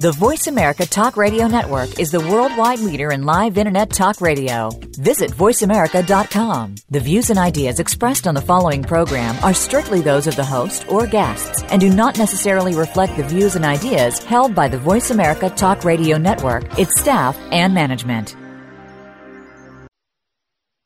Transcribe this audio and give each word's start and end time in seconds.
The 0.00 0.12
Voice 0.12 0.46
America 0.46 0.86
Talk 0.86 1.16
Radio 1.16 1.48
Network 1.48 1.98
is 1.98 2.12
the 2.12 2.20
worldwide 2.20 2.78
leader 2.78 3.10
in 3.10 3.24
live 3.24 3.58
Internet 3.58 3.90
talk 3.90 4.20
radio. 4.20 4.70
Visit 4.96 5.32
voiceamerica.com. 5.32 6.76
The 6.88 7.00
views 7.00 7.30
and 7.30 7.38
ideas 7.40 7.80
expressed 7.80 8.28
on 8.28 8.36
the 8.36 8.40
following 8.40 8.84
program 8.84 9.34
are 9.42 9.52
strictly 9.52 10.00
those 10.00 10.28
of 10.28 10.36
the 10.36 10.44
host 10.44 10.88
or 10.88 11.08
guests 11.08 11.64
and 11.64 11.80
do 11.80 11.90
not 11.90 12.16
necessarily 12.16 12.76
reflect 12.76 13.16
the 13.16 13.24
views 13.24 13.56
and 13.56 13.64
ideas 13.64 14.22
held 14.22 14.54
by 14.54 14.68
the 14.68 14.78
Voice 14.78 15.10
America 15.10 15.50
Talk 15.50 15.82
Radio 15.82 16.16
Network, 16.16 16.78
its 16.78 17.00
staff, 17.00 17.36
and 17.50 17.74
management. 17.74 18.36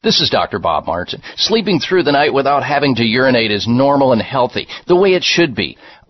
This 0.02 0.20
is 0.20 0.30
Dr. 0.30 0.58
Bob 0.58 0.86
Martin. 0.86 1.22
Sleeping 1.36 1.78
through 1.78 2.02
the 2.04 2.12
night 2.12 2.32
without 2.32 2.64
having 2.64 2.94
to 2.96 3.04
urinate 3.04 3.52
is 3.52 3.68
normal 3.68 4.12
and 4.12 4.22
healthy, 4.22 4.66
the 4.88 4.96
way 4.96 5.10
it 5.10 5.22
should 5.22 5.54
be. 5.54 5.76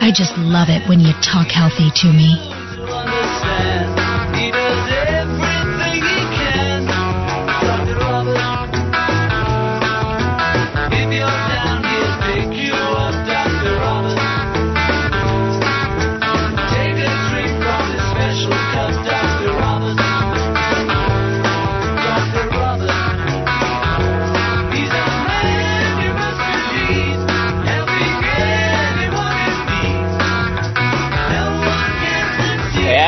I 0.00 0.10
just 0.10 0.32
love 0.38 0.68
it 0.70 0.88
when 0.88 0.98
you 1.00 1.12
talk 1.20 1.48
healthy 1.48 1.90
to 2.02 2.08
me. 2.12 2.49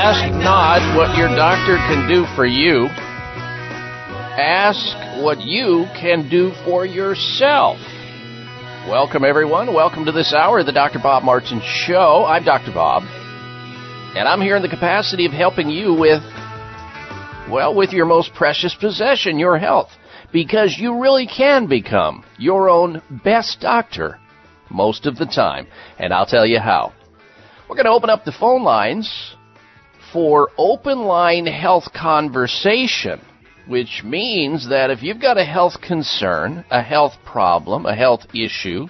Ask 0.05 0.35
not 0.35 0.97
what 0.99 1.17
your 1.17 1.29
doctor 1.29 1.77
can 1.77 2.09
do 2.09 2.27
for 2.35 2.45
you. 2.45 2.87
Ask 4.37 5.23
what 5.23 5.41
you 5.43 5.87
can 5.95 6.29
do 6.29 6.51
for 6.65 6.85
yourself. 6.85 7.79
Welcome, 8.89 9.25
everyone. 9.25 9.73
Welcome 9.73 10.05
to 10.07 10.11
this 10.11 10.35
hour 10.35 10.59
of 10.59 10.67
the 10.67 10.73
Dr. 10.73 10.99
Bob 10.99 11.23
Martin 11.23 11.61
Show. 11.65 12.25
I'm 12.25 12.43
Dr. 12.43 12.73
Bob, 12.73 13.05
and 14.17 14.27
I'm 14.27 14.41
here 14.41 14.57
in 14.57 14.63
the 14.63 14.69
capacity 14.69 15.25
of 15.25 15.31
helping 15.31 15.71
you 15.71 15.95
with, 15.95 16.25
well, 17.49 17.73
with 17.73 17.93
your 17.93 18.07
most 18.07 18.35
precious 18.35 18.75
possession, 18.75 19.39
your 19.39 19.57
health, 19.57 19.91
because 20.33 20.77
you 20.81 21.01
really 21.01 21.29
can 21.29 21.69
become 21.69 22.25
your 22.39 22.69
own 22.69 23.03
best 23.23 23.61
doctor 23.61 24.19
most 24.69 25.07
of 25.07 25.17
the 25.17 25.27
time, 25.27 25.69
and 25.97 26.13
I'll 26.13 26.27
tell 26.27 26.45
you 26.45 26.59
how. 26.59 26.93
We're 27.69 27.77
going 27.77 27.87
to 27.87 27.93
open 27.93 28.11
up 28.11 28.25
the 28.25 28.33
phone 28.33 28.65
lines 28.65 29.37
for 30.13 30.51
open 30.59 31.01
line 31.01 31.47
health 31.47 31.93
conversation, 31.95 33.21
which 33.67 34.03
means 34.05 34.69
that 34.69 34.91
if 34.91 35.03
you've 35.03 35.21
got 35.21 35.39
a 35.39 35.45
health 35.45 35.81
concern, 35.81 36.65
a 36.71 36.83
health 36.83 37.15
problem, 37.25 37.87
a 37.87 37.95
health 37.95 38.27
issue, 38.35 38.87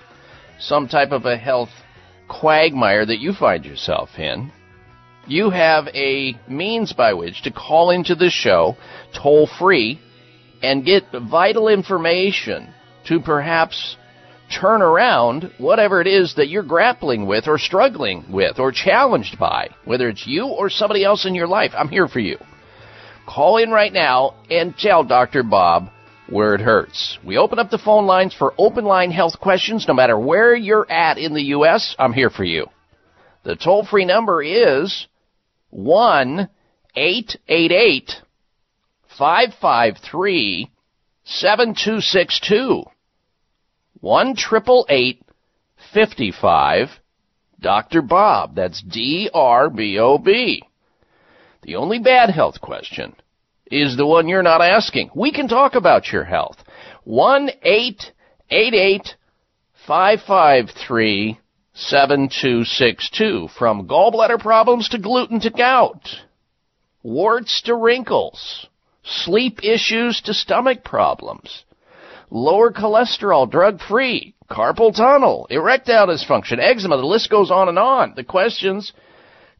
some 0.58 0.88
type 0.88 1.12
of 1.12 1.24
a 1.24 1.36
health 1.36 1.70
quagmire 2.28 3.06
that 3.06 3.18
you 3.20 3.32
find 3.32 3.64
yourself 3.64 4.10
in, 4.18 4.50
you 5.26 5.50
have 5.50 5.86
a 5.88 6.36
means 6.48 6.92
by 6.92 7.12
which 7.12 7.42
to 7.42 7.50
call 7.50 7.90
into 7.90 8.14
the 8.14 8.30
show 8.30 8.76
toll 9.14 9.48
free 9.58 10.00
and 10.62 10.84
get 10.84 11.04
vital 11.12 11.68
information 11.68 12.72
to 13.06 13.20
perhaps 13.20 13.96
turn 14.60 14.82
around 14.82 15.50
whatever 15.58 16.00
it 16.00 16.06
is 16.06 16.34
that 16.36 16.48
you're 16.48 16.62
grappling 16.62 17.26
with 17.26 17.48
or 17.48 17.58
struggling 17.58 18.24
with 18.30 18.58
or 18.58 18.72
challenged 18.72 19.38
by, 19.38 19.68
whether 19.84 20.08
it's 20.08 20.26
you 20.26 20.46
or 20.46 20.70
somebody 20.70 21.04
else 21.04 21.26
in 21.26 21.34
your 21.34 21.46
life. 21.46 21.72
I'm 21.76 21.88
here 21.88 22.08
for 22.08 22.20
you. 22.20 22.38
Call 23.26 23.56
in 23.56 23.70
right 23.70 23.92
now 23.92 24.34
and 24.50 24.76
tell 24.76 25.04
Dr. 25.04 25.42
Bob 25.42 25.88
where 26.28 26.54
it 26.54 26.60
hurts. 26.60 27.18
We 27.24 27.36
open 27.36 27.58
up 27.58 27.70
the 27.70 27.78
phone 27.78 28.06
lines 28.06 28.34
for 28.34 28.54
open 28.58 28.84
line 28.84 29.10
health 29.10 29.38
questions 29.40 29.86
no 29.86 29.94
matter 29.94 30.18
where 30.18 30.54
you're 30.54 30.90
at 30.90 31.18
in 31.18 31.34
the 31.34 31.42
U.S. 31.56 31.94
I'm 31.98 32.12
here 32.12 32.30
for 32.30 32.44
you. 32.44 32.66
The 33.44 33.56
toll 33.56 33.84
free 33.84 34.04
number 34.04 34.42
is 34.42 35.06
1 35.70 36.48
888 36.94 38.12
553 39.18 40.70
7262. 41.24 42.84
1 44.02 44.34
55 45.94 46.88
Dr. 47.60 48.02
Bob. 48.02 48.56
That's 48.56 48.82
D 48.82 49.30
R 49.32 49.70
B 49.70 49.98
O 50.00 50.18
B. 50.18 50.64
The 51.62 51.76
only 51.76 52.00
bad 52.00 52.30
health 52.30 52.60
question 52.60 53.14
is 53.70 53.96
the 53.96 54.04
one 54.04 54.26
you're 54.26 54.42
not 54.42 54.60
asking. 54.60 55.10
We 55.14 55.32
can 55.32 55.46
talk 55.46 55.76
about 55.76 56.10
your 56.10 56.24
health. 56.24 56.56
One 57.04 57.50
eight 57.62 58.10
eight 58.50 58.74
eight 58.74 59.14
five 59.86 60.20
five 60.26 60.70
three 60.70 61.38
seven 61.72 62.28
two 62.28 62.64
six 62.64 63.08
two. 63.08 63.46
From 63.56 63.86
gallbladder 63.86 64.40
problems 64.40 64.88
to 64.88 64.98
gluten 64.98 65.38
to 65.42 65.50
gout, 65.50 66.08
warts 67.04 67.62
to 67.62 67.76
wrinkles, 67.76 68.66
sleep 69.04 69.60
issues 69.62 70.20
to 70.22 70.34
stomach 70.34 70.82
problems, 70.82 71.64
lower 72.32 72.72
cholesterol, 72.72 73.48
drug 73.48 73.78
free, 73.80 74.34
carpal 74.50 74.94
tunnel, 74.94 75.46
erectile 75.50 76.06
dysfunction, 76.06 76.58
eczema. 76.58 76.96
The 76.96 77.06
list 77.06 77.30
goes 77.30 77.50
on 77.50 77.68
and 77.68 77.78
on. 77.78 78.14
The 78.16 78.24
questions 78.24 78.92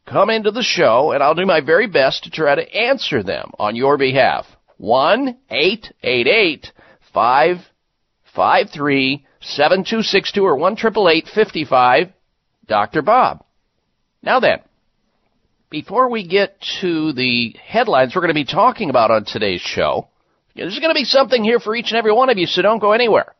come 0.06 0.30
into 0.30 0.50
the 0.50 0.62
show, 0.62 1.12
and 1.12 1.22
I'll 1.22 1.34
do 1.34 1.46
my 1.46 1.60
very 1.60 1.86
best 1.86 2.24
to 2.24 2.30
try 2.30 2.54
to 2.54 2.74
answer 2.74 3.22
them 3.22 3.52
on 3.58 3.76
your 3.76 3.98
behalf. 3.98 4.46
One 4.78 5.38
eight 5.50 5.92
eight 6.02 6.26
eight 6.26 6.72
five 7.12 7.58
five 8.34 8.68
three 8.74 9.26
seven 9.40 9.84
two 9.88 10.02
six 10.02 10.32
two 10.32 10.44
or 10.44 10.56
one 10.56 10.74
triple 10.74 11.08
eight 11.08 11.28
fifty 11.32 11.64
five. 11.64 12.08
Dr. 12.66 13.02
Bob. 13.02 13.44
Now 14.22 14.40
then, 14.40 14.60
before 15.68 16.08
we 16.08 16.26
get 16.26 16.56
to 16.80 17.12
the 17.12 17.54
headlines 17.62 18.14
we're 18.14 18.22
going 18.22 18.28
to 18.28 18.34
be 18.34 18.44
talking 18.44 18.88
about 18.88 19.10
on 19.10 19.24
today's 19.24 19.60
show, 19.60 20.08
there's 20.54 20.78
going 20.78 20.90
to 20.90 20.98
be 20.98 21.04
something 21.04 21.42
here 21.42 21.60
for 21.60 21.74
each 21.74 21.90
and 21.90 21.96
every 21.96 22.12
one 22.12 22.30
of 22.30 22.38
you, 22.38 22.46
so 22.46 22.62
don't 22.62 22.78
go 22.78 22.92
anywhere. 22.92 23.34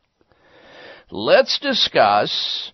Let's 1.11 1.59
discuss 1.59 2.71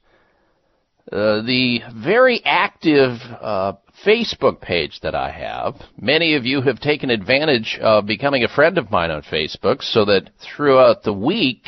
uh, 1.11 1.41
the 1.41 1.79
very 1.95 2.41
active 2.45 3.17
uh, 3.41 3.73
Facebook 4.05 4.61
page 4.61 4.99
that 5.01 5.15
I 5.15 5.31
have. 5.31 5.75
Many 5.99 6.35
of 6.35 6.45
you 6.45 6.61
have 6.61 6.79
taken 6.79 7.09
advantage 7.09 7.77
of 7.81 8.05
becoming 8.05 8.43
a 8.43 8.47
friend 8.47 8.77
of 8.77 8.91
mine 8.91 9.11
on 9.11 9.23
Facebook 9.23 9.81
so 9.81 10.05
that 10.05 10.29
throughout 10.39 11.03
the 11.03 11.13
week 11.13 11.67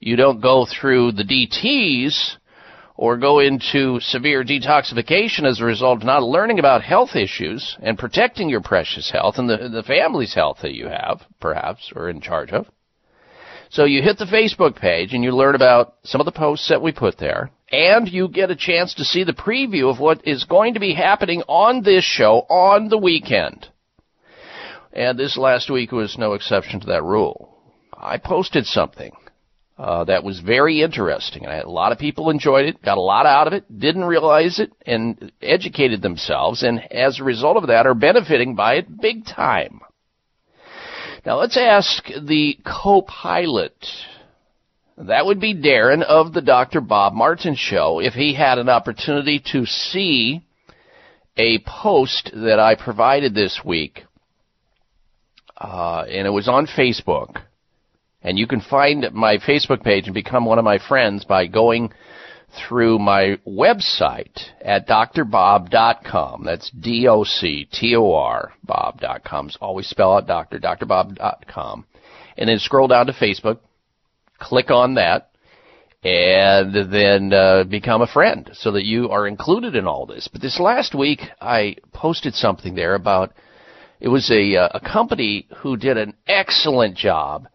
you 0.00 0.16
don't 0.16 0.40
go 0.40 0.66
through 0.66 1.12
the 1.12 1.24
DTs 1.24 2.36
or 2.98 3.16
go 3.16 3.38
into 3.38 4.00
severe 4.00 4.42
detoxification 4.42 5.44
as 5.44 5.60
a 5.60 5.64
result 5.64 6.00
of 6.00 6.04
not 6.04 6.24
learning 6.24 6.58
about 6.58 6.82
health 6.82 7.14
issues 7.14 7.76
and 7.80 7.96
protecting 7.96 8.50
your 8.50 8.60
precious 8.60 9.08
health 9.08 9.36
and 9.38 9.48
the, 9.48 9.68
the 9.68 9.84
family's 9.84 10.34
health 10.34 10.58
that 10.62 10.74
you 10.74 10.88
have, 10.88 11.20
perhaps, 11.40 11.92
or 11.94 12.10
in 12.10 12.20
charge 12.20 12.50
of. 12.50 12.66
So 13.70 13.84
you 13.84 14.02
hit 14.02 14.18
the 14.18 14.24
Facebook 14.24 14.74
page 14.74 15.14
and 15.14 15.22
you 15.22 15.30
learn 15.30 15.54
about 15.54 15.94
some 16.02 16.20
of 16.20 16.24
the 16.24 16.32
posts 16.32 16.68
that 16.70 16.82
we 16.82 16.90
put 16.90 17.18
there, 17.18 17.52
and 17.70 18.08
you 18.08 18.26
get 18.26 18.50
a 18.50 18.56
chance 18.56 18.94
to 18.94 19.04
see 19.04 19.22
the 19.22 19.32
preview 19.32 19.88
of 19.88 20.00
what 20.00 20.26
is 20.26 20.42
going 20.42 20.74
to 20.74 20.80
be 20.80 20.92
happening 20.92 21.42
on 21.46 21.84
this 21.84 22.02
show 22.02 22.46
on 22.50 22.88
the 22.88 22.98
weekend. 22.98 23.68
And 24.92 25.16
this 25.16 25.38
last 25.38 25.70
week 25.70 25.92
was 25.92 26.18
no 26.18 26.32
exception 26.32 26.80
to 26.80 26.86
that 26.88 27.04
rule. 27.04 27.62
I 27.96 28.18
posted 28.18 28.66
something 28.66 29.12
uh, 29.78 30.02
that 30.04 30.24
was 30.24 30.40
very 30.40 30.82
interesting, 30.82 31.46
and 31.46 31.62
a 31.62 31.70
lot 31.70 31.92
of 31.92 31.98
people 31.98 32.30
enjoyed 32.30 32.66
it, 32.66 32.82
got 32.82 32.98
a 32.98 33.00
lot 33.00 33.26
out 33.26 33.46
of 33.46 33.52
it, 33.52 33.64
didn't 33.78 34.04
realize 34.04 34.58
it, 34.58 34.72
and 34.84 35.30
educated 35.40 36.02
themselves, 36.02 36.64
and 36.64 36.80
as 36.92 37.20
a 37.20 37.24
result 37.24 37.56
of 37.56 37.68
that, 37.68 37.86
are 37.86 37.94
benefiting 37.94 38.56
by 38.56 38.74
it 38.74 39.00
big 39.00 39.24
time. 39.24 39.80
Now 41.24 41.38
let's 41.38 41.56
ask 41.56 42.04
the 42.06 42.58
co-pilot. 42.66 43.76
That 44.96 45.26
would 45.26 45.40
be 45.40 45.54
Darren 45.54 46.02
of 46.02 46.32
the 46.32 46.42
Dr. 46.42 46.80
Bob 46.80 47.12
Martin 47.12 47.54
Show 47.54 48.00
if 48.00 48.14
he 48.14 48.34
had 48.34 48.58
an 48.58 48.68
opportunity 48.68 49.40
to 49.52 49.64
see 49.64 50.42
a 51.36 51.60
post 51.60 52.32
that 52.34 52.58
I 52.58 52.74
provided 52.74 53.32
this 53.32 53.60
week. 53.64 54.02
Uh, 55.56 56.04
and 56.08 56.26
it 56.26 56.30
was 56.30 56.48
on 56.48 56.66
Facebook. 56.66 57.42
And 58.22 58.38
you 58.38 58.46
can 58.46 58.60
find 58.60 59.06
my 59.12 59.38
Facebook 59.38 59.82
page 59.82 60.06
and 60.06 60.14
become 60.14 60.44
one 60.44 60.58
of 60.58 60.64
my 60.64 60.78
friends 60.78 61.24
by 61.24 61.46
going 61.46 61.92
through 62.56 62.98
my 62.98 63.38
website 63.46 64.38
at 64.60 64.88
drbob.com. 64.88 66.44
That's 66.44 66.70
D-O-C-T-O-R, 66.70 68.52
bob.com. 68.64 69.50
Always 69.60 69.86
spell 69.86 70.14
out 70.14 70.26
doctor, 70.26 70.58
drbob.com. 70.58 71.86
And 72.36 72.48
then 72.48 72.58
scroll 72.58 72.88
down 72.88 73.06
to 73.06 73.12
Facebook, 73.12 73.58
click 74.38 74.70
on 74.70 74.94
that, 74.94 75.30
and 76.04 76.92
then 76.92 77.32
uh, 77.32 77.64
become 77.64 78.02
a 78.02 78.06
friend 78.06 78.50
so 78.54 78.72
that 78.72 78.84
you 78.84 79.10
are 79.10 79.26
included 79.26 79.74
in 79.74 79.86
all 79.86 80.06
this. 80.06 80.28
But 80.32 80.40
this 80.40 80.60
last 80.60 80.94
week, 80.94 81.20
I 81.40 81.76
posted 81.92 82.34
something 82.34 82.74
there 82.74 82.94
about 82.94 83.32
it 84.00 84.08
was 84.08 84.30
a, 84.30 84.56
uh, 84.56 84.68
a 84.74 84.80
company 84.80 85.48
who 85.58 85.76
did 85.76 85.96
an 85.96 86.14
excellent 86.28 86.96
job 86.96 87.48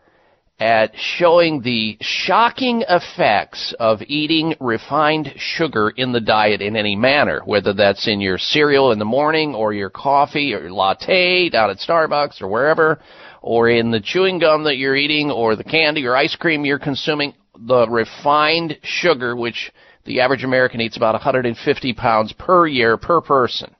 at 0.63 0.93
showing 0.95 1.61
the 1.61 1.97
shocking 1.99 2.85
effects 2.87 3.75
of 3.81 4.01
eating 4.07 4.55
refined 4.61 5.33
sugar 5.35 5.89
in 5.89 6.13
the 6.13 6.21
diet 6.21 6.61
in 6.61 6.77
any 6.77 6.95
manner, 6.95 7.41
whether 7.43 7.73
that's 7.73 8.07
in 8.07 8.21
your 8.21 8.37
cereal 8.37 8.93
in 8.93 8.97
the 8.97 9.03
morning 9.03 9.53
or 9.53 9.73
your 9.73 9.89
coffee 9.89 10.53
or 10.53 10.61
your 10.61 10.71
latte 10.71 11.49
down 11.49 11.69
at 11.69 11.79
Starbucks 11.79 12.41
or 12.41 12.47
wherever, 12.47 13.01
or 13.41 13.69
in 13.69 13.91
the 13.91 13.99
chewing 13.99 14.39
gum 14.39 14.63
that 14.63 14.77
you're 14.77 14.95
eating 14.95 15.29
or 15.29 15.57
the 15.57 15.65
candy 15.65 16.05
or 16.05 16.15
ice 16.15 16.37
cream 16.37 16.63
you're 16.63 16.79
consuming, 16.79 17.33
the 17.67 17.85
refined 17.89 18.77
sugar, 18.83 19.35
which 19.35 19.69
the 20.05 20.21
average 20.21 20.45
American 20.45 20.79
eats 20.79 20.95
about 20.95 21.13
150 21.13 21.93
pounds 21.93 22.31
per 22.39 22.67
year 22.67 22.95
per 22.95 23.19
person. 23.19 23.75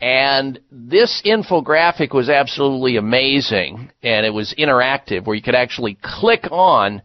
And 0.00 0.60
this 0.70 1.22
infographic 1.24 2.12
was 2.12 2.28
absolutely 2.28 2.96
amazing, 2.96 3.90
and 4.02 4.26
it 4.26 4.34
was 4.34 4.54
interactive, 4.58 5.24
where 5.24 5.34
you 5.34 5.42
could 5.42 5.54
actually 5.54 5.98
click 6.02 6.48
on 6.50 7.00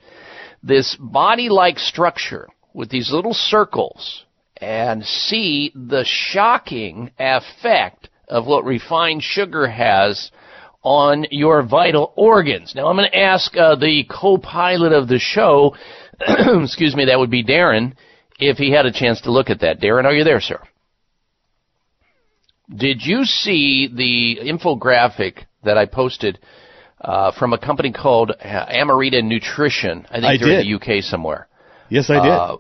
this 0.62 0.98
body-like 1.00 1.80
structure 1.80 2.50
with 2.74 2.90
these 2.90 3.12
little 3.12 3.34
circles 3.34 4.26
and 4.58 5.04
see 5.06 5.72
the 5.74 6.04
shocking 6.06 7.12
effect 7.18 8.10
of 8.28 8.46
what 8.46 8.66
refined 8.66 9.24
sugar 9.24 9.68
has 9.68 10.32
on 10.84 11.26
your 11.32 11.64
vital 11.64 12.14
organs. 12.16 12.74
Now 12.76 12.88
I'm 12.88 12.96
going 12.96 13.10
to 13.10 13.18
ask 13.18 13.56
uh, 13.56 13.76
the 13.76 14.06
co-pilot 14.10 14.94
of 14.94 15.08
the 15.08 15.20
show, 15.20 15.76
excuse 16.20 16.96
me, 16.96 17.06
that 17.06 17.20
would 17.20 17.32
be 17.32 17.44
Darren, 17.44 17.94
if 18.40 18.58
he 18.58 18.72
had 18.72 18.86
a 18.86 18.92
chance 18.92 19.22
to 19.22 19.32
look 19.32 19.50
at 19.50 19.62
that. 19.62 19.80
Darren, 19.80 20.06
are 20.06 20.14
you 20.14 20.24
there, 20.24 20.42
sir? 20.42 20.60
Did 22.76 23.06
you 23.06 23.26
see 23.26 23.88
the 23.88 24.50
infographic 24.50 25.46
that 25.64 25.78
I 25.78 25.86
posted 25.86 26.40
uh, 27.02 27.32
from 27.38 27.54
a 27.54 27.58
company 27.58 27.92
called 27.92 28.32
Amarita 28.42 29.24
Nutrition? 29.24 30.06
I 30.10 30.14
think 30.16 30.26
I 30.26 30.38
they're 30.38 30.48
did. 30.48 30.68
in 30.68 30.80
the 30.80 30.98
UK 30.98 31.04
somewhere. 31.04 31.48
Yes, 31.90 32.10
I 32.10 32.24
did. 32.24 32.32
Uh, 32.32 32.58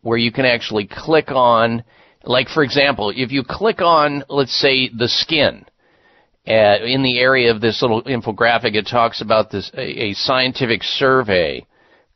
where 0.00 0.18
you 0.18 0.32
can 0.32 0.44
actually 0.44 0.88
click 0.90 1.30
on, 1.30 1.84
like 2.24 2.48
for 2.48 2.64
example, 2.64 3.12
if 3.14 3.30
you 3.30 3.44
click 3.48 3.80
on, 3.80 4.24
let's 4.28 4.58
say, 4.58 4.88
the 4.88 5.08
skin. 5.08 5.64
Uh, 6.44 6.82
in 6.82 7.04
the 7.04 7.20
area 7.20 7.52
of 7.52 7.60
this 7.60 7.82
little 7.82 8.02
infographic, 8.02 8.74
it 8.74 8.84
talks 8.84 9.20
about 9.20 9.52
this 9.52 9.70
a, 9.74 10.06
a 10.06 10.12
scientific 10.14 10.82
survey 10.82 11.64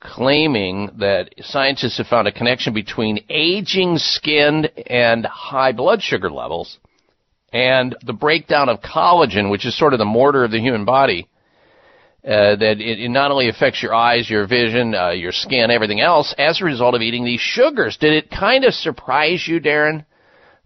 claiming 0.00 0.90
that 0.98 1.32
scientists 1.42 1.98
have 1.98 2.08
found 2.08 2.26
a 2.26 2.32
connection 2.32 2.74
between 2.74 3.24
aging 3.28 3.96
skin 3.98 4.66
and 4.88 5.24
high 5.24 5.70
blood 5.70 6.02
sugar 6.02 6.28
levels 6.28 6.78
and 7.52 7.96
the 8.04 8.12
breakdown 8.12 8.68
of 8.68 8.80
collagen, 8.80 9.50
which 9.50 9.66
is 9.66 9.76
sort 9.78 9.92
of 9.92 9.98
the 9.98 10.04
mortar 10.04 10.44
of 10.44 10.50
the 10.50 10.60
human 10.60 10.84
body, 10.84 11.28
uh, 12.24 12.56
that 12.56 12.80
it, 12.80 13.00
it, 13.00 13.08
not 13.08 13.30
only 13.30 13.48
affects 13.48 13.82
your 13.82 13.94
eyes, 13.94 14.28
your 14.28 14.46
vision, 14.46 14.94
uh, 14.94 15.10
your 15.10 15.32
skin, 15.32 15.70
everything 15.70 16.00
else, 16.00 16.34
as 16.38 16.60
a 16.60 16.64
result 16.64 16.94
of 16.94 17.00
eating 17.00 17.24
these 17.24 17.40
sugars. 17.40 17.96
Did 17.98 18.12
it 18.14 18.30
kind 18.30 18.64
of 18.64 18.74
surprise 18.74 19.46
you, 19.46 19.60
Darren, 19.60 20.04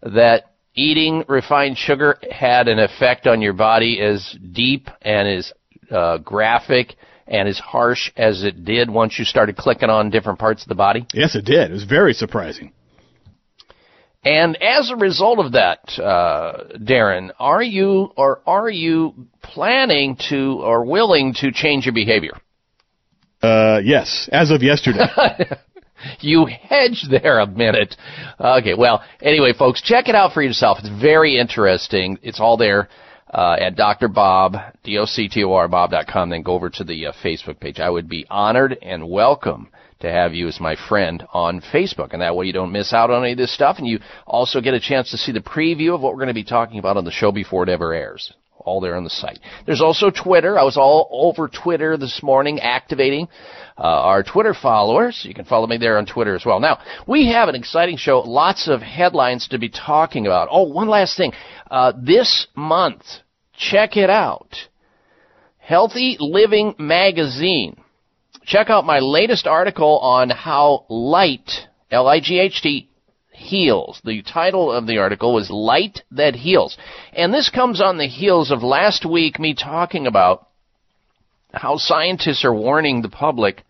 that 0.02 0.52
eating 0.74 1.24
refined 1.28 1.76
sugar 1.76 2.18
had 2.30 2.68
an 2.68 2.78
effect 2.78 3.26
on 3.26 3.42
your 3.42 3.52
body 3.52 4.00
as 4.00 4.36
deep 4.52 4.88
and 5.02 5.28
as 5.28 5.52
uh, 5.90 6.18
graphic 6.18 6.96
and 7.26 7.48
as 7.48 7.58
harsh 7.58 8.10
as 8.16 8.42
it 8.42 8.64
did 8.64 8.90
once 8.90 9.18
you 9.18 9.24
started 9.24 9.56
clicking 9.56 9.90
on 9.90 10.10
different 10.10 10.38
parts 10.38 10.62
of 10.62 10.68
the 10.68 10.74
body? 10.74 11.06
Yes, 11.12 11.34
it 11.36 11.44
did. 11.44 11.70
It 11.70 11.74
was 11.74 11.84
very 11.84 12.12
surprising. 12.12 12.72
And 14.22 14.62
as 14.62 14.90
a 14.90 14.96
result 14.96 15.38
of 15.38 15.52
that, 15.52 15.80
uh, 15.98 16.76
Darren, 16.76 17.30
are 17.38 17.62
you 17.62 18.12
or 18.16 18.42
are 18.46 18.68
you 18.68 19.14
planning 19.42 20.16
to 20.28 20.60
or 20.62 20.84
willing 20.84 21.34
to 21.40 21.50
change 21.52 21.86
your 21.86 21.94
behavior? 21.94 22.32
Uh, 23.42 23.80
yes, 23.82 24.28
as 24.30 24.50
of 24.50 24.62
yesterday. 24.62 25.06
you 26.20 26.44
hedged 26.44 27.10
there 27.10 27.38
a 27.38 27.46
minute. 27.46 27.96
Okay, 28.38 28.74
well, 28.74 29.02
anyway, 29.22 29.54
folks, 29.58 29.80
check 29.80 30.08
it 30.08 30.14
out 30.14 30.34
for 30.34 30.42
yourself. 30.42 30.78
It's 30.80 31.00
very 31.00 31.38
interesting. 31.38 32.18
It's 32.22 32.40
all 32.40 32.58
there 32.58 32.90
uh, 33.32 33.56
at 33.58 33.76
Dr. 33.76 34.08
Bob, 34.08 34.56
D-O-C-T-O-R, 34.84 35.68
Bob.com. 35.68 36.28
Then 36.28 36.42
go 36.42 36.52
over 36.52 36.68
to 36.68 36.84
the 36.84 37.06
uh, 37.06 37.12
Facebook 37.24 37.58
page. 37.58 37.80
I 37.80 37.88
would 37.88 38.08
be 38.08 38.26
honored 38.28 38.76
and 38.82 39.08
welcome 39.08 39.70
to 40.00 40.10
have 40.10 40.34
you 40.34 40.48
as 40.48 40.60
my 40.60 40.76
friend 40.88 41.22
on 41.32 41.60
Facebook. 41.60 42.12
And 42.12 42.22
that 42.22 42.34
way 42.34 42.46
you 42.46 42.52
don't 42.52 42.72
miss 42.72 42.92
out 42.92 43.10
on 43.10 43.22
any 43.22 43.32
of 43.32 43.38
this 43.38 43.54
stuff. 43.54 43.76
And 43.78 43.86
you 43.86 44.00
also 44.26 44.60
get 44.60 44.74
a 44.74 44.80
chance 44.80 45.10
to 45.10 45.16
see 45.18 45.32
the 45.32 45.40
preview 45.40 45.94
of 45.94 46.00
what 46.00 46.12
we're 46.12 46.18
going 46.20 46.28
to 46.28 46.34
be 46.34 46.44
talking 46.44 46.78
about 46.78 46.96
on 46.96 47.04
the 47.04 47.10
show 47.10 47.32
before 47.32 47.62
it 47.62 47.68
ever 47.68 47.92
airs. 47.92 48.32
all 48.64 48.80
there 48.80 48.96
on 48.96 49.04
the 49.04 49.10
site. 49.10 49.38
There's 49.66 49.80
also 49.80 50.10
Twitter. 50.10 50.58
I 50.58 50.64
was 50.64 50.76
all 50.76 51.08
over 51.10 51.48
Twitter 51.48 51.96
this 51.96 52.22
morning 52.22 52.60
activating 52.60 53.28
uh, 53.78 53.82
our 53.82 54.22
Twitter 54.22 54.54
followers. 54.54 55.24
You 55.26 55.34
can 55.34 55.44
follow 55.44 55.66
me 55.66 55.78
there 55.78 55.98
on 55.98 56.06
Twitter 56.06 56.34
as 56.34 56.44
well. 56.44 56.60
Now, 56.60 56.78
we 57.06 57.32
have 57.32 57.48
an 57.48 57.54
exciting 57.54 57.96
show, 57.96 58.20
lots 58.20 58.68
of 58.68 58.82
headlines 58.82 59.48
to 59.48 59.58
be 59.58 59.68
talking 59.70 60.26
about. 60.26 60.48
Oh, 60.50 60.64
one 60.64 60.88
last 60.88 61.16
thing. 61.16 61.32
Uh, 61.70 61.92
this 62.00 62.46
month, 62.54 63.02
check 63.54 63.96
it 63.96 64.10
out. 64.10 64.54
Healthy 65.58 66.16
Living 66.20 66.74
Magazine. 66.78 67.80
Check 68.44 68.70
out 68.70 68.84
my 68.84 68.98
latest 69.00 69.46
article 69.46 69.98
on 69.98 70.30
how 70.30 70.86
light, 70.88 71.50
L-I-G-H-T, 71.90 72.88
heals. 73.32 74.00
The 74.04 74.22
title 74.22 74.70
of 74.70 74.86
the 74.86 74.98
article 74.98 75.34
was 75.34 75.50
Light 75.50 76.02
That 76.12 76.34
Heals. 76.34 76.76
And 77.12 77.32
this 77.32 77.50
comes 77.50 77.80
on 77.80 77.98
the 77.98 78.06
heels 78.06 78.50
of 78.50 78.62
last 78.62 79.04
week 79.04 79.38
me 79.38 79.54
talking 79.54 80.06
about 80.06 80.48
how 81.52 81.76
scientists 81.76 82.44
are 82.44 82.54
warning 82.54 83.02
the 83.02 83.08
public 83.08 83.62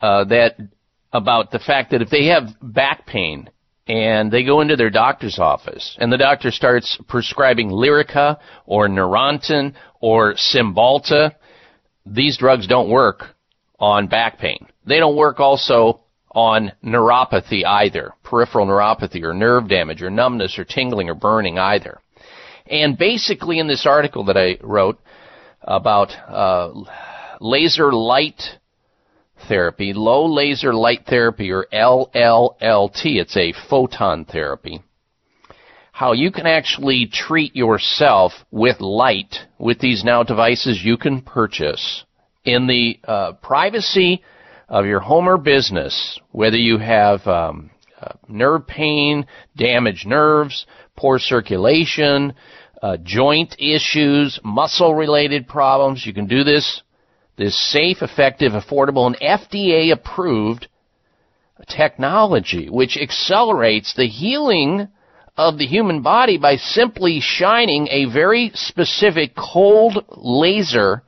uh, 0.00 0.24
that 0.24 0.56
about 1.12 1.50
the 1.50 1.58
fact 1.58 1.90
that 1.90 2.02
if 2.02 2.10
they 2.10 2.26
have 2.26 2.48
back 2.62 3.06
pain 3.06 3.50
and 3.86 4.30
they 4.30 4.44
go 4.44 4.60
into 4.60 4.76
their 4.76 4.90
doctor's 4.90 5.38
office 5.38 5.96
and 5.98 6.12
the 6.12 6.18
doctor 6.18 6.50
starts 6.50 6.98
prescribing 7.08 7.70
Lyrica 7.70 8.38
or 8.66 8.88
Neurontin 8.88 9.74
or 10.00 10.34
Cymbalta, 10.34 11.34
these 12.04 12.38
drugs 12.38 12.66
don't 12.66 12.90
work 12.90 13.35
on 13.78 14.06
back 14.06 14.38
pain. 14.38 14.66
They 14.86 14.98
don't 14.98 15.16
work 15.16 15.40
also 15.40 16.00
on 16.30 16.72
neuropathy 16.84 17.64
either, 17.64 18.12
peripheral 18.22 18.66
neuropathy 18.66 19.22
or 19.22 19.32
nerve 19.32 19.68
damage 19.68 20.02
or 20.02 20.10
numbness 20.10 20.58
or 20.58 20.64
tingling 20.64 21.08
or 21.08 21.14
burning 21.14 21.58
either. 21.58 21.98
And 22.66 22.98
basically 22.98 23.58
in 23.58 23.68
this 23.68 23.86
article 23.86 24.24
that 24.24 24.36
I 24.36 24.58
wrote 24.60 24.98
about 25.62 26.12
uh, 26.28 26.72
laser 27.40 27.92
light 27.92 28.42
therapy, 29.48 29.92
low 29.92 30.26
laser 30.26 30.74
light 30.74 31.04
therapy 31.06 31.50
or 31.50 31.66
LLLT, 31.72 33.04
it's 33.04 33.36
a 33.36 33.54
photon 33.70 34.24
therapy, 34.24 34.82
how 35.92 36.12
you 36.12 36.30
can 36.30 36.46
actually 36.46 37.08
treat 37.10 37.54
yourself 37.56 38.32
with 38.50 38.80
light 38.80 39.36
with 39.58 39.78
these 39.78 40.04
now 40.04 40.22
devices 40.22 40.82
you 40.84 40.96
can 40.96 41.22
purchase 41.22 42.04
in 42.46 42.66
the 42.66 42.98
uh, 43.04 43.32
privacy 43.34 44.22
of 44.68 44.86
your 44.86 45.00
home 45.00 45.28
or 45.28 45.36
business, 45.36 46.18
whether 46.32 46.56
you 46.56 46.78
have 46.78 47.26
um, 47.26 47.70
uh, 48.00 48.12
nerve 48.28 48.66
pain, 48.66 49.26
damaged 49.56 50.06
nerves, 50.06 50.66
poor 50.96 51.18
circulation, 51.18 52.34
uh, 52.82 52.96
joint 53.02 53.54
issues, 53.58 54.40
muscle 54.44 54.94
related 54.94 55.46
problems, 55.46 56.06
you 56.06 56.14
can 56.14 56.26
do 56.26 56.44
this. 56.44 56.82
This 57.36 57.58
safe, 57.70 57.98
effective, 58.00 58.52
affordable, 58.52 59.06
and 59.06 59.16
FDA 59.20 59.92
approved 59.92 60.68
technology, 61.68 62.70
which 62.70 62.96
accelerates 62.96 63.94
the 63.94 64.06
healing 64.06 64.88
of 65.36 65.58
the 65.58 65.66
human 65.66 66.00
body 66.02 66.38
by 66.38 66.56
simply 66.56 67.20
shining 67.20 67.88
a 67.90 68.06
very 68.06 68.50
specific 68.54 69.34
cold 69.36 70.04
laser, 70.16 71.02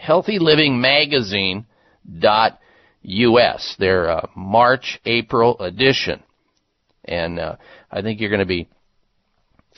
Healthylivingmagazine.us. 0.00 2.58
U.S. 3.08 3.74
Their 3.78 4.10
uh, 4.10 4.26
March 4.36 5.00
April 5.04 5.58
edition, 5.60 6.22
and 7.04 7.38
uh, 7.38 7.56
I 7.90 8.02
think 8.02 8.20
you're 8.20 8.30
going 8.30 8.40
to 8.40 8.46
be 8.46 8.68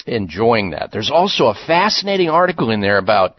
enjoying 0.07 0.71
that. 0.71 0.91
There's 0.93 1.11
also 1.11 1.47
a 1.47 1.55
fascinating 1.67 2.29
article 2.29 2.71
in 2.71 2.81
there 2.81 2.99
about 2.99 3.37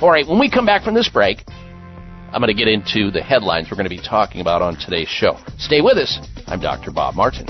All 0.00 0.10
right, 0.10 0.26
when 0.26 0.38
we 0.38 0.50
come 0.50 0.64
back 0.66 0.82
from 0.82 0.94
this 0.94 1.08
break, 1.08 1.44
I'm 1.48 2.40
going 2.40 2.48
to 2.48 2.54
get 2.54 2.68
into 2.68 3.10
the 3.10 3.22
headlines 3.22 3.68
we're 3.70 3.76
going 3.76 3.88
to 3.88 3.90
be 3.90 4.02
talking 4.02 4.40
about 4.40 4.62
on 4.62 4.76
today's 4.76 5.08
show. 5.08 5.38
Stay 5.58 5.82
with 5.82 5.98
us. 5.98 6.18
I'm 6.46 6.60
Dr. 6.60 6.90
Bob 6.90 7.14
Martin. 7.14 7.46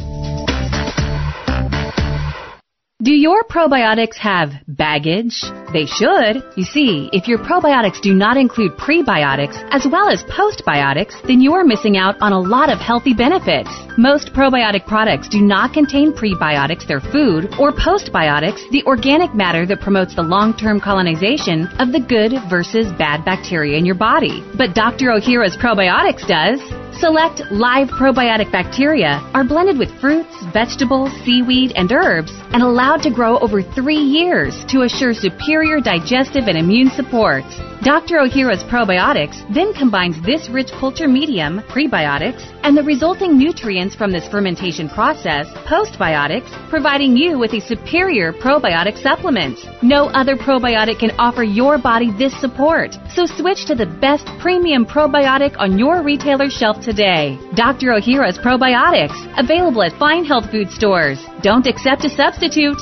Do 3.03 3.13
your 3.13 3.43
probiotics 3.43 4.15
have 4.19 4.53
baggage? 4.69 5.43
They 5.73 5.87
should. 5.87 6.41
You 6.55 6.63
see, 6.63 7.11
if 7.13 7.27
your 7.27 7.39
probiotics 7.39 8.01
do 8.01 8.15
not 8.15 8.37
include 8.37 8.77
prebiotics 8.77 9.59
as 9.73 9.85
well 9.91 10.09
as 10.09 10.23
postbiotics, 10.23 11.21
then 11.27 11.41
you 11.41 11.53
are 11.55 11.65
missing 11.65 11.97
out 11.97 12.15
on 12.21 12.33
a 12.33 12.39
lot 12.39 12.71
of 12.71 12.79
healthy 12.79 13.13
benefits. 13.13 13.71
Most 13.99 14.33
probiotic 14.33 14.87
products 14.87 15.29
do 15.29 15.41
not 15.41 15.73
contain 15.73 16.13
prebiotics, 16.13 16.87
their 16.87 17.01
food, 17.01 17.53
or 17.59 17.73
postbiotics, 17.73 18.71
the 18.71 18.85
organic 18.87 19.35
matter 19.35 19.67
that 19.67 19.81
promotes 19.81 20.15
the 20.15 20.23
long-term 20.23 20.79
colonization 20.81 21.67
of 21.81 21.91
the 21.91 21.99
good 21.99 22.33
versus 22.49 22.87
bad 22.99 23.25
bacteria 23.25 23.77
in 23.77 23.85
your 23.85 23.97
body. 23.97 24.45
But 24.57 24.75
Dr. 24.75 25.07
Ohhira's 25.07 25.57
probiotics 25.57 26.25
does. 26.29 26.61
Select 27.01 27.41
live 27.51 27.89
probiotic 27.89 28.53
bacteria 28.53 29.19
are 29.35 29.43
blended 29.43 29.77
with 29.77 29.91
fruits, 30.01 30.31
vegetables, 30.53 31.11
seaweed, 31.25 31.73
and 31.75 31.91
herbs 31.91 32.31
and 32.53 32.63
allowed 32.93 33.03
to 33.03 33.11
grow 33.11 33.39
over 33.39 33.63
three 33.63 33.97
years 33.97 34.67
to 34.69 34.83
assure 34.83 35.15
superior 35.15 35.81
digestive 35.81 36.45
and 36.47 36.59
immune 36.59 36.91
support. 36.91 37.45
Dr. 37.83 38.19
Ohhira's 38.19 38.63
probiotics 38.65 39.43
then 39.53 39.73
combines 39.73 40.21
this 40.23 40.51
rich 40.51 40.69
culture 40.79 41.09
medium, 41.09 41.61
prebiotics, 41.71 42.45
and 42.63 42.77
the 42.77 42.83
resulting 42.83 43.39
nutrients 43.39 43.95
from 43.95 44.13
this 44.13 44.29
fermentation 44.29 44.91
process, 44.91 45.49
postbiotics, 45.67 46.51
providing 46.69 47.17
you 47.17 47.39
with 47.39 47.55
a 47.55 47.61
superior 47.63 48.31
probiotic 48.31 49.03
supplement. 49.03 49.59
No 49.83 50.09
other 50.09 50.37
probiotic 50.37 50.99
can 51.01 51.13
offer 51.19 51.43
your 51.43 51.79
body 51.79 52.13
this 52.19 52.39
support, 52.43 52.93
so 53.15 53.25
switch 53.25 53.65
to 53.67 53.75
the 53.75 53.87
best 53.87 54.27
premium 54.39 54.85
probiotic 54.85 55.57
on 55.59 55.79
your 55.79 56.03
retailer 56.03 56.51
shelf 56.51 56.79
today. 56.85 57.39
Dr. 57.55 57.87
Ohhira's 57.97 58.37
probiotics, 58.37 59.17
available 59.39 59.83
at 59.83 59.99
fine 59.99 60.27
health 60.27 60.51
food 60.51 60.71
stores. 60.71 61.19
Don't 61.43 61.67
accept 61.67 62.05
a 62.05 62.11
substitute. 62.11 62.82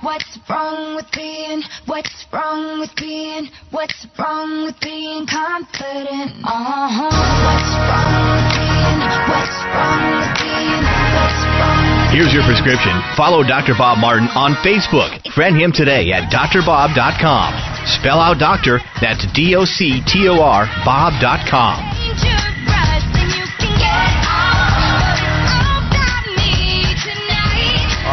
What's 0.00 0.38
wrong 0.48 0.94
with 0.94 1.10
being? 1.10 1.62
What's 1.86 2.24
wrong 2.32 2.78
with 2.78 2.94
being? 2.94 3.50
What's 3.72 4.06
wrong 4.16 4.64
with 4.66 4.78
being 4.78 5.26
confident? 5.26 6.38
Uh-huh. 6.46 7.10
What's 7.10 7.72
wrong 7.82 8.14
with 8.30 8.46
being? 8.54 8.98
What's 9.26 9.58
wrong 9.74 10.22
with 10.22 10.34
being? 10.38 10.82
What's 11.18 11.42
wrong? 11.58 12.14
Here's 12.14 12.30
your 12.30 12.46
prescription. 12.46 12.94
Follow 13.18 13.42
Dr. 13.42 13.74
Bob 13.74 13.98
Martin 13.98 14.30
on 14.38 14.54
Facebook. 14.62 15.18
Friend 15.34 15.58
him 15.58 15.72
today 15.74 16.12
at 16.14 16.30
drbob.com. 16.30 17.50
Spell 17.98 18.20
out 18.22 18.38
doctor, 18.38 18.78
that's 19.02 19.26
D 19.34 19.56
O 19.56 19.64
C 19.64 20.00
T 20.06 20.28
O 20.28 20.38
R 20.40 20.70
Bob.com. 20.86 21.74
All 21.82 22.97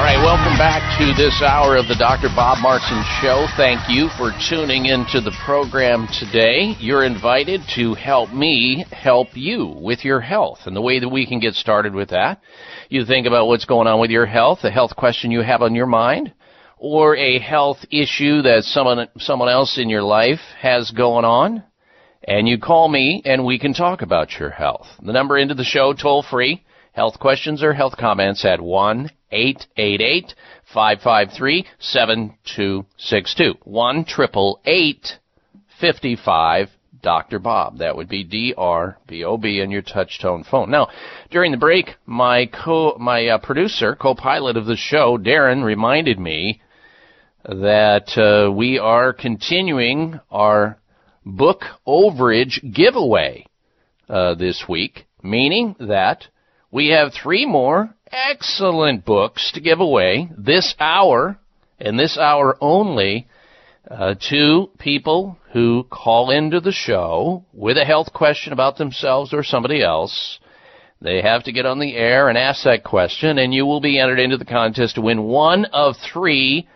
right, 0.06 0.24
welcome 0.24 0.56
back 0.56 1.00
to 1.00 1.20
this 1.20 1.42
hour 1.42 1.76
of 1.76 1.88
the 1.88 1.96
Dr. 1.98 2.30
Bob 2.36 2.60
Martin 2.62 3.02
Show. 3.24 3.48
Thank 3.58 3.90
you 3.90 4.10
for 4.20 4.30
tuning 4.48 4.86
into 4.86 5.20
the 5.20 5.36
program 5.44 6.08
today. 6.20 6.76
You're 6.78 7.06
invited 7.06 7.62
to 7.74 7.96
help 7.96 8.32
me 8.32 8.86
help 8.92 9.30
you 9.34 9.66
with 9.66 10.06
your 10.06 10.22
health. 10.22 10.60
And 10.68 10.76
the 10.76 10.82
way 10.82 11.00
that 11.00 11.10
we 11.10 11.26
can 11.26 11.40
get 11.40 11.56
started 11.56 11.96
with 11.96 12.10
that, 12.10 12.40
you 12.88 13.04
think 13.04 13.26
about 13.26 13.48
what's 13.48 13.66
going 13.66 13.88
on 13.88 14.00
with 14.00 14.12
your 14.12 14.28
health, 14.28 14.60
a 14.62 14.70
health 14.70 14.96
question 14.96 15.32
you 15.32 15.42
have 15.42 15.64
on 15.64 15.74
your 15.74 15.88
mind, 15.88 16.36
or 16.78 17.16
a 17.16 17.40
health 17.40 17.80
issue 17.90 18.44
that 18.44 18.62
someone, 18.62 19.08
someone 19.18 19.50
else 19.50 19.80
in 19.80 19.90
your 19.90 20.04
life 20.04 20.42
has 20.60 20.92
going 20.92 21.26
on, 21.26 21.64
and 22.28 22.48
you 22.48 22.60
call 22.60 22.88
me 22.90 23.24
and 23.26 23.44
we 23.44 23.58
can 23.58 23.74
talk 23.74 24.04
about 24.04 24.38
your 24.38 24.52
health. 24.52 24.86
The 25.02 25.14
number 25.14 25.36
into 25.36 25.56
the 25.56 25.64
show, 25.64 25.94
toll 25.94 26.22
free, 26.22 26.64
health 26.92 27.18
questions 27.20 27.64
or 27.64 27.74
health 27.74 27.98
comments 27.98 28.46
at 28.46 28.62
1 28.62 29.10
888 29.36 30.34
553 30.74 31.66
7262. 31.80 33.54
1 33.64 33.98
888 34.00 35.20
55 35.80 36.70
Dr. 37.02 37.38
Bob. 37.38 37.78
That 37.78 37.96
would 37.96 38.10
be 38.10 38.24
D 38.24 38.56
R 38.58 38.98
B 39.08 39.24
O 39.24 39.38
B 39.38 39.60
in 39.60 39.70
your 39.70 39.84
touch 39.84 40.20
tone 40.20 40.44
phone. 40.44 40.72
Now, 40.72 40.88
during 41.30 41.52
the 41.52 41.58
break, 41.58 41.96
my 42.08 42.48
co 42.48 42.98
my 43.00 43.28
uh, 43.28 43.38
producer, 43.38 43.96
co-pilot 43.96 44.58
of 44.58 44.66
the 44.66 44.76
show, 44.76 45.18
Darren, 45.18 45.64
reminded 45.64 46.18
me 46.18 46.62
that 47.44 48.18
uh, 48.18 48.52
we 48.52 48.80
are 48.80 49.14
continuing 49.14 50.20
our 50.32 50.80
book 51.24 51.62
overage 51.88 52.74
giveaway 52.74 53.46
uh, 54.10 54.34
this 54.34 54.64
week, 54.68 55.06
meaning 55.22 55.76
that 55.80 56.28
we 56.72 56.88
have 56.88 57.14
three 57.14 57.46
more 57.46 57.96
excellent 58.16 59.04
books 59.06 59.52
to 59.54 59.62
give 59.62 59.80
away 59.80 60.30
this 60.38 60.74
hour, 60.80 61.38
and 61.80 62.00
this 62.00 62.18
hour 62.18 62.58
only, 62.62 63.28
uh, 63.92 64.16
to 64.30 64.70
people 64.80 65.38
who 65.52 65.86
call 65.90 66.32
into 66.32 66.60
the 66.60 66.72
show 66.72 67.44
with 67.54 67.78
a 67.78 67.86
health 67.86 68.14
question 68.14 68.54
about 68.54 68.78
themselves 68.78 69.34
or 69.34 69.44
somebody 69.44 69.84
else. 69.84 70.40
They 71.02 71.22
have 71.22 71.44
to 71.44 71.52
get 71.52 71.66
on 71.66 71.80
the 71.80 71.96
air 71.96 72.30
and 72.30 72.38
ask 72.38 72.64
that 72.64 72.84
question, 72.84 73.38
and 73.38 73.54
you 73.54 73.66
will 73.66 73.82
be 73.82 74.00
entered 74.00 74.20
into 74.20 74.38
the 74.38 74.46
contest 74.46 74.96
to 74.96 75.02
win 75.02 75.24
one 75.24 75.66
of 75.66 75.96
three 75.98 76.68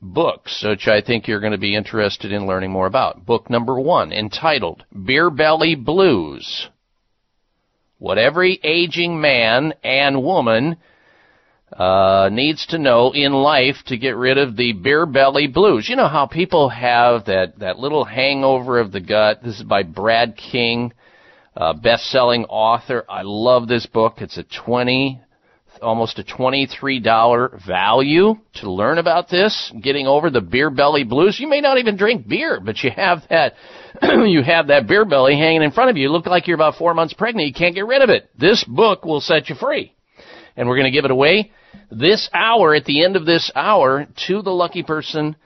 books, 0.00 0.64
which 0.66 0.88
I 0.88 1.02
think 1.02 1.28
you're 1.28 1.40
going 1.40 1.52
to 1.52 1.58
be 1.58 1.76
interested 1.76 2.32
in 2.32 2.46
learning 2.46 2.70
more 2.70 2.86
about. 2.86 3.26
Book 3.26 3.50
number 3.50 3.78
one, 3.78 4.12
entitled 4.12 4.84
Beer 5.04 5.28
Belly 5.28 5.74
Blues 5.74 6.68
what 7.98 8.18
every 8.18 8.60
aging 8.62 9.20
man 9.20 9.72
and 9.82 10.22
woman 10.22 10.76
uh, 11.72 12.28
needs 12.32 12.64
to 12.66 12.78
know 12.78 13.12
in 13.12 13.32
life 13.32 13.76
to 13.86 13.96
get 13.96 14.16
rid 14.16 14.38
of 14.38 14.56
the 14.56 14.72
beer 14.72 15.06
belly 15.06 15.46
blues. 15.46 15.88
You 15.88 15.96
know 15.96 16.08
how 16.08 16.26
people 16.26 16.68
have 16.68 17.24
that, 17.24 17.58
that 17.58 17.78
little 17.78 18.04
hangover 18.04 18.78
of 18.78 18.92
the 18.92 19.00
gut. 19.00 19.42
This 19.42 19.56
is 19.56 19.62
by 19.62 19.82
Brad 19.82 20.36
King, 20.36 20.92
uh, 21.56 21.72
best-selling 21.72 22.44
author. 22.44 23.04
I 23.08 23.22
love 23.24 23.66
this 23.66 23.86
book. 23.86 24.16
It's 24.18 24.38
a 24.38 24.44
20, 24.64 25.20
almost 25.82 26.18
a 26.18 26.22
$23 26.22 27.66
value 27.66 28.36
to 28.54 28.70
learn 28.70 28.98
about 28.98 29.28
this, 29.28 29.72
getting 29.82 30.06
over 30.06 30.30
the 30.30 30.40
beer 30.40 30.70
belly 30.70 31.02
blues. 31.02 31.40
You 31.40 31.48
may 31.48 31.60
not 31.60 31.78
even 31.78 31.96
drink 31.96 32.28
beer, 32.28 32.60
but 32.64 32.82
you 32.84 32.90
have 32.94 33.22
that 33.28 33.54
you 34.26 34.42
have 34.42 34.68
that 34.68 34.86
beer 34.86 35.04
belly 35.04 35.34
hanging 35.34 35.62
in 35.62 35.70
front 35.70 35.90
of 35.90 35.96
you. 35.96 36.04
You 36.04 36.12
look 36.12 36.26
like 36.26 36.46
you're 36.46 36.54
about 36.54 36.76
four 36.76 36.94
months 36.94 37.14
pregnant. 37.14 37.48
You 37.48 37.54
can't 37.54 37.74
get 37.74 37.86
rid 37.86 38.02
of 38.02 38.10
it. 38.10 38.30
This 38.38 38.64
book 38.64 39.04
will 39.04 39.20
set 39.20 39.48
you 39.48 39.54
free. 39.54 39.92
And 40.56 40.68
we're 40.68 40.76
going 40.76 40.90
to 40.90 40.96
give 40.96 41.04
it 41.04 41.10
away 41.10 41.52
this 41.90 42.28
hour, 42.32 42.74
at 42.74 42.84
the 42.84 43.04
end 43.04 43.16
of 43.16 43.26
this 43.26 43.50
hour, 43.54 44.06
to 44.26 44.42
the 44.42 44.50
lucky 44.50 44.82
person 44.82 45.36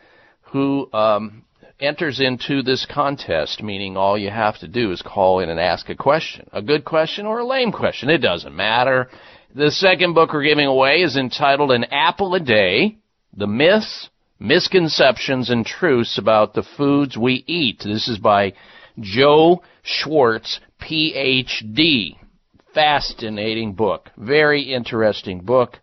who 0.52 0.92
um, 0.92 1.44
enters 1.80 2.20
into 2.20 2.62
this 2.62 2.86
contest, 2.90 3.62
meaning 3.62 3.96
all 3.96 4.18
you 4.18 4.30
have 4.30 4.58
to 4.60 4.68
do 4.68 4.92
is 4.92 5.02
call 5.02 5.40
in 5.40 5.48
and 5.48 5.60
ask 5.60 5.88
a 5.88 5.96
question. 5.96 6.48
A 6.52 6.62
good 6.62 6.84
question 6.84 7.26
or 7.26 7.40
a 7.40 7.46
lame 7.46 7.72
question. 7.72 8.10
It 8.10 8.18
doesn't 8.18 8.54
matter. 8.54 9.08
The 9.54 9.70
second 9.70 10.14
book 10.14 10.32
we're 10.32 10.44
giving 10.44 10.66
away 10.66 11.02
is 11.02 11.16
entitled 11.16 11.72
An 11.72 11.84
Apple 11.84 12.34
a 12.34 12.40
Day, 12.40 12.98
The 13.36 13.46
Myths, 13.46 14.09
Misconceptions 14.42 15.50
and 15.50 15.66
Truths 15.66 16.16
About 16.16 16.54
the 16.54 16.62
Foods 16.62 17.14
We 17.14 17.44
Eat. 17.46 17.82
This 17.84 18.08
is 18.08 18.16
by 18.16 18.54
Joe 18.98 19.62
Schwarcz, 19.84 20.60
PhD. 20.80 22.16
Fascinating 22.72 23.74
book. 23.74 24.08
Very 24.16 24.62
interesting 24.72 25.40
book. 25.40 25.76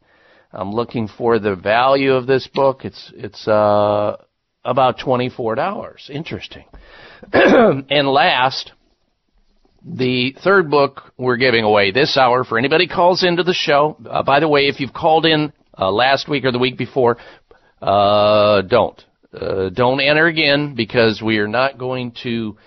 I'm 0.52 0.72
looking 0.72 1.08
for 1.08 1.38
the 1.38 1.56
value 1.56 2.14
of 2.14 2.26
this 2.26 2.48
book. 2.48 2.84
It's, 2.84 3.14
it's, 3.16 3.48
uh, 3.48 4.18
about 4.66 4.98
$24. 4.98 6.10
Interesting. 6.10 6.66
and 7.32 8.08
last, 8.08 8.72
the 9.86 10.36
third 10.44 10.72
book 10.72 11.14
we're 11.16 11.38
giving 11.38 11.64
away 11.64 11.92
this 11.92 12.18
hour 12.18 12.44
for 12.44 12.58
anybody 12.58 12.88
calls 12.88 13.24
into 13.24 13.44
the 13.44 13.54
show. 13.54 13.98
Uh, 14.10 14.24
by 14.24 14.40
the 14.40 14.48
way, 14.48 14.62
if 14.62 14.80
you've 14.80 14.94
called 14.94 15.28
in 15.28 15.54
uh, 15.78 15.92
last 15.92 16.28
week 16.28 16.44
or 16.44 16.52
the 16.52 16.58
week 16.58 16.76
before, 16.76 17.18
uh, 17.82 18.62
don't. 18.62 19.04
Uh, 19.34 19.70
don't 19.70 20.00
enter 20.00 20.26
again 20.26 20.74
because 20.76 21.22
we 21.22 21.38
are 21.38 21.48
not 21.48 21.78
going 21.78 22.14
to 22.24 22.58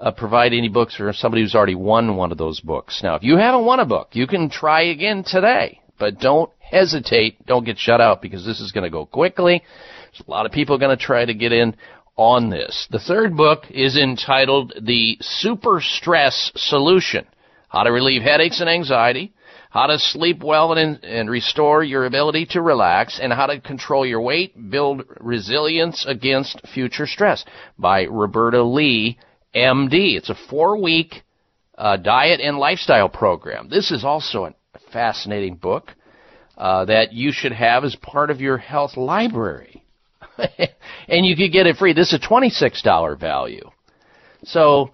uh, 0.00 0.10
provide 0.10 0.52
any 0.52 0.68
books 0.68 0.96
for 0.96 1.12
somebody 1.12 1.42
who's 1.42 1.54
already 1.54 1.74
won 1.74 2.16
one 2.16 2.32
of 2.32 2.38
those 2.38 2.60
books. 2.60 3.00
Now, 3.02 3.14
if 3.14 3.22
you 3.22 3.36
haven't 3.36 3.64
won 3.64 3.80
a 3.80 3.86
book, 3.86 4.08
you 4.12 4.26
can 4.26 4.50
try 4.50 4.82
again 4.82 5.24
today, 5.26 5.80
but 5.98 6.18
don't 6.18 6.50
hesitate. 6.60 7.46
Don't 7.46 7.64
get 7.64 7.78
shut 7.78 8.00
out 8.00 8.20
because 8.20 8.44
this 8.44 8.60
is 8.60 8.72
going 8.72 8.84
to 8.84 8.90
go 8.90 9.06
quickly. 9.06 9.62
There's 10.12 10.26
a 10.26 10.30
lot 10.30 10.46
of 10.46 10.52
people 10.52 10.78
going 10.78 10.96
to 10.96 11.02
try 11.02 11.24
to 11.24 11.34
get 11.34 11.52
in 11.52 11.76
on 12.16 12.50
this. 12.50 12.88
The 12.90 12.98
third 12.98 13.36
book 13.36 13.64
is 13.70 13.96
entitled 13.96 14.74
The 14.80 15.18
Super 15.20 15.80
Stress 15.80 16.52
Solution. 16.56 17.26
How 17.68 17.84
to 17.84 17.92
relieve 17.92 18.22
headaches 18.22 18.60
and 18.60 18.68
anxiety 18.68 19.32
how 19.70 19.86
to 19.86 19.98
sleep 19.98 20.42
well 20.42 20.72
and, 20.72 21.02
and 21.04 21.28
restore 21.28 21.82
your 21.82 22.06
ability 22.06 22.46
to 22.46 22.62
relax, 22.62 23.18
and 23.20 23.32
how 23.32 23.46
to 23.46 23.60
control 23.60 24.06
your 24.06 24.20
weight, 24.20 24.70
build 24.70 25.02
resilience 25.20 26.06
against 26.06 26.66
future 26.72 27.06
stress 27.06 27.44
by 27.78 28.04
Roberta 28.04 28.62
Lee 28.62 29.18
MD. 29.54 30.16
It's 30.16 30.30
a 30.30 30.36
four 30.48 30.80
week 30.80 31.22
uh, 31.76 31.96
diet 31.96 32.40
and 32.40 32.58
lifestyle 32.58 33.08
program. 33.08 33.68
This 33.68 33.90
is 33.90 34.04
also 34.04 34.46
a 34.46 34.54
fascinating 34.92 35.56
book 35.56 35.92
uh, 36.56 36.86
that 36.86 37.12
you 37.12 37.30
should 37.32 37.52
have 37.52 37.84
as 37.84 37.94
part 37.96 38.30
of 38.30 38.40
your 38.40 38.58
health 38.58 38.96
library. 38.96 39.84
and 41.08 41.26
you 41.26 41.36
could 41.36 41.52
get 41.52 41.66
it 41.66 41.76
free. 41.76 41.92
This 41.92 42.12
is 42.12 42.20
a 42.22 42.28
$26 42.28 43.18
value. 43.18 43.70
So 44.44 44.90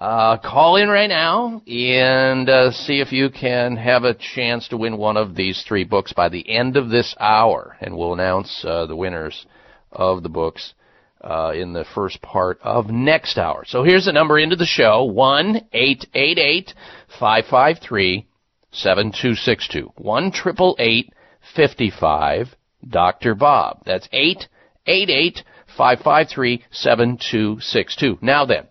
uh, 0.00 0.38
call 0.38 0.76
in 0.76 0.88
right 0.88 1.10
now 1.10 1.60
and 1.66 2.48
uh, 2.48 2.70
see 2.70 3.00
if 3.00 3.12
you 3.12 3.28
can 3.28 3.76
have 3.76 4.04
a 4.04 4.14
chance 4.14 4.66
to 4.68 4.78
win 4.78 4.96
one 4.96 5.18
of 5.18 5.34
these 5.34 5.62
three 5.68 5.84
books 5.84 6.12
by 6.14 6.28
the 6.30 6.48
end 6.48 6.78
of 6.78 6.88
this 6.88 7.14
hour. 7.20 7.76
And 7.80 7.96
we'll 7.96 8.14
announce 8.14 8.64
uh, 8.64 8.86
the 8.86 8.96
winners 8.96 9.46
of 9.92 10.22
the 10.22 10.30
books 10.30 10.72
uh, 11.20 11.52
in 11.54 11.74
the 11.74 11.84
first 11.94 12.22
part 12.22 12.58
of 12.62 12.88
next 12.88 13.36
hour. 13.36 13.64
So 13.66 13.84
here's 13.84 14.06
the 14.06 14.12
number 14.12 14.38
into 14.38 14.56
the 14.56 14.64
show: 14.64 15.04
one 15.04 15.68
eight 15.72 16.06
eight 16.14 16.38
eight 16.38 16.72
five 17.18 17.44
five 17.50 17.76
three 17.86 18.26
seven 18.72 19.12
two 19.12 19.34
six 19.34 19.68
two. 19.68 19.92
One 19.98 20.32
triple 20.32 20.76
eight 20.78 21.12
fifty 21.54 21.90
five. 21.90 22.46
Dr. 22.88 23.34
Bob. 23.34 23.82
That's 23.84 24.08
eight 24.12 24.48
eight 24.86 25.10
eight 25.10 25.42
five 25.76 25.98
five 26.00 26.28
three 26.30 26.64
seven 26.70 27.18
two 27.30 27.58
six 27.60 27.94
two. 27.94 28.18
Now 28.22 28.46
then. 28.46 28.69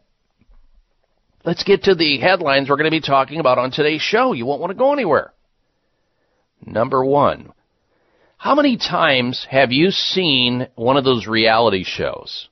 Let's 1.50 1.64
get 1.64 1.86
to 1.86 1.96
the 1.96 2.20
headlines 2.20 2.70
we're 2.70 2.76
going 2.76 2.92
to 2.92 2.92
be 2.92 3.02
talking 3.02 3.40
about 3.40 3.58
on 3.58 3.72
today's 3.72 4.04
show. 4.04 4.34
You 4.34 4.46
won't 4.46 4.62
want 4.62 4.70
to 4.70 4.78
go 4.78 4.94
anywhere. 4.94 5.34
Number 6.64 7.04
one, 7.04 7.54
how 8.38 8.54
many 8.54 8.78
times 8.78 9.48
have 9.50 9.72
you 9.72 9.90
seen 9.90 10.68
one 10.76 10.96
of 10.96 11.06
those 11.06 11.26
reality 11.26 11.84
shows? 11.84 12.50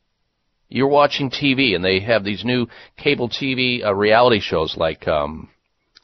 You're 0.67 0.88
watching 0.88 1.29
TV 1.29 1.75
and 1.75 1.86
they 1.86 1.99
have 1.99 2.23
these 2.23 2.43
new 2.43 2.69
cable 2.97 3.29
TV 3.29 3.86
uh, 3.86 3.93
reality 3.93 4.39
shows 4.39 4.75
like 4.75 5.07
um, 5.07 5.51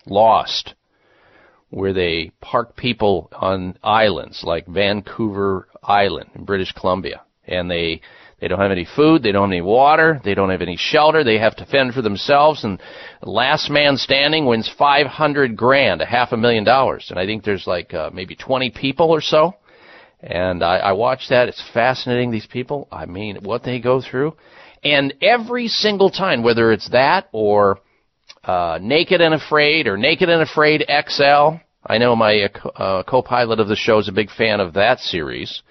Lost, 0.05 0.75
where 1.71 1.93
they 1.93 2.31
park 2.41 2.75
people 2.75 3.27
on 3.33 3.75
islands 3.81 4.43
like 4.43 4.67
Vancouver 4.67 5.67
Island 5.81 6.29
in 6.35 6.45
British 6.45 6.71
Columbia, 6.73 7.23
and 7.47 7.71
they 7.71 8.01
they 8.43 8.49
don't 8.49 8.59
have 8.59 8.71
any 8.71 8.85
food, 8.85 9.23
they 9.23 9.31
don't 9.31 9.43
have 9.43 9.53
any 9.53 9.61
water, 9.61 10.19
they 10.25 10.33
don't 10.33 10.49
have 10.49 10.61
any 10.61 10.75
shelter, 10.75 11.23
they 11.23 11.37
have 11.37 11.55
to 11.55 11.65
fend 11.65 11.93
for 11.93 12.01
themselves, 12.01 12.65
and 12.65 12.77
last 13.21 13.69
man 13.69 13.95
standing 13.95 14.45
wins 14.45 14.69
500 14.77 15.55
grand, 15.55 16.01
a 16.01 16.05
half 16.05 16.33
a 16.33 16.37
million 16.37 16.65
dollars, 16.65 17.07
and 17.09 17.17
I 17.17 17.25
think 17.25 17.45
there's 17.45 17.65
like 17.65 17.93
uh, 17.93 18.09
maybe 18.13 18.35
20 18.35 18.71
people 18.71 19.11
or 19.11 19.21
so 19.21 19.55
and 20.21 20.63
I, 20.63 20.77
I 20.77 20.91
watch 20.93 21.27
that. 21.29 21.49
It's 21.49 21.61
fascinating, 21.73 22.31
these 22.31 22.45
people. 22.45 22.87
I 22.91 23.05
mean, 23.05 23.39
what 23.43 23.63
they 23.63 23.79
go 23.79 24.01
through. 24.01 24.35
And 24.83 25.13
every 25.21 25.67
single 25.67 26.09
time, 26.09 26.43
whether 26.43 26.71
it's 26.71 26.89
that 26.91 27.27
or 27.33 27.79
uh, 28.43 28.79
Naked 28.81 29.19
and 29.19 29.33
Afraid 29.33 29.87
or 29.87 29.97
Naked 29.97 30.29
and 30.29 30.41
Afraid 30.41 30.85
XL, 30.87 31.57
I 31.85 31.97
know 31.97 32.15
my 32.15 32.49
uh, 32.75 33.03
co-pilot 33.03 33.59
of 33.59 33.67
the 33.67 33.75
show 33.75 33.99
is 33.99 34.07
a 34.07 34.13
big 34.13 34.31
fan 34.31 34.61
of 34.61 34.73
that 34.73 34.99
series, 34.99 35.61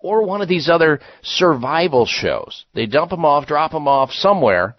or 0.00 0.24
one 0.24 0.42
of 0.42 0.48
these 0.48 0.68
other 0.68 1.00
survival 1.22 2.06
shows. 2.06 2.64
They 2.74 2.86
dump 2.86 3.10
them 3.10 3.24
off, 3.24 3.46
drop 3.46 3.72
them 3.72 3.86
off 3.86 4.10
somewhere, 4.10 4.76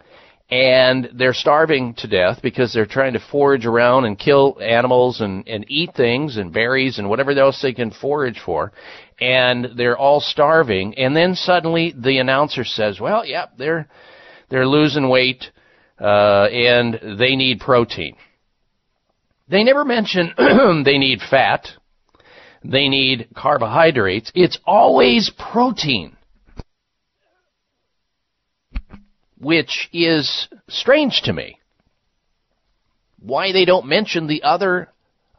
and 0.52 1.10
they're 1.14 1.34
starving 1.34 1.94
to 1.96 2.08
death 2.08 2.40
because 2.44 2.74
they're 2.74 2.86
trying 2.86 3.14
to 3.14 3.20
forage 3.32 3.66
around 3.66 4.04
and 4.04 4.20
kill 4.20 4.58
animals 4.62 5.22
and, 5.22 5.48
and 5.48 5.66
eat 5.70 5.92
things 5.96 6.36
and 6.36 6.52
berries 6.52 7.00
and 7.00 7.10
whatever 7.10 7.32
else 7.32 7.62
they 7.62 7.74
can 7.74 7.90
forage 7.90 8.42
for 8.46 8.74
and 9.22 9.70
they're 9.78 9.98
all 9.98 10.20
starving. 10.20 10.96
And 10.98 11.16
then 11.16 11.36
suddenly 11.36 11.94
the 11.98 12.18
announcer 12.18 12.66
says 12.66 13.00
well 13.00 13.26
yeah 13.26 13.46
they're 13.58 13.88
they're 14.50 14.68
losing 14.68 15.08
weight 15.08 15.46
uh, 15.98 16.48
and 16.52 17.18
they 17.18 17.38
need 17.38 17.62
protein. 17.62 18.18
They 19.48 19.64
never 19.64 19.86
mention 19.86 20.34
they 20.86 20.98
need 20.98 21.20
fat 21.30 21.68
they 22.63 22.89
need 22.89 23.28
carbohydrates 23.36 24.32
it's 24.36 24.60
always 24.65 25.32
protein 25.52 26.15
which 29.38 29.89
is 29.91 30.47
strange 30.69 31.21
to 31.24 31.34
me 31.34 31.60
why 33.19 33.52
they 33.52 33.65
don't 33.65 33.86
mention 33.86 34.28
the 34.28 34.43
other 34.43 34.89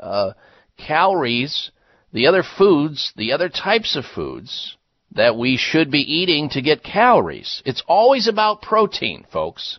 uh, 0.00 0.32
calories 0.76 1.70
the 2.12 2.26
other 2.26 2.42
foods, 2.42 3.12
the 3.16 3.32
other 3.32 3.48
types 3.48 3.96
of 3.96 4.04
foods 4.04 4.76
that 5.14 5.36
we 5.36 5.56
should 5.56 5.90
be 5.90 6.00
eating 6.00 6.50
to 6.50 6.62
get 6.62 6.82
calories. 6.82 7.62
It's 7.64 7.82
always 7.86 8.28
about 8.28 8.62
protein, 8.62 9.26
folks. 9.32 9.78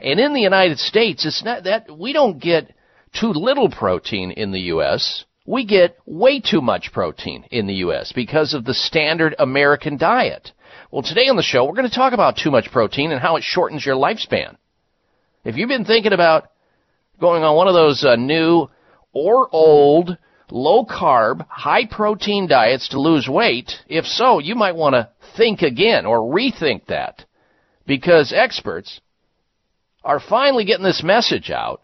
And 0.00 0.18
in 0.18 0.34
the 0.34 0.40
United 0.40 0.78
States, 0.78 1.24
it's 1.24 1.44
not 1.44 1.64
that 1.64 1.96
we 1.96 2.12
don't 2.12 2.40
get 2.40 2.74
too 3.12 3.28
little 3.32 3.70
protein 3.70 4.32
in 4.32 4.50
the 4.50 4.60
U.S. 4.60 5.24
We 5.44 5.66
get 5.66 5.96
way 6.06 6.40
too 6.40 6.60
much 6.60 6.92
protein 6.92 7.44
in 7.50 7.66
the 7.66 7.74
U.S. 7.74 8.12
because 8.12 8.54
of 8.54 8.64
the 8.64 8.74
standard 8.74 9.34
American 9.38 9.96
diet. 9.96 10.52
Well, 10.90 11.02
today 11.02 11.28
on 11.28 11.36
the 11.36 11.42
show, 11.42 11.64
we're 11.64 11.74
going 11.74 11.88
to 11.88 11.94
talk 11.94 12.12
about 12.12 12.36
too 12.36 12.50
much 12.50 12.70
protein 12.70 13.10
and 13.12 13.20
how 13.20 13.36
it 13.36 13.42
shortens 13.42 13.84
your 13.84 13.96
lifespan. 13.96 14.56
If 15.44 15.56
you've 15.56 15.68
been 15.68 15.84
thinking 15.84 16.12
about 16.12 16.48
going 17.20 17.42
on 17.42 17.56
one 17.56 17.66
of 17.66 17.74
those 17.74 18.04
uh, 18.04 18.14
new 18.16 18.68
or 19.12 19.48
old 19.50 20.16
low 20.50 20.84
carb, 20.84 21.46
high 21.48 21.86
protein 21.86 22.46
diets 22.46 22.90
to 22.90 23.00
lose 23.00 23.28
weight? 23.28 23.72
If 23.88 24.04
so, 24.04 24.38
you 24.38 24.54
might 24.54 24.76
want 24.76 24.94
to 24.94 25.08
think 25.36 25.62
again 25.62 26.06
or 26.06 26.20
rethink 26.20 26.86
that 26.86 27.24
because 27.86 28.32
experts 28.32 29.00
are 30.04 30.20
finally 30.20 30.64
getting 30.64 30.84
this 30.84 31.02
message 31.02 31.50
out 31.50 31.82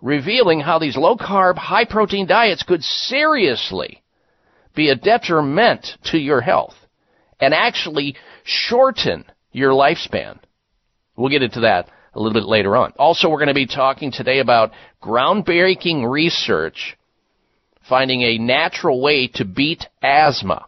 revealing 0.00 0.60
how 0.60 0.78
these 0.78 0.96
low 0.96 1.16
carb, 1.16 1.56
high 1.56 1.84
protein 1.84 2.26
diets 2.26 2.62
could 2.62 2.82
seriously 2.82 4.02
be 4.74 4.88
a 4.88 4.96
detriment 4.96 5.86
to 6.04 6.18
your 6.18 6.40
health 6.40 6.74
and 7.40 7.52
actually 7.54 8.16
shorten 8.44 9.24
your 9.52 9.72
lifespan. 9.72 10.38
We'll 11.16 11.30
get 11.30 11.42
into 11.42 11.60
that 11.60 11.88
a 12.14 12.20
little 12.20 12.38
bit 12.38 12.48
later 12.48 12.76
on. 12.76 12.92
Also, 12.98 13.28
we're 13.28 13.38
going 13.38 13.48
to 13.48 13.54
be 13.54 13.66
talking 13.66 14.10
today 14.10 14.38
about 14.38 14.72
groundbreaking 15.02 16.08
research 16.08 16.96
finding 17.88 18.22
a 18.22 18.38
natural 18.38 19.02
way 19.02 19.26
to 19.34 19.44
beat 19.44 19.86
asthma. 20.02 20.66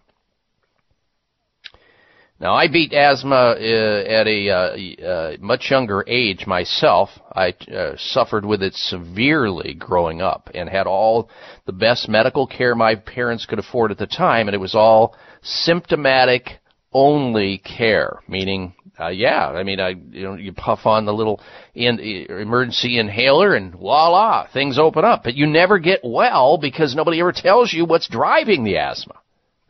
Now, 2.42 2.56
I 2.56 2.66
beat 2.66 2.92
asthma 2.92 3.54
uh, 3.56 4.02
at 4.04 4.26
a 4.26 4.50
uh, 4.50 5.06
uh, 5.06 5.36
much 5.38 5.70
younger 5.70 6.04
age 6.08 6.44
myself. 6.44 7.10
I 7.32 7.54
uh, 7.72 7.92
suffered 7.96 8.44
with 8.44 8.64
it 8.64 8.74
severely 8.74 9.74
growing 9.74 10.20
up 10.20 10.50
and 10.52 10.68
had 10.68 10.88
all 10.88 11.30
the 11.66 11.72
best 11.72 12.08
medical 12.08 12.48
care 12.48 12.74
my 12.74 12.96
parents 12.96 13.46
could 13.46 13.60
afford 13.60 13.92
at 13.92 13.98
the 13.98 14.08
time, 14.08 14.48
and 14.48 14.56
it 14.56 14.58
was 14.58 14.74
all 14.74 15.14
symptomatic 15.42 16.58
only 16.92 17.58
care, 17.58 18.18
meaning 18.26 18.74
uh, 18.98 19.08
yeah, 19.08 19.46
I 19.46 19.62
mean, 19.62 19.78
I 19.78 19.90
you 19.90 20.24
know 20.24 20.34
you 20.34 20.52
puff 20.52 20.80
on 20.84 21.06
the 21.06 21.14
little 21.14 21.40
in, 21.74 22.00
emergency 22.00 22.98
inhaler 22.98 23.54
and 23.54 23.72
voila, 23.72 24.48
things 24.52 24.80
open 24.80 25.04
up. 25.04 25.22
But 25.22 25.34
you 25.34 25.46
never 25.46 25.78
get 25.78 26.00
well 26.02 26.58
because 26.58 26.96
nobody 26.96 27.20
ever 27.20 27.32
tells 27.32 27.72
you 27.72 27.84
what's 27.84 28.08
driving 28.08 28.64
the 28.64 28.78
asthma. 28.78 29.21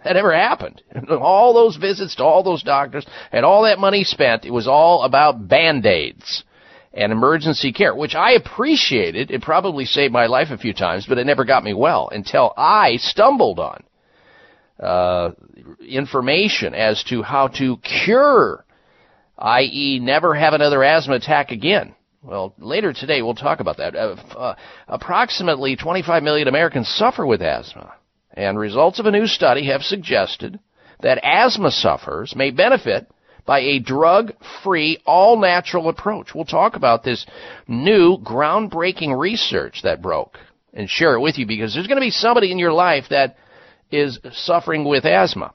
That 0.05 0.15
never 0.15 0.35
happened. 0.35 0.83
All 1.11 1.55
those 1.55 1.77
visits 1.77 2.17
to 2.17 2.25
all 2.25 2.43
those 2.43 2.63
doctors 2.63 3.07
and 3.31 3.45
all 3.45 3.63
that 3.63 3.79
money 3.79 4.05
spent, 4.05 4.45
it 4.45 4.51
was 4.51 4.67
all 4.67 5.05
about 5.05 5.47
band-aids 5.49 6.45
and 6.93 7.13
emergency 7.13 7.73
care, 7.73 7.95
which 7.95 8.15
I 8.15 8.33
appreciated. 8.33 9.31
It 9.31 9.43
probably 9.43 9.85
saved 9.85 10.13
my 10.13 10.27
life 10.27 10.49
a 10.51 10.59
few 10.59 10.75
times, 10.75 11.07
but 11.09 11.19
it 11.19 11.27
never 11.27 11.45
got 11.45 11.65
me 11.65 11.73
well 11.73 12.09
until 12.13 12.53
I 12.57 12.97
stumbled 12.97 13.61
on 13.61 13.85
uh, 14.81 15.31
information 15.81 16.75
as 16.75 17.03
to 17.05 17.23
how 17.23 17.49
to 17.49 17.77
cure 17.79 18.65
i.e., 19.43 19.99
never 20.01 20.35
have 20.35 20.55
another 20.55 20.85
asthma 20.85 21.15
attack 21.15 21.51
again. 21.51 21.95
Well, 22.23 22.55
later 22.59 22.93
today 22.93 23.23
we'll 23.23 23.35
talk 23.35 23.59
about 23.61 23.79
that. 23.79 23.97
Uh, 23.97 24.17
uh, 24.37 24.55
approximately 24.87 25.75
25 25.75 26.23
million 26.23 26.47
Americans 26.47 26.89
suffer 26.89 27.27
with 27.27 27.43
asthma, 27.43 27.95
and 28.35 28.59
results 28.59 28.99
of 28.99 29.07
a 29.07 29.11
new 29.11 29.27
study 29.27 29.67
have 29.67 29.83
suggested 29.83 30.59
that 31.01 31.21
asthma 31.23 31.71
sufferers 31.71 32.35
may 32.37 32.51
benefit 32.51 33.11
by 33.45 33.61
a 33.61 33.81
drug-free, 33.81 35.03
all-natural 35.05 35.89
approach. 35.89 36.35
We'll 36.35 36.45
talk 36.45 36.77
about 36.77 37.03
this 37.03 37.27
new 37.67 38.19
groundbreaking 38.19 39.19
research 39.19 39.81
that 39.83 40.01
broke 40.01 40.39
and 40.73 40.89
share 40.89 41.15
it 41.15 41.21
with 41.21 41.39
you 41.39 41.47
because 41.47 41.75
there's 41.75 41.89
going 41.89 41.97
to 41.97 42.07
be 42.07 42.11
somebody 42.11 42.53
in 42.53 42.59
your 42.59 42.73
life 42.73 43.07
that 43.11 43.37
is 43.91 44.19
suffering 44.33 44.85
with 44.85 45.05
asthma. 45.05 45.53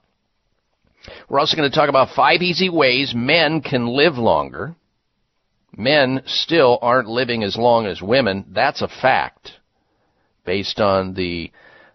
We're 1.29 1.39
also 1.39 1.55
going 1.55 1.69
to 1.69 1.75
talk 1.75 1.89
about 1.89 2.15
five 2.15 2.41
easy 2.41 2.69
ways 2.69 3.13
men 3.15 3.61
can 3.61 3.87
live 3.87 4.17
longer. 4.17 4.75
Men 5.75 6.23
still 6.25 6.77
aren't 6.81 7.07
living 7.07 7.43
as 7.43 7.55
long 7.55 7.85
as 7.85 8.01
women. 8.01 8.45
That's 8.49 8.81
a 8.81 8.87
fact 8.87 9.51
based 10.45 10.79
on 10.79 11.13
the 11.13 11.51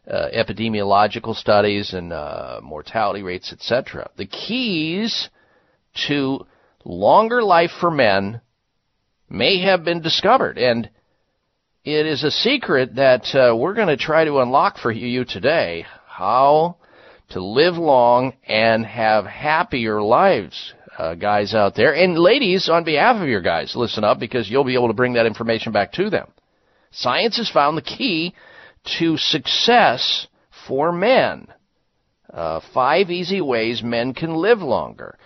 uh, 0.06 0.28
epidemiological 0.34 1.34
studies 1.34 1.92
and 1.92 2.12
uh, 2.12 2.60
mortality 2.62 3.22
rates, 3.22 3.52
etc. 3.52 4.10
The 4.16 4.26
keys 4.26 5.28
to 6.08 6.46
longer 6.84 7.42
life 7.42 7.70
for 7.80 7.90
men 7.90 8.40
may 9.28 9.60
have 9.62 9.84
been 9.84 10.02
discovered. 10.02 10.58
And 10.58 10.90
it 11.84 12.06
is 12.06 12.24
a 12.24 12.30
secret 12.30 12.96
that 12.96 13.34
uh, 13.34 13.56
we're 13.56 13.74
going 13.74 13.88
to 13.88 13.96
try 13.96 14.24
to 14.24 14.40
unlock 14.40 14.78
for 14.78 14.90
you 14.92 15.24
today 15.24 15.86
how 16.06 16.76
to 17.30 17.42
live 17.42 17.74
long 17.74 18.34
and 18.46 18.84
have 18.84 19.24
happier 19.24 20.02
lives. 20.02 20.74
Uh, 20.98 21.14
guys 21.14 21.54
out 21.54 21.74
there 21.74 21.94
and 21.94 22.18
ladies 22.18 22.68
on 22.68 22.84
behalf 22.84 23.16
of 23.16 23.26
your 23.26 23.40
guys 23.40 23.74
listen 23.74 24.04
up 24.04 24.20
because 24.20 24.50
you'll 24.50 24.62
be 24.62 24.74
able 24.74 24.88
to 24.88 24.94
bring 24.94 25.14
that 25.14 25.24
information 25.24 25.72
back 25.72 25.90
to 25.90 26.10
them 26.10 26.30
science 26.90 27.38
has 27.38 27.48
found 27.48 27.78
the 27.78 27.82
key 27.82 28.34
to 28.98 29.16
success 29.16 30.26
for 30.66 30.92
men 30.92 31.46
uh, 32.32 32.60
five 32.72 33.10
easy 33.10 33.40
ways 33.40 33.82
men 33.82 34.14
can 34.14 34.34
live 34.34 34.60
longer 34.60 35.18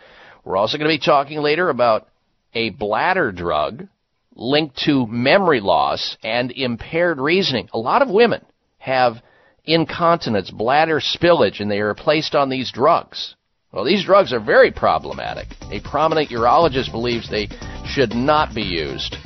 we're 0.44 0.56
also 0.56 0.78
going 0.78 0.88
to 0.88 0.96
be 0.96 1.04
talking 1.04 1.40
later 1.40 1.68
about 1.68 2.08
a 2.54 2.70
bladder 2.70 3.32
drug 3.32 3.88
linked 4.36 4.76
to 4.84 5.06
memory 5.06 5.60
loss 5.60 6.16
and 6.22 6.52
impaired 6.52 7.18
reasoning. 7.18 7.68
A 7.72 7.78
lot 7.78 8.02
of 8.02 8.08
women 8.08 8.44
have 8.78 9.16
incontinence, 9.64 10.50
bladder 10.50 11.00
spillage, 11.00 11.60
and 11.60 11.70
they 11.70 11.80
are 11.80 11.94
placed 11.94 12.34
on 12.34 12.48
these 12.48 12.70
drugs. 12.70 13.34
Well, 13.72 13.84
these 13.84 14.04
drugs 14.04 14.32
are 14.32 14.40
very 14.40 14.70
problematic. 14.70 15.48
A 15.72 15.80
prominent 15.80 16.30
urologist 16.30 16.92
believes 16.92 17.28
they 17.28 17.48
should 17.84 18.14
not 18.14 18.54
be 18.54 18.62
used. 18.62 19.16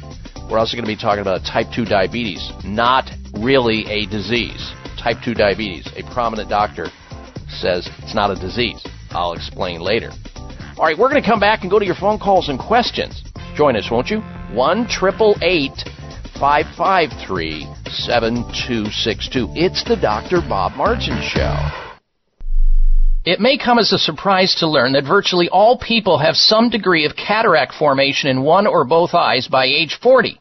We're 0.50 0.58
also 0.58 0.76
going 0.76 0.86
to 0.86 0.92
be 0.92 0.96
talking 0.96 1.20
about 1.20 1.42
type 1.44 1.66
2 1.74 1.84
diabetes, 1.84 2.50
not 2.64 3.10
really 3.38 3.84
a 3.86 4.06
disease. 4.06 4.72
Type 4.98 5.18
2 5.24 5.34
diabetes. 5.34 5.88
A 5.96 6.02
prominent 6.12 6.48
doctor 6.48 6.86
says 7.48 7.88
it's 7.98 8.14
not 8.14 8.30
a 8.30 8.34
disease. 8.34 8.84
I'll 9.10 9.32
explain 9.32 9.80
later. 9.80 10.10
All 10.76 10.84
right, 10.84 10.96
we're 10.96 11.10
going 11.10 11.22
to 11.22 11.28
come 11.28 11.40
back 11.40 11.62
and 11.62 11.70
go 11.70 11.78
to 11.78 11.84
your 11.84 11.94
phone 11.94 12.18
calls 12.18 12.48
and 12.48 12.58
questions. 12.58 13.22
Join 13.54 13.76
us, 13.76 13.90
won't 13.90 14.08
you? 14.08 14.20
1 14.52 14.86
553 16.40 17.66
7262. 17.86 19.52
It's 19.54 19.84
the 19.84 19.96
Dr. 19.96 20.40
Bob 20.48 20.72
Martin 20.72 21.20
Show. 21.22 21.54
It 23.26 23.38
may 23.38 23.58
come 23.58 23.78
as 23.78 23.92
a 23.92 23.98
surprise 23.98 24.54
to 24.60 24.66
learn 24.66 24.92
that 24.92 25.04
virtually 25.04 25.50
all 25.50 25.76
people 25.76 26.16
have 26.16 26.36
some 26.36 26.70
degree 26.70 27.04
of 27.04 27.14
cataract 27.14 27.74
formation 27.74 28.30
in 28.30 28.40
one 28.42 28.66
or 28.66 28.86
both 28.86 29.12
eyes 29.12 29.46
by 29.46 29.66
age 29.66 29.98
40. 30.02 30.40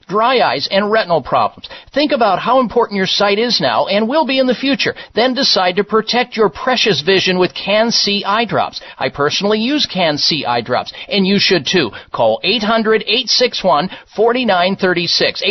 dry 0.11 0.41
eyes, 0.41 0.67
and 0.69 0.91
retinal 0.91 1.23
problems. 1.23 1.69
Think 1.93 2.11
about 2.11 2.39
how 2.39 2.59
important 2.59 2.97
your 2.97 3.07
sight 3.07 3.39
is 3.39 3.61
now 3.61 3.87
and 3.87 4.09
will 4.09 4.25
be 4.25 4.39
in 4.39 4.47
the 4.47 4.53
future. 4.53 4.93
Then 5.15 5.33
decide 5.33 5.77
to 5.77 5.85
protect 5.85 6.35
your 6.35 6.49
precious 6.49 6.99
vision 7.01 7.39
with 7.39 7.55
Can-C 7.55 8.25
eye 8.25 8.43
drops. 8.45 8.81
I 8.97 9.07
personally 9.09 9.59
use 9.59 9.85
Can-C 9.85 10.45
eye 10.45 10.61
drops, 10.61 10.91
and 11.07 11.25
you 11.25 11.39
should 11.39 11.65
too. 11.65 11.91
Call 12.11 12.41
800-861-4936. 12.43 15.41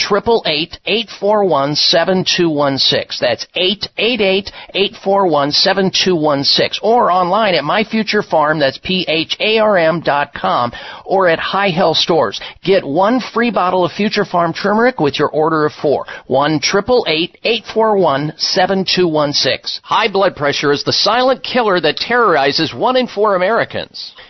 841 0.85 1.75
7216. 1.75 3.19
That's 3.21 3.47
888 3.55 4.51
841 4.75 5.53
7216. 5.53 6.81
Or 6.83 7.11
online 7.11 7.55
at 7.55 7.65
My 7.65 7.85
Pharm, 8.23 8.61
that's 8.61 8.79
P-H-A-R-M 8.79 10.01
dot 10.01 10.33
com, 10.35 10.73
or 11.05 11.29
at 11.29 11.39
Hi-Health 11.39 11.97
Stores. 11.97 12.41
Get 12.63 12.85
one 12.85 13.21
free 13.21 13.51
bottle 13.51 13.85
of 13.85 13.93
Future 13.93 14.25
Farm 14.25 14.53
turmeric 14.53 15.01
with 15.01 15.19
your 15.19 15.29
order 15.31 15.67
of 15.67 15.73
four. 15.73 16.07
1 16.27 16.61
841 17.43 18.35
7216. 18.37 19.81
High 19.83 20.09
blood 20.09 20.37
pressure 20.37 20.73
is 20.73 20.85
the 20.85 20.93
silent 20.93 21.43
killer 21.43 21.81
that 21.81 21.97
terrorizes 21.97 22.75
one 22.75 22.97
in 22.97 23.07
four 23.07 23.35
Americans. 23.35 24.15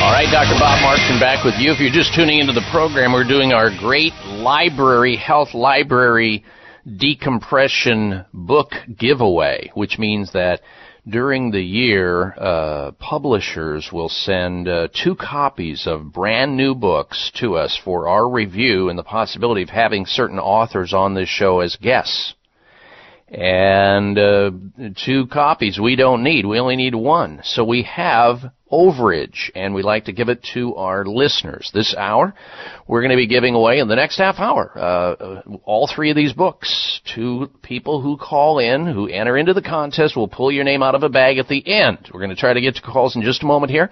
All 0.00 0.12
right, 0.12 0.30
Dr. 0.30 0.56
Bob 0.60 0.80
Martin 0.80 1.18
back 1.18 1.44
with 1.44 1.54
you. 1.58 1.72
If 1.72 1.80
you're 1.80 1.90
just 1.90 2.14
tuning 2.14 2.38
into 2.38 2.52
the 2.52 2.64
program, 2.70 3.12
we're 3.12 3.26
doing 3.26 3.52
our 3.52 3.68
great 3.76 4.12
library, 4.26 5.16
health 5.16 5.54
library 5.54 6.44
decompression 6.86 8.24
book 8.32 8.70
giveaway, 8.96 9.72
which 9.74 9.98
means 9.98 10.32
that 10.34 10.60
during 11.08 11.50
the 11.50 11.60
year, 11.60 12.32
uh, 12.38 12.92
publishers 12.92 13.90
will 13.92 14.08
send 14.08 14.68
uh, 14.68 14.86
two 14.94 15.16
copies 15.16 15.88
of 15.88 16.12
brand 16.12 16.56
new 16.56 16.76
books 16.76 17.32
to 17.40 17.56
us 17.56 17.76
for 17.84 18.06
our 18.06 18.30
review 18.30 18.90
and 18.90 18.98
the 18.98 19.02
possibility 19.02 19.62
of 19.62 19.68
having 19.68 20.06
certain 20.06 20.38
authors 20.38 20.94
on 20.94 21.14
this 21.14 21.28
show 21.28 21.58
as 21.58 21.74
guests 21.74 22.34
and 23.30 24.18
uh, 24.18 24.50
two 25.04 25.26
copies 25.26 25.78
we 25.78 25.96
don't 25.96 26.22
need. 26.22 26.46
We 26.46 26.58
only 26.58 26.76
need 26.76 26.94
one. 26.94 27.40
So 27.44 27.64
we 27.64 27.82
have 27.82 28.38
overage, 28.72 29.50
and 29.54 29.74
we 29.74 29.82
like 29.82 30.06
to 30.06 30.12
give 30.12 30.28
it 30.28 30.46
to 30.54 30.74
our 30.76 31.04
listeners. 31.04 31.70
This 31.72 31.94
hour, 31.94 32.34
we're 32.86 33.00
going 33.00 33.10
to 33.10 33.16
be 33.16 33.26
giving 33.26 33.54
away 33.54 33.78
in 33.78 33.88
the 33.88 33.96
next 33.96 34.18
half 34.18 34.38
hour 34.38 34.72
uh, 34.76 34.80
uh, 34.80 35.42
all 35.64 35.90
three 35.94 36.10
of 36.10 36.16
these 36.16 36.32
books 36.32 37.00
to 37.14 37.50
people 37.62 38.00
who 38.02 38.16
call 38.16 38.58
in, 38.58 38.86
who 38.86 39.08
enter 39.08 39.36
into 39.36 39.54
the 39.54 39.62
contest. 39.62 40.16
We'll 40.16 40.28
pull 40.28 40.52
your 40.52 40.64
name 40.64 40.82
out 40.82 40.94
of 40.94 41.02
a 41.02 41.08
bag 41.08 41.38
at 41.38 41.48
the 41.48 41.66
end. 41.66 42.10
We're 42.12 42.20
going 42.20 42.30
to 42.30 42.36
try 42.36 42.52
to 42.52 42.60
get 42.60 42.76
to 42.76 42.82
calls 42.82 43.16
in 43.16 43.22
just 43.22 43.42
a 43.42 43.46
moment 43.46 43.72
here. 43.72 43.90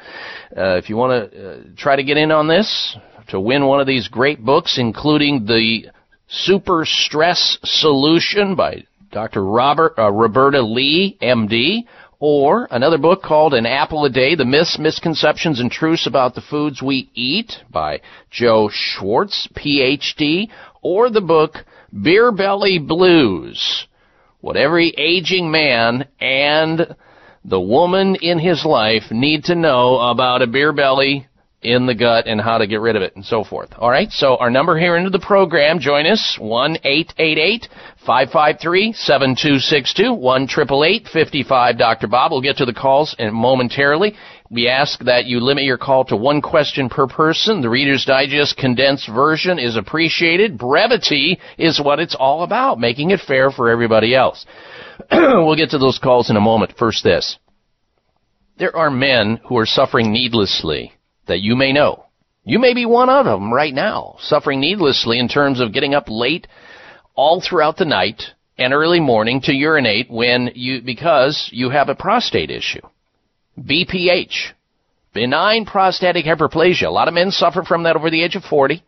Uh, 0.57 0.77
if 0.77 0.89
you 0.89 0.97
want 0.97 1.33
to 1.33 1.51
uh, 1.51 1.63
try 1.77 1.97
to 1.97 2.05
get 2.05 2.17
in 2.17 2.31
on 2.31 2.49
this, 2.49 2.97
to 3.29 3.41
win 3.41 3.67
one 3.67 3.81
of 3.81 3.87
these 3.87 4.09
great 4.09 4.43
books, 4.43 4.79
including 4.79 5.47
the 5.47 5.91
Super 6.29 6.85
Stress 6.85 7.59
Solution 7.63 8.57
by 8.57 8.85
Dr. 9.17 9.43
Robert 9.43 9.95
uh, 9.97 10.13
Roberta 10.13 10.61
Lee, 10.61 11.17
MD, 11.23 11.85
or 12.19 12.69
another 12.71 12.99
book 12.99 13.23
called 13.23 13.55
An 13.55 13.65
Apple 13.65 14.05
a 14.05 14.11
Day: 14.11 14.35
The 14.35 14.45
Myths, 14.45 14.79
Misconceptions, 14.79 15.59
and 15.59 15.73
Truths 15.73 16.07
About 16.07 16.35
the 16.35 16.43
Foods 16.43 16.83
We 16.83 17.09
Eat 17.15 17.51
by 17.71 18.03
Joe 18.31 18.69
Schwarcz, 18.69 19.51
PhD, 19.55 20.51
or 20.83 21.09
the 21.09 21.23
book 21.23 21.65
Beer 22.03 22.31
Belly 22.31 22.79
Blues: 22.79 23.87
What 24.43 24.59
Every 24.59 24.91
Aging 24.99 25.51
Man 25.51 26.07
and 26.21 26.95
the 27.43 27.59
Woman 27.59 28.17
in 28.17 28.39
His 28.39 28.67
Life 28.67 29.05
Need 29.11 29.45
to 29.45 29.55
Know 29.55 29.99
About 29.99 30.43
a 30.43 30.47
Beer 30.47 30.75
Belly 30.75 31.27
in 31.63 31.87
the 31.87 31.95
gut 31.95 32.27
and 32.27 32.39
how 32.39 32.59
to 32.59 32.67
get 32.67 32.81
rid 32.81 32.97
of 32.97 33.03
it 33.03 33.17
and 33.17 33.25
so 33.25 33.43
forth. 33.43 33.71
All 33.79 33.91
right. 33.91 34.11
So 34.11 34.37
our 34.37 34.51
number 34.51 34.79
here 34.79 34.97
into 34.97 35.09
the 35.09 35.19
program, 35.19 35.81
join 35.81 36.07
us, 36.07 36.37
one 36.39 36.77
eight 36.85 37.15
eight 37.19 37.39
eight 37.39 37.67
five 38.07 38.31
five 38.31 38.57
three 38.63 38.93
seven 38.93 39.37
two 39.41 39.59
six 39.59 39.93
two 39.93 40.15
one 40.15 40.47
triple 40.47 40.85
eight 40.85 41.09
fifty 41.13 41.43
five. 41.43 41.77
Dr. 41.77 42.07
Bob. 42.07 42.31
We'll 42.31 42.41
get 42.41 42.59
to 42.59 42.65
the 42.65 42.73
calls 42.73 43.17
momentarily. 43.19 44.15
We 44.49 44.69
ask 44.69 45.01
that 45.05 45.27
you 45.27 45.41
limit 45.41 45.65
your 45.65 45.77
call 45.77 46.05
to 46.07 46.17
one 46.17 46.41
question 46.41 46.89
per 46.89 47.09
person. 47.09 47.61
The 47.61 47.69
Reader's 47.69 48.05
Digest 48.05 48.57
condensed 48.57 49.09
version 49.13 49.59
is 49.59 49.77
appreciated. 49.77 50.57
Brevity 50.57 51.41
is 51.59 51.81
what 51.81 51.99
it's 51.99 52.15
all 52.15 52.45
about, 52.45 52.79
making 52.79 53.11
it 53.11 53.21
fair 53.21 53.51
for 53.51 53.69
everybody 53.69 54.15
else. 54.15 54.47
we'll 55.11 55.57
get 55.57 55.71
to 55.71 55.79
those 55.79 55.99
calls 55.99 56.31
in 56.31 56.37
a 56.37 56.41
moment. 56.41 56.75
First 56.79 57.03
this. 57.03 57.39
There 58.59 58.75
are 58.75 58.91
men 58.91 59.41
who 59.49 59.59
are 59.59 59.67
suffering 59.67 60.13
needlessly 60.13 60.93
that 61.27 61.41
you 61.41 61.57
may 61.57 61.73
know. 61.73 62.05
You 62.45 62.61
may 62.61 62.75
be 62.75 62.87
one 62.87 63.11
of 63.11 63.27
them 63.27 63.53
right 63.53 63.75
now, 63.75 64.15
suffering 64.21 64.61
needlessly 64.61 65.19
in 65.19 65.27
terms 65.27 65.61
of 65.61 65.73
getting 65.73 65.95
up 65.95 66.05
late 66.09 66.47
all 67.17 67.41
throughout 67.41 67.77
the 67.77 67.85
night 67.85 68.23
and 68.59 68.73
early 68.73 69.01
morning 69.01 69.41
to 69.43 69.53
urinate 69.53 70.11
when 70.11 70.51
you, 70.55 70.81
because 70.83 71.49
you 71.53 71.71
have 71.71 71.89
a 71.89 71.95
prostate 71.95 72.51
issue. 72.51 72.81
BPH. 73.59 74.53
Benign 75.13 75.65
prostatic 75.65 76.27
hyperplasia. 76.27 76.87
A 76.87 76.91
lot 76.91 77.09
of 77.09 77.15
men 77.15 77.31
suffer 77.31 77.63
from 77.63 77.85
that 77.85 77.97
over 77.97 78.11
the 78.11 78.23
age 78.23 78.37
of 78.37 78.45
40 78.45 78.83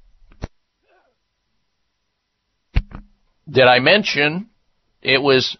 Did 3.49 3.63
I 3.63 3.79
mention 3.79 4.49
it 5.01 5.21
was 5.21 5.55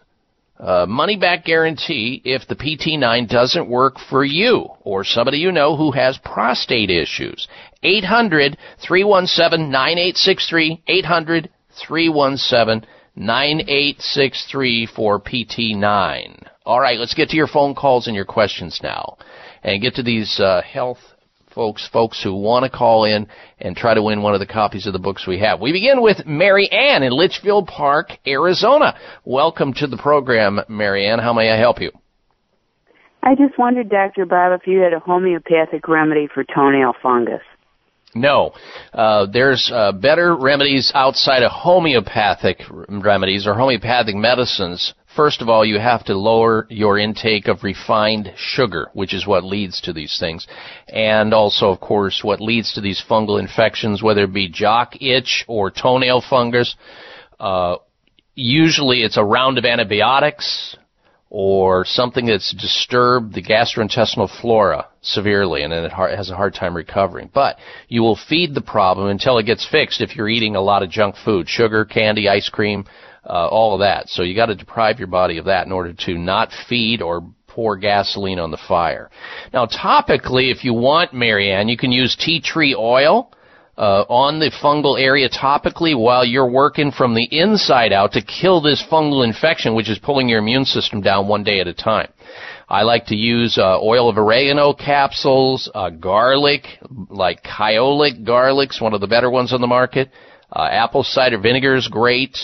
uh, 0.58 0.86
money 0.86 1.16
back 1.16 1.44
guarantee 1.44 2.20
if 2.24 2.46
the 2.48 2.56
PT9 2.56 3.28
doesn't 3.28 3.68
work 3.68 3.96
for 4.10 4.24
you 4.24 4.66
or 4.80 5.04
somebody 5.04 5.38
you 5.38 5.52
know 5.52 5.76
who 5.76 5.92
has 5.92 6.18
prostate 6.18 6.90
issues. 6.90 7.46
800 7.82 8.58
317 8.86 9.70
9863. 9.70 10.82
800 10.88 11.50
317 11.86 12.88
9863 13.14 14.86
for 14.94 15.20
PT9. 15.20 16.46
All 16.64 16.80
right, 16.80 16.98
let's 16.98 17.14
get 17.14 17.30
to 17.30 17.36
your 17.36 17.46
phone 17.46 17.74
calls 17.74 18.06
and 18.06 18.14
your 18.16 18.24
questions 18.24 18.80
now 18.82 19.16
and 19.62 19.82
get 19.82 19.94
to 19.94 20.02
these 20.02 20.38
uh, 20.40 20.62
health 20.62 20.98
folks, 21.58 21.88
folks 21.92 22.22
who 22.22 22.32
want 22.32 22.62
to 22.62 22.70
call 22.70 23.02
in 23.04 23.26
and 23.58 23.76
try 23.76 23.92
to 23.92 24.00
win 24.00 24.22
one 24.22 24.32
of 24.32 24.38
the 24.38 24.46
copies 24.46 24.86
of 24.86 24.92
the 24.92 24.98
books 25.00 25.26
we 25.26 25.40
have. 25.40 25.60
We 25.60 25.72
begin 25.72 26.00
with 26.00 26.24
Mary 26.24 26.70
Ann 26.70 27.02
in 27.02 27.10
Litchfield 27.10 27.66
Park, 27.66 28.12
Arizona. 28.24 28.96
Welcome 29.24 29.74
to 29.74 29.88
the 29.88 29.96
program, 29.96 30.60
Mary 30.68 31.08
Ann. 31.08 31.18
How 31.18 31.32
may 31.32 31.50
I 31.50 31.58
help 31.58 31.80
you? 31.80 31.90
I 33.24 33.34
just 33.34 33.58
wondered, 33.58 33.88
Dr. 33.88 34.24
Bob, 34.24 34.60
if 34.60 34.68
you 34.68 34.78
had 34.78 34.92
a 34.92 35.00
homeopathic 35.00 35.88
remedy 35.88 36.28
for 36.32 36.44
toenail 36.44 36.92
fungus. 37.02 37.42
No. 38.14 38.52
Uh, 38.92 39.26
there's 39.26 39.68
uh, 39.74 39.90
better 39.90 40.36
remedies 40.36 40.92
outside 40.94 41.42
of 41.42 41.50
homeopathic 41.50 42.60
remedies 42.88 43.48
or 43.48 43.54
homeopathic 43.54 44.14
medicines 44.14 44.94
First 45.18 45.42
of 45.42 45.48
all, 45.48 45.64
you 45.64 45.80
have 45.80 46.04
to 46.04 46.16
lower 46.16 46.68
your 46.70 46.96
intake 46.96 47.48
of 47.48 47.64
refined 47.64 48.32
sugar, 48.36 48.88
which 48.92 49.12
is 49.12 49.26
what 49.26 49.42
leads 49.42 49.80
to 49.80 49.92
these 49.92 50.16
things. 50.20 50.46
And 50.86 51.34
also, 51.34 51.70
of 51.70 51.80
course, 51.80 52.22
what 52.22 52.40
leads 52.40 52.74
to 52.74 52.80
these 52.80 53.02
fungal 53.10 53.40
infections, 53.40 54.00
whether 54.00 54.22
it 54.22 54.32
be 54.32 54.48
jock 54.48 55.02
itch 55.02 55.44
or 55.48 55.72
toenail 55.72 56.20
fungus. 56.20 56.76
Uh, 57.40 57.78
usually 58.36 59.02
it's 59.02 59.16
a 59.16 59.24
round 59.24 59.58
of 59.58 59.64
antibiotics 59.64 60.76
or 61.30 61.84
something 61.84 62.26
that's 62.26 62.54
disturbed 62.54 63.34
the 63.34 63.42
gastrointestinal 63.42 64.30
flora 64.40 64.86
severely 65.02 65.62
and 65.64 65.72
then 65.72 65.84
it 65.84 65.92
has 65.92 66.30
a 66.30 66.36
hard 66.36 66.54
time 66.54 66.76
recovering. 66.76 67.28
But 67.34 67.56
you 67.88 68.02
will 68.02 68.16
feed 68.28 68.54
the 68.54 68.60
problem 68.60 69.08
until 69.08 69.38
it 69.38 69.46
gets 69.46 69.68
fixed 69.68 70.00
if 70.00 70.14
you're 70.14 70.28
eating 70.28 70.54
a 70.54 70.60
lot 70.60 70.84
of 70.84 70.90
junk 70.90 71.16
food, 71.24 71.48
sugar, 71.48 71.84
candy, 71.84 72.28
ice 72.28 72.48
cream, 72.48 72.86
uh, 73.28 73.46
all 73.48 73.74
of 73.74 73.80
that. 73.80 74.08
So 74.08 74.22
you 74.22 74.34
got 74.34 74.46
to 74.46 74.54
deprive 74.54 74.98
your 74.98 75.08
body 75.08 75.38
of 75.38 75.44
that 75.44 75.66
in 75.66 75.72
order 75.72 75.92
to 76.06 76.18
not 76.18 76.50
feed 76.68 77.02
or 77.02 77.22
pour 77.46 77.76
gasoline 77.76 78.38
on 78.38 78.50
the 78.50 78.58
fire. 78.68 79.10
Now, 79.52 79.66
topically, 79.66 80.50
if 80.52 80.64
you 80.64 80.72
want, 80.72 81.12
Marianne, 81.12 81.68
you 81.68 81.76
can 81.76 81.92
use 81.92 82.16
tea 82.16 82.40
tree 82.40 82.74
oil. 82.74 83.32
Uh, 83.76 84.04
on 84.08 84.40
the 84.40 84.50
fungal 84.60 85.00
area 85.00 85.28
topically 85.28 85.96
while 85.96 86.24
you're 86.24 86.50
working 86.50 86.90
from 86.90 87.14
the 87.14 87.28
inside 87.30 87.92
out 87.92 88.10
to 88.10 88.20
kill 88.20 88.60
this 88.60 88.84
fungal 88.90 89.24
infection, 89.24 89.72
which 89.72 89.88
is 89.88 90.00
pulling 90.00 90.28
your 90.28 90.40
immune 90.40 90.64
system 90.64 91.00
down 91.00 91.28
one 91.28 91.44
day 91.44 91.60
at 91.60 91.68
a 91.68 91.72
time. 91.72 92.08
I 92.68 92.82
like 92.82 93.06
to 93.06 93.14
use 93.14 93.56
uh, 93.56 93.78
oil 93.80 94.08
of 94.08 94.18
oregano 94.18 94.72
capsules, 94.72 95.70
uh, 95.72 95.90
garlic, 95.90 96.66
like 97.08 97.44
Kyolic 97.44 98.24
garlic's 98.24 98.80
one 98.80 98.94
of 98.94 99.00
the 99.00 99.06
better 99.06 99.30
ones 99.30 99.52
on 99.52 99.60
the 99.60 99.68
market. 99.68 100.10
Uh, 100.52 100.66
apple 100.68 101.04
cider 101.04 101.38
vinegar 101.38 101.76
is 101.76 101.86
great. 101.86 102.36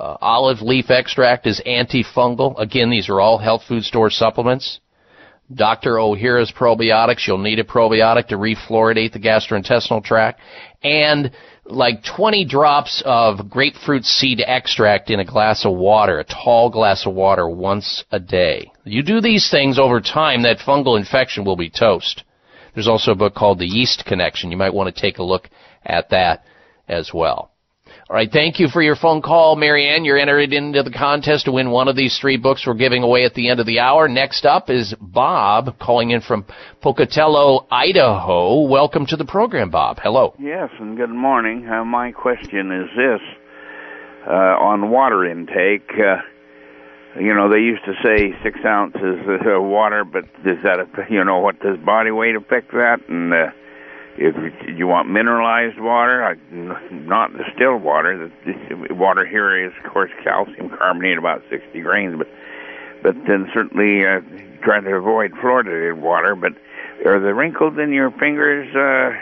Uh, 0.00 0.16
olive 0.22 0.62
leaf 0.62 0.90
extract 0.90 1.46
is 1.46 1.60
antifungal. 1.66 2.58
Again, 2.58 2.88
these 2.88 3.10
are 3.10 3.20
all 3.20 3.36
health 3.36 3.62
food 3.68 3.84
store 3.84 4.08
supplements. 4.08 4.80
Dr. 5.54 5.96
Ohhira's 5.96 6.50
probiotics. 6.50 7.26
You'll 7.26 7.38
need 7.38 7.58
a 7.58 7.64
probiotic 7.64 8.28
to 8.28 8.36
refluoridate 8.36 9.12
the 9.12 9.18
gastrointestinal 9.18 10.02
tract. 10.02 10.40
And 10.82 11.32
like 11.66 12.02
20 12.16 12.46
drops 12.46 13.02
of 13.04 13.50
grapefruit 13.50 14.04
seed 14.04 14.42
extract 14.44 15.10
in 15.10 15.20
a 15.20 15.24
glass 15.24 15.66
of 15.66 15.76
water, 15.76 16.18
a 16.18 16.24
tall 16.24 16.70
glass 16.70 17.04
of 17.04 17.12
water 17.12 17.46
once 17.46 18.02
a 18.10 18.18
day. 18.18 18.72
You 18.84 19.02
do 19.02 19.20
these 19.20 19.50
things 19.50 19.78
over 19.78 20.00
time, 20.00 20.44
that 20.44 20.58
fungal 20.58 20.98
infection 20.98 21.44
will 21.44 21.56
be 21.56 21.68
toast. 21.68 22.24
There's 22.74 22.88
also 22.88 23.12
a 23.12 23.16
book 23.16 23.34
called 23.34 23.58
The 23.58 23.66
Yeast 23.66 24.04
Connection. 24.06 24.50
You 24.50 24.56
might 24.56 24.72
want 24.72 24.94
to 24.94 24.98
take 24.98 25.18
a 25.18 25.24
look 25.24 25.50
at 25.84 26.08
that 26.10 26.44
as 26.88 27.10
well. 27.12 27.49
All 28.10 28.16
right, 28.16 28.28
thank 28.28 28.58
you 28.58 28.66
for 28.66 28.82
your 28.82 28.96
phone 28.96 29.22
call, 29.22 29.54
Marianne. 29.54 30.04
You're 30.04 30.18
entered 30.18 30.52
into 30.52 30.82
the 30.82 30.90
contest 30.90 31.44
to 31.44 31.52
win 31.52 31.70
one 31.70 31.86
of 31.86 31.94
these 31.94 32.18
three 32.18 32.36
books 32.36 32.64
we're 32.66 32.74
giving 32.74 33.04
away 33.04 33.24
at 33.24 33.34
the 33.34 33.48
end 33.48 33.60
of 33.60 33.66
the 33.66 33.78
hour. 33.78 34.08
Next 34.08 34.44
up 34.44 34.68
is 34.68 34.92
Bob 35.00 35.78
calling 35.78 36.10
in 36.10 36.20
from 36.20 36.44
Pocatello, 36.82 37.68
Idaho. 37.70 38.62
Welcome 38.62 39.06
to 39.06 39.16
the 39.16 39.24
program, 39.24 39.70
Bob. 39.70 40.00
Hello. 40.02 40.34
Yes, 40.40 40.70
and 40.80 40.96
good 40.96 41.10
morning. 41.10 41.68
Uh, 41.68 41.84
my 41.84 42.10
question 42.10 42.72
is 42.72 42.88
this 42.96 43.20
uh, 44.26 44.58
on 44.58 44.90
water 44.90 45.24
intake. 45.30 45.88
Uh, 45.92 46.16
you 47.20 47.32
know, 47.32 47.48
they 47.48 47.60
used 47.60 47.84
to 47.84 47.92
say 48.04 48.32
six 48.42 48.58
ounces 48.66 49.20
of 49.24 49.62
water, 49.62 50.04
but 50.04 50.24
does 50.42 50.58
that, 50.64 50.78
you 51.08 51.22
know, 51.24 51.38
what 51.38 51.60
does 51.60 51.76
body 51.86 52.10
weight 52.10 52.34
affect 52.34 52.72
that? 52.72 52.98
And 53.08 53.32
uh, 53.32 53.50
if 54.20 54.36
you 54.76 54.86
want 54.86 55.08
mineralized 55.08 55.80
water, 55.80 56.36
not 56.92 57.32
distilled 57.32 57.82
water, 57.82 58.30
the 58.44 58.94
water 58.94 59.26
here 59.26 59.66
is, 59.66 59.72
of 59.82 59.90
course, 59.90 60.10
calcium 60.22 60.68
carbonate, 60.68 61.16
about 61.16 61.42
60 61.48 61.80
grains, 61.80 62.14
but 62.18 62.28
but 63.02 63.14
then 63.26 63.48
certainly 63.54 64.04
uh, 64.04 64.20
try 64.62 64.78
to 64.78 64.90
avoid 64.90 65.32
fluoridated 65.32 65.98
water. 65.98 66.36
But 66.36 66.52
are 67.06 67.18
the 67.18 67.32
wrinkles 67.32 67.78
in 67.82 67.94
your 67.94 68.10
fingers? 68.10 68.68
Uh, 68.76 69.16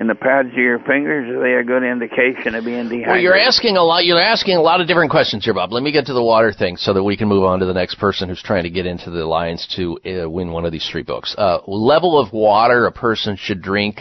in 0.00 0.06
the 0.06 0.14
pads 0.14 0.48
of 0.48 0.54
your 0.54 0.78
fingers, 0.78 1.28
are 1.28 1.42
they 1.42 1.52
a 1.60 1.62
good 1.62 1.82
indication 1.82 2.54
of 2.54 2.64
being 2.64 2.88
dehydrated? 2.88 3.06
Well, 3.06 3.20
you're 3.20 3.36
asking 3.36 3.76
a 3.76 3.82
lot. 3.82 4.06
You're 4.06 4.18
asking 4.18 4.56
a 4.56 4.62
lot 4.62 4.80
of 4.80 4.88
different 4.88 5.10
questions 5.10 5.44
here, 5.44 5.52
Bob. 5.52 5.72
Let 5.72 5.82
me 5.82 5.92
get 5.92 6.06
to 6.06 6.14
the 6.14 6.22
water 6.22 6.54
thing 6.54 6.78
so 6.78 6.94
that 6.94 7.04
we 7.04 7.18
can 7.18 7.28
move 7.28 7.44
on 7.44 7.60
to 7.60 7.66
the 7.66 7.74
next 7.74 7.96
person 7.96 8.30
who's 8.30 8.42
trying 8.42 8.62
to 8.62 8.70
get 8.70 8.86
into 8.86 9.10
the 9.10 9.22
alliance 9.22 9.68
to 9.76 9.98
uh, 10.06 10.30
win 10.30 10.52
one 10.52 10.64
of 10.64 10.72
these 10.72 10.88
three 10.90 11.02
books. 11.02 11.34
Uh, 11.36 11.58
level 11.66 12.18
of 12.18 12.32
water 12.32 12.86
a 12.86 12.92
person 12.92 13.36
should 13.36 13.60
drink 13.60 14.00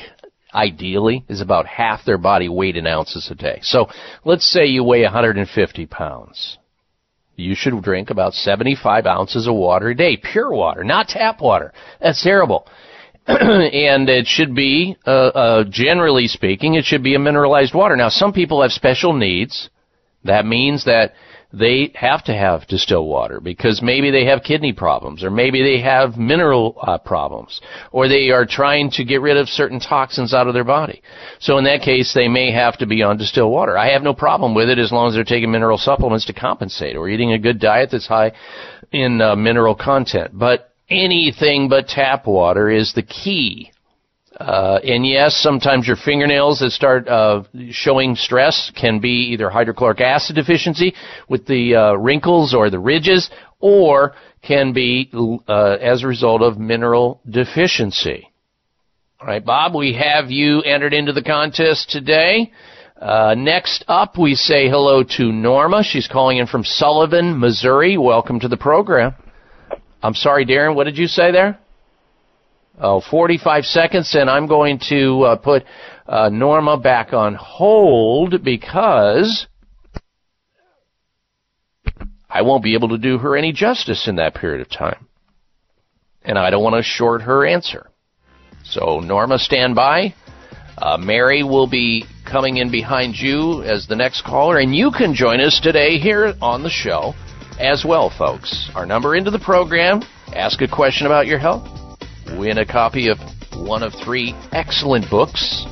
ideally 0.54 1.26
is 1.30 1.42
about 1.42 1.66
half 1.66 2.06
their 2.06 2.18
body 2.18 2.50
weight 2.50 2.76
in 2.76 2.88
ounces 2.88 3.30
a 3.32 3.36
day. 3.36 3.60
So 3.62 3.88
let's 4.26 4.50
say 4.50 4.66
you 4.66 4.84
weigh 4.84 5.04
150 5.04 5.86
pounds. 5.86 6.58
You 7.36 7.56
should 7.56 7.82
drink 7.82 8.10
about 8.10 8.34
75 8.34 9.06
ounces 9.06 9.48
of 9.48 9.56
water 9.56 9.90
a 9.90 9.96
day, 9.96 10.18
pure 10.18 10.52
water, 10.52 10.84
not 10.84 11.08
tap 11.08 11.42
water. 11.42 11.74
That's 12.02 12.22
terrible. 12.22 12.68
and 13.28 14.10
it 14.10 14.28
should 14.28 14.56
be, 14.56 14.98
uh, 15.06 15.10
uh, 15.10 15.64
generally 15.70 16.28
speaking, 16.28 16.74
it 16.74 16.84
should 16.84 17.04
be 17.04 17.16
a 17.16 17.20
mineralized 17.20 17.74
water. 17.74 17.96
Now, 17.96 18.10
some 18.10 18.34
people 18.34 18.62
have 18.62 18.72
special 18.72 19.14
needs. 19.14 19.70
That 20.24 20.46
means 20.46 20.86
that 20.86 21.14
they 21.52 21.92
have 21.96 22.24
to 22.26 22.34
have 22.34 22.68
distilled 22.68 23.10
water 23.10 23.40
because 23.40 23.82
maybe 23.82 24.12
they 24.12 24.26
have 24.26 24.44
kidney 24.44 24.72
problems 24.72 25.24
or 25.24 25.32
maybe 25.32 25.64
they 25.64 25.82
have 25.82 26.16
mineral 26.16 26.78
uh, 26.80 26.98
problems 27.00 27.60
or 27.92 28.08
they 28.08 28.30
are 28.30 28.46
trying 28.46 28.92
to 28.92 29.04
get 29.04 29.22
rid 29.22 29.36
of 29.36 29.48
certain 29.48 29.80
toxins 29.80 30.32
out 30.34 30.48
of 30.48 30.54
their 30.54 30.64
body. 30.64 31.02
So 31.40 31.58
in 31.58 31.64
that 31.64 31.82
case, 31.82 32.14
they 32.14 32.28
may 32.28 32.52
have 32.52 32.78
to 32.78 32.86
be 32.86 33.02
on 33.02 33.18
distilled 33.18 33.52
water. 33.52 33.78
I 33.78 33.92
have 33.94 34.04
no 34.04 34.14
problem 34.14 34.54
with 34.54 34.70
it 34.70 34.78
as 34.78 34.92
long 34.92 35.08
as 35.08 35.16
they're 35.16 35.24
taking 35.24 35.52
mineral 35.52 35.80
supplements 35.80 36.26
to 36.26 36.34
compensate 36.34 36.96
or 36.96 37.10
eating 37.10 37.32
a 37.34 37.40
good 37.40 37.60
diet 37.60 37.90
that's 37.92 38.08
high 38.08 38.34
in 38.92 39.20
uh, 39.20 39.36
mineral 39.36 39.76
content. 39.76 40.38
But 40.38 40.72
anything 40.88 41.68
but 41.68 41.88
tap 41.88 42.28
water 42.28 42.70
is 42.70 42.94
the 42.94 43.04
key. 43.04 43.72
Uh, 44.40 44.80
and 44.86 45.06
yes, 45.06 45.36
sometimes 45.36 45.86
your 45.86 45.98
fingernails 45.98 46.60
that 46.60 46.72
start 46.72 47.08
uh, 47.10 47.44
showing 47.72 48.16
stress 48.16 48.72
can 48.80 49.00
be 49.02 49.32
either 49.34 49.50
hydrochloric 49.50 50.00
acid 50.00 50.36
deficiency 50.36 50.94
with 51.28 51.46
the 51.46 51.76
uh, 51.76 51.94
wrinkles 51.96 52.54
or 52.54 52.70
the 52.70 52.80
ridges, 52.80 53.30
or 53.60 54.14
can 54.42 54.72
be 54.72 55.12
uh, 55.48 55.78
as 55.82 56.04
a 56.04 56.08
result 56.08 56.42
of 56.42 56.58
mineral 56.58 57.20
deficiency. 57.30 58.30
All 59.20 59.28
right, 59.28 59.44
Bob, 59.44 59.76
we 59.76 59.94
have 59.96 60.32
you 60.32 60.62
entered 60.62 60.94
into 60.94 61.12
the 61.12 61.22
contest 61.22 61.90
today. 61.90 62.54
Uh, 62.96 63.36
next 63.38 63.84
up, 63.90 64.18
we 64.18 64.36
say 64.36 64.70
hello 64.70 65.04
to 65.18 65.34
Norma. 65.34 65.84
She's 65.84 66.08
calling 66.08 66.38
in 66.38 66.48
from 66.48 66.64
Sullivan, 66.64 67.38
Missouri. 67.38 67.98
Welcome 67.98 68.40
to 68.40 68.48
the 68.48 68.56
program. 68.56 69.16
I'm 70.02 70.14
sorry, 70.14 70.46
Darren, 70.46 70.76
what 70.76 70.86
did 70.86 70.98
you 70.98 71.08
say 71.08 71.34
there? 71.34 71.60
Oh, 72.82 73.02
45 73.02 73.66
seconds, 73.66 74.16
and 74.16 74.30
I'm 74.30 74.48
going 74.48 74.80
to 74.88 75.24
uh, 75.24 75.36
put 75.36 75.66
uh, 76.08 76.30
Norma 76.30 76.78
back 76.78 77.12
on 77.12 77.36
hold 77.36 78.42
because 78.42 79.48
I 82.30 82.44
won't 82.44 82.64
be 82.64 82.76
able 82.76 82.90
to 82.90 82.98
do 82.98 83.18
her 83.18 83.36
any 83.36 83.52
justice 83.52 84.08
in 84.08 84.16
that 84.16 84.34
period 84.34 84.62
of 84.62 84.70
time. 84.70 85.08
And 86.22 86.38
I 86.38 86.52
don't 86.52 86.64
want 86.64 86.78
to 86.78 86.84
short 86.84 87.24
her 87.24 87.46
answer. 87.46 87.90
So, 88.64 89.02
Norma, 89.02 89.40
stand 89.40 89.76
by. 89.76 90.14
Uh, 90.78 90.98
Mary 90.98 91.44
will 91.44 91.68
be 91.68 92.06
coming 92.30 92.58
in 92.58 92.72
behind 92.72 93.16
you 93.18 93.64
as 93.64 93.88
the 93.88 93.96
next 93.96 94.24
caller, 94.24 94.58
and 94.60 94.74
you 94.74 94.90
can 94.92 95.14
join 95.14 95.42
us 95.42 95.60
today 95.62 95.98
here 95.98 96.34
on 96.42 96.64
the 96.64 96.70
show 96.70 97.14
as 97.60 97.84
well, 97.86 98.10
folks. 98.10 98.70
Our 98.74 98.86
number 98.86 99.18
into 99.18 99.32
the 99.32 99.40
program, 99.40 100.02
ask 100.34 100.62
a 100.62 100.68
question 100.68 101.08
about 101.08 101.28
your 101.28 101.40
health, 101.40 101.68
win 102.38 102.58
a 102.58 102.66
copy 102.66 103.10
of 103.10 103.18
one 103.56 103.84
of 103.84 103.94
three 104.04 104.34
excellent 104.52 105.10
books 105.10 105.66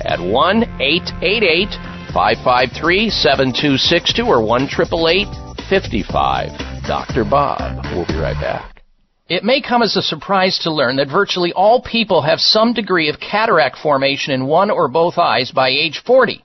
at 0.00 0.20
1 0.20 0.62
888 0.80 1.68
553 2.12 3.10
7262 3.10 4.24
or 4.24 4.44
1 4.44 4.62
888 4.62 5.28
55 5.68 6.82
Dr. 6.86 7.24
Bob. 7.24 7.84
We'll 7.92 8.06
be 8.06 8.14
right 8.14 8.40
back. 8.40 8.82
It 9.28 9.42
may 9.42 9.60
come 9.60 9.82
as 9.82 9.96
a 9.96 10.02
surprise 10.02 10.60
to 10.62 10.72
learn 10.72 10.96
that 10.96 11.08
virtually 11.08 11.52
all 11.52 11.82
people 11.82 12.22
have 12.22 12.38
some 12.38 12.72
degree 12.72 13.08
of 13.08 13.18
cataract 13.18 13.76
formation 13.76 14.32
in 14.32 14.46
one 14.46 14.70
or 14.70 14.86
both 14.86 15.18
eyes 15.18 15.50
by 15.50 15.68
age 15.68 16.02
40. 16.06 16.44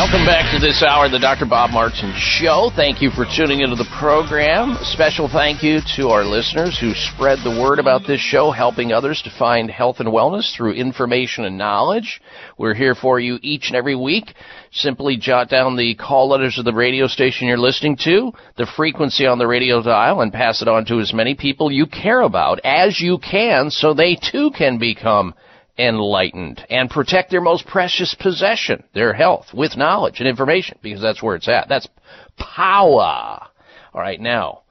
Welcome 0.00 0.24
back 0.24 0.50
to 0.54 0.58
this 0.58 0.82
hour 0.82 1.04
of 1.04 1.12
the 1.12 1.18
Dr. 1.18 1.44
Bob 1.44 1.72
Martin 1.72 2.14
Show. 2.16 2.70
Thank 2.74 3.02
you 3.02 3.10
for 3.10 3.26
tuning 3.36 3.60
into 3.60 3.76
the 3.76 3.84
program. 4.00 4.70
A 4.70 4.84
special 4.86 5.28
thank 5.28 5.62
you 5.62 5.80
to 5.96 6.08
our 6.08 6.24
listeners 6.24 6.78
who 6.80 6.94
spread 6.94 7.40
the 7.44 7.60
word 7.60 7.78
about 7.78 8.06
this 8.06 8.18
show, 8.18 8.50
helping 8.50 8.92
others 8.92 9.20
to 9.20 9.38
find 9.38 9.70
health 9.70 10.00
and 10.00 10.08
wellness 10.08 10.56
through 10.56 10.72
information 10.72 11.44
and 11.44 11.58
knowledge. 11.58 12.22
We're 12.56 12.72
here 12.72 12.94
for 12.94 13.20
you 13.20 13.38
each 13.42 13.66
and 13.66 13.76
every 13.76 13.94
week. 13.94 14.32
Simply 14.72 15.18
jot 15.18 15.50
down 15.50 15.76
the 15.76 15.94
call 15.96 16.30
letters 16.30 16.58
of 16.58 16.64
the 16.64 16.72
radio 16.72 17.06
station 17.06 17.46
you're 17.46 17.58
listening 17.58 17.98
to, 18.04 18.32
the 18.56 18.72
frequency 18.74 19.26
on 19.26 19.36
the 19.36 19.46
radio 19.46 19.82
dial, 19.82 20.22
and 20.22 20.32
pass 20.32 20.62
it 20.62 20.68
on 20.68 20.86
to 20.86 21.00
as 21.00 21.12
many 21.12 21.34
people 21.34 21.70
you 21.70 21.84
care 21.84 22.22
about 22.22 22.58
as 22.64 22.98
you 23.00 23.18
can 23.18 23.68
so 23.68 23.92
they 23.92 24.16
too 24.16 24.50
can 24.56 24.78
become 24.78 25.34
enlightened 25.80 26.64
and 26.68 26.90
protect 26.90 27.30
their 27.30 27.40
most 27.40 27.66
precious 27.66 28.14
possession, 28.14 28.84
their 28.94 29.12
health, 29.12 29.46
with 29.54 29.76
knowledge 29.76 30.20
and 30.20 30.28
information, 30.28 30.78
because 30.82 31.00
that's 31.00 31.22
where 31.22 31.36
it's 31.36 31.48
at. 31.48 31.68
That's 31.68 31.88
power. 32.38 33.46
All 33.92 34.00
right, 34.00 34.20
now, 34.20 34.62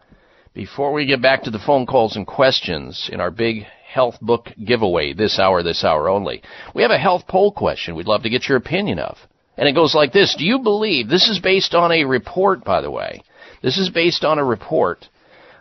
before 0.53 0.93
we 0.93 1.05
get 1.05 1.21
back 1.21 1.43
to 1.43 1.51
the 1.51 1.59
phone 1.59 1.85
calls 1.85 2.15
and 2.15 2.27
questions 2.27 3.09
in 3.11 3.19
our 3.19 3.31
big 3.31 3.63
health 3.85 4.19
book 4.21 4.49
giveaway 4.63 5.13
this 5.13 5.39
hour, 5.39 5.63
this 5.63 5.83
hour 5.83 6.09
only, 6.09 6.41
we 6.75 6.83
have 6.83 6.91
a 6.91 6.97
health 6.97 7.23
poll 7.27 7.51
question 7.51 7.95
we'd 7.95 8.07
love 8.07 8.23
to 8.23 8.29
get 8.29 8.47
your 8.47 8.57
opinion 8.57 8.99
of. 8.99 9.17
And 9.57 9.67
it 9.67 9.75
goes 9.75 9.93
like 9.93 10.13
this. 10.13 10.35
Do 10.37 10.45
you 10.45 10.59
believe, 10.59 11.09
this 11.09 11.27
is 11.27 11.39
based 11.39 11.73
on 11.73 11.91
a 11.91 12.05
report, 12.05 12.63
by 12.63 12.81
the 12.81 12.91
way, 12.91 13.23
this 13.61 13.77
is 13.77 13.89
based 13.89 14.23
on 14.23 14.39
a 14.39 14.45
report 14.45 15.07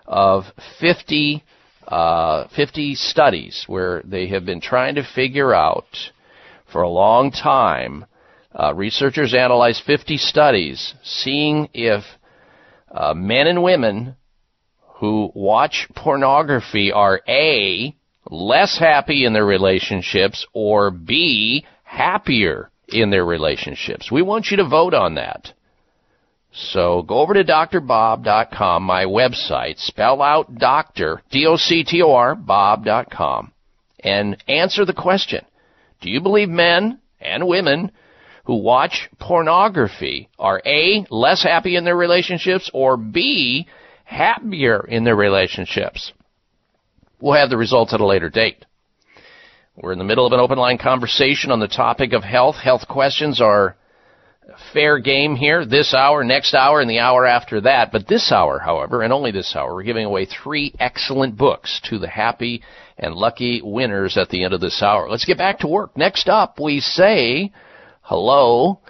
of 0.07 0.45
50 0.81 1.43
uh, 1.89 2.49
50 2.55 2.95
studies 2.95 3.65
where 3.67 4.03
they 4.05 4.29
have 4.29 4.45
been 4.45 4.61
trying 4.61 4.97
to 4.97 5.03
figure 5.03 5.55
out 5.55 5.87
for 6.71 6.83
a 6.83 6.89
long 6.89 7.31
time. 7.31 8.05
Uh, 8.55 8.75
researchers 8.75 9.35
analyzed 9.35 9.83
50 9.85 10.19
studies 10.19 10.95
seeing 11.03 11.69
if 11.73 12.05
uh, 12.91 13.15
men 13.15 13.47
and 13.47 13.63
women 13.63 14.17
who 14.97 15.31
watch 15.35 15.89
pornography 15.95 16.93
are 16.93 17.23
A, 17.29 17.95
less 18.31 18.79
happy 18.79 19.25
in 19.25 19.33
their 19.33 19.47
relationships, 19.47 20.47
or 20.53 20.91
B, 20.91 21.65
happier 21.85 22.71
in 22.89 23.11
their 23.11 23.25
relationships. 23.25 24.11
We 24.11 24.23
want 24.23 24.51
you 24.51 24.59
to 24.59 24.69
vote 24.69 24.95
on 24.95 25.15
that. 25.15 25.53
So 26.53 27.03
go 27.03 27.19
over 27.19 27.35
to 27.35 27.45
drbob.com, 27.45 28.83
my 28.83 29.05
website, 29.05 29.79
spell 29.79 30.23
out 30.23 30.55
doctor, 30.57 31.23
D-O-C-T-O-R, 31.31 32.35
bob.com, 32.35 33.53
and 34.01 34.43
answer 34.49 34.85
the 34.85 34.95
question. 34.95 35.45
Do 36.01 36.11
you 36.11 36.21
believe 36.21 36.49
men 36.49 37.01
and 37.21 37.47
women 37.47 37.93
who 38.45 38.63
watch 38.63 39.11
pornography 39.19 40.29
are 40.39 40.63
A, 40.65 41.07
less 41.11 41.43
happy 41.43 41.77
in 41.77 41.85
their 41.85 41.97
relationships, 41.97 42.71
or 42.73 42.97
B, 42.97 43.67
happier 44.05 44.87
in 44.87 45.05
their 45.05 45.17
relationships? 45.17 46.13
We'll 47.21 47.35
have 47.35 47.51
the 47.51 47.57
results 47.57 47.93
at 47.93 48.01
a 48.01 48.07
later 48.07 48.31
date. 48.31 48.65
We're 49.77 49.93
in 49.93 49.99
the 49.99 50.05
middle 50.05 50.27
of 50.27 50.33
an 50.33 50.41
open 50.41 50.59
line 50.59 50.79
conversation 50.79 51.51
on 51.51 51.61
the 51.61 51.69
topic 51.69 52.13
of 52.13 52.25
health. 52.25 52.57
Health 52.57 52.89
questions 52.89 53.41
are 53.41 53.77
fair 54.73 54.99
game 54.99 55.37
here 55.37 55.65
this 55.65 55.95
hour, 55.95 56.25
next 56.25 56.55
hour, 56.55 56.81
and 56.81 56.91
the 56.91 56.99
hour 56.99 57.27
after 57.27 57.61
that. 57.63 57.93
But 57.93 58.07
this 58.07 58.33
hour, 58.33 58.59
however, 58.59 59.03
and 59.03 59.13
only 59.13 59.31
this 59.31 59.55
hour, 59.55 59.75
we're 59.75 59.83
giving 59.83 60.05
away 60.05 60.27
three 60.27 60.75
excellent 60.79 61.37
books 61.37 61.81
to 61.91 61.99
the 61.99 62.09
happy 62.09 62.63
and 62.99 63.15
lucky 63.15 63.61
winners 63.63 64.17
at 64.17 64.29
the 64.29 64.45
end 64.45 64.55
of 64.55 64.61
this 64.61 64.83
hour. 64.83 65.09
Let's 65.09 65.25
get 65.25 65.39
back 65.39 65.61
to 65.61 65.69
work. 65.69 65.97
Next 65.97 66.29
up, 66.29 66.59
we 66.61 66.81
say 66.81 67.53
hello 68.03 68.81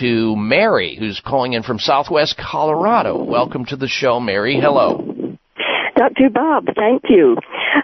to 0.00 0.36
Mary, 0.36 0.96
who's 0.98 1.20
calling 1.24 1.52
in 1.52 1.62
from 1.62 1.78
Southwest 1.78 2.36
Colorado. 2.36 3.22
Welcome 3.22 3.64
to 3.66 3.76
the 3.76 3.88
show, 3.88 4.20
Mary. 4.20 4.58
Hello. 4.60 5.36
Dr. 5.96 6.28
Bob, 6.32 6.66
thank 6.76 7.04
you. 7.08 7.36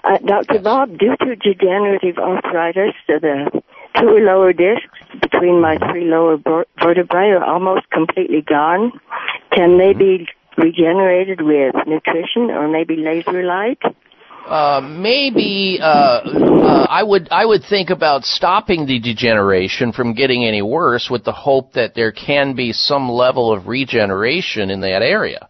Uh, 0.05 0.19
Dr. 0.19 0.61
Bob, 0.63 0.99
due 0.99 1.17
to 1.19 1.37
degenerative 1.37 2.19
arthritis, 2.19 2.95
the 3.09 3.63
two 3.99 4.19
lower 4.21 4.53
discs 4.53 4.99
between 5.21 5.61
my 5.61 5.79
three 5.79 6.05
lower 6.05 6.39
vertebrae 6.83 7.31
are 7.31 7.45
almost 7.45 7.89
completely 7.91 8.43
gone. 8.43 8.93
Can 9.51 9.79
they 9.79 9.93
be 9.93 10.27
regenerated 10.57 11.41
with 11.41 11.75
nutrition 11.87 12.51
or 12.51 12.69
maybe 12.69 12.97
laser 12.97 13.43
light? 13.43 13.81
Uh, 14.47 14.81
maybe 14.83 15.79
uh, 15.81 15.87
uh, 15.87 16.87
I 16.91 17.05
would 17.05 17.29
I 17.31 17.45
would 17.45 17.63
think 17.71 17.91
about 17.91 18.25
stopping 18.25 18.87
the 18.87 18.99
degeneration 18.99 19.93
from 19.93 20.15
getting 20.15 20.45
any 20.45 20.63
worse, 20.63 21.09
with 21.09 21.23
the 21.25 21.33
hope 21.33 21.75
that 21.75 21.95
there 21.95 22.11
can 22.11 22.57
be 22.57 22.73
some 22.73 23.09
level 23.09 23.53
of 23.53 23.69
regeneration 23.69 24.71
in 24.71 24.81
that 24.81 25.01
area. 25.01 25.49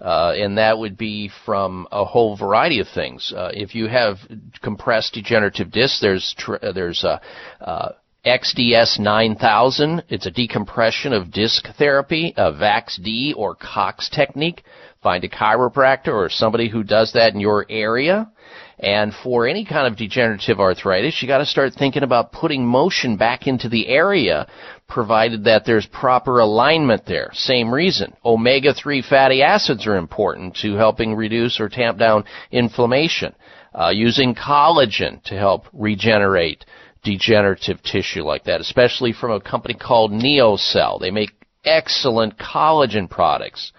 Uh, 0.00 0.32
and 0.36 0.56
that 0.56 0.78
would 0.78 0.96
be 0.96 1.30
from 1.44 1.86
a 1.92 2.04
whole 2.04 2.36
variety 2.36 2.80
of 2.80 2.88
things. 2.88 3.32
Uh, 3.36 3.50
if 3.52 3.74
you 3.74 3.86
have 3.86 4.16
compressed 4.62 5.12
degenerative 5.12 5.70
discs, 5.70 6.00
there's 6.00 6.34
tr- 6.38 6.54
uh, 6.62 6.72
there's 6.72 7.04
uh, 7.04 7.18
uh, 7.60 7.92
XDS 8.24 8.98
9000. 8.98 10.04
It's 10.08 10.26
a 10.26 10.30
decompression 10.30 11.12
of 11.12 11.30
disc 11.30 11.66
therapy, 11.78 12.34
a 12.36 12.52
VAX-D 12.52 13.34
or 13.36 13.54
Cox 13.54 14.08
technique. 14.08 14.62
Find 15.02 15.24
a 15.24 15.28
chiropractor 15.28 16.12
or 16.12 16.28
somebody 16.28 16.68
who 16.68 16.82
does 16.82 17.12
that 17.14 17.32
in 17.32 17.40
your 17.40 17.64
area. 17.70 18.30
And 18.78 19.12
for 19.22 19.46
any 19.46 19.64
kind 19.66 19.86
of 19.86 19.98
degenerative 19.98 20.58
arthritis, 20.58 21.20
you 21.20 21.28
got 21.28 21.38
to 21.38 21.46
start 21.46 21.74
thinking 21.74 22.02
about 22.02 22.32
putting 22.32 22.66
motion 22.66 23.16
back 23.16 23.46
into 23.46 23.68
the 23.68 23.86
area, 23.88 24.46
provided 24.90 25.44
that 25.44 25.64
there's 25.64 25.86
proper 25.86 26.40
alignment 26.40 27.06
there. 27.06 27.30
Same 27.32 27.72
reason. 27.72 28.14
Omega-3 28.24 29.08
fatty 29.08 29.42
acids 29.42 29.86
are 29.86 29.96
important 29.96 30.56
to 30.56 30.74
helping 30.74 31.14
reduce 31.14 31.60
or 31.60 31.68
tamp 31.68 31.98
down 31.98 32.24
inflammation. 32.50 33.34
Uh, 33.72 33.90
using 33.94 34.34
collagen 34.34 35.22
to 35.22 35.34
help 35.34 35.64
regenerate 35.72 36.64
degenerative 37.04 37.80
tissue 37.82 38.22
like 38.22 38.44
that, 38.44 38.60
especially 38.60 39.12
from 39.12 39.30
a 39.30 39.40
company 39.40 39.74
called 39.74 40.10
NeoCell. 40.10 41.00
They 41.00 41.12
make 41.12 41.30
excellent 41.64 42.36
collagen 42.36 43.08
products 43.08 43.72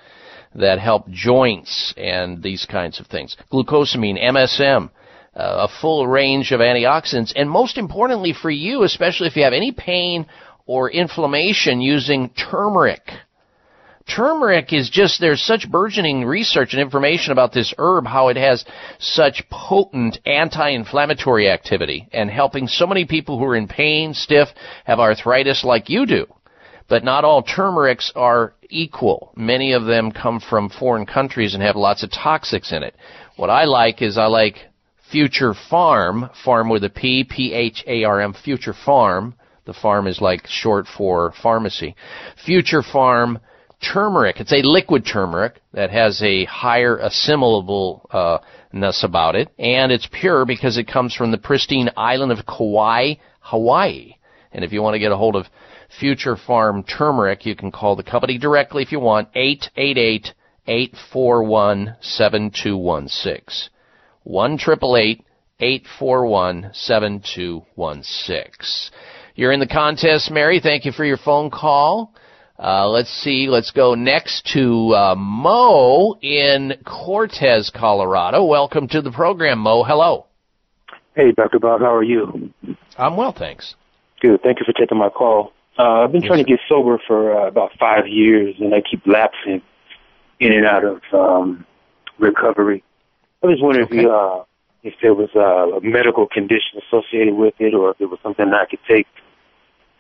that 0.55 0.80
help 0.80 1.09
joints 1.09 1.93
and 1.97 2.41
these 2.41 2.66
kinds 2.66 2.99
of 2.99 3.07
things. 3.07 3.36
Glucosamine, 3.51 4.22
MSM, 4.22 4.89
uh, 5.36 5.68
a 5.68 5.82
full 5.82 6.07
range 6.07 6.51
of 6.51 6.59
antioxidants, 6.59 7.32
and 7.36 7.49
most 7.49 7.78
importantly 7.78 8.34
for 8.34 8.51
you, 8.51 8.84
especially 8.84 9.28
if 9.28 9.36
you 9.36 9.43
have 9.43 9.53
any 9.53 9.72
pain 9.72 10.26
or 10.66 10.89
inflammation, 10.89 11.82
using 11.82 12.30
turmeric. 12.30 13.01
Turmeric 14.14 14.74
is 14.74 14.89
just, 14.89 15.22
there's 15.22 15.41
such 15.41 15.70
burgeoning 15.70 16.26
research 16.26 16.74
and 16.74 16.82
information 16.82 17.32
about 17.32 17.53
this 17.53 17.74
herb, 17.78 18.05
how 18.05 18.28
it 18.30 18.38
has 18.38 18.66
such 18.99 19.43
potent 19.49 20.18
anti-inflammatory 20.26 21.49
activity 21.49 22.07
and 22.12 22.30
helping 22.30 22.68
so 22.68 22.88
many 22.88 23.05
people 23.05 23.38
who 23.38 23.45
are 23.45 23.55
in 23.55 23.68
pain, 23.68 24.14
stiff, 24.14 24.49
have 24.86 24.99
arthritis 24.99 25.64
like 25.64 25.89
you 25.89 26.05
do. 26.05 26.26
But 26.89 27.03
not 27.05 27.24
all 27.24 27.43
turmerics 27.43 28.12
are 28.16 28.53
equal. 28.70 29.32
Many 29.38 29.72
of 29.74 29.86
them 29.86 30.12
come 30.12 30.41
from 30.41 30.70
foreign 30.70 31.05
countries 31.05 31.53
and 31.53 31.64
have 31.64 31.76
lots 31.76 32.03
of 32.03 32.09
toxics 32.09 32.74
in 32.74 32.84
it. 32.84 32.95
What 33.38 33.49
I 33.49 33.64
like 33.64 34.01
is 34.01 34.18
I 34.18 34.26
like 34.26 34.57
Future 35.09 35.53
Pharm, 35.70 36.32
farm 36.43 36.70
with 36.70 36.84
a 36.84 36.89
P, 36.89 37.24
P-H-A-R-M, 37.24 38.34
Future 38.43 38.74
Pharm. 38.74 39.36
The 39.66 39.74
farm 39.74 40.07
is 40.07 40.22
like 40.22 40.47
short 40.47 40.88
for 40.88 41.34
pharmacy. 41.41 41.95
Future 42.45 42.82
Pharm 42.82 43.39
turmeric. 43.82 44.39
It's 44.39 44.53
a 44.53 44.62
liquid 44.64 45.05
turmeric 45.05 45.62
that 45.74 45.91
has 45.91 46.22
a 46.22 46.45
higher 46.45 46.97
assimilableness 46.97 48.14
uh, 48.14 49.07
about 49.07 49.36
it, 49.36 49.49
and 49.57 49.91
it's 49.91 50.07
pure 50.12 50.45
because 50.45 50.78
it 50.78 50.88
comes 50.88 51.16
from 51.16 51.32
the 51.32 51.38
pristine 51.38 51.89
island 51.97 52.32
of 52.32 52.45
Kauai, 52.45 53.16
Hawaii. 53.39 54.16
And 54.51 54.64
if 54.64 54.72
you 54.72 54.82
want 54.82 54.95
to 54.95 54.99
get 54.99 55.12
a 55.12 55.18
hold 55.18 55.36
of 55.36 55.45
Future 55.99 56.36
Pharm 56.36 56.88
Turmeric, 56.88 57.45
you 57.45 57.55
can 57.55 57.72
call 57.72 57.95
the 57.95 58.03
company 58.03 58.38
directly 58.38 58.84
if 58.84 58.91
you 58.91 58.99
want, 58.99 59.30
888 59.36 60.34
841 60.68 61.95
7216. 62.01 63.70
1 64.24 64.59
841 65.59 66.70
7216. 66.74 68.91
You're 69.36 69.52
in 69.52 69.60
the 69.60 69.68
contest, 69.68 70.30
Mary. 70.30 70.60
Thank 70.62 70.86
you 70.86 70.92
for 70.92 71.06
your 71.06 71.18
phone 71.18 71.50
call. 71.50 72.14
Uh, 72.60 72.88
let's 72.90 73.10
see. 73.24 73.48
Let's 73.48 73.72
go 73.72 73.96
next 73.96 74.46
to 74.54 74.94
uh, 74.94 75.16
Mo 75.18 76.18
in 76.22 76.74
Cortez, 76.86 77.72
Colorado. 77.74 78.46
Welcome 78.46 78.88
to 78.90 79.02
the 79.02 79.12
program, 79.12 79.60
Mo. 79.60 79.84
Hello. 79.84 80.28
Hey, 81.16 81.32
Dr. 81.32 81.60
Bob. 81.60 81.82
How 81.82 81.96
are 81.96 82.04
you? 82.04 82.54
I'm 82.98 83.16
well, 83.16 83.34
thanks. 83.38 83.76
Good. 84.22 84.42
Thank 84.44 84.60
you 84.60 84.66
for 84.66 84.74
taking 84.80 84.98
my 84.98 85.10
call. 85.10 85.54
Uh, 85.80 86.04
I've 86.04 86.12
been 86.12 86.22
yes, 86.22 86.28
trying 86.28 86.44
to 86.44 86.50
get 86.50 86.60
sober 86.70 87.02
for 87.08 87.36
uh, 87.36 87.48
about 87.48 87.72
five 87.80 88.08
years, 88.08 88.56
and 88.60 88.76
I 88.76 88.82
keep 88.82 89.02
lapsing 89.08 89.62
in 90.40 90.52
and 90.52 90.66
out 90.66 90.84
of 90.84 91.02
um, 91.14 91.66
recovery. 92.20 92.84
I 93.44 93.48
was 93.48 93.60
wondering 93.60 93.86
okay. 93.88 93.98
if 93.98 94.02
you, 94.04 94.12
uh, 94.12 94.44
if 94.84 94.94
there 95.02 95.16
was 95.16 95.30
uh, 95.36 95.78
a 95.78 95.82
medical 95.82 96.28
condition 96.28 96.80
associated 96.86 97.34
with 97.34 97.56
it, 97.60 97.74
or 97.74 97.92
if 97.92 98.02
it 98.02 98.06
was 98.06 98.20
something 98.22 98.46
I 98.54 98.66
could 98.70 98.80
take 98.88 99.08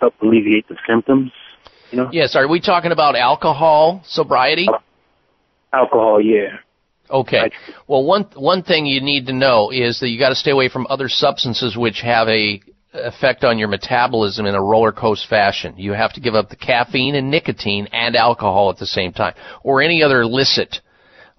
help 0.01 0.13
alleviate 0.21 0.67
the 0.67 0.75
symptoms. 0.87 1.31
You 1.91 1.99
know? 1.99 2.09
Yes. 2.11 2.35
Are 2.35 2.47
we 2.47 2.59
talking 2.59 2.91
about 2.91 3.15
alcohol 3.15 4.01
sobriety? 4.05 4.67
Alcohol, 5.73 6.19
yeah. 6.21 6.57
Okay. 7.09 7.51
Well, 7.87 8.03
one 8.05 8.23
one 8.35 8.63
thing 8.63 8.85
you 8.85 9.01
need 9.01 9.27
to 9.27 9.33
know 9.33 9.69
is 9.69 9.99
that 9.99 10.09
you 10.09 10.19
got 10.19 10.29
to 10.29 10.35
stay 10.35 10.51
away 10.51 10.69
from 10.69 10.87
other 10.89 11.09
substances 11.09 11.75
which 11.75 12.01
have 12.01 12.27
a 12.27 12.61
effect 12.93 13.43
on 13.43 13.57
your 13.57 13.67
metabolism 13.67 14.45
in 14.45 14.55
a 14.55 14.61
roller 14.61 14.91
coaster 14.91 15.27
fashion. 15.27 15.73
You 15.77 15.93
have 15.93 16.13
to 16.13 16.21
give 16.21 16.35
up 16.35 16.49
the 16.49 16.55
caffeine 16.55 17.15
and 17.15 17.29
nicotine 17.29 17.87
and 17.91 18.15
alcohol 18.15 18.69
at 18.69 18.77
the 18.77 18.85
same 18.85 19.13
time, 19.13 19.33
or 19.63 19.81
any 19.81 20.03
other 20.03 20.21
illicit 20.21 20.79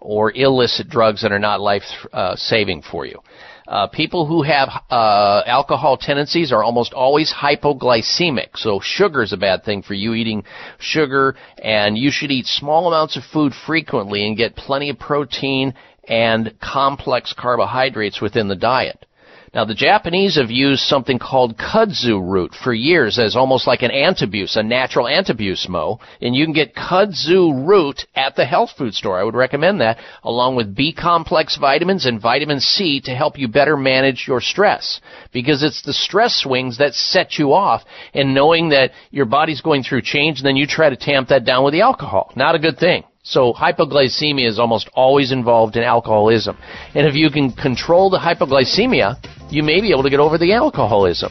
or 0.03 0.33
illicit 0.33 0.89
drugs 0.89 1.23
that 1.23 1.33
are 1.33 1.39
not 1.39 1.61
life 1.61 1.83
uh, 2.13 2.37
saving 2.37 2.83
for 2.83 3.07
you. 3.07 3.19
Uh, 3.67 3.87
people 3.87 4.27
who 4.27 4.43
have 4.43 4.69
uh, 4.91 5.43
alcohol 5.47 5.97
tendencies 5.97 6.53
are 6.53 6.65
almost 6.65 6.93
always 6.93 7.33
hypoglycemic. 7.33 8.49
So 8.57 8.81
sugar 8.83 9.23
is 9.23 9.33
a 9.33 9.37
bad 9.37 9.65
thing 9.65 9.83
for 9.83 9.95
you 9.95 10.15
eating 10.15 10.45
sugar, 10.79 11.37
and 11.59 11.97
you 11.97 12.11
should 12.11 12.33
eat 12.33 12.47
small 12.47 12.89
amounts 12.89 13.17
of 13.17 13.23
food 13.33 13.53
frequently 13.67 14.27
and 14.27 14.37
get 14.37 14.57
plenty 14.57 14.91
of 14.91 14.99
protein 14.99 15.75
and 16.09 16.55
complex 16.61 17.33
carbohydrates 17.39 18.21
within 18.21 18.49
the 18.49 18.57
diet. 18.57 19.07
Now, 19.55 19.67
the 19.67 19.75
Japanese 19.75 20.37
have 20.37 20.51
used 20.51 20.81
something 20.81 21.19
called 21.19 21.59
kudzu 21.59 22.19
root 22.19 22.55
for 22.55 22.73
years 22.73 23.19
as 23.19 23.37
almost 23.37 23.67
like 23.67 23.83
an 23.83 23.91
antabuse, 23.91 24.57
a 24.57 24.63
natural 24.63 25.05
antabuse 25.05 25.69
mo, 25.69 26.01
and 26.23 26.35
you 26.35 26.47
can 26.47 26.55
get 26.55 26.75
kudzu 26.75 27.69
root 27.69 28.07
at 28.15 28.35
the 28.35 28.47
health 28.47 28.71
food 28.79 28.95
store. 28.95 29.21
I 29.21 29.25
would 29.25 29.35
recommend 29.35 29.83
that, 29.83 29.99
along 30.25 30.57
with 30.57 30.75
B 30.75 30.95
complex 30.95 31.59
vitamins 31.59 32.07
and 32.07 32.19
vitamin 32.19 32.61
C 32.61 33.03
to 33.03 33.15
help 33.15 33.39
you 33.39 33.47
better 33.47 33.77
manage 33.77 34.25
your 34.27 34.41
stress. 34.41 35.03
Because 35.35 35.63
it's 35.63 35.83
the 35.83 35.93
stress 35.93 36.41
swings 36.41 36.79
that 36.79 36.95
set 36.95 37.39
you 37.39 37.53
off, 37.53 37.83
and 38.15 38.35
knowing 38.35 38.71
that 38.71 38.93
your 39.11 39.27
body's 39.27 39.61
going 39.61 39.83
through 39.83 40.01
change, 40.01 40.39
and 40.39 40.47
then 40.47 40.57
you 40.57 40.67
try 40.67 40.89
to 40.89 40.97
tamp 40.97 41.29
that 41.29 41.45
down 41.45 41.63
with 41.63 41.75
the 41.75 41.83
alcohol. 41.83 42.33
Not 42.37 42.55
a 42.55 42.59
good 42.59 42.79
thing. 42.79 43.05
So 43.23 43.53
hypoglycemia 43.53 44.49
is 44.49 44.59
almost 44.59 44.89
always 44.95 45.31
involved 45.31 45.77
in 45.77 45.83
alcoholism. 45.83 46.57
And 46.95 47.07
if 47.07 47.15
you 47.15 47.31
can 47.31 47.53
control 47.53 48.11
the 48.11 48.19
hypoglycemia, 48.19 49.17
you 49.53 49.63
may 49.63 49.81
be 49.83 49.93
able 49.93 50.03
to 50.03 50.11
get 50.11 50.19
over 50.19 50.39
the 50.39 50.55
alcoholism. 50.55 51.31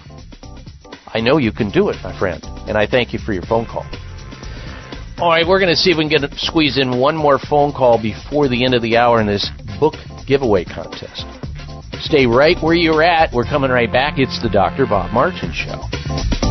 I 1.07 1.19
know 1.19 1.37
you 1.37 1.51
can 1.51 1.71
do 1.71 1.89
it, 1.89 1.97
my 2.03 2.17
friend, 2.17 2.41
and 2.67 2.77
I 2.77 2.85
thank 2.85 3.13
you 3.13 3.19
for 3.19 3.33
your 3.33 3.41
phone 3.43 3.65
call. 3.65 3.85
All 5.17 5.29
right, 5.29 5.45
we're 5.45 5.59
going 5.59 5.71
to 5.71 5.75
see 5.75 5.91
if 5.91 5.97
we 5.97 6.07
can 6.07 6.21
get 6.21 6.33
squeeze 6.39 6.77
in 6.77 6.99
one 6.99 7.15
more 7.15 7.39
phone 7.39 7.73
call 7.73 8.01
before 8.01 8.47
the 8.47 8.63
end 8.63 8.75
of 8.75 8.81
the 8.81 8.95
hour 8.97 9.19
in 9.19 9.27
this 9.27 9.49
book 9.79 9.95
giveaway 10.27 10.63
contest. 10.63 11.25
Stay 11.99 12.25
right 12.25 12.57
where 12.61 12.73
you're 12.73 13.03
at. 13.03 13.33
We're 13.33 13.43
coming 13.43 13.71
right 13.71 13.91
back. 13.91 14.17
It's 14.17 14.41
the 14.41 14.49
Dr. 14.49 14.85
Bob 14.85 15.11
Martin 15.11 15.51
Show. 15.53 16.50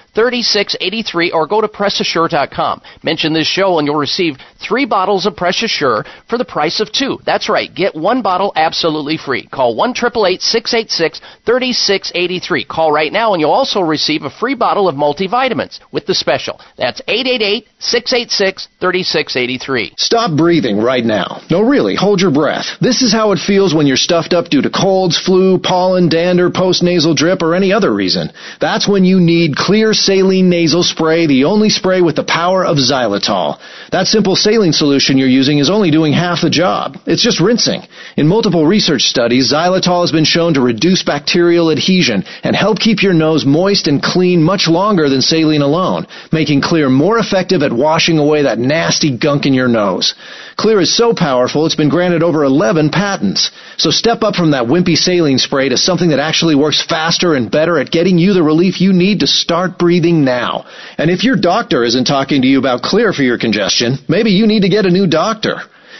3683 0.13 1.31
or 1.31 1.47
go 1.47 1.61
to 1.61 1.67
PressAssure.com. 1.67 2.81
Mention 3.03 3.33
this 3.33 3.47
show 3.47 3.79
and 3.79 3.87
you'll 3.87 3.95
receive 3.95 4.37
three 4.59 4.85
bottles 4.85 5.25
of 5.25 5.35
Press 5.35 5.63
Assure 5.63 6.05
for 6.29 6.37
the 6.37 6.45
price 6.45 6.79
of 6.79 6.91
two. 6.91 7.19
That's 7.25 7.49
right. 7.49 7.73
Get 7.73 7.95
one 7.95 8.21
bottle 8.21 8.51
absolutely 8.55 9.17
free. 9.17 9.47
Call 9.47 9.75
1 9.75 9.95
686 9.95 11.21
3683. 11.45 12.65
Call 12.65 12.91
right 12.91 13.11
now 13.11 13.33
and 13.33 13.41
you'll 13.41 13.51
also 13.51 13.81
receive 13.81 14.23
a 14.23 14.29
free 14.29 14.55
bottle 14.55 14.87
of 14.87 14.95
multivitamins 14.95 15.79
with 15.91 16.05
the 16.05 16.15
special. 16.15 16.59
That's 16.77 17.01
888 17.07 17.67
686 17.79 18.67
3683. 18.79 19.93
Stop 19.97 20.37
breathing 20.37 20.77
right 20.77 21.05
now. 21.05 21.41
No, 21.49 21.61
really, 21.61 21.95
hold 21.95 22.21
your 22.21 22.31
breath. 22.31 22.65
This 22.81 23.01
is 23.01 23.13
how 23.13 23.31
it 23.31 23.39
feels 23.39 23.73
when 23.73 23.87
you're 23.87 23.97
stuffed 23.97 24.33
up 24.33 24.49
due 24.49 24.61
to 24.61 24.69
colds, 24.69 25.19
flu, 25.19 25.57
pollen, 25.57 26.09
dander, 26.09 26.49
postnasal 26.49 27.15
drip, 27.15 27.41
or 27.41 27.55
any 27.55 27.71
other 27.71 27.93
reason. 27.93 28.31
That's 28.59 28.87
when 28.87 29.05
you 29.05 29.19
need 29.19 29.55
Xlear 29.55 29.95
saline 30.01 30.49
nasal 30.49 30.83
spray, 30.83 31.27
the 31.27 31.45
only 31.45 31.69
spray 31.69 32.01
with 32.01 32.15
the 32.15 32.23
power 32.23 32.65
of 32.65 32.77
xylitol. 32.77 33.59
That 33.91 34.07
simple 34.07 34.35
saline 34.35 34.73
solution 34.73 35.17
you're 35.17 35.27
using 35.27 35.59
is 35.59 35.69
only 35.69 35.91
doing 35.91 36.13
half 36.13 36.41
the 36.41 36.49
job. 36.49 36.97
It's 37.05 37.23
just 37.23 37.39
rinsing. 37.39 37.83
In 38.17 38.27
multiple 38.27 38.65
research 38.65 39.03
studies, 39.03 39.53
xylitol 39.53 40.01
has 40.01 40.11
been 40.11 40.25
shown 40.25 40.55
to 40.55 40.61
reduce 40.61 41.03
bacterial 41.03 41.71
adhesion 41.71 42.23
and 42.43 42.55
help 42.55 42.79
keep 42.79 43.03
your 43.03 43.13
nose 43.13 43.45
moist 43.45 43.87
and 43.87 44.01
clean 44.01 44.41
much 44.41 44.67
longer 44.67 45.07
than 45.07 45.21
saline 45.21 45.61
alone, 45.61 46.07
making 46.31 46.61
Xlear 46.61 46.91
more 46.91 47.19
effective 47.19 47.61
at 47.61 47.71
washing 47.71 48.17
away 48.17 48.43
that 48.43 48.59
nasty 48.59 49.15
gunk 49.15 49.45
in 49.45 49.53
your 49.53 49.67
nose. 49.67 50.15
Xlear 50.57 50.81
is 50.81 50.95
so 50.95 51.13
powerful 51.13 51.65
it's 51.65 51.75
been 51.75 51.89
granted 51.89 52.23
over 52.23 52.43
11 52.43 52.89
patents. 52.89 53.51
So 53.77 53.91
step 53.91 54.23
up 54.23 54.35
from 54.35 54.51
that 54.51 54.65
wimpy 54.65 54.97
saline 54.97 55.37
spray 55.37 55.69
to 55.69 55.77
something 55.77 56.09
that 56.09 56.19
actually 56.19 56.55
works 56.55 56.81
faster 56.81 57.35
and 57.35 57.51
better 57.51 57.77
at 57.77 57.91
getting 57.91 58.17
you 58.17 58.33
the 58.33 58.43
relief 58.43 58.81
you 58.81 58.93
need 58.93 59.19
to 59.19 59.27
start 59.27 59.77
breathing 59.77 59.90
now. 59.99 60.65
And 60.97 61.09
if 61.09 61.23
your 61.23 61.35
doctor 61.35 61.83
isn't 61.83 62.05
talking 62.05 62.41
to 62.43 62.47
you 62.47 62.59
about 62.59 62.83
Xlear 62.83 63.13
for 63.13 63.23
your 63.23 63.37
congestion, 63.37 63.97
maybe 64.07 64.31
you 64.31 64.47
need 64.47 64.61
to 64.61 64.69
get 64.69 64.85
a 64.85 64.89
new 64.89 65.07
doctor. 65.07 65.57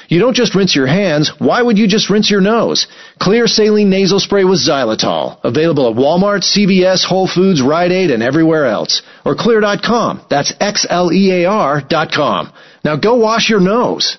You 0.08 0.20
don't 0.20 0.36
just 0.36 0.56
rinse 0.56 0.76
your 0.76 0.88
hands. 0.88 1.32
Why 1.40 1.62
would 1.62 1.78
you 1.78 1.88
just 1.88 2.10
rinse 2.10 2.30
your 2.30 2.42
nose? 2.42 2.86
Xlear 3.22 3.48
saline 3.48 3.90
nasal 3.90 4.20
spray 4.20 4.44
with 4.44 4.60
xylitol. 4.60 5.40
Available 5.44 5.90
at 5.90 5.96
Walmart, 5.96 6.44
CVS, 6.44 7.06
Whole 7.06 7.28
Foods, 7.28 7.62
Rite 7.62 7.94
Aid, 7.94 8.12
and 8.12 8.22
everywhere 8.22 8.66
else. 8.66 9.02
Or 9.26 9.36
xlear.com. 9.36 10.26
That's 10.30 10.54
X-L-E-A-R 10.60 11.82
dot 11.88 12.12
com. 12.12 12.52
Now 12.84 12.98
go 12.98 13.16
wash 13.16 13.50
your 13.50 13.62
nose. 13.62 14.18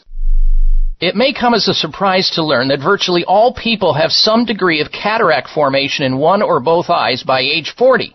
It 1.02 1.16
may 1.16 1.32
come 1.32 1.52
as 1.52 1.66
a 1.66 1.74
surprise 1.74 2.30
to 2.36 2.44
learn 2.44 2.68
that 2.68 2.78
virtually 2.78 3.24
all 3.24 3.52
people 3.52 3.92
have 3.92 4.12
some 4.12 4.44
degree 4.44 4.80
of 4.80 4.92
cataract 4.92 5.48
formation 5.48 6.06
in 6.06 6.16
one 6.16 6.42
or 6.42 6.60
both 6.60 6.88
eyes 6.88 7.24
by 7.24 7.40
age 7.40 7.74
40. 7.76 8.14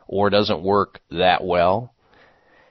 or 0.07 0.29
doesn't 0.29 0.61
work 0.61 0.99
that 1.11 1.43
well. 1.43 1.93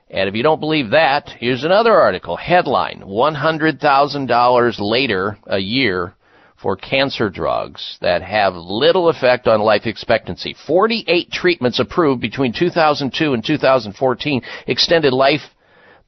And 0.09 0.29
if 0.29 0.35
you 0.35 0.43
don't 0.43 0.61
believe 0.61 0.91
that, 0.91 1.29
here's 1.39 1.65
another 1.65 1.93
article. 1.93 2.37
Headline, 2.37 3.03
$100,000 3.05 4.75
later 4.79 5.37
a 5.45 5.59
year 5.59 6.15
for 6.61 6.75
cancer 6.75 7.29
drugs 7.29 7.97
that 8.01 8.21
have 8.23 8.55
little 8.55 9.09
effect 9.09 9.47
on 9.47 9.61
life 9.61 9.85
expectancy. 9.85 10.55
48 10.65 11.31
treatments 11.31 11.79
approved 11.79 12.21
between 12.21 12.53
2002 12.53 13.33
and 13.33 13.45
2014 13.45 14.41
extended 14.65 15.13
life 15.13 15.41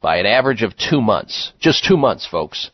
by 0.02 0.18
an 0.18 0.26
average 0.26 0.64
of 0.64 0.74
two 0.78 1.02
months. 1.02 1.54
Just 1.60 1.86
two 1.86 1.98
months, 1.98 2.26
folks. 2.26 2.72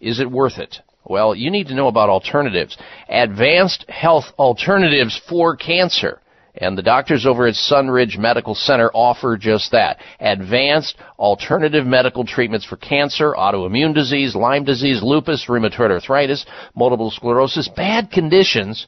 Is 0.00 0.20
it 0.20 0.30
worth 0.30 0.58
it? 0.58 0.78
Well, 1.04 1.34
you 1.34 1.50
need 1.50 1.68
to 1.68 1.74
know 1.74 1.88
about 1.88 2.08
alternatives. 2.08 2.76
Advanced 3.08 3.84
health 3.88 4.24
alternatives 4.38 5.20
for 5.28 5.56
cancer. 5.56 6.20
And 6.56 6.78
the 6.78 6.82
doctors 6.82 7.26
over 7.26 7.46
at 7.46 7.54
Sunridge 7.54 8.16
Medical 8.16 8.54
Center 8.54 8.90
offer 8.94 9.36
just 9.36 9.72
that. 9.72 9.98
Advanced 10.20 10.96
alternative 11.18 11.84
medical 11.84 12.24
treatments 12.24 12.64
for 12.64 12.76
cancer, 12.76 13.32
autoimmune 13.32 13.94
disease, 13.94 14.36
Lyme 14.36 14.64
disease, 14.64 15.02
lupus, 15.02 15.46
rheumatoid 15.48 15.90
arthritis, 15.90 16.46
multiple 16.76 17.10
sclerosis, 17.10 17.68
bad 17.68 18.10
conditions 18.10 18.86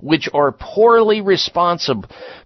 which 0.00 0.28
are 0.32 0.52
poorly 0.52 1.20
responsive, 1.20 1.96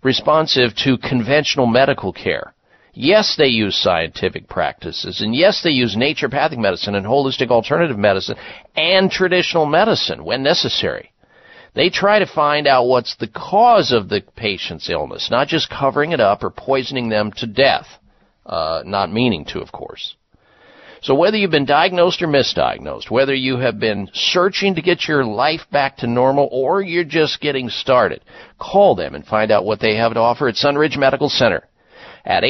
responsive 0.02 0.74
to 0.74 0.96
conventional 0.96 1.66
medical 1.66 2.12
care. 2.12 2.54
Yes, 2.94 3.36
they 3.36 3.46
use 3.46 3.76
scientific 3.76 4.48
practices, 4.48 5.20
and 5.22 5.34
yes, 5.34 5.62
they 5.62 5.70
use 5.70 5.96
naturopathic 5.96 6.58
medicine 6.58 6.94
and 6.94 7.06
holistic 7.06 7.50
alternative 7.50 7.98
medicine 7.98 8.36
and 8.76 9.10
traditional 9.10 9.66
medicine 9.66 10.24
when 10.24 10.42
necessary. 10.42 11.11
They 11.74 11.88
try 11.88 12.18
to 12.18 12.26
find 12.26 12.66
out 12.66 12.86
what's 12.86 13.16
the 13.16 13.28
cause 13.28 13.92
of 13.92 14.08
the 14.08 14.22
patient's 14.36 14.90
illness, 14.90 15.30
not 15.30 15.48
just 15.48 15.70
covering 15.70 16.12
it 16.12 16.20
up 16.20 16.44
or 16.44 16.50
poisoning 16.50 17.08
them 17.08 17.32
to 17.36 17.46
death. 17.46 17.86
Uh, 18.44 18.82
not 18.84 19.12
meaning 19.12 19.44
to, 19.46 19.60
of 19.60 19.70
course. 19.70 20.16
So 21.00 21.14
whether 21.14 21.36
you've 21.36 21.50
been 21.50 21.64
diagnosed 21.64 22.22
or 22.22 22.28
misdiagnosed, 22.28 23.10
whether 23.10 23.34
you 23.34 23.56
have 23.56 23.80
been 23.80 24.08
searching 24.12 24.76
to 24.76 24.82
get 24.82 25.08
your 25.08 25.24
life 25.24 25.62
back 25.70 25.96
to 25.98 26.06
normal 26.06 26.48
or 26.52 26.82
you're 26.82 27.04
just 27.04 27.40
getting 27.40 27.68
started, 27.68 28.22
call 28.60 28.94
them 28.94 29.14
and 29.14 29.26
find 29.26 29.50
out 29.50 29.64
what 29.64 29.80
they 29.80 29.96
have 29.96 30.14
to 30.14 30.20
offer 30.20 30.48
at 30.48 30.54
Sunridge 30.54 30.96
Medical 30.96 31.28
Center 31.28 31.68
at 32.24 32.44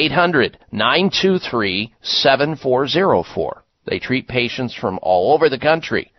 800-923-7404. 0.73 3.51
They 3.85 3.99
treat 3.99 4.27
patients 4.27 4.75
from 4.75 4.99
all 5.01 5.33
over 5.33 5.49
the 5.49 5.57
country. 5.57 6.11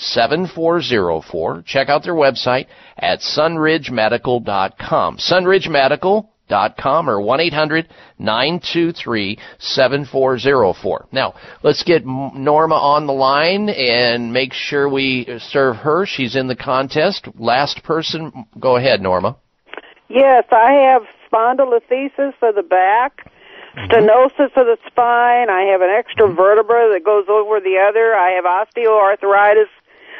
800-923-7404. 0.00 1.64
Check 1.64 1.88
out 1.88 2.02
their 2.02 2.14
website 2.14 2.66
at 2.96 3.20
sunridgemedical.com. 3.20 5.18
sunridgemedical.com 5.18 7.08
or 7.08 7.20
1-800-923-7404. 8.20 11.06
Now, 11.12 11.34
let's 11.62 11.84
get 11.84 12.04
Norma 12.04 12.74
on 12.74 13.06
the 13.06 13.12
line 13.12 13.68
and 13.68 14.32
make 14.32 14.52
sure 14.52 14.88
we 14.88 15.38
serve 15.38 15.76
her. 15.76 16.06
She's 16.06 16.34
in 16.34 16.48
the 16.48 16.56
contest. 16.56 17.28
Last 17.38 17.84
person, 17.84 18.46
go 18.58 18.74
ahead, 18.76 19.00
Norma. 19.00 19.36
Yes, 20.08 20.42
I 20.50 20.72
have 20.72 21.02
spondylolisthesis 21.30 22.34
of 22.42 22.56
the 22.56 22.64
back, 22.68 23.30
mm-hmm. 23.76 23.92
stenosis 23.92 24.50
of 24.56 24.66
the 24.66 24.76
spine. 24.88 25.48
I 25.48 25.68
have 25.70 25.82
an 25.82 25.90
extra 25.96 26.26
mm-hmm. 26.26 26.36
vertebra 26.36 26.90
that 26.92 27.04
goes 27.04 27.26
over 27.28 27.60
the 27.60 27.78
other. 27.78 28.16
I 28.16 28.32
have 28.32 28.44
osteoarthritis. 28.44 29.68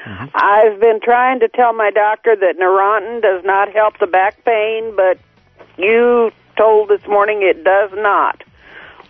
I've 0.06 0.80
been 0.80 1.00
trying 1.02 1.40
to 1.40 1.48
tell 1.48 1.72
my 1.72 1.90
doctor 1.90 2.34
that 2.36 2.58
Neurontin 2.58 3.20
does 3.20 3.44
not 3.44 3.72
help 3.72 3.98
the 3.98 4.06
back 4.06 4.44
pain, 4.44 4.94
but 4.96 5.18
you 5.76 6.30
told 6.56 6.88
this 6.88 7.06
morning 7.06 7.40
it 7.42 7.64
does 7.64 7.90
not. 7.94 8.42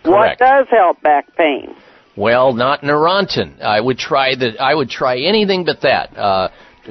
What 0.03 0.37
does 0.37 0.67
help 0.69 1.01
back 1.01 1.35
pain? 1.35 1.75
Well, 2.17 2.53
not 2.53 2.81
Neurontin. 2.81 3.61
I 3.61 3.79
would 3.79 3.97
try 3.97 4.35
the. 4.35 4.59
I 4.59 4.73
would 4.73 4.89
try 4.89 5.19
anything 5.19 5.63
but 5.63 5.81
that. 5.81 6.17
Uh, 6.17 6.49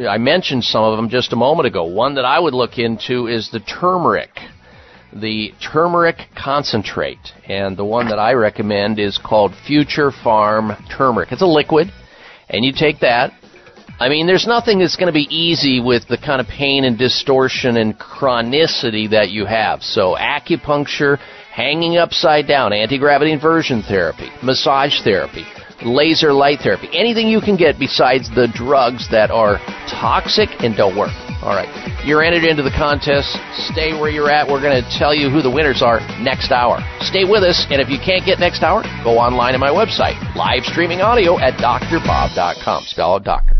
I 0.09 0.19
mentioned 0.19 0.65
some 0.65 0.85
of 0.85 0.97
them 0.97 1.09
just 1.11 1.33
a 1.33 1.37
moment 1.37 1.67
ago. 1.67 1.85
One 1.85 2.15
that 2.15 2.25
I 2.25 2.39
would 2.39 2.55
look 2.55 2.79
into 2.79 3.27
is 3.27 3.51
the 3.51 3.61
turmeric, 3.61 4.31
the 5.13 5.53
turmeric 5.73 6.17
concentrate, 6.37 7.19
and 7.47 7.77
the 7.77 7.85
one 7.85 8.09
that 8.09 8.19
I 8.19 8.33
recommend 8.33 8.99
is 8.99 9.19
called 9.19 9.53
Future 9.67 10.11
Pharm 10.11 10.79
Turmeric. 10.97 11.33
It's 11.33 11.43
a 11.43 11.47
liquid, 11.47 11.89
and 12.49 12.65
you 12.65 12.73
take 12.73 13.01
that 13.01 13.33
I 14.01 14.09
mean, 14.09 14.27
there's 14.27 14.47
nothing 14.47 14.79
that's 14.79 14.97
going 14.97 15.13
to 15.13 15.13
be 15.13 15.29
easy 15.29 15.79
with 15.79 16.09
the 16.09 16.17
kind 16.17 16.41
of 16.41 16.47
pain 16.47 16.85
and 16.85 16.97
distortion 16.97 17.77
and 17.77 17.99
chronicity 17.99 19.11
that 19.11 19.29
you 19.29 19.45
have. 19.45 19.83
So, 19.83 20.17
acupuncture, 20.17 21.19
hanging 21.53 21.99
upside 21.99 22.49
down, 22.49 22.73
anti 22.73 22.97
gravity 22.97 23.31
inversion 23.31 23.83
therapy, 23.83 24.31
massage 24.43 25.03
therapy, 25.05 25.45
laser 25.85 26.33
light 26.33 26.61
therapy, 26.63 26.89
anything 26.95 27.29
you 27.29 27.43
can 27.43 27.59
get 27.59 27.79
besides 27.79 28.31
the 28.31 28.49
drugs 28.55 29.07
that 29.11 29.31
are 29.31 29.59
toxic 29.93 30.49
and 30.61 30.75
don't 30.75 30.97
work. 30.97 31.13
All 31.43 31.53
right. 31.53 31.69
You're 32.03 32.25
entered 32.25 32.45
into 32.45 32.63
the 32.63 32.73
contest. 32.73 33.37
Stay 33.69 33.93
where 33.93 34.09
you're 34.09 34.31
at. 34.31 34.49
We're 34.49 34.63
going 34.63 34.83
to 34.83 34.99
tell 34.99 35.15
you 35.15 35.29
who 35.29 35.43
the 35.43 35.51
winners 35.51 35.83
are 35.83 36.01
next 36.25 36.53
hour. 36.53 36.81
Stay 37.01 37.25
with 37.25 37.43
us, 37.43 37.67
and 37.69 37.83
if 37.83 37.91
you 37.91 37.99
can't 38.01 38.25
get 38.25 38.41
next 38.41 38.63
hour, 38.63 38.81
go 39.05 39.21
online 39.21 39.53
at 39.53 39.61
my 39.61 39.69
website. 39.69 40.17
Live 40.35 40.65
streaming 40.65 41.03
audio 41.03 41.39
at 41.39 41.61
drbob.com. 41.61 42.85
Spell 42.89 43.17
out 43.17 43.25
doctor. 43.25 43.60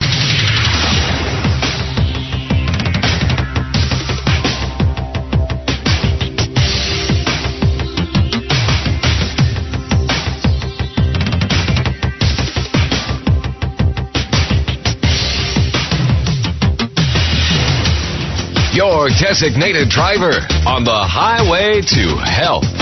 Your 18.71 19.09
designated 19.09 19.89
driver 19.89 20.31
on 20.65 20.85
the 20.85 20.91
highway 20.93 21.81
to 21.81 22.15
health. 22.23 22.78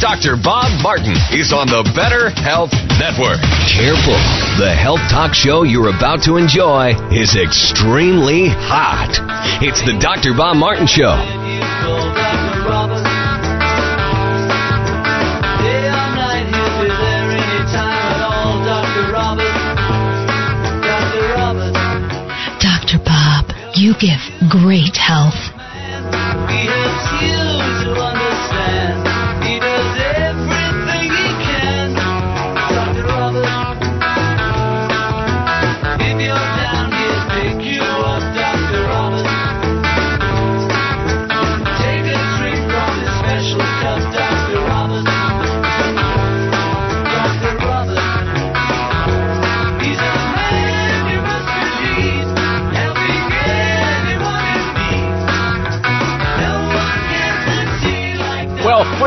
Dr. 0.00 0.34
Bob 0.42 0.72
Martin 0.82 1.12
is 1.30 1.52
on 1.52 1.66
the 1.66 1.84
Better 1.94 2.30
Health 2.30 2.72
Network. 2.96 3.36
Careful. 3.68 4.16
The 4.56 4.72
health 4.72 5.00
talk 5.10 5.34
show 5.34 5.62
you're 5.62 5.94
about 5.94 6.22
to 6.24 6.36
enjoy 6.36 6.96
is 7.12 7.36
extremely 7.36 8.48
hot. 8.48 9.12
It's 9.60 9.84
the 9.84 9.98
Dr. 10.00 10.32
Bob 10.32 10.56
Martin 10.56 10.86
Show. 10.86 11.20
Dr. 22.58 22.98
Bob, 23.04 23.52
you 23.76 23.92
give 24.00 24.20
great 24.48 24.96
health. 24.96 25.36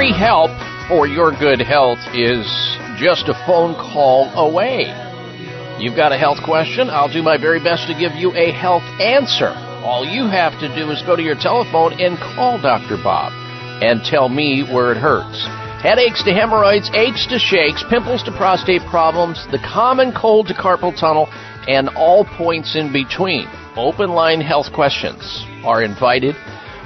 Free 0.04 0.12
help 0.12 0.51
for 0.89 1.08
your 1.08 1.32
good 1.32 1.62
health 1.62 1.99
is 2.12 2.43
just 2.99 3.32
a 3.32 3.43
phone 3.47 3.74
call 3.74 4.28
away. 4.36 4.84
You've 5.80 5.95
got 5.95 6.12
a 6.12 6.18
health 6.18 6.43
question, 6.43 6.89
I'll 6.89 7.08
do 7.08 7.24
my 7.24 7.38
very 7.38 7.64
best 7.64 7.88
to 7.88 7.95
give 7.95 8.12
you 8.12 8.36
a 8.36 8.51
health 8.51 8.84
answer. 8.99 9.56
All 9.80 10.04
you 10.04 10.28
have 10.28 10.60
to 10.60 10.68
do 10.76 10.91
is 10.91 11.01
go 11.04 11.16
to 11.16 11.24
your 11.24 11.39
telephone 11.39 11.93
and 12.01 12.18
call 12.20 12.60
Dr. 12.60 12.99
Bob 13.01 13.32
and 13.82 14.04
tell 14.04 14.28
me 14.28 14.68
where 14.68 14.91
it 14.91 14.97
hurts. 14.97 15.39
Headaches 15.80 16.22
to 16.26 16.34
hemorrhoids, 16.34 16.91
aches 16.93 17.26
to 17.28 17.39
shakes, 17.39 17.82
pimples 17.89 18.24
to 18.24 18.36
prostate 18.36 18.84
problems, 18.91 19.47
the 19.51 19.64
common 19.64 20.12
cold 20.12 20.47
to 20.47 20.54
carpal 20.54 20.91
tunnel, 20.99 21.32
and 21.70 21.88
all 21.95 22.26
points 22.26 22.76
in 22.76 22.91
between. 22.91 23.47
Open 23.78 24.10
line 24.10 24.41
health 24.41 24.68
questions 24.74 25.24
are 25.64 25.82
invited 25.82 26.36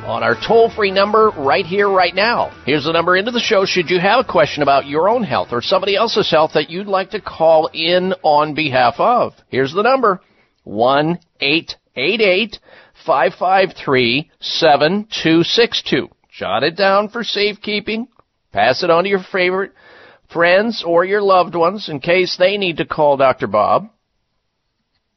on 0.07 0.23
our 0.23 0.35
toll 0.47 0.71
free 0.73 0.89
number 0.89 1.31
right 1.37 1.65
here, 1.65 1.89
right 1.89 2.15
now. 2.15 2.49
Here's 2.65 2.85
the 2.85 2.93
number 2.93 3.17
into 3.17 3.31
the 3.31 3.41
show 3.41 3.65
should 3.65 3.89
you 3.89 3.99
have 3.99 4.25
a 4.25 4.31
question 4.31 4.63
about 4.63 4.87
your 4.87 5.09
own 5.09 5.23
health 5.23 5.49
or 5.51 5.61
somebody 5.61 5.97
else's 5.97 6.31
health 6.31 6.51
that 6.53 6.69
you'd 6.69 6.87
like 6.87 7.09
to 7.11 7.19
call 7.19 7.69
in 7.73 8.13
on 8.23 8.55
behalf 8.55 8.95
of. 8.99 9.33
Here's 9.49 9.73
the 9.73 9.83
number 9.83 10.21
1 10.63 11.19
888 11.41 12.57
553 13.05 14.31
7262. 14.39 16.09
Jot 16.31 16.63
it 16.63 16.77
down 16.77 17.09
for 17.09 17.23
safekeeping. 17.25 18.07
Pass 18.53 18.83
it 18.83 18.89
on 18.89 19.03
to 19.03 19.09
your 19.09 19.23
favorite 19.31 19.73
friends 20.31 20.83
or 20.87 21.03
your 21.03 21.21
loved 21.21 21.53
ones 21.53 21.89
in 21.89 21.99
case 21.99 22.37
they 22.37 22.57
need 22.57 22.77
to 22.77 22.85
call 22.85 23.17
Dr. 23.17 23.47
Bob. 23.47 23.89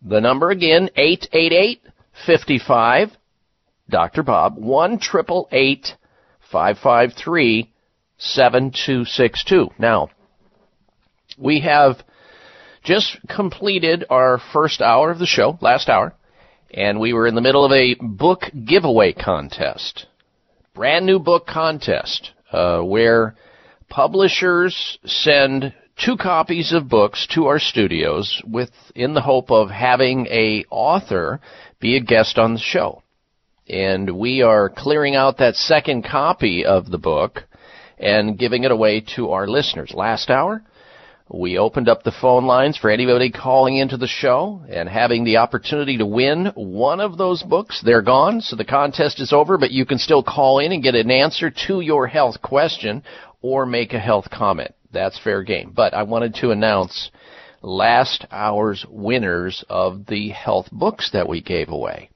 The 0.03 0.21
number 0.21 0.51
again, 0.51 0.91
888 0.97 1.81
55 2.27 3.11
Dr. 3.91 4.23
Bob, 4.23 4.57
1 4.57 4.99
553 6.51 7.73
7262. 8.19 9.69
Now, 9.79 10.11
we 11.39 11.61
have 11.61 12.03
just 12.83 13.19
completed 13.29 14.05
our 14.11 14.41
first 14.53 14.81
hour 14.81 15.11
of 15.11 15.19
the 15.19 15.27
show, 15.27 15.59
last 15.61 15.89
hour, 15.89 16.15
and 16.73 17.01
we 17.01 17.13
were 17.13 17.27
in 17.27 17.35
the 17.35 17.41
middle 17.41 17.65
of 17.65 17.73
a 17.73 17.95
book 18.01 18.45
giveaway 18.65 19.13
contest. 19.13 20.07
Brand 20.75 21.07
new 21.07 21.19
book 21.19 21.47
contest, 21.47 22.31
uh, 22.53 22.81
where 22.81 23.35
publishers 23.89 24.99
send 25.05 25.75
two 25.97 26.17
copies 26.17 26.73
of 26.73 26.89
books 26.89 27.27
to 27.35 27.47
our 27.47 27.59
studios 27.59 28.41
with 28.47 28.71
in 28.95 29.15
the 29.15 29.21
hope 29.21 29.51
of 29.51 29.69
having 29.69 30.27
a 30.29 30.65
author 30.71 31.41
be 31.81 31.97
a 31.97 32.01
guest 32.01 32.39
on 32.39 32.55
the 32.55 32.61
show. 32.61 33.03
And 33.71 34.19
we 34.19 34.43
are 34.43 34.69
clearing 34.69 35.15
out 35.15 35.39
that 35.39 35.55
second 35.55 36.05
copy 36.05 36.65
of 36.65 36.91
the 36.91 36.99
book 36.99 37.45
and 37.99 38.37
giving 38.37 38.65
it 38.65 38.73
away 38.73 39.05
to 39.15 39.31
our 39.31 39.47
listeners. 39.47 39.93
Last 39.95 40.29
hour, 40.29 40.65
we 41.33 41.57
opened 41.57 41.89
up 41.89 42.03
the 42.03 42.11
phone 42.11 42.47
lines 42.47 42.77
for 42.77 42.91
anybody 42.91 43.31
calling 43.31 43.77
into 43.77 43.97
the 43.97 44.09
show 44.09 44.65
and 44.69 44.89
having 44.89 45.23
the 45.23 45.37
opportunity 45.37 45.99
to 45.99 46.07
win 46.07 46.47
one 46.57 46.99
of 46.99 47.17
those 47.17 47.45
books. 47.45 47.81
They're 47.85 48.03
gone, 48.03 48.41
so 48.41 48.57
the 48.57 48.65
contest 48.65 49.21
is 49.21 49.33
over, 49.33 49.57
but 49.57 49.71
you 49.71 49.87
can 49.87 49.99
still 49.99 50.25
call 50.25 50.59
in 50.59 50.73
and 50.73 50.83
get 50.83 50.97
an 50.97 51.13
answer 51.13 51.53
to 51.69 51.81
your 51.81 52.09
health 52.09 52.43
question 52.43 53.05
or 53.41 53.67
make 53.67 53.93
a 53.93 54.01
health 54.01 54.29
comment. 54.33 54.75
That's 54.93 55.21
fair 55.23 55.45
game. 55.45 55.73
But 55.77 55.95
I 55.95 56.03
wanted 56.03 56.35
to 56.37 56.51
announce 56.51 57.13
last 57.63 58.27
hour's 58.33 58.85
winners 58.89 59.65
of 59.69 60.07
the 60.07 60.31
health 60.31 60.67
books 60.73 61.11
that 61.13 61.29
we 61.29 61.41
gave 61.41 61.69
away. 61.69 62.10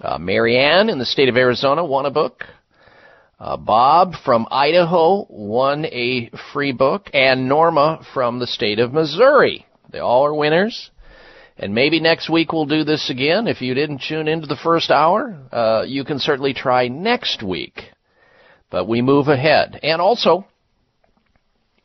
Uh, 0.00 0.18
Marianne 0.18 0.88
in 0.88 0.98
the 0.98 1.04
state 1.04 1.28
of 1.28 1.36
Arizona 1.36 1.84
won 1.84 2.06
a 2.06 2.10
book. 2.10 2.44
Uh, 3.38 3.56
Bob 3.56 4.14
from 4.24 4.46
Idaho 4.50 5.26
won 5.28 5.84
a 5.86 6.30
free 6.52 6.72
book, 6.72 7.10
and 7.12 7.48
Norma 7.48 8.06
from 8.14 8.38
the 8.38 8.46
state 8.46 8.78
of 8.78 8.92
Missouri. 8.92 9.66
They 9.90 9.98
all 9.98 10.24
are 10.24 10.34
winners. 10.34 10.90
And 11.58 11.74
maybe 11.74 12.00
next 12.00 12.30
week 12.30 12.52
we'll 12.52 12.66
do 12.66 12.84
this 12.84 13.10
again. 13.10 13.46
If 13.46 13.60
you 13.60 13.74
didn't 13.74 14.02
tune 14.08 14.28
into 14.28 14.46
the 14.46 14.56
first 14.56 14.90
hour, 14.90 15.36
uh, 15.52 15.84
you 15.86 16.04
can 16.04 16.18
certainly 16.18 16.54
try 16.54 16.88
next 16.88 17.42
week. 17.42 17.82
But 18.70 18.88
we 18.88 19.02
move 19.02 19.28
ahead. 19.28 19.78
And 19.82 20.00
also, 20.00 20.46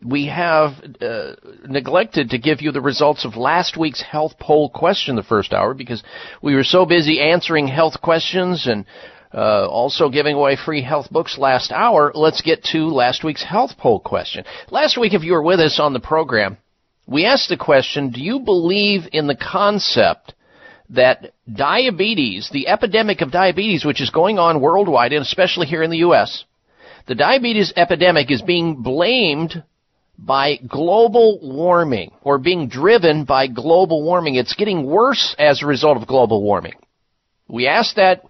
we 0.03 0.27
have 0.27 0.73
uh, 1.01 1.33
neglected 1.67 2.29
to 2.29 2.37
give 2.37 2.61
you 2.61 2.71
the 2.71 2.81
results 2.81 3.25
of 3.25 3.35
last 3.35 3.77
week's 3.77 4.01
health 4.01 4.33
poll 4.39 4.69
question 4.69 5.15
the 5.15 5.23
first 5.23 5.53
hour 5.53 5.73
because 5.73 6.03
we 6.41 6.53
were 6.53 6.63
so 6.63 6.85
busy 6.85 7.19
answering 7.19 7.67
health 7.67 7.99
questions 8.01 8.67
and 8.67 8.85
uh, 9.33 9.67
also 9.67 10.09
giving 10.09 10.35
away 10.35 10.55
free 10.55 10.83
health 10.83 11.09
books 11.11 11.37
last 11.37 11.71
hour. 11.71 12.11
Let's 12.13 12.41
get 12.41 12.63
to 12.65 12.87
last 12.87 13.23
week's 13.23 13.43
health 13.43 13.71
poll 13.77 13.99
question. 13.99 14.45
Last 14.69 14.97
week, 14.97 15.13
if 15.13 15.23
you 15.23 15.33
were 15.33 15.41
with 15.41 15.59
us 15.59 15.79
on 15.79 15.93
the 15.93 15.99
program, 15.99 16.57
we 17.07 17.25
asked 17.25 17.49
the 17.49 17.57
question, 17.57 18.11
do 18.11 18.21
you 18.21 18.39
believe 18.39 19.01
in 19.11 19.27
the 19.27 19.35
concept 19.35 20.35
that 20.91 21.33
diabetes, 21.51 22.49
the 22.51 22.67
epidemic 22.67 23.21
of 23.21 23.31
diabetes, 23.31 23.83
which 23.83 24.01
is 24.01 24.09
going 24.09 24.37
on 24.39 24.61
worldwide 24.61 25.11
and 25.11 25.23
especially 25.23 25.67
here 25.67 25.83
in 25.83 25.89
the 25.89 25.97
U.S., 25.97 26.45
the 27.07 27.15
diabetes 27.15 27.73
epidemic 27.75 28.29
is 28.29 28.41
being 28.41 28.81
blamed 28.83 29.63
by 30.17 30.57
global 30.67 31.39
warming 31.41 32.11
or 32.21 32.39
being 32.39 32.69
driven 32.69 33.25
by 33.25 33.47
global 33.47 34.03
warming. 34.03 34.35
It's 34.35 34.55
getting 34.55 34.85
worse 34.85 35.35
as 35.37 35.61
a 35.61 35.67
result 35.67 35.97
of 35.97 36.07
global 36.07 36.41
warming. 36.41 36.73
We 37.47 37.67
asked 37.67 37.97
that 37.97 38.23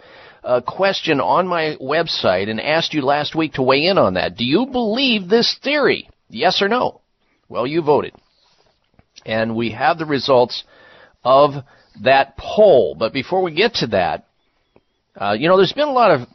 a 0.43 0.61
question 0.61 1.19
on 1.19 1.47
my 1.47 1.77
website 1.81 2.49
and 2.49 2.61
asked 2.61 2.93
you 2.93 3.01
last 3.01 3.35
week 3.35 3.53
to 3.53 3.61
weigh 3.61 3.85
in 3.85 3.97
on 3.97 4.15
that. 4.15 4.37
Do 4.37 4.45
you 4.45 4.67
believe 4.67 5.27
this 5.27 5.57
theory? 5.63 6.09
Yes 6.29 6.61
or 6.61 6.67
no? 6.67 7.01
Well, 7.49 7.65
you 7.65 7.81
voted. 7.81 8.13
And 9.25 9.55
we 9.55 9.71
have 9.71 9.97
the 9.97 10.05
results 10.05 10.63
of 11.23 11.51
that 12.03 12.37
poll. 12.37 12.95
But 12.97 13.13
before 13.13 13.41
we 13.41 13.53
get 13.53 13.75
to 13.75 13.87
that, 13.87 14.25
uh, 15.19 15.35
you 15.37 15.47
know, 15.47 15.57
there's 15.57 15.73
been 15.73 15.87
a 15.87 15.91
lot 15.91 16.11
of 16.11 16.27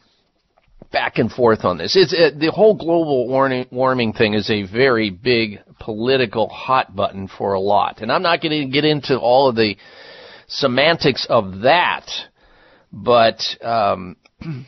back 0.93 1.19
and 1.19 1.31
forth 1.33 1.65
on 1.65 1.79
this. 1.79 1.97
It's 1.97 2.13
uh, 2.13 2.39
the 2.39 2.51
whole 2.51 2.75
global 2.75 3.27
warming, 3.29 3.67
warming 3.71 4.13
thing 4.13 4.35
is 4.35 4.51
a 4.51 4.63
very 4.65 5.11
big 5.11 5.61
political 5.81 6.49
hot 6.49 6.95
button 6.95 7.29
for 7.29 7.55
a 7.55 7.61
lot, 7.61 8.01
and 8.03 8.13
I'm 8.13 8.23
not 8.23 8.41
going 8.41 8.63
to 8.63 8.73
get 8.73 8.85
into 8.85 9.19
all 9.19 9.49
of 9.49 9.57
the 9.57 9.77
semantics 10.47 11.27
of 11.29 11.63
that. 11.63 12.09
But 12.93 13.41
um, 13.63 14.17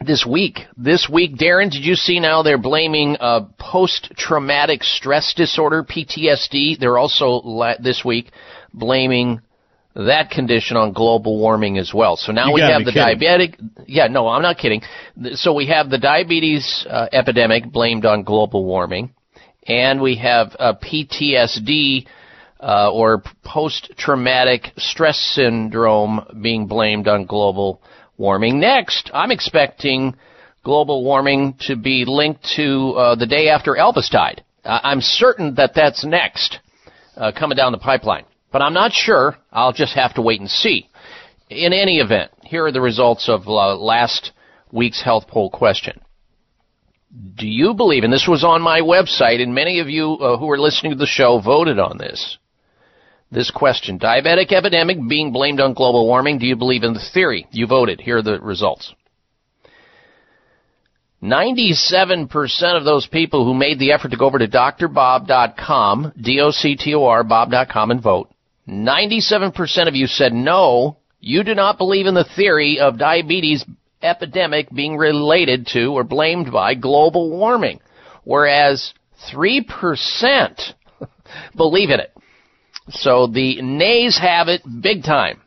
this 0.00 0.26
week, 0.28 0.58
this 0.76 1.08
week, 1.10 1.36
Darren, 1.36 1.70
did 1.70 1.84
you 1.84 1.94
see 1.94 2.18
now 2.18 2.42
they're 2.42 2.58
blaming 2.58 3.16
uh, 3.20 3.46
post-traumatic 3.58 4.82
stress 4.82 5.32
disorder 5.34 5.84
(PTSD)? 5.84 6.78
They're 6.78 6.98
also 6.98 7.40
la- 7.44 7.78
this 7.80 8.04
week 8.04 8.32
blaming 8.74 9.40
that 9.94 10.30
condition 10.30 10.76
on 10.76 10.92
global 10.92 11.38
warming 11.38 11.78
as 11.78 11.92
well. 11.94 12.16
So 12.16 12.32
now 12.32 12.48
you 12.48 12.54
we 12.54 12.60
have 12.62 12.84
the 12.84 12.92
kidding. 12.92 13.18
diabetic. 13.18 13.70
Yeah, 13.86 14.06
no, 14.06 14.28
I'm 14.28 14.42
not 14.42 14.58
kidding. 14.58 14.82
So 15.34 15.52
we 15.52 15.66
have 15.66 15.90
the 15.90 15.98
diabetes 15.98 16.86
uh, 16.88 17.08
epidemic 17.12 17.70
blamed 17.70 18.06
on 18.06 18.22
global 18.22 18.64
warming, 18.64 19.14
and 19.66 20.00
we 20.00 20.16
have 20.16 20.56
uh, 20.58 20.74
PTSD 20.82 22.06
uh, 22.60 22.90
or 22.92 23.22
post-traumatic 23.44 24.68
stress 24.76 25.18
syndrome 25.34 26.40
being 26.40 26.66
blamed 26.66 27.08
on 27.08 27.26
global 27.26 27.82
warming. 28.16 28.60
Next, 28.60 29.10
I'm 29.12 29.30
expecting 29.30 30.14
global 30.64 31.04
warming 31.04 31.56
to 31.66 31.76
be 31.76 32.04
linked 32.06 32.44
to 32.56 32.92
uh, 32.92 33.14
the 33.16 33.26
day 33.26 33.48
after 33.48 33.72
Elvis 33.72 34.08
died. 34.10 34.44
I'm 34.64 35.00
certain 35.00 35.56
that 35.56 35.72
that's 35.74 36.04
next, 36.04 36.60
uh, 37.16 37.32
coming 37.36 37.56
down 37.56 37.72
the 37.72 37.78
pipeline. 37.78 38.24
But 38.52 38.62
I'm 38.62 38.74
not 38.74 38.92
sure. 38.92 39.36
I'll 39.50 39.72
just 39.72 39.94
have 39.94 40.14
to 40.14 40.22
wait 40.22 40.40
and 40.40 40.50
see. 40.50 40.88
In 41.48 41.72
any 41.72 41.98
event, 41.98 42.30
here 42.44 42.66
are 42.66 42.72
the 42.72 42.80
results 42.80 43.28
of 43.28 43.48
uh, 43.48 43.76
last 43.76 44.32
week's 44.70 45.02
health 45.02 45.26
poll 45.26 45.50
question. 45.50 46.00
Do 47.36 47.46
you 47.46 47.74
believe, 47.74 48.04
and 48.04 48.12
this 48.12 48.28
was 48.28 48.44
on 48.44 48.62
my 48.62 48.80
website, 48.80 49.42
and 49.42 49.54
many 49.54 49.80
of 49.80 49.88
you 49.88 50.14
uh, 50.14 50.38
who 50.38 50.50
are 50.50 50.58
listening 50.58 50.92
to 50.92 50.98
the 50.98 51.06
show 51.06 51.40
voted 51.40 51.78
on 51.78 51.98
this, 51.98 52.38
this 53.30 53.50
question. 53.50 53.98
Diabetic 53.98 54.52
epidemic 54.52 54.96
being 55.08 55.32
blamed 55.32 55.60
on 55.60 55.74
global 55.74 56.06
warming. 56.06 56.38
Do 56.38 56.46
you 56.46 56.56
believe 56.56 56.84
in 56.84 56.94
the 56.94 57.04
theory? 57.12 57.46
You 57.50 57.66
voted. 57.66 58.00
Here 58.00 58.18
are 58.18 58.22
the 58.22 58.40
results. 58.40 58.94
97% 61.22 62.76
of 62.76 62.84
those 62.84 63.06
people 63.06 63.44
who 63.44 63.54
made 63.54 63.78
the 63.78 63.92
effort 63.92 64.10
to 64.10 64.16
go 64.16 64.26
over 64.26 64.38
to 64.38 64.48
drbob.com, 64.48 66.12
D-O-C-T-O-R, 66.20 67.24
bob.com 67.24 67.90
and 67.92 68.02
vote, 68.02 68.31
97% 68.68 69.88
of 69.88 69.94
you 69.94 70.06
said 70.06 70.32
no, 70.32 70.98
you 71.20 71.44
do 71.44 71.54
not 71.54 71.78
believe 71.78 72.06
in 72.06 72.14
the 72.14 72.28
theory 72.36 72.78
of 72.80 72.98
diabetes 72.98 73.64
epidemic 74.02 74.70
being 74.72 74.96
related 74.96 75.66
to 75.68 75.92
or 75.92 76.04
blamed 76.04 76.52
by 76.52 76.74
global 76.74 77.30
warming, 77.30 77.80
whereas 78.24 78.92
3% 79.32 79.64
believe 81.56 81.90
in 81.90 82.00
it. 82.00 82.12
So 82.90 83.26
the 83.26 83.62
nays 83.62 84.18
have 84.18 84.48
it 84.48 84.62
big 84.80 85.04
time. 85.04 85.40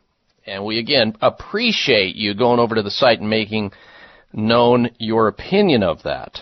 And 0.46 0.64
we 0.64 0.78
again 0.78 1.14
appreciate 1.20 2.16
you 2.16 2.34
going 2.34 2.60
over 2.60 2.76
to 2.76 2.82
the 2.82 2.90
site 2.90 3.20
and 3.20 3.28
making 3.28 3.72
known 4.32 4.90
your 4.98 5.28
opinion 5.28 5.82
of 5.82 6.02
that. 6.04 6.40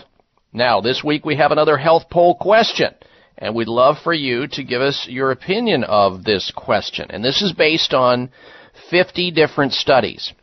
Now, 0.53 0.79
this 0.79 1.03
week 1.03 1.25
we 1.25 1.35
have 1.35 1.51
another 1.51 1.77
health 1.77 2.03
poll 2.09 2.35
question. 2.35 2.93
And 3.37 3.53
we'd 3.53 3.67
love 3.67 3.97
for 4.03 4.13
you 4.13 4.47
to 4.47 4.63
give 4.63 4.81
us 4.81 5.07
your 5.09 5.31
opinion 5.31 5.83
of 5.83 6.23
this 6.23 6.51
question. 6.55 7.07
And 7.09 7.23
this 7.23 7.41
is 7.41 7.51
based 7.51 7.93
on 7.93 8.29
50 8.89 9.31
different 9.31 9.73
studies. 9.73 10.33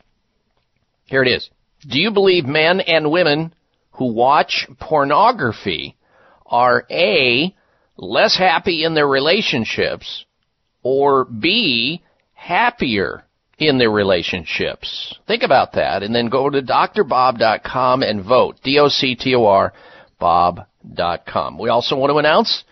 Here 1.05 1.23
it 1.23 1.27
is. 1.27 1.49
Do 1.87 1.99
you 1.99 2.11
believe 2.11 2.45
men 2.45 2.79
and 2.81 3.11
women 3.11 3.53
who 3.93 4.13
watch 4.13 4.67
pornography 4.79 5.97
are 6.45 6.85
A, 6.89 7.55
less 7.97 8.37
happy 8.37 8.83
in 8.83 8.93
their 8.93 9.07
relationships, 9.07 10.25
or 10.81 11.25
B, 11.25 12.01
happier 12.33 13.23
in 13.57 13.79
their 13.79 13.91
relationships? 13.91 15.15
Think 15.27 15.43
about 15.43 15.73
that 15.73 16.03
and 16.03 16.13
then 16.13 16.29
go 16.29 16.49
to 16.49 16.61
drbob.com 16.61 18.03
and 18.03 18.23
vote. 18.23 18.59
D-O-C-T-O-R, 18.63 19.73
bob.com. 20.19 21.57
We 21.57 21.69
also 21.69 21.97
want 21.97 22.11
to 22.11 22.17
announce 22.17 22.63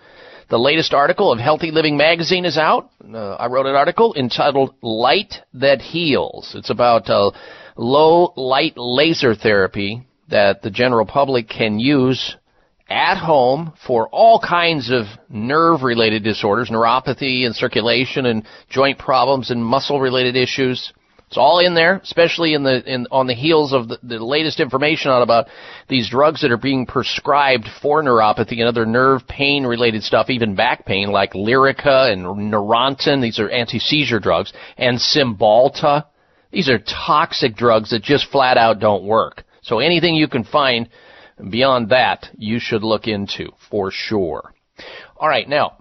the 0.52 0.60
latest 0.60 0.94
article 0.94 1.32
of 1.32 1.40
Healthy 1.40 1.72
Living 1.72 1.96
Magazine 1.96 2.44
is 2.44 2.58
out. 2.58 2.92
Uh, 3.02 3.36
I 3.36 3.48
wrote 3.48 3.68
an 3.68 3.76
article 3.76 4.14
entitled 4.16 4.76
Light 4.82 5.36
That 5.54 5.80
Heals. 5.80 6.52
It's 6.56 6.70
about 6.70 7.10
uh, 7.10 7.32
low 7.78 8.34
light 8.36 8.74
laser 8.76 9.34
therapy 9.34 10.06
that 10.28 10.62
the 10.62 10.70
general 10.70 11.06
public 11.06 11.48
can 11.48 11.80
use 11.80 12.36
at 12.90 13.18
home 13.18 13.72
for 13.88 14.10
all 14.10 14.42
kinds 14.46 14.92
of 14.92 15.06
nerve 15.30 15.84
related 15.84 16.26
disorders, 16.26 16.70
neuropathy 16.70 17.46
and 17.46 17.56
circulation 17.56 18.26
and 18.26 18.46
joint 18.70 19.00
problems 19.00 19.52
and 19.52 19.64
muscle 19.64 20.02
related 20.02 20.36
issues. 20.36 20.92
It's 21.32 21.38
all 21.38 21.60
in 21.60 21.76
there, 21.76 21.96
especially 22.04 22.56
in 22.56 22.64
the 22.64 22.84
in 22.84 23.08
on 23.10 23.26
the 23.26 23.34
heels 23.34 23.72
of 23.72 23.88
the, 23.88 23.98
the 24.04 24.20
latest 24.20 24.60
information 24.60 25.12
out 25.12 25.22
about 25.22 25.48
these 25.88 26.10
drugs 26.10 26.42
that 26.42 26.52
are 26.52 26.58
being 26.58 26.86
prescribed 26.86 27.70
for 27.82 28.04
neuropathy 28.04 28.60
and 28.60 28.64
other 28.64 28.86
nerve 28.86 29.26
pain 29.30 29.66
related 29.66 30.04
stuff, 30.04 30.30
even 30.30 30.56
back 30.56 30.86
pain 30.86 31.10
like 31.10 31.32
Lyrica 31.32 32.12
and 32.12 32.26
Neurontin. 32.52 33.22
These 33.22 33.40
are 33.40 33.50
anti-seizure 33.50 34.20
drugs 34.20 34.52
and 34.76 35.00
Cymbalta. 35.00 36.04
These 36.52 36.68
are 36.68 36.80
toxic 36.80 37.56
drugs 37.56 37.92
that 37.92 38.02
just 38.02 38.30
flat 38.30 38.58
out 38.58 38.82
don't 38.82 39.06
work. 39.06 39.46
So 39.62 39.80
anything 39.80 40.16
you 40.16 40.28
can 40.28 40.44
find 40.44 40.90
beyond 41.50 41.92
that, 41.92 42.28
you 42.38 42.60
should 42.60 42.84
look 42.84 43.08
into 43.08 43.54
for 43.70 43.90
sure. 43.90 44.54
All 45.16 45.30
right, 45.30 45.48
now 45.48 45.78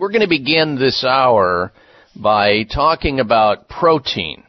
we're 0.00 0.10
going 0.10 0.22
to 0.22 0.28
begin 0.28 0.80
this 0.80 1.04
hour 1.04 1.72
by 2.14 2.64
talking 2.64 3.20
about 3.20 3.68
protein. 3.68 4.44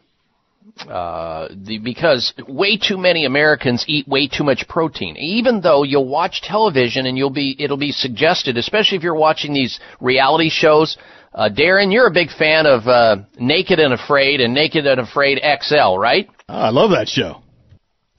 Uh, 0.89 1.49
the, 1.55 1.77
because 1.77 2.33
way 2.47 2.77
too 2.77 2.97
many 2.97 3.25
Americans 3.25 3.85
eat 3.87 4.07
way 4.07 4.27
too 4.27 4.43
much 4.43 4.67
protein. 4.67 5.15
Even 5.17 5.61
though 5.61 5.83
you'll 5.83 6.07
watch 6.07 6.41
television 6.41 7.05
and 7.05 7.15
you'll 7.17 7.29
be, 7.29 7.55
it'll 7.59 7.77
be 7.77 7.91
suggested, 7.91 8.57
especially 8.57 8.97
if 8.97 9.03
you're 9.03 9.13
watching 9.13 9.53
these 9.53 9.79
reality 10.01 10.49
shows. 10.49 10.97
Uh, 11.33 11.49
Darren, 11.49 11.93
you're 11.93 12.07
a 12.07 12.11
big 12.11 12.29
fan 12.31 12.65
of 12.65 12.87
uh, 12.87 13.17
Naked 13.39 13.79
and 13.79 13.93
Afraid 13.93 14.41
and 14.41 14.53
Naked 14.53 14.85
and 14.87 14.99
Afraid 14.99 15.39
XL, 15.39 15.97
right? 15.97 16.27
Oh, 16.49 16.53
I 16.53 16.69
love 16.69 16.91
that 16.91 17.07
show. 17.07 17.43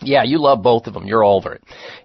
Yeah, 0.05 0.23
you 0.23 0.39
love 0.39 0.63
both 0.63 0.87
of 0.87 0.95
them. 0.95 1.07
You're 1.07 1.25
all 1.25 1.39
over 1.39 1.55
it. 1.55 1.63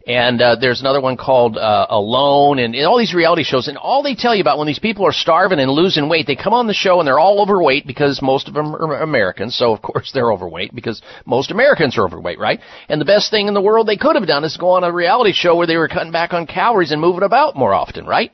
And 0.08 0.42
uh, 0.42 0.56
there's 0.60 0.82
another 0.82 1.02
one 1.02 1.18
called 1.18 1.58
uh, 1.58 1.88
Alone, 1.90 2.60
and, 2.60 2.74
and 2.74 2.86
all 2.86 2.98
these 2.98 3.14
reality 3.14 3.44
shows. 3.44 3.68
And 3.68 3.78
all 3.78 4.02
they 4.02 4.16
tell 4.16 4.34
you 4.34 4.42
about 4.42 4.58
when 4.58 4.68
these 4.68 4.80
people 4.80 5.06
are 5.06 5.12
starving 5.12 5.60
and 5.60 5.72
losing 5.72 6.10
weight, 6.10 6.28
they 6.28 6.36
come 6.36 6.54
on 6.54 6.68
the 6.68 6.74
show 6.74 7.00
and 7.00 7.08
they're 7.08 7.20
all 7.20 7.42
overweight 7.42 7.86
because 7.86 8.22
most 8.22 8.48
of 8.48 8.54
them 8.54 8.76
are 8.76 9.02
Americans. 9.02 9.58
So 9.58 9.74
of 9.74 9.82
course 9.82 10.12
they're 10.14 10.32
overweight 10.32 10.74
because 10.74 11.02
most 11.26 11.52
Americans 11.52 11.98
are 11.98 12.06
overweight, 12.06 12.40
right? 12.40 12.60
And 12.88 13.00
the 13.00 13.06
best 13.06 13.30
thing 13.30 13.48
in 13.48 13.54
the 13.54 13.62
world 13.62 13.88
they 13.88 13.98
could 13.98 14.16
have 14.16 14.28
done 14.28 14.44
is 14.44 14.58
go 14.58 14.72
on 14.72 14.84
a 14.84 14.92
reality 14.92 15.34
show 15.34 15.56
where 15.56 15.68
they 15.68 15.78
were 15.78 15.88
cutting 15.88 16.12
back 16.12 16.34
on 16.34 16.48
calories 16.48 16.92
and 16.92 17.02
moving 17.02 17.24
about 17.24 17.56
more 17.56 17.74
often, 17.74 18.06
right? 18.06 18.32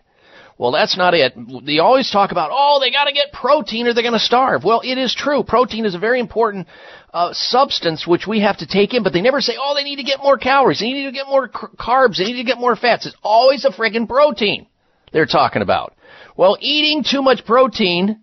Well, 0.57 0.71
that's 0.71 0.95
not 0.97 1.13
it. 1.13 1.33
They 1.65 1.79
always 1.79 2.09
talk 2.09 2.31
about, 2.31 2.49
oh, 2.53 2.79
they 2.79 2.89
got 2.89 3.05
to 3.05 3.13
get 3.13 3.33
protein 3.33 3.87
or 3.87 3.93
they're 3.93 4.03
going 4.03 4.13
to 4.13 4.19
starve. 4.19 4.63
Well, 4.63 4.81
it 4.85 4.97
is 4.97 5.13
true. 5.13 5.43
Protein 5.43 5.85
is 5.85 5.95
a 5.95 5.99
very 5.99 6.21
important 6.21 6.67
uh, 7.15 7.31
substance 7.31 8.05
which 8.05 8.27
we 8.27 8.41
have 8.41 8.57
to 8.57 8.67
take 8.67 8.93
in, 8.93 9.01
but 9.01 9.13
they 9.13 9.21
never 9.21 9.39
say, 9.39 9.53
oh, 9.57 9.73
they 9.73 9.85
need 9.85 9.95
to 9.95 10.03
get 10.03 10.19
more 10.21 10.37
calories, 10.37 10.81
they 10.81 10.91
need 10.91 11.05
to 11.05 11.13
get 11.13 11.27
more 11.27 11.47
carbs, 11.47 12.17
they 12.17 12.25
need 12.25 12.35
to 12.35 12.43
get 12.43 12.57
more 12.57 12.75
fats. 12.75 13.05
It's 13.05 13.15
always 13.23 13.63
a 13.63 13.69
friggin' 13.69 14.05
protein 14.05 14.67
they're 15.13 15.25
talking 15.25 15.61
about. 15.61 15.95
Well, 16.35 16.57
eating 16.59 17.05
too 17.09 17.21
much 17.21 17.45
protein 17.45 18.19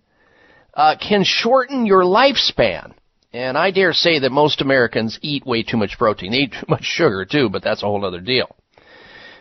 uh, 0.74 0.96
can 1.00 1.24
shorten 1.24 1.86
your 1.86 2.02
lifespan. 2.02 2.92
And 3.32 3.56
I 3.56 3.70
dare 3.70 3.94
say 3.94 4.18
that 4.18 4.30
most 4.30 4.60
Americans 4.60 5.18
eat 5.22 5.46
way 5.46 5.62
too 5.62 5.78
much 5.78 5.96
protein. 5.96 6.32
They 6.32 6.38
eat 6.38 6.52
too 6.52 6.66
much 6.68 6.84
sugar 6.84 7.24
too, 7.24 7.48
but 7.48 7.64
that's 7.64 7.82
a 7.82 7.86
whole 7.86 8.04
other 8.04 8.20
deal. 8.20 8.54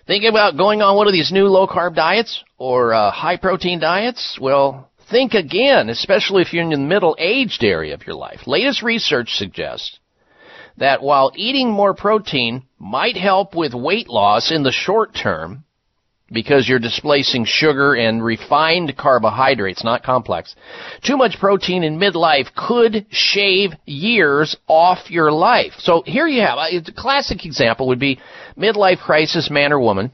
Think 0.07 0.23
about 0.23 0.55
going 0.55 0.81
on 0.81 0.95
one 0.95 1.07
of 1.07 1.13
these 1.13 1.29
new 1.29 1.47
low 1.47 1.67
carb 1.67 1.93
diets 1.93 2.41
or 2.57 2.93
uh, 2.93 3.11
high 3.11 3.35
protein 3.35 3.81
diets. 3.81 4.37
Well, 4.39 4.90
think 5.11 5.33
again, 5.33 5.89
especially 5.89 6.41
if 6.41 6.53
you're 6.53 6.63
in 6.63 6.69
the 6.69 6.77
middle 6.77 7.15
aged 7.19 7.63
area 7.63 7.93
of 7.93 8.07
your 8.07 8.15
life. 8.15 8.47
Latest 8.47 8.81
research 8.81 9.35
suggests 9.35 9.99
that 10.77 11.03
while 11.03 11.31
eating 11.35 11.69
more 11.69 11.93
protein 11.93 12.63
might 12.79 13.17
help 13.17 13.53
with 13.53 13.73
weight 13.73 14.07
loss 14.07 14.51
in 14.51 14.63
the 14.63 14.71
short 14.71 15.13
term, 15.13 15.65
because 16.31 16.67
you're 16.67 16.79
displacing 16.79 17.45
sugar 17.45 17.93
and 17.93 18.23
refined 18.23 18.95
carbohydrates, 18.97 19.83
not 19.83 20.01
complex. 20.03 20.55
Too 21.03 21.17
much 21.17 21.37
protein 21.39 21.83
in 21.83 21.99
midlife 21.99 22.47
could 22.55 23.05
shave 23.09 23.71
years 23.85 24.55
off 24.67 25.11
your 25.11 25.31
life. 25.31 25.73
So 25.79 26.03
here 26.05 26.27
you 26.27 26.41
have 26.41 26.57
a 26.57 26.91
classic 26.95 27.45
example 27.45 27.89
would 27.89 27.99
be 27.99 28.19
midlife 28.57 28.99
crisis 28.99 29.49
man 29.49 29.73
or 29.73 29.79
woman 29.79 30.11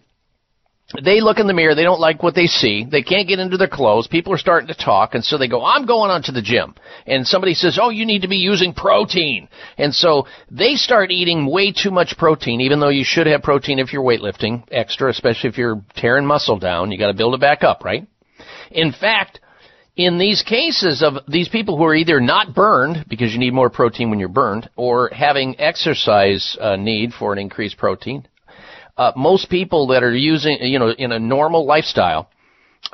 they 1.04 1.20
look 1.20 1.38
in 1.38 1.48
the 1.48 1.54
mirror, 1.54 1.76
they 1.76 1.84
don't 1.84 2.00
like 2.00 2.24
what 2.24 2.34
they 2.34 2.48
see, 2.48 2.86
they 2.90 3.02
can't 3.02 3.28
get 3.28 3.40
into 3.40 3.58
their 3.58 3.68
clothes, 3.68 4.08
people 4.08 4.34
are 4.34 4.38
starting 4.38 4.70
to 4.70 4.74
talk, 4.74 5.16
and 5.16 5.24
so 5.24 5.38
they 5.38 5.50
go, 5.50 5.64
I'm 5.66 5.86
going 5.86 6.10
on 6.10 6.24
to 6.24 6.32
the 6.32 6.42
gym. 6.42 6.76
And 7.06 7.28
somebody 7.28 7.56
says, 7.56 7.78
oh, 7.82 7.90
you 7.90 8.06
need 8.06 8.22
to 8.22 8.30
be 8.30 8.38
using 8.38 8.74
protein. 8.74 9.50
And 9.78 9.94
so 9.94 10.28
they 10.50 10.76
start 10.76 11.12
eating 11.12 11.46
way 11.52 11.74
too 11.74 11.92
much 11.92 12.18
protein, 12.18 12.62
even 12.62 12.80
though 12.80 12.90
you 12.90 13.04
should 13.04 13.28
have 13.28 13.44
protein 13.44 13.80
if 13.80 13.92
you're 13.92 14.04
weightlifting 14.04 14.64
extra, 14.72 15.10
especially 15.10 15.50
if 15.50 15.58
you're 15.58 15.82
tearing 15.96 16.26
muscle 16.26 16.58
down, 16.58 16.92
you 16.92 16.98
gotta 16.98 17.14
build 17.14 17.34
it 17.34 17.42
back 17.42 17.64
up, 17.64 17.84
right? 17.84 18.08
In 18.72 18.94
fact, 18.94 19.42
in 19.98 20.18
these 20.18 20.42
cases 20.42 21.04
of 21.04 21.16
these 21.28 21.50
people 21.50 21.76
who 21.76 21.84
are 21.84 21.96
either 21.96 22.22
not 22.22 22.56
burned 22.56 23.06
because 23.10 23.34
you 23.34 23.40
need 23.40 23.54
more 23.54 23.70
protein 23.70 24.10
when 24.10 24.20
you're 24.20 24.30
burned 24.30 24.70
or 24.78 25.10
having 25.10 25.60
exercise 25.60 26.56
uh, 26.62 26.78
need 26.78 27.12
for 27.14 27.34
an 27.34 27.40
increased 27.40 27.78
protein 27.78 28.26
uh, 28.98 29.12
most 29.16 29.50
people 29.50 29.88
that 29.88 30.04
are 30.04 30.16
using, 30.16 30.58
you 30.62 30.80
know, 30.80 30.90
in 30.90 31.12
a 31.12 31.20
normal 31.20 31.66
lifestyle, 31.66 32.30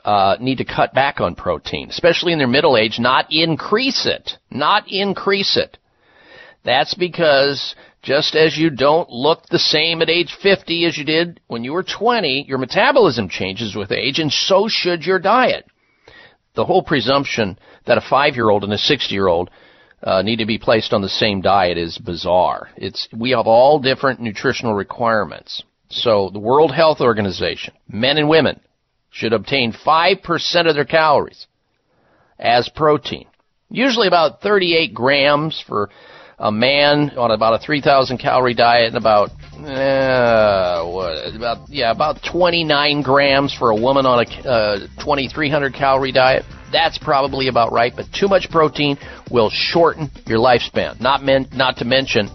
uh, 0.04 0.38
need 0.40 0.58
to 0.58 0.66
cut 0.66 0.94
back 0.94 1.20
on 1.20 1.36
protein, 1.36 1.90
especially 1.90 2.34
in 2.34 2.40
their 2.40 2.48
middle 2.48 2.78
age, 2.78 2.98
not 3.00 3.28
increase 3.30 4.06
it. 4.06 4.34
Not 4.52 4.86
increase 4.88 5.58
it. 5.58 5.78
That's 6.66 6.94
because 6.94 7.76
just 8.02 8.36
as 8.36 8.58
you 8.58 8.70
don't 8.70 9.10
look 9.10 9.48
the 9.48 9.60
same 9.60 10.02
at 10.02 10.10
age 10.10 10.36
50 10.42 10.86
as 10.86 10.98
you 10.98 11.06
did 11.06 11.40
when 11.48 11.64
you 11.64 11.74
were 11.74 11.84
20, 11.84 12.46
your 12.48 12.58
metabolism 12.58 13.30
changes 13.30 13.76
with 13.76 13.92
age, 13.92 14.20
and 14.20 14.32
so 14.32 14.68
should 14.68 15.06
your 15.06 15.20
diet. 15.20 15.66
The 16.56 16.66
whole 16.66 16.84
presumption 16.84 17.58
that 17.86 17.98
a 17.98 18.02
five-year-old 18.02 18.64
and 18.64 18.74
a 18.74 18.78
60-year-old 18.78 19.50
uh, 20.04 20.22
need 20.22 20.38
to 20.38 20.46
be 20.46 20.58
placed 20.58 20.94
on 20.94 21.02
the 21.02 21.10
same 21.10 21.42
diet 21.42 21.78
is 21.78 21.98
bizarre. 21.98 22.70
It's 22.76 23.08
we 23.18 23.32
have 23.32 23.48
all 23.48 23.80
different 23.80 24.20
nutritional 24.20 24.74
requirements. 24.74 25.64
So 25.94 26.32
the 26.34 26.40
World 26.40 26.74
Health 26.74 27.02
Organization, 27.02 27.74
men 27.88 28.18
and 28.18 28.28
women, 28.28 28.60
should 29.12 29.32
obtain 29.32 29.74
5% 29.74 30.68
of 30.68 30.76
their 30.76 30.86
calories 30.86 31.46
as 32.40 32.68
protein. 32.70 33.28
Usually 33.70 34.08
about 34.08 34.42
38 34.42 34.94
grams 34.94 35.64
for 35.68 35.90
a 36.40 36.52
man 36.52 37.12
on 37.16 37.30
about 37.30 37.54
a 37.54 37.64
3,000 37.64 38.18
calorie 38.18 38.56
diet 38.56 38.88
and 38.88 38.98
about, 38.98 39.30
uh, 39.60 40.84
what, 40.86 41.36
about, 41.36 41.70
yeah, 41.70 41.92
about 41.92 42.20
29 42.30 43.02
grams 43.04 43.54
for 43.54 43.70
a 43.70 43.76
woman 43.76 44.08
on 44.08 44.26
a 44.26 44.50
uh, 44.50 44.80
2,300 44.98 45.76
calorie 45.76 46.12
diet. 46.12 46.44
That's 46.72 46.98
probably 46.98 47.50
about 47.50 47.72
right, 47.72 47.94
but 47.96 48.08
too 48.20 48.28
much 48.28 48.50
protein 48.50 48.98
will 49.30 49.52
shorten 49.52 50.10
your 50.26 50.40
lifespan. 50.40 51.00
Not, 51.00 51.22
men, 51.22 51.48
not 51.54 51.78
to 51.78 51.86
mention, 51.86 52.30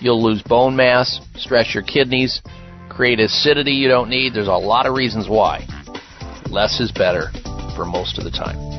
you'll 0.00 0.22
lose 0.22 0.42
bone 0.42 0.74
mass, 0.74 1.20
stress 1.36 1.74
your 1.74 1.82
kidneys, 1.82 2.40
create 2.92 3.20
acidity 3.20 3.72
you 3.72 3.88
don't 3.88 4.08
need. 4.08 4.34
There's 4.34 4.48
a 4.48 4.52
lot 4.52 4.86
of 4.86 4.94
reasons 4.94 5.28
why. 5.28 5.66
Less 6.50 6.80
is 6.80 6.92
better 6.92 7.30
for 7.74 7.84
most 7.84 8.18
of 8.18 8.24
the 8.24 8.30
time. 8.30 8.71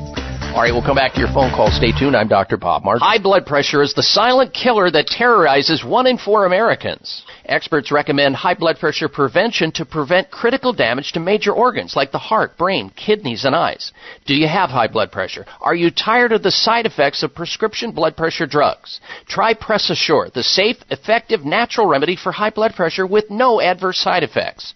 All 0.54 0.62
right, 0.62 0.72
we'll 0.72 0.84
come 0.86 0.98
back 0.98 1.14
to 1.14 1.20
your 1.20 1.34
phone 1.34 1.50
call. 1.50 1.72
Stay 1.72 1.92
tuned. 1.92 2.16
I'm 2.16 2.28
Dr. 2.28 2.58
Bob 2.58 2.84
Martin. 2.84 3.02
High 3.02 3.18
blood 3.18 3.44
pressure 3.44 3.82
is 3.82 3.96
the 3.96 4.04
silent 4.04 4.54
killer 4.54 4.92
that 4.92 5.08
terrorizes 5.08 5.84
one 5.84 6.06
in 6.06 6.20
four 6.20 6.46
Americans. 6.46 7.26
Experts 7.46 7.92
recommend 7.92 8.36
high 8.36 8.54
blood 8.54 8.78
pressure 8.78 9.10
prevention 9.10 9.72
to 9.72 9.84
prevent 9.84 10.30
critical 10.30 10.72
damage 10.72 11.12
to 11.14 11.20
major 11.20 11.52
organs 11.52 11.96
like 11.96 12.12
the 12.12 12.20
heart, 12.20 12.56
brain, 12.56 12.92
kidneys, 12.96 13.46
and 13.46 13.56
eyes. 13.56 13.92
Do 14.28 14.36
you 14.36 14.48
have 14.48 14.70
high 14.70 14.88
blood 14.88 15.12
pressure? 15.12 15.44
Are 15.60 15.74
you 15.74 15.90
tired 15.90 16.32
of 16.32 16.44
the 16.44 16.52
side 16.52 16.86
effects 16.86 17.24
of 17.24 17.34
prescription 17.34 17.92
blood 17.92 18.16
pressure 18.16 18.46
drugs? 18.46 19.02
Try 19.26 19.56
Press 19.56 19.90
Assure, 19.90 20.30
the 20.36 20.44
safe, 20.44 20.78
effective, 20.92 21.44
natural 21.44 21.88
remedy 21.88 22.16
for 22.16 22.32
high 22.32 22.52
blood 22.52 22.76
pressure 22.76 23.08
with 23.08 23.32
no 23.32 23.60
adverse 23.60 23.98
side 23.98 24.22
effects. 24.22 24.76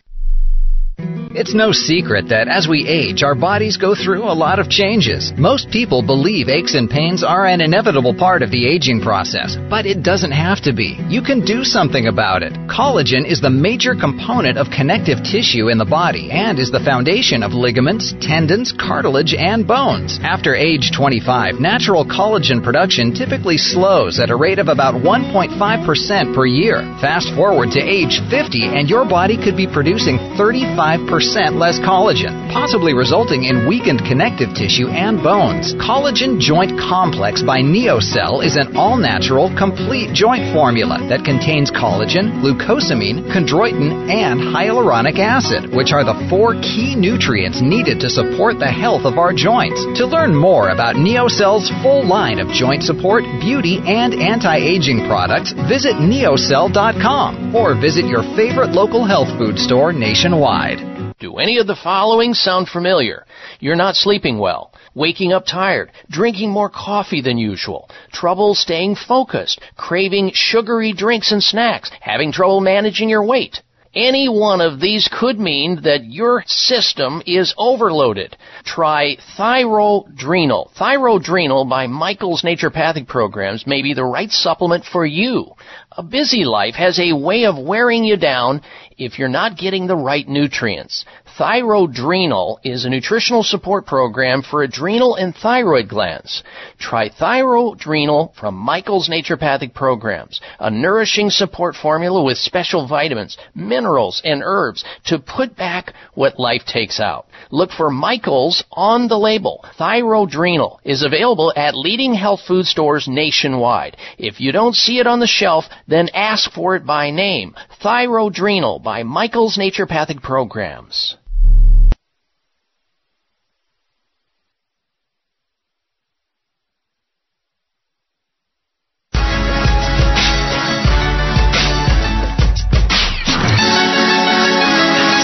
It's 1.33 1.53
no 1.53 1.71
secret 1.71 2.27
that 2.27 2.49
as 2.49 2.67
we 2.67 2.85
age, 2.85 3.23
our 3.23 3.35
bodies 3.35 3.77
go 3.77 3.95
through 3.95 4.23
a 4.23 4.35
lot 4.35 4.59
of 4.59 4.69
changes. 4.69 5.31
Most 5.37 5.71
people 5.71 6.03
believe 6.03 6.49
aches 6.49 6.75
and 6.75 6.89
pains 6.89 7.23
are 7.23 7.45
an 7.47 7.61
inevitable 7.61 8.13
part 8.13 8.41
of 8.41 8.51
the 8.51 8.67
aging 8.67 8.99
process, 8.99 9.55
but 9.69 9.85
it 9.85 10.03
doesn't 10.03 10.35
have 10.35 10.59
to 10.63 10.73
be. 10.73 10.99
You 11.07 11.21
can 11.21 11.45
do 11.45 11.63
something 11.63 12.07
about 12.07 12.43
it. 12.43 12.51
Collagen 12.67 13.23
is 13.23 13.39
the 13.39 13.49
major 13.49 13.95
component 13.95 14.57
of 14.57 14.75
connective 14.75 15.23
tissue 15.23 15.69
in 15.69 15.77
the 15.77 15.87
body 15.87 16.29
and 16.31 16.59
is 16.59 16.69
the 16.69 16.83
foundation 16.83 17.43
of 17.43 17.53
ligaments, 17.53 18.13
tendons, 18.19 18.73
cartilage, 18.75 19.33
and 19.33 19.65
bones. 19.65 20.19
After 20.23 20.53
age 20.53 20.91
25, 20.91 21.61
natural 21.61 22.03
collagen 22.03 22.61
production 22.61 23.15
typically 23.15 23.57
slows 23.57 24.19
at 24.19 24.31
a 24.31 24.35
rate 24.35 24.59
of 24.59 24.67
about 24.67 24.95
1.5% 24.95 26.35
per 26.35 26.45
year. 26.45 26.81
Fast 26.99 27.33
forward 27.35 27.71
to 27.71 27.79
age 27.79 28.19
50 28.29 28.67
and 28.75 28.89
your 28.89 29.07
body 29.07 29.37
could 29.41 29.55
be 29.55 29.65
producing 29.65 30.17
35% 30.35 31.20
less 31.21 31.77
collagen, 31.77 32.51
possibly 32.51 32.93
resulting 32.93 33.45
in 33.45 33.67
weakened 33.67 34.01
connective 34.09 34.49
tissue 34.57 34.89
and 34.89 35.21
bones. 35.21 35.73
Collagen 35.75 36.39
Joint 36.39 36.73
Complex 36.79 37.43
by 37.43 37.61
Neocell 37.61 38.43
is 38.43 38.57
an 38.57 38.75
all 38.75 38.97
natural, 38.97 39.53
complete 39.55 40.13
joint 40.13 40.51
formula 40.53 40.97
that 41.09 41.23
contains 41.23 41.69
collagen, 41.69 42.41
glucosamine, 42.41 43.29
chondroitin, 43.29 44.09
and 44.09 44.41
hyaluronic 44.41 45.19
acid, 45.19 45.69
which 45.69 45.91
are 45.91 46.03
the 46.03 46.17
four 46.27 46.55
key 46.55 46.95
nutrients 46.97 47.61
needed 47.61 47.99
to 47.99 48.09
support 48.09 48.57
the 48.57 48.71
health 48.71 49.05
of 49.05 49.19
our 49.21 49.31
joints. 49.31 49.85
To 50.01 50.07
learn 50.07 50.33
more 50.33 50.69
about 50.69 50.95
Neocell's 50.95 51.69
full 51.83 52.01
line 52.07 52.39
of 52.39 52.49
joint 52.49 52.81
support, 52.81 53.23
beauty, 53.39 53.77
and 53.85 54.15
anti 54.15 54.57
aging 54.57 55.05
products, 55.05 55.53
visit 55.69 56.01
neocell.com 56.01 57.55
or 57.55 57.79
visit 57.79 58.05
your 58.05 58.23
favorite 58.35 58.71
local 58.71 59.05
health 59.05 59.29
food 59.37 59.59
store 59.59 59.93
nationwide. 59.93 60.90
Do 61.21 61.37
any 61.37 61.59
of 61.59 61.67
the 61.67 61.75
following 61.75 62.33
sound 62.33 62.67
familiar? 62.67 63.27
You're 63.59 63.75
not 63.75 63.95
sleeping 63.95 64.39
well, 64.39 64.73
waking 64.95 65.33
up 65.33 65.45
tired, 65.45 65.91
drinking 66.09 66.49
more 66.49 66.67
coffee 66.67 67.21
than 67.21 67.37
usual, 67.37 67.91
trouble 68.11 68.55
staying 68.55 68.95
focused, 68.95 69.61
craving 69.77 70.31
sugary 70.33 70.93
drinks 70.93 71.31
and 71.31 71.43
snacks, 71.43 71.91
having 71.99 72.31
trouble 72.31 72.59
managing 72.59 73.07
your 73.07 73.23
weight. 73.23 73.61
Any 73.93 74.29
one 74.29 74.61
of 74.61 74.79
these 74.79 75.09
could 75.11 75.37
mean 75.37 75.81
that 75.83 76.05
your 76.05 76.43
system 76.47 77.21
is 77.27 77.53
overloaded. 77.57 78.37
Try 78.63 79.17
Thyrodrenal. 79.37 80.71
Thyrodrenal 80.73 81.69
by 81.69 81.87
Michael's 81.87 82.41
Naturopathic 82.41 83.05
Programs 83.05 83.67
may 83.67 83.81
be 83.81 83.93
the 83.93 84.05
right 84.05 84.31
supplement 84.31 84.85
for 84.85 85.05
you. 85.05 85.51
A 85.91 86.03
busy 86.03 86.45
life 86.45 86.75
has 86.75 86.99
a 86.99 87.11
way 87.11 87.43
of 87.43 87.57
wearing 87.59 88.05
you 88.05 88.15
down 88.15 88.61
if 89.05 89.17
you're 89.17 89.27
not 89.29 89.57
getting 89.57 89.87
the 89.87 89.95
right 89.95 90.27
nutrients. 90.27 91.05
Thyrodrenal 91.37 92.57
is 92.63 92.83
a 92.83 92.89
nutritional 92.89 93.41
support 93.41 93.85
program 93.85 94.41
for 94.41 94.63
adrenal 94.63 95.15
and 95.15 95.33
thyroid 95.33 95.87
glands. 95.87 96.43
Try 96.77 97.09
Thyrodrenal 97.09 98.35
from 98.35 98.55
Michael's 98.55 99.07
Naturopathic 99.07 99.73
Programs, 99.73 100.41
a 100.59 100.69
nourishing 100.69 101.29
support 101.29 101.75
formula 101.75 102.21
with 102.21 102.37
special 102.37 102.85
vitamins, 102.85 103.37
minerals, 103.55 104.21
and 104.25 104.41
herbs 104.43 104.83
to 105.05 105.19
put 105.19 105.55
back 105.55 105.93
what 106.15 106.37
life 106.37 106.63
takes 106.65 106.99
out. 106.99 107.27
Look 107.49 107.71
for 107.71 107.89
Michael's 107.89 108.63
on 108.71 109.07
the 109.07 109.17
label. 109.17 109.63
Thyrodrenal 109.79 110.79
is 110.83 111.01
available 111.01 111.53
at 111.55 111.77
leading 111.77 112.13
health 112.13 112.41
food 112.45 112.65
stores 112.65 113.07
nationwide. 113.07 113.95
If 114.17 114.41
you 114.41 114.51
don't 114.51 114.75
see 114.75 114.99
it 114.99 115.07
on 115.07 115.21
the 115.21 115.27
shelf, 115.27 115.65
then 115.87 116.09
ask 116.13 116.51
for 116.51 116.75
it 116.75 116.85
by 116.85 117.09
name. 117.09 117.55
Thyrodrenal 117.81 118.83
by 118.83 119.03
Michael's 119.03 119.57
Naturopathic 119.57 120.21
Programs. 120.21 121.15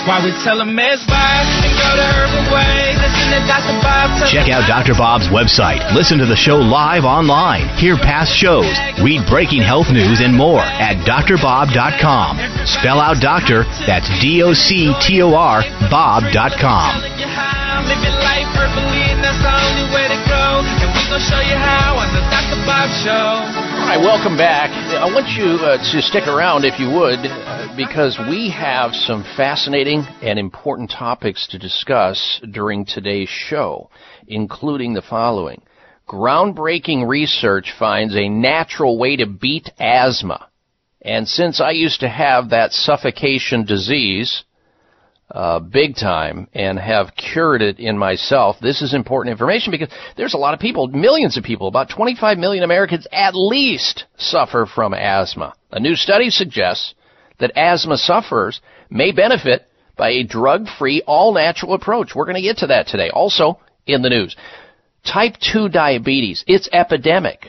Why 0.07 0.23
we 0.23 0.31
tell 0.39 0.57
them 0.57 0.71
and 0.71 1.03
go 1.03 1.91
to 1.99 2.07
Herbal 2.15 2.55
Way. 2.55 2.95
Listen 2.95 3.27
to 3.35 3.43
Dr. 3.43 3.75
Bob. 3.83 4.25
Check 4.25 4.47
out 4.47 4.63
Dr. 4.65 4.93
Bob's 4.95 5.27
website. 5.27 5.83
Listen 5.93 6.17
to 6.19 6.25
the 6.25 6.35
show 6.35 6.55
live 6.55 7.03
online. 7.03 7.67
Hear 7.75 7.97
past 7.97 8.31
shows. 8.31 8.71
Read 9.03 9.27
breaking 9.27 9.63
health 9.63 9.91
news 9.91 10.21
and 10.21 10.33
more 10.33 10.61
at 10.61 10.95
drbob.com. 11.03 12.37
Spell 12.65 13.01
out 13.01 13.19
doctor, 13.19 13.63
that's 13.85 14.07
D 14.21 14.41
O 14.43 14.53
C 14.53 14.95
T 15.01 15.21
O 15.21 15.35
R, 15.35 15.61
Bob.com. 15.91 17.03
Your 17.03 18.15
life 18.23 18.47
herbally, 18.55 19.11
and 19.11 19.19
that's 19.21 19.43
the 19.43 19.51
only 19.51 19.93
way 19.93 20.07
to 20.07 20.15
go. 20.29 20.36
Show 21.17 21.41
you 21.41 21.57
how 21.57 21.97
on 21.97 22.13
the 22.13 22.21
Dr. 22.29 22.61
Bob 22.63 22.91
Show. 23.03 23.09
All 23.09 23.89
right, 23.89 23.97
welcome 23.97 24.37
back. 24.37 24.69
I 24.69 25.05
want 25.05 25.27
you 25.29 25.57
uh, 25.65 25.77
to 25.91 26.01
stick 26.03 26.27
around 26.27 26.63
if 26.63 26.79
you 26.79 26.91
would, 26.91 27.17
uh, 27.25 27.73
because 27.75 28.19
we 28.29 28.51
have 28.51 28.93
some 28.93 29.23
fascinating 29.35 30.05
and 30.21 30.37
important 30.37 30.91
topics 30.91 31.47
to 31.47 31.57
discuss 31.57 32.39
during 32.51 32.85
today's 32.85 33.29
show, 33.29 33.89
including 34.27 34.93
the 34.93 35.01
following. 35.01 35.63
Groundbreaking 36.07 37.07
research 37.07 37.73
finds 37.79 38.15
a 38.15 38.29
natural 38.29 38.99
way 38.99 39.15
to 39.15 39.25
beat 39.25 39.71
asthma. 39.79 40.47
And 41.01 41.27
since 41.27 41.59
I 41.59 41.71
used 41.71 42.01
to 42.01 42.09
have 42.09 42.51
that 42.51 42.73
suffocation 42.73 43.65
disease, 43.65 44.43
uh, 45.31 45.59
big 45.59 45.95
time 45.95 46.47
and 46.53 46.79
have 46.79 47.11
cured 47.15 47.61
it 47.61 47.79
in 47.79 47.97
myself. 47.97 48.55
This 48.61 48.81
is 48.81 48.93
important 48.93 49.31
information 49.31 49.71
because 49.71 49.89
there's 50.15 50.33
a 50.33 50.37
lot 50.37 50.53
of 50.53 50.59
people, 50.59 50.87
millions 50.87 51.37
of 51.37 51.43
people, 51.43 51.67
about 51.67 51.89
25 51.89 52.37
million 52.37 52.63
Americans 52.63 53.07
at 53.11 53.35
least 53.35 54.05
suffer 54.17 54.65
from 54.65 54.93
asthma. 54.93 55.53
A 55.71 55.79
new 55.79 55.95
study 55.95 56.29
suggests 56.29 56.93
that 57.39 57.51
asthma 57.57 57.97
sufferers 57.97 58.61
may 58.89 59.11
benefit 59.11 59.67
by 59.97 60.11
a 60.11 60.23
drug-free, 60.23 61.03
all-natural 61.05 61.73
approach. 61.73 62.15
We're 62.15 62.25
going 62.25 62.35
to 62.35 62.41
get 62.41 62.57
to 62.57 62.67
that 62.67 62.87
today. 62.87 63.09
Also 63.09 63.59
in 63.85 64.01
the 64.01 64.09
news, 64.09 64.35
type 65.03 65.33
2 65.51 65.69
diabetes, 65.69 66.43
it's 66.47 66.69
epidemic. 66.71 67.47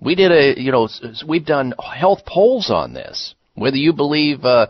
We 0.00 0.16
did 0.16 0.32
a, 0.32 0.60
you 0.60 0.72
know, 0.72 0.88
we've 1.26 1.46
done 1.46 1.74
health 1.78 2.26
polls 2.26 2.70
on 2.70 2.94
this. 2.94 3.34
Whether 3.54 3.76
you 3.76 3.92
believe, 3.92 4.44
uh, 4.44 4.68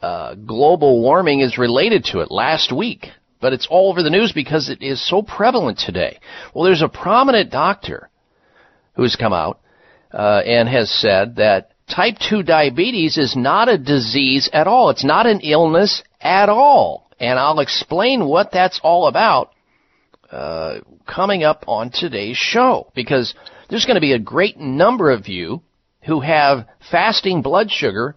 uh, 0.00 0.34
global 0.34 1.00
warming 1.02 1.40
is 1.40 1.58
related 1.58 2.04
to 2.06 2.20
it 2.20 2.30
last 2.30 2.72
week, 2.74 3.06
but 3.40 3.52
it's 3.52 3.66
all 3.70 3.90
over 3.90 4.02
the 4.02 4.10
news 4.10 4.32
because 4.32 4.68
it 4.68 4.82
is 4.82 5.06
so 5.06 5.22
prevalent 5.22 5.78
today. 5.78 6.18
Well, 6.54 6.64
there's 6.64 6.82
a 6.82 6.88
prominent 6.88 7.50
doctor 7.50 8.08
who's 8.94 9.16
come 9.16 9.32
out 9.32 9.60
uh, 10.12 10.42
and 10.44 10.68
has 10.68 10.90
said 10.90 11.36
that 11.36 11.72
type 11.88 12.16
2 12.28 12.42
diabetes 12.42 13.16
is 13.16 13.34
not 13.36 13.68
a 13.68 13.78
disease 13.78 14.48
at 14.52 14.66
all. 14.66 14.90
It's 14.90 15.04
not 15.04 15.26
an 15.26 15.40
illness 15.40 16.02
at 16.20 16.48
all. 16.48 17.10
And 17.20 17.38
I'll 17.38 17.60
explain 17.60 18.26
what 18.26 18.52
that's 18.52 18.80
all 18.82 19.08
about 19.08 19.52
uh, 20.30 20.80
coming 21.06 21.42
up 21.42 21.64
on 21.66 21.90
today's 21.90 22.36
show 22.36 22.92
because 22.94 23.34
there's 23.68 23.86
going 23.86 23.96
to 23.96 24.00
be 24.00 24.12
a 24.12 24.18
great 24.18 24.58
number 24.58 25.10
of 25.10 25.26
you 25.26 25.62
who 26.04 26.20
have 26.20 26.66
fasting 26.90 27.42
blood 27.42 27.70
sugar 27.70 28.14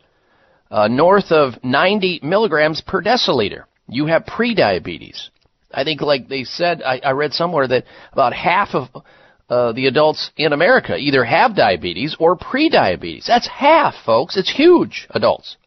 uh, 0.72 0.88
north 0.88 1.31
of 1.31 1.53
90 1.64 2.22
milligrams 2.23 2.81
per 2.81 3.02
deciliter. 3.02 3.65
You 3.88 4.07
have 4.07 4.23
prediabetes. 4.23 5.30
I 5.73 5.84
think, 5.84 6.02
like 6.02 6.27
they 6.27 6.43
said, 6.43 6.81
I, 6.81 6.99
I 7.03 7.11
read 7.11 7.34
somewhere 7.34 7.68
that 7.68 7.84
about 8.11 8.34
half 8.34 8.69
of 8.73 9.03
uh, 9.49 9.73
the 9.73 9.88
adults 9.88 10.31
in 10.38 10.53
America 10.53 10.95
either 10.95 11.23
have 11.26 11.56
diabetes 11.56 12.15
or 12.19 12.38
prediabetes. 12.38 13.26
That's 13.26 13.48
half, 13.48 13.93
folks. 14.06 14.38
It's 14.38 14.52
huge, 14.52 15.07
adults. 15.11 15.57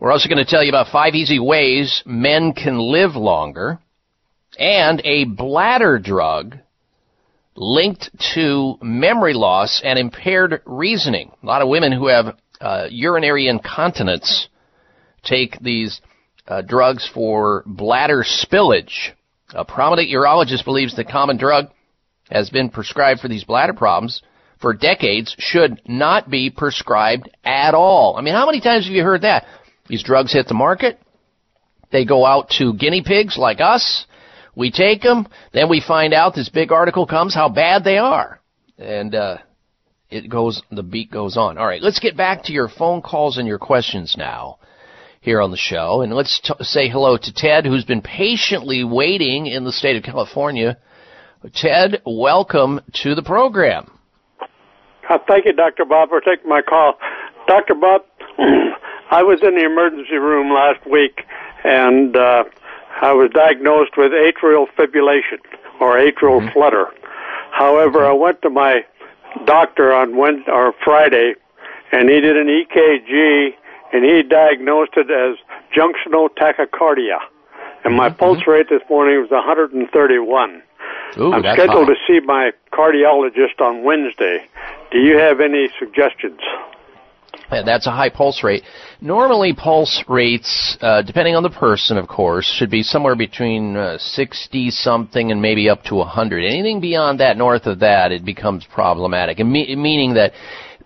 We're 0.00 0.12
also 0.12 0.28
going 0.28 0.44
to 0.44 0.50
tell 0.50 0.64
you 0.64 0.70
about 0.70 0.90
five 0.90 1.14
easy 1.14 1.38
ways 1.38 2.02
men 2.06 2.52
can 2.52 2.78
live 2.78 3.16
longer 3.16 3.78
and 4.58 5.00
a 5.04 5.24
bladder 5.24 5.98
drug 5.98 6.56
linked 7.54 8.10
to 8.34 8.76
memory 8.82 9.34
loss 9.34 9.82
and 9.84 9.98
impaired 9.98 10.62
reasoning. 10.64 11.30
A 11.42 11.46
lot 11.46 11.62
of 11.62 11.68
women 11.68 11.92
who 11.92 12.08
have 12.08 12.36
uh, 12.60 12.86
urinary 12.90 13.48
incontinence 13.48 14.48
take 15.22 15.58
these 15.60 16.00
uh, 16.46 16.62
drugs 16.62 17.08
for 17.12 17.62
bladder 17.66 18.24
spillage. 18.24 19.10
A 19.54 19.64
prominent 19.64 20.08
urologist 20.10 20.64
believes 20.64 20.94
the 20.94 21.04
common 21.04 21.36
drug 21.36 21.66
has 22.30 22.50
been 22.50 22.70
prescribed 22.70 23.20
for 23.20 23.28
these 23.28 23.44
bladder 23.44 23.74
problems 23.74 24.22
for 24.60 24.74
decades 24.74 25.34
should 25.38 25.80
not 25.86 26.30
be 26.30 26.50
prescribed 26.50 27.30
at 27.44 27.74
all. 27.74 28.16
I 28.16 28.22
mean, 28.22 28.34
how 28.34 28.46
many 28.46 28.60
times 28.60 28.84
have 28.86 28.94
you 28.94 29.02
heard 29.02 29.22
that? 29.22 29.46
These 29.88 30.02
drugs 30.02 30.32
hit 30.32 30.46
the 30.46 30.54
market. 30.54 31.00
They 31.90 32.04
go 32.04 32.24
out 32.24 32.50
to 32.58 32.74
guinea 32.74 33.02
pigs 33.04 33.36
like 33.36 33.60
us. 33.60 34.06
We 34.54 34.70
take 34.70 35.02
them. 35.02 35.26
Then 35.52 35.68
we 35.68 35.82
find 35.86 36.12
out 36.12 36.34
this 36.34 36.48
big 36.48 36.72
article 36.72 37.06
comes 37.06 37.34
how 37.34 37.48
bad 37.48 37.84
they 37.84 37.98
are. 37.98 38.40
And, 38.78 39.14
uh, 39.14 39.38
it 40.10 40.28
goes, 40.28 40.62
the 40.70 40.82
beat 40.82 41.10
goes 41.10 41.36
on. 41.36 41.58
All 41.58 41.66
right, 41.66 41.82
let's 41.82 42.00
get 42.00 42.16
back 42.16 42.44
to 42.44 42.52
your 42.52 42.68
phone 42.68 43.02
calls 43.02 43.38
and 43.38 43.46
your 43.46 43.58
questions 43.58 44.16
now. 44.16 44.58
here 45.22 45.40
on 45.40 45.50
the 45.50 45.56
show. 45.56 46.00
And 46.00 46.14
let's 46.14 46.40
t- 46.40 46.54
say 46.64 46.88
hello 46.88 47.18
to 47.18 47.32
Ted, 47.34 47.66
who's 47.66 47.84
been 47.84 48.00
patiently 48.00 48.84
waiting 48.84 49.46
in 49.46 49.64
the 49.64 49.72
state 49.72 49.96
of 49.96 50.02
California. 50.02 50.78
Ted, 51.54 52.00
welcome 52.06 52.80
to 53.02 53.14
the 53.14 53.22
program. 53.22 53.90
Uh, 55.08 55.18
thank 55.28 55.44
you, 55.44 55.52
Dr. 55.52 55.84
Bob, 55.84 56.08
for 56.08 56.20
taking 56.20 56.48
my 56.48 56.62
call. 56.62 56.94
Dr. 57.46 57.74
Bob, 57.74 58.02
I 59.10 59.22
was 59.22 59.40
in 59.42 59.56
the 59.56 59.64
emergency 59.64 60.16
room 60.16 60.54
last 60.54 60.86
week 60.90 61.22
and 61.64 62.16
uh, 62.16 62.44
I 63.02 63.12
was 63.12 63.30
diagnosed 63.34 63.92
with 63.96 64.12
atrial 64.12 64.66
fibrillation 64.78 65.40
or 65.80 65.96
atrial 65.96 66.40
mm-hmm. 66.40 66.52
flutter. 66.52 66.86
However, 67.50 68.06
I 68.06 68.12
went 68.12 68.40
to 68.42 68.50
my 68.50 68.84
doctor 69.44 69.92
on 69.92 70.16
Wednesday 70.16 70.50
or 70.50 70.72
Friday 70.84 71.34
and 71.92 72.08
he 72.08 72.20
did 72.20 72.36
an 72.36 72.46
EKG 72.46 73.54
and 73.92 74.04
he 74.04 74.22
diagnosed 74.22 74.92
it 74.96 75.10
as 75.10 75.36
junctional 75.74 76.28
tachycardia. 76.28 77.18
And 77.84 77.96
my 77.96 78.08
mm-hmm. 78.08 78.18
pulse 78.18 78.46
rate 78.46 78.68
this 78.68 78.82
morning 78.88 79.20
was 79.20 79.30
131. 79.30 80.62
Ooh, 81.18 81.32
I'm 81.32 81.42
scheduled 81.42 81.88
high. 81.88 81.94
to 81.94 81.96
see 82.06 82.20
my 82.24 82.52
cardiologist 82.72 83.60
on 83.60 83.82
Wednesday. 83.82 84.46
Do 84.92 84.98
you 84.98 85.18
have 85.18 85.40
any 85.40 85.68
suggestions? 85.78 86.40
And 87.50 87.66
that's 87.66 87.86
a 87.86 87.90
high 87.90 88.10
pulse 88.10 88.42
rate. 88.44 88.62
Normally, 89.00 89.52
pulse 89.52 90.04
rates, 90.08 90.76
uh, 90.80 91.02
depending 91.02 91.34
on 91.34 91.42
the 91.42 91.50
person, 91.50 91.96
of 91.96 92.06
course, 92.06 92.46
should 92.46 92.70
be 92.70 92.82
somewhere 92.82 93.16
between 93.16 93.76
uh, 93.76 93.98
60 93.98 94.70
something 94.70 95.32
and 95.32 95.42
maybe 95.42 95.68
up 95.68 95.82
to 95.84 95.96
100. 95.96 96.44
Anything 96.44 96.80
beyond 96.80 97.20
that, 97.20 97.36
north 97.36 97.66
of 97.66 97.80
that, 97.80 98.12
it 98.12 98.24
becomes 98.24 98.64
problematic. 98.72 99.40
And 99.40 99.50
me- 99.50 99.74
meaning 99.74 100.14
that 100.14 100.32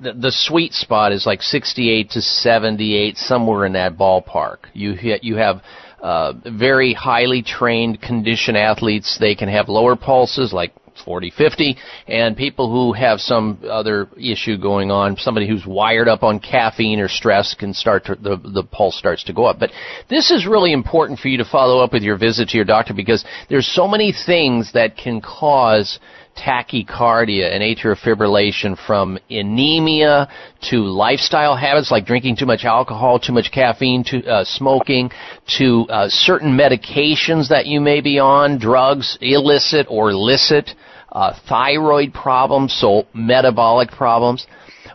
the, 0.01 0.13
the 0.13 0.33
sweet 0.33 0.73
spot 0.73 1.13
is 1.13 1.27
like 1.27 1.43
68 1.43 2.11
to 2.11 2.23
78, 2.23 3.17
somewhere 3.17 3.67
in 3.67 3.73
that 3.75 3.97
ballpark. 3.97 4.59
You 4.73 4.97
you 5.23 5.37
have 5.37 5.63
uh, 6.03 6.35
very 6.45 6.93
highly 6.93 7.43
trained 7.43 8.01
condition 8.01 8.57
athletes. 8.57 9.17
They 9.19 9.35
can 9.35 9.49
have 9.49 9.69
lower 9.69 9.97
pulses, 9.97 10.53
like 10.53 10.73
40, 11.05 11.31
50, 11.37 11.77
and 12.09 12.37
people 12.37 12.71
who 12.71 12.93
have 12.93 13.21
some 13.21 13.59
other 13.69 14.09
issue 14.17 14.57
going 14.59 14.91
on, 14.91 15.17
somebody 15.17 15.49
who's 15.49 15.65
wired 15.67 16.09
up 16.09 16.23
on 16.23 16.41
caffeine 16.41 17.01
or 17.01 17.09
stress 17.09 17.55
can 17.55 17.75
start 17.75 18.05
to, 18.07 18.15
the, 18.15 18.37
the 18.37 18.65
pulse 18.65 18.97
starts 18.99 19.25
to 19.25 19.33
go 19.33 19.45
up. 19.45 19.59
But 19.59 19.71
this 20.09 20.31
is 20.31 20.47
really 20.47 20.73
important 20.73 21.19
for 21.19 21.29
you 21.29 21.39
to 21.39 21.45
follow 21.45 21.83
up 21.83 21.93
with 21.93 22.03
your 22.03 22.19
visit 22.19 22.49
to 22.51 22.57
your 22.57 22.65
doctor 22.65 22.95
because 22.95 23.25
there's 23.49 23.67
so 23.67 23.89
many 23.89 24.13
things 24.13 24.73
that 24.73 24.97
can 24.97 25.21
cause 25.21 25.99
tachycardia 26.37 27.53
and 27.53 27.63
atrial 27.63 27.97
fibrillation 27.97 28.77
from 28.87 29.19
anemia 29.31 30.29
to 30.71 30.79
lifestyle 30.79 31.57
habits 31.57 31.91
like 31.91 32.05
drinking 32.05 32.37
too 32.37 32.47
much 32.47 32.65
alcohol, 32.65 33.19
too 33.19 33.33
much 33.33 33.51
caffeine, 33.53 34.03
to 34.05 34.25
uh, 34.27 34.45
smoking, 34.45 35.11
to 35.59 35.87
uh, 35.89 36.09
certain 36.09 36.57
medications 36.57 37.49
that 37.49 37.67
you 37.67 37.81
may 37.81 38.01
be 38.01 38.19
on, 38.19 38.59
drugs, 38.59 39.17
illicit 39.21 39.87
or 39.89 40.13
licit, 40.13 40.71
uh, 41.15 41.33
thyroid 41.49 42.13
problems, 42.13 42.75
so 42.75 43.07
metabolic 43.15 43.91
problems 43.91 44.47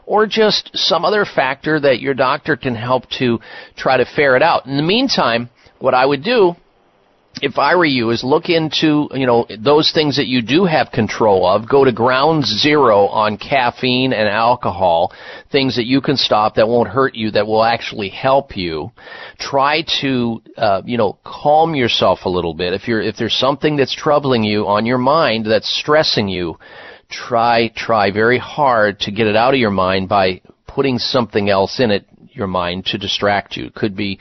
or 0.06 0.26
just 0.26 0.72
some 0.74 1.06
other 1.06 1.24
factor 1.24 1.80
that 1.80 2.02
your 2.02 2.16
doctor 2.16 2.58
can 2.58 2.74
help 2.74 3.08
to 3.12 3.40
try 3.78 3.96
to 3.96 4.06
ferret 4.16 4.42
out. 4.42 4.66
In 4.66 4.76
the 4.76 4.84
meantime, 4.84 5.50
what 5.78 5.94
I 5.94 6.04
would 6.04 6.24
do 6.24 6.56
if 7.42 7.58
I 7.58 7.76
were 7.76 7.86
you, 7.86 8.10
is 8.10 8.24
look 8.24 8.50
into, 8.50 9.08
you 9.14 9.26
know, 9.26 9.46
those 9.60 9.92
things 9.94 10.18
that 10.18 10.28
you 10.28 10.42
do 10.42 10.66
have 10.66 10.92
control 10.92 11.48
of. 11.48 11.70
Go 11.70 11.86
to 11.86 11.92
ground 11.92 12.44
zero 12.44 13.06
on 13.08 13.38
caffeine 13.38 14.14
and 14.14 14.28
alcohol, 14.28 15.14
things 15.52 15.76
that 15.78 15.86
you 15.86 16.02
can 16.02 16.18
stop 16.18 16.56
that 16.56 16.68
won't 16.68 16.90
hurt 16.90 17.16
you, 17.16 17.32
that 17.32 17.48
will 17.48 17.64
actually 17.64 18.10
help 18.10 18.58
you. 18.58 18.92
Try 19.40 19.84
to, 20.02 20.42
uh, 20.58 20.82
you 20.86 20.98
know, 20.98 21.18
calm 21.24 21.76
yourself 21.76 22.20
a 22.26 22.30
little 22.30 22.54
bit. 22.54 22.74
If 22.74 22.88
you're, 22.88 23.02
if 23.02 23.16
there's 23.16 23.38
something 23.38 23.78
that's 23.78 23.96
troubling 23.96 24.44
you 24.44 24.68
on 24.68 24.86
your 24.86 24.98
mind 24.98 25.46
that's 25.46 25.70
stressing 25.80 26.28
you, 26.28 26.58
try, 27.10 27.72
try 27.76 28.12
very 28.12 28.38
hard 28.38 29.00
to 29.02 29.12
get 29.12 29.28
it 29.28 29.36
out 29.36 29.54
of 29.54 29.60
your 29.60 29.72
mind 29.72 30.10
by 30.10 30.42
putting 30.68 30.98
something 30.98 31.50
else 31.50 31.80
in 31.80 31.92
it 31.92 32.06
your 32.32 32.48
mind 32.48 32.86
to 32.86 32.98
distract 32.98 33.58
you. 33.58 33.66
It 33.66 33.76
could 33.76 33.96
be 33.96 34.20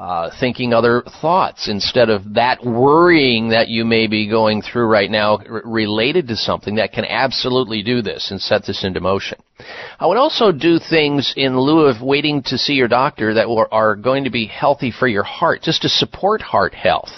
uh, 0.00 0.30
thinking 0.40 0.72
other 0.72 1.02
thoughts 1.20 1.68
instead 1.68 2.08
of 2.08 2.32
that 2.32 2.64
worrying 2.64 3.50
that 3.50 3.68
you 3.68 3.84
may 3.84 4.06
be 4.06 4.26
going 4.26 4.62
through 4.62 4.86
right 4.86 5.10
now 5.10 5.36
r- 5.36 5.60
related 5.66 6.26
to 6.26 6.36
something 6.36 6.76
that 6.76 6.90
can 6.90 7.04
absolutely 7.04 7.82
do 7.82 8.00
this 8.00 8.30
and 8.30 8.40
set 8.40 8.64
this 8.64 8.82
into 8.82 8.98
motion. 8.98 9.38
I 9.98 10.06
would 10.06 10.16
also 10.16 10.52
do 10.52 10.78
things 10.78 11.34
in 11.36 11.60
lieu 11.60 11.80
of 11.80 12.00
waiting 12.00 12.42
to 12.44 12.56
see 12.56 12.72
your 12.72 12.88
doctor 12.88 13.34
that 13.34 13.46
are 13.70 13.94
going 13.94 14.24
to 14.24 14.30
be 14.30 14.46
healthy 14.46 14.90
for 14.90 15.06
your 15.06 15.22
heart, 15.22 15.60
just 15.60 15.82
to 15.82 15.90
support 15.90 16.40
heart 16.40 16.72
health 16.72 17.10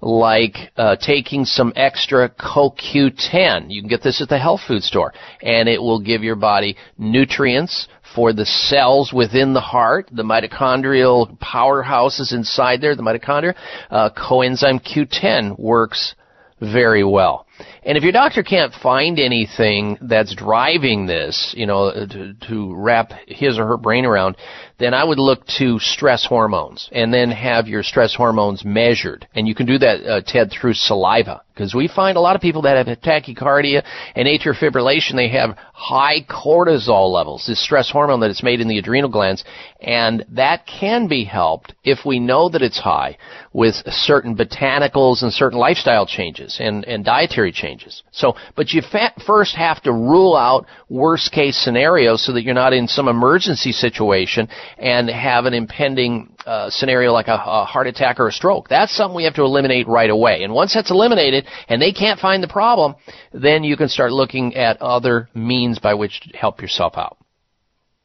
like 0.00 0.56
uh, 0.76 0.96
taking 0.96 1.44
some 1.44 1.72
extra 1.76 2.28
CoQ10. 2.30 3.66
You 3.68 3.80
can 3.80 3.88
get 3.88 4.02
this 4.02 4.20
at 4.20 4.28
the 4.28 4.38
health 4.38 4.62
food 4.66 4.82
store, 4.82 5.12
and 5.40 5.68
it 5.68 5.80
will 5.80 6.00
give 6.00 6.24
your 6.24 6.34
body 6.34 6.76
nutrients 6.98 7.86
for 8.14 8.32
the 8.32 8.46
cells 8.46 9.12
within 9.12 9.52
the 9.52 9.60
heart, 9.60 10.08
the 10.12 10.22
mitochondrial 10.22 11.38
powerhouses 11.38 12.32
inside 12.32 12.80
there, 12.80 12.96
the 12.96 13.02
mitochondria. 13.02 13.54
Uh, 13.90 14.10
coenzyme 14.10 14.80
Q10 14.82 15.58
works 15.58 16.14
very 16.60 17.04
well. 17.04 17.46
And 17.84 17.98
if 17.98 18.02
your 18.02 18.12
doctor 18.12 18.42
can't 18.42 18.72
find 18.72 19.18
anything 19.18 19.98
that's 20.00 20.34
driving 20.34 21.06
this, 21.06 21.54
you 21.56 21.66
know, 21.66 21.92
to, 21.92 22.34
to 22.48 22.74
wrap 22.74 23.12
his 23.26 23.58
or 23.58 23.66
her 23.66 23.76
brain 23.76 24.04
around, 24.04 24.36
then 24.78 24.94
I 24.94 25.04
would 25.04 25.18
look 25.18 25.46
to 25.58 25.78
stress 25.78 26.26
hormones 26.26 26.88
and 26.92 27.14
then 27.14 27.30
have 27.30 27.68
your 27.68 27.82
stress 27.82 28.14
hormones 28.14 28.64
measured. 28.64 29.28
And 29.34 29.46
you 29.46 29.54
can 29.54 29.66
do 29.66 29.78
that, 29.78 30.04
uh, 30.04 30.20
Ted, 30.26 30.50
through 30.50 30.74
saliva. 30.74 31.42
Because 31.54 31.74
we 31.74 31.86
find 31.86 32.16
a 32.16 32.20
lot 32.20 32.34
of 32.34 32.40
people 32.40 32.62
that 32.62 32.86
have 32.86 32.98
tachycardia 33.00 33.84
and 34.16 34.26
atrial 34.26 34.58
fibrillation, 34.58 35.16
they 35.16 35.28
have 35.28 35.56
high 35.74 36.22
cortisol 36.22 37.12
levels, 37.12 37.44
this 37.46 37.62
stress 37.62 37.90
hormone 37.90 38.20
that 38.20 38.30
is 38.30 38.42
made 38.42 38.60
in 38.60 38.68
the 38.68 38.78
adrenal 38.78 39.10
glands, 39.10 39.44
and 39.80 40.24
that 40.30 40.66
can 40.66 41.08
be 41.08 41.24
helped 41.24 41.74
if 41.84 42.06
we 42.06 42.18
know 42.18 42.48
that 42.48 42.62
it's 42.62 42.78
high 42.78 43.18
with 43.52 43.74
certain 43.86 44.34
botanicals 44.34 45.22
and 45.22 45.30
certain 45.32 45.58
lifestyle 45.58 46.06
changes 46.06 46.56
and, 46.58 46.84
and 46.86 47.04
dietary 47.04 47.51
changes. 47.52 48.02
So, 48.10 48.34
but 48.56 48.72
you 48.72 48.82
fa- 48.82 49.14
first 49.26 49.54
have 49.56 49.82
to 49.82 49.92
rule 49.92 50.36
out 50.36 50.66
worst 50.88 51.32
case 51.32 51.56
scenarios 51.56 52.24
so 52.24 52.32
that 52.32 52.42
you're 52.42 52.54
not 52.54 52.72
in 52.72 52.88
some 52.88 53.08
emergency 53.08 53.72
situation 53.72 54.48
and 54.78 55.08
have 55.08 55.44
an 55.44 55.54
impending 55.54 56.34
uh, 56.46 56.70
scenario 56.70 57.12
like 57.12 57.28
a, 57.28 57.34
a 57.34 57.64
heart 57.64 57.86
attack 57.86 58.18
or 58.18 58.28
a 58.28 58.32
stroke. 58.32 58.68
That's 58.68 58.94
something 58.94 59.16
we 59.16 59.24
have 59.24 59.34
to 59.34 59.42
eliminate 59.42 59.86
right 59.86 60.10
away. 60.10 60.42
And 60.42 60.52
once 60.52 60.74
that's 60.74 60.90
eliminated 60.90 61.46
and 61.68 61.80
they 61.80 61.92
can't 61.92 62.18
find 62.18 62.42
the 62.42 62.48
problem, 62.48 62.96
then 63.32 63.64
you 63.64 63.76
can 63.76 63.88
start 63.88 64.12
looking 64.12 64.56
at 64.56 64.80
other 64.80 65.28
means 65.34 65.78
by 65.78 65.94
which 65.94 66.20
to 66.20 66.36
help 66.36 66.60
yourself 66.60 66.94
out. 66.96 67.16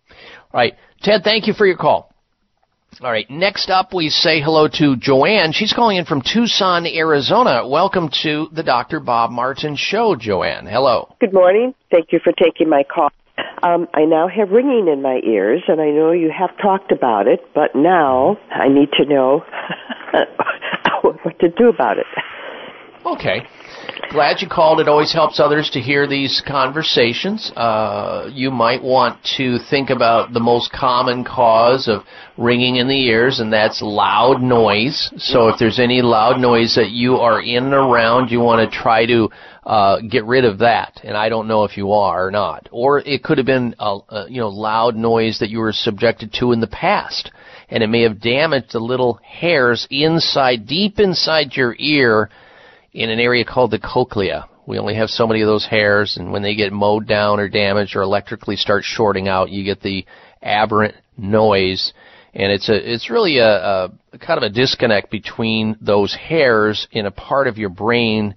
All 0.10 0.61
right. 0.61 0.76
Ted, 1.02 1.24
thank 1.24 1.48
you 1.48 1.53
for 1.53 1.65
your 1.65 1.78
call. 1.78 2.14
All 2.99 3.11
right. 3.11 3.30
Next 3.30 3.69
up, 3.69 3.94
we 3.94 4.10
say 4.10 4.41
hello 4.41 4.68
to 4.68 4.95
Joanne. 4.95 5.52
She's 5.52 5.72
calling 5.72 5.98
in 5.98 6.06
from 6.06 6.24
Tucson, 6.24 6.88
Arizona. 6.88 7.68
Welcome 7.68 8.10
to 8.24 8.48
the 8.52 8.64
Dr. 8.64 8.99
Bob 8.99 9.30
Martin 9.30 9.76
Show, 9.76 10.15
Joanne. 10.15 10.65
Hello. 10.65 11.14
Good 11.19 11.34
morning. 11.34 11.76
Thank 11.91 12.07
you 12.11 12.19
for 12.24 12.34
taking 12.34 12.69
my 12.69 12.84
call. 12.84 13.10
Um, 13.61 13.88
I 13.94 14.06
now 14.06 14.28
have 14.28 14.49
ringing 14.49 14.88
in 14.88 15.03
my 15.03 15.19
ears, 15.24 15.61
and 15.68 15.80
I 15.80 15.91
know 15.91 16.11
you 16.11 16.32
have 16.36 16.57
talked 16.60 16.91
about 16.91 17.28
it, 17.28 17.41
but 17.53 17.76
now 17.76 18.38
I 18.49 18.68
need 18.68 18.90
to 18.94 19.06
know 19.06 19.44
what 21.03 21.38
to 21.40 21.49
do 21.49 21.69
about 21.69 21.99
it. 21.99 22.07
Okay. 23.06 23.45
Glad 24.10 24.42
you 24.42 24.48
called. 24.48 24.80
It 24.80 24.88
always 24.88 25.12
helps 25.12 25.38
others 25.38 25.70
to 25.72 25.82
hear 25.82 26.08
these 26.08 26.42
conversations. 26.48 27.52
Uh, 27.56 28.30
you 28.32 28.50
might 28.50 28.82
want 28.82 29.22
to 29.36 29.60
think 29.70 29.90
about 29.90 30.32
the 30.32 30.40
most 30.40 30.72
common 30.72 31.26
cause 31.26 31.90
of 31.90 32.04
ringing 32.38 32.78
in 32.78 32.88
the 32.88 33.06
ears, 33.08 33.42
and 33.42 33.52
that's 33.52 33.82
loud 33.82 34.42
noise. 34.42 35.12
So 35.18 35.50
if 35.50 35.60
there's 35.60 35.78
any 35.78 36.02
loud 36.02 36.40
noise 36.40 36.76
that 36.76 36.92
you 36.92 37.18
are 37.18 37.42
in 37.42 37.66
and 37.66 37.74
around, 37.74 38.32
you 38.32 38.40
want 38.40 38.72
to 38.72 38.78
try 38.80 39.06
to 39.06 39.30
uh, 39.66 40.00
get 40.00 40.24
rid 40.24 40.46
of 40.46 40.60
that. 40.60 41.02
And 41.04 41.18
I 41.18 41.28
don't 41.28 41.50
know 41.50 41.66
if 41.66 41.76
you 41.76 41.92
are 41.92 42.28
or 42.28 42.32
not. 42.32 42.70
Or 42.72 43.00
it 43.00 43.24
could 43.24 43.38
have 43.38 43.46
been 43.46 43.76
a, 43.78 43.98
a 44.08 44.26
you 44.30 44.40
know 44.40 44.50
loud 44.50 44.96
noise 44.96 45.40
that 45.40 45.50
you 45.50 45.60
were 45.60 45.74
subjected 45.74 46.32
to 46.40 46.54
in 46.54 46.62
the 46.62 46.68
past, 46.68 47.30
and 47.68 47.84
it 47.84 47.88
may 47.88 48.04
have 48.04 48.22
damaged 48.22 48.72
the 48.72 48.80
little 48.80 49.20
hairs 49.22 49.86
inside, 49.92 50.66
deep 50.66 50.98
inside 50.98 51.58
your 51.58 51.76
ear 51.78 52.30
in 52.93 53.09
an 53.09 53.19
area 53.19 53.45
called 53.45 53.72
the 53.72 53.80
cochlea. 53.80 54.47
We 54.65 54.80
only 54.80 54.95
have 54.95 55.09
so 55.09 55.27
many 55.27 55.41
of 55.41 55.47
those 55.47 55.65
hairs, 55.65 56.18
and 56.18 56.31
when 56.31 56.41
they 56.41 56.55
get 56.55 56.73
mowed 56.73 57.07
down 57.07 57.39
or 57.39 57.47
damaged 57.47 57.95
or 57.95 58.01
electrically 58.01 58.57
start 58.57 58.84
shorting 58.84 59.27
out, 59.27 59.49
you 59.49 59.64
get 59.64 59.81
the 59.81 60.05
aberrant 60.41 60.95
noise. 61.18 61.93
And 62.34 62.51
it's 62.51 62.69
a, 62.69 62.93
it's 62.93 63.09
really 63.09 63.38
a, 63.38 63.47
a 63.47 63.91
kind 64.19 64.38
of 64.38 64.43
a 64.43 64.53
disconnect 64.53 65.09
between 65.09 65.77
those 65.80 66.14
hairs 66.14 66.88
in 66.91 67.05
a 67.05 67.11
part 67.11 67.47
of 67.47 67.57
your 67.57 67.69
brain 67.69 68.35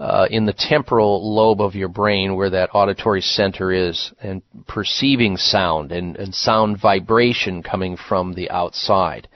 uh, 0.00 0.26
in 0.30 0.46
the 0.46 0.54
temporal 0.54 1.34
lobe 1.34 1.60
of 1.60 1.74
your 1.74 1.88
brain 1.88 2.34
where 2.34 2.50
that 2.50 2.70
auditory 2.72 3.20
center 3.20 3.70
is 3.70 4.12
and 4.22 4.42
perceiving 4.66 5.36
sound 5.36 5.92
and, 5.92 6.16
and 6.16 6.34
sound 6.34 6.80
vibration 6.80 7.62
coming 7.62 7.96
from 7.96 8.32
the 8.32 8.50
outside. 8.50 9.28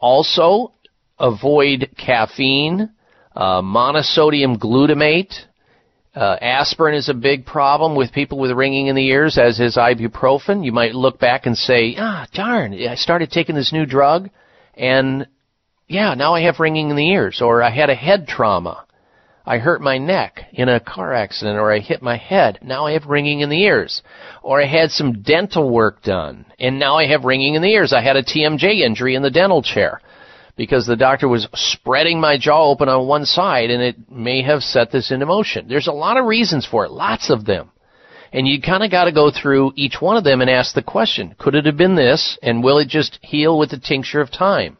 Also, 0.00 0.72
avoid 1.20 1.88
caffeine, 1.96 2.90
uh, 3.34 3.62
monosodium 3.62 4.58
glutamate, 4.58 5.34
uh, 6.14 6.36
aspirin 6.40 6.94
is 6.94 7.08
a 7.08 7.14
big 7.14 7.46
problem 7.46 7.96
with 7.96 8.12
people 8.12 8.38
with 8.38 8.50
ringing 8.50 8.88
in 8.88 8.96
the 8.96 9.08
ears, 9.08 9.38
as 9.38 9.58
is 9.60 9.76
ibuprofen. 9.76 10.64
You 10.64 10.72
might 10.72 10.94
look 10.94 11.18
back 11.18 11.46
and 11.46 11.56
say, 11.56 11.94
ah, 11.98 12.26
darn, 12.34 12.74
I 12.74 12.96
started 12.96 13.30
taking 13.30 13.54
this 13.54 13.72
new 13.72 13.86
drug, 13.86 14.28
and 14.74 15.26
yeah, 15.88 16.14
now 16.14 16.34
I 16.34 16.42
have 16.42 16.60
ringing 16.60 16.90
in 16.90 16.96
the 16.96 17.10
ears, 17.10 17.40
or 17.40 17.62
I 17.62 17.70
had 17.70 17.88
a 17.88 17.94
head 17.94 18.26
trauma. 18.28 18.84
I 19.44 19.58
hurt 19.58 19.80
my 19.80 19.98
neck 19.98 20.42
in 20.52 20.68
a 20.68 20.78
car 20.78 21.14
accident, 21.14 21.58
or 21.58 21.72
I 21.72 21.80
hit 21.80 22.00
my 22.00 22.16
head. 22.16 22.60
Now 22.62 22.86
I 22.86 22.92
have 22.92 23.06
ringing 23.06 23.40
in 23.40 23.48
the 23.48 23.62
ears. 23.62 24.02
Or 24.42 24.62
I 24.62 24.66
had 24.66 24.90
some 24.92 25.22
dental 25.22 25.68
work 25.68 26.02
done, 26.02 26.46
and 26.60 26.78
now 26.78 26.96
I 26.96 27.06
have 27.08 27.24
ringing 27.24 27.54
in 27.54 27.62
the 27.62 27.72
ears. 27.72 27.92
I 27.92 28.02
had 28.02 28.16
a 28.16 28.22
TMJ 28.22 28.82
injury 28.82 29.16
in 29.16 29.22
the 29.22 29.30
dental 29.30 29.62
chair 29.62 30.00
because 30.62 30.86
the 30.86 30.94
doctor 30.94 31.26
was 31.26 31.48
spreading 31.54 32.20
my 32.20 32.38
jaw 32.38 32.70
open 32.70 32.88
on 32.88 33.08
one 33.08 33.24
side 33.24 33.68
and 33.68 33.82
it 33.82 34.08
may 34.08 34.42
have 34.42 34.62
set 34.62 34.92
this 34.92 35.10
into 35.10 35.26
motion. 35.26 35.66
There's 35.66 35.88
a 35.88 35.92
lot 35.92 36.16
of 36.16 36.24
reasons 36.24 36.64
for 36.64 36.84
it, 36.84 36.92
lots 36.92 37.30
of 37.30 37.44
them. 37.44 37.72
And 38.32 38.46
you 38.46 38.62
kind 38.62 38.84
of 38.84 38.92
got 38.92 39.06
to 39.06 39.12
go 39.12 39.32
through 39.32 39.72
each 39.74 39.96
one 40.00 40.16
of 40.16 40.22
them 40.22 40.40
and 40.40 40.48
ask 40.48 40.72
the 40.72 40.80
question, 40.80 41.34
could 41.36 41.56
it 41.56 41.66
have 41.66 41.76
been 41.76 41.96
this 41.96 42.38
and 42.44 42.62
will 42.62 42.78
it 42.78 42.86
just 42.86 43.18
heal 43.22 43.58
with 43.58 43.70
the 43.70 43.80
tincture 43.80 44.20
of 44.20 44.30
time? 44.30 44.78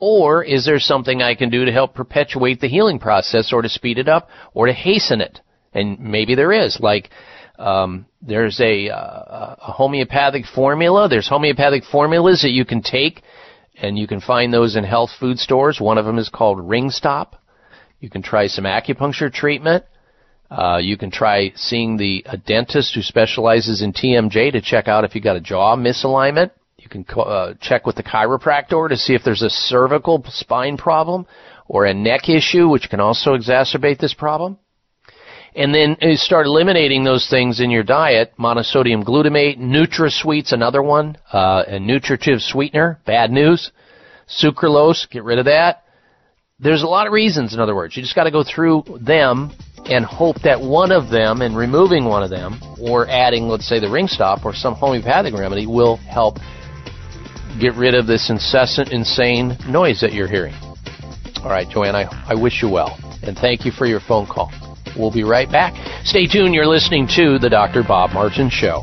Or 0.00 0.42
is 0.42 0.64
there 0.64 0.80
something 0.80 1.22
I 1.22 1.36
can 1.36 1.50
do 1.50 1.66
to 1.66 1.70
help 1.70 1.94
perpetuate 1.94 2.60
the 2.60 2.66
healing 2.68 2.98
process 2.98 3.52
or 3.52 3.62
to 3.62 3.68
speed 3.68 3.98
it 3.98 4.08
up 4.08 4.28
or 4.54 4.66
to 4.66 4.72
hasten 4.72 5.20
it? 5.20 5.38
And 5.72 6.00
maybe 6.00 6.34
there 6.34 6.50
is, 6.50 6.80
like, 6.80 7.10
um, 7.60 8.06
there's 8.20 8.60
a, 8.60 8.88
uh, 8.88 9.54
a 9.68 9.70
homeopathic 9.70 10.46
formula. 10.46 11.08
There's 11.08 11.28
homeopathic 11.28 11.84
formulas 11.84 12.42
that 12.42 12.50
you 12.50 12.64
can 12.64 12.82
take 12.82 13.22
and 13.82 13.98
you 13.98 14.06
can 14.06 14.20
find 14.20 14.52
those 14.52 14.76
in 14.76 14.84
health 14.84 15.10
food 15.18 15.38
stores. 15.38 15.80
One 15.80 15.98
of 15.98 16.06
them 16.06 16.18
is 16.18 16.28
called 16.28 16.66
Ring 16.66 16.90
Stop. 16.90 17.36
You 18.00 18.08
can 18.08 18.22
try 18.22 18.46
some 18.46 18.64
acupuncture 18.64 19.32
treatment. 19.32 19.84
Uh, 20.50 20.78
you 20.78 20.96
can 20.96 21.10
try 21.10 21.52
seeing 21.56 21.96
the 21.96 22.24
a 22.26 22.36
dentist 22.36 22.94
who 22.94 23.02
specializes 23.02 23.82
in 23.82 23.92
TMJ 23.92 24.52
to 24.52 24.60
check 24.60 24.86
out 24.86 25.04
if 25.04 25.14
you 25.14 25.20
got 25.20 25.36
a 25.36 25.40
jaw 25.40 25.76
misalignment. 25.76 26.50
You 26.78 26.88
can 26.88 27.04
uh, 27.16 27.54
check 27.60 27.86
with 27.86 27.96
the 27.96 28.02
chiropractor 28.02 28.88
to 28.88 28.96
see 28.96 29.14
if 29.14 29.22
there's 29.24 29.42
a 29.42 29.50
cervical 29.50 30.22
spine 30.28 30.76
problem 30.76 31.26
or 31.66 31.86
a 31.86 31.94
neck 31.94 32.28
issue, 32.28 32.68
which 32.68 32.90
can 32.90 33.00
also 33.00 33.36
exacerbate 33.36 33.98
this 33.98 34.14
problem. 34.14 34.58
And 35.54 35.74
then 35.74 35.96
you 36.00 36.16
start 36.16 36.46
eliminating 36.46 37.04
those 37.04 37.28
things 37.28 37.60
in 37.60 37.70
your 37.70 37.82
diet. 37.82 38.32
Monosodium 38.38 39.04
glutamate, 39.04 39.58
NutraSweet's 39.58 40.52
another 40.52 40.82
one, 40.82 41.18
uh, 41.32 41.64
a 41.66 41.78
nutritive 41.78 42.40
sweetener, 42.40 42.98
bad 43.04 43.30
news. 43.30 43.70
Sucralose, 44.28 45.08
get 45.10 45.24
rid 45.24 45.38
of 45.38 45.44
that. 45.44 45.84
There's 46.58 46.82
a 46.82 46.86
lot 46.86 47.06
of 47.06 47.12
reasons, 47.12 47.52
in 47.52 47.60
other 47.60 47.74
words. 47.74 47.96
You 47.96 48.02
just 48.02 48.14
got 48.14 48.24
to 48.24 48.30
go 48.30 48.44
through 48.44 48.84
them 49.00 49.52
and 49.84 50.04
hope 50.04 50.36
that 50.42 50.60
one 50.60 50.92
of 50.92 51.10
them 51.10 51.42
and 51.42 51.56
removing 51.56 52.04
one 52.04 52.22
of 52.22 52.30
them 52.30 52.60
or 52.80 53.08
adding, 53.08 53.48
let's 53.48 53.68
say, 53.68 53.80
the 53.80 53.90
ring 53.90 54.06
stop 54.06 54.44
or 54.44 54.54
some 54.54 54.74
homeopathic 54.74 55.34
remedy 55.34 55.66
will 55.66 55.96
help 55.96 56.36
get 57.60 57.74
rid 57.74 57.94
of 57.94 58.06
this 58.06 58.30
incessant, 58.30 58.92
insane 58.92 59.58
noise 59.68 60.00
that 60.00 60.12
you're 60.12 60.28
hearing. 60.28 60.54
All 61.42 61.50
right, 61.50 61.68
Joanne, 61.68 61.96
I, 61.96 62.04
I 62.26 62.34
wish 62.40 62.62
you 62.62 62.70
well. 62.70 62.96
And 63.22 63.36
thank 63.36 63.64
you 63.64 63.72
for 63.72 63.86
your 63.86 64.00
phone 64.00 64.26
call. 64.26 64.52
We'll 64.96 65.12
be 65.12 65.24
right 65.24 65.50
back. 65.50 65.74
Stay 66.04 66.26
tuned. 66.26 66.54
You're 66.54 66.66
listening 66.66 67.08
to 67.16 67.38
The 67.38 67.48
Dr. 67.48 67.82
Bob 67.82 68.12
Martin 68.12 68.50
Show. 68.50 68.82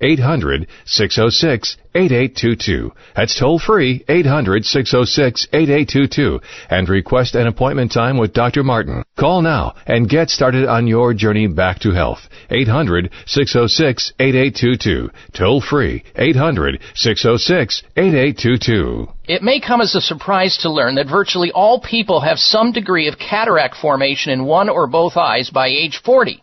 800 0.00 0.66
606 0.84 1.76
8822. 1.94 2.92
That's 3.16 3.38
toll 3.38 3.58
free 3.58 4.04
800 4.08 4.64
606 4.64 5.48
8822 5.52 6.40
and 6.70 6.88
request 6.88 7.34
an 7.34 7.46
appointment 7.46 7.92
time 7.92 8.18
with 8.18 8.32
Dr. 8.32 8.62
Martin. 8.62 9.02
Call 9.18 9.42
now 9.42 9.74
and 9.86 10.08
get 10.08 10.30
started 10.30 10.66
on 10.68 10.86
your 10.86 11.14
journey 11.14 11.46
back 11.48 11.80
to 11.80 11.92
health. 11.92 12.28
800 12.50 13.10
606 13.26 14.12
8822. 14.18 15.10
Toll 15.32 15.60
free 15.60 16.04
800 16.14 16.80
606 16.94 17.82
8822. 17.96 19.08
It 19.28 19.42
may 19.42 19.60
come 19.60 19.80
as 19.80 19.94
a 19.94 20.00
surprise 20.00 20.58
to 20.62 20.70
learn 20.70 20.94
that 20.94 21.06
virtually 21.08 21.50
all 21.52 21.80
people 21.80 22.20
have 22.20 22.38
some 22.38 22.72
degree 22.72 23.08
of 23.08 23.18
cataract 23.18 23.76
formation 23.76 24.32
in 24.32 24.44
one 24.44 24.68
or 24.68 24.86
both 24.86 25.16
eyes 25.16 25.50
by 25.50 25.68
age 25.68 26.00
40. 26.02 26.42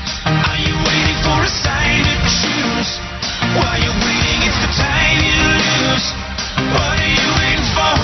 You 1.31 1.37
for 1.37 1.43
a 1.43 1.49
sign 1.49 2.03
to 2.03 2.15
choose? 2.27 2.99
While 3.55 3.79
you're 3.79 3.99
waiting, 4.03 4.39
it's 4.43 4.59
the 4.59 4.71
time 4.75 5.17
you 5.23 5.31
lose. 5.31 6.11
What 6.75 6.99
are 6.99 7.07
you 7.07 7.29
waiting 7.39 7.67
for? 7.71 7.95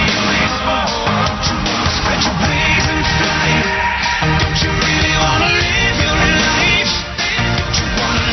You 0.00 0.24
you 1.44 1.88
spread 1.92 2.20
your 2.24 2.36
wings 2.40 2.86
and 2.88 3.04
fly? 3.20 3.52
Don't 4.40 4.58
you 4.64 4.70
really 4.80 5.14
wanna 5.20 5.50
live 5.60 5.96
your 6.08 6.16
life? 6.16 6.92
You 7.76 7.84
wanna 8.00 8.32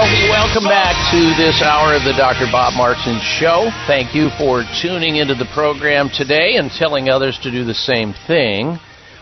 Welcome 0.00 0.64
back 0.64 0.96
to 1.12 1.34
this 1.36 1.60
hour 1.60 1.94
of 1.94 2.04
the 2.04 2.14
Dr. 2.16 2.48
Bob 2.50 2.72
Martin 2.72 3.20
Show. 3.20 3.68
Thank 3.86 4.14
you 4.14 4.30
for 4.38 4.64
tuning 4.80 5.16
into 5.16 5.34
the 5.34 5.44
program 5.52 6.08
today 6.08 6.56
and 6.56 6.70
telling 6.70 7.10
others 7.10 7.38
to 7.42 7.50
do 7.50 7.66
the 7.66 7.74
same 7.74 8.14
thing. 8.26 8.78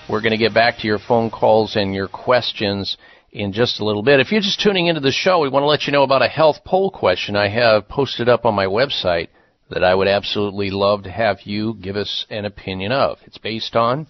We're 0.08 0.20
going 0.20 0.30
to 0.30 0.38
get 0.38 0.54
back 0.54 0.78
to 0.78 0.86
your 0.86 1.00
phone 1.00 1.32
calls 1.32 1.74
and 1.74 1.92
your 1.92 2.06
questions 2.06 2.96
in 3.32 3.52
just 3.52 3.80
a 3.80 3.84
little 3.84 4.04
bit. 4.04 4.20
If 4.20 4.30
you're 4.30 4.40
just 4.40 4.60
tuning 4.60 4.86
into 4.86 5.00
the 5.00 5.10
show, 5.10 5.40
we 5.40 5.48
want 5.48 5.64
to 5.64 5.66
let 5.66 5.88
you 5.88 5.92
know 5.92 6.04
about 6.04 6.22
a 6.22 6.28
health 6.28 6.58
poll 6.64 6.92
question 6.92 7.34
I 7.34 7.48
have 7.48 7.88
posted 7.88 8.28
up 8.28 8.44
on 8.44 8.54
my 8.54 8.66
website 8.66 9.30
that 9.70 9.82
I 9.82 9.96
would 9.96 10.06
absolutely 10.06 10.70
love 10.70 11.02
to 11.02 11.10
have 11.10 11.38
you 11.42 11.74
give 11.74 11.96
us 11.96 12.24
an 12.30 12.44
opinion 12.44 12.92
of. 12.92 13.18
It's 13.24 13.38
based 13.38 13.74
on 13.74 14.06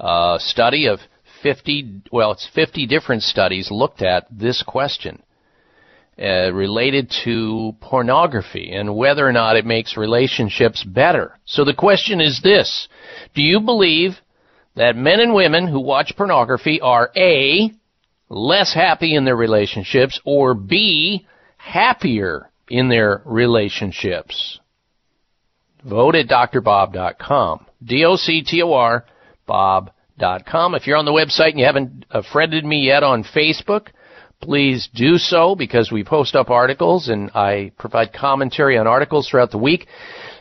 a 0.00 0.38
study 0.40 0.88
of 0.88 0.98
50, 1.44 2.02
well, 2.10 2.32
it's 2.32 2.48
50 2.52 2.88
different 2.88 3.22
studies 3.22 3.70
looked 3.70 4.02
at 4.02 4.26
this 4.28 4.64
question 4.66 5.22
uh, 6.20 6.52
related 6.52 7.10
to 7.24 7.74
pornography 7.80 8.72
and 8.72 8.94
whether 8.94 9.26
or 9.26 9.32
not 9.32 9.56
it 9.56 9.64
makes 9.64 9.96
relationships 9.96 10.84
better. 10.84 11.38
So 11.46 11.64
the 11.64 11.72
question 11.72 12.20
is 12.20 12.40
this 12.42 12.88
Do 13.34 13.42
you 13.42 13.60
believe 13.60 14.16
that 14.76 14.96
men 14.96 15.20
and 15.20 15.32
women 15.32 15.66
who 15.66 15.80
watch 15.80 16.12
pornography 16.16 16.80
are 16.80 17.10
A, 17.16 17.70
less 18.28 18.74
happy 18.74 19.14
in 19.14 19.24
their 19.24 19.36
relationships, 19.36 20.20
or 20.24 20.52
B, 20.54 21.26
happier 21.56 22.50
in 22.68 22.88
their 22.90 23.22
relationships? 23.24 24.60
Vote 25.84 26.14
at 26.14 26.28
drbob.com. 26.28 27.66
D-O-C-T-O-R, 27.82 29.06
bob.com. 29.46 30.74
If 30.74 30.86
you're 30.86 30.98
on 30.98 31.06
the 31.06 31.12
website 31.12 31.52
and 31.52 31.58
you 31.58 31.64
haven't 31.64 32.04
uh, 32.10 32.22
friended 32.30 32.64
me 32.64 32.86
yet 32.86 33.02
on 33.02 33.24
Facebook, 33.24 33.88
please 34.40 34.88
do 34.94 35.18
so 35.18 35.54
because 35.54 35.92
we 35.92 36.02
post 36.02 36.34
up 36.34 36.50
articles 36.50 37.08
and 37.08 37.30
I 37.34 37.72
provide 37.78 38.12
commentary 38.12 38.78
on 38.78 38.86
articles 38.86 39.28
throughout 39.28 39.50
the 39.50 39.58
week. 39.58 39.86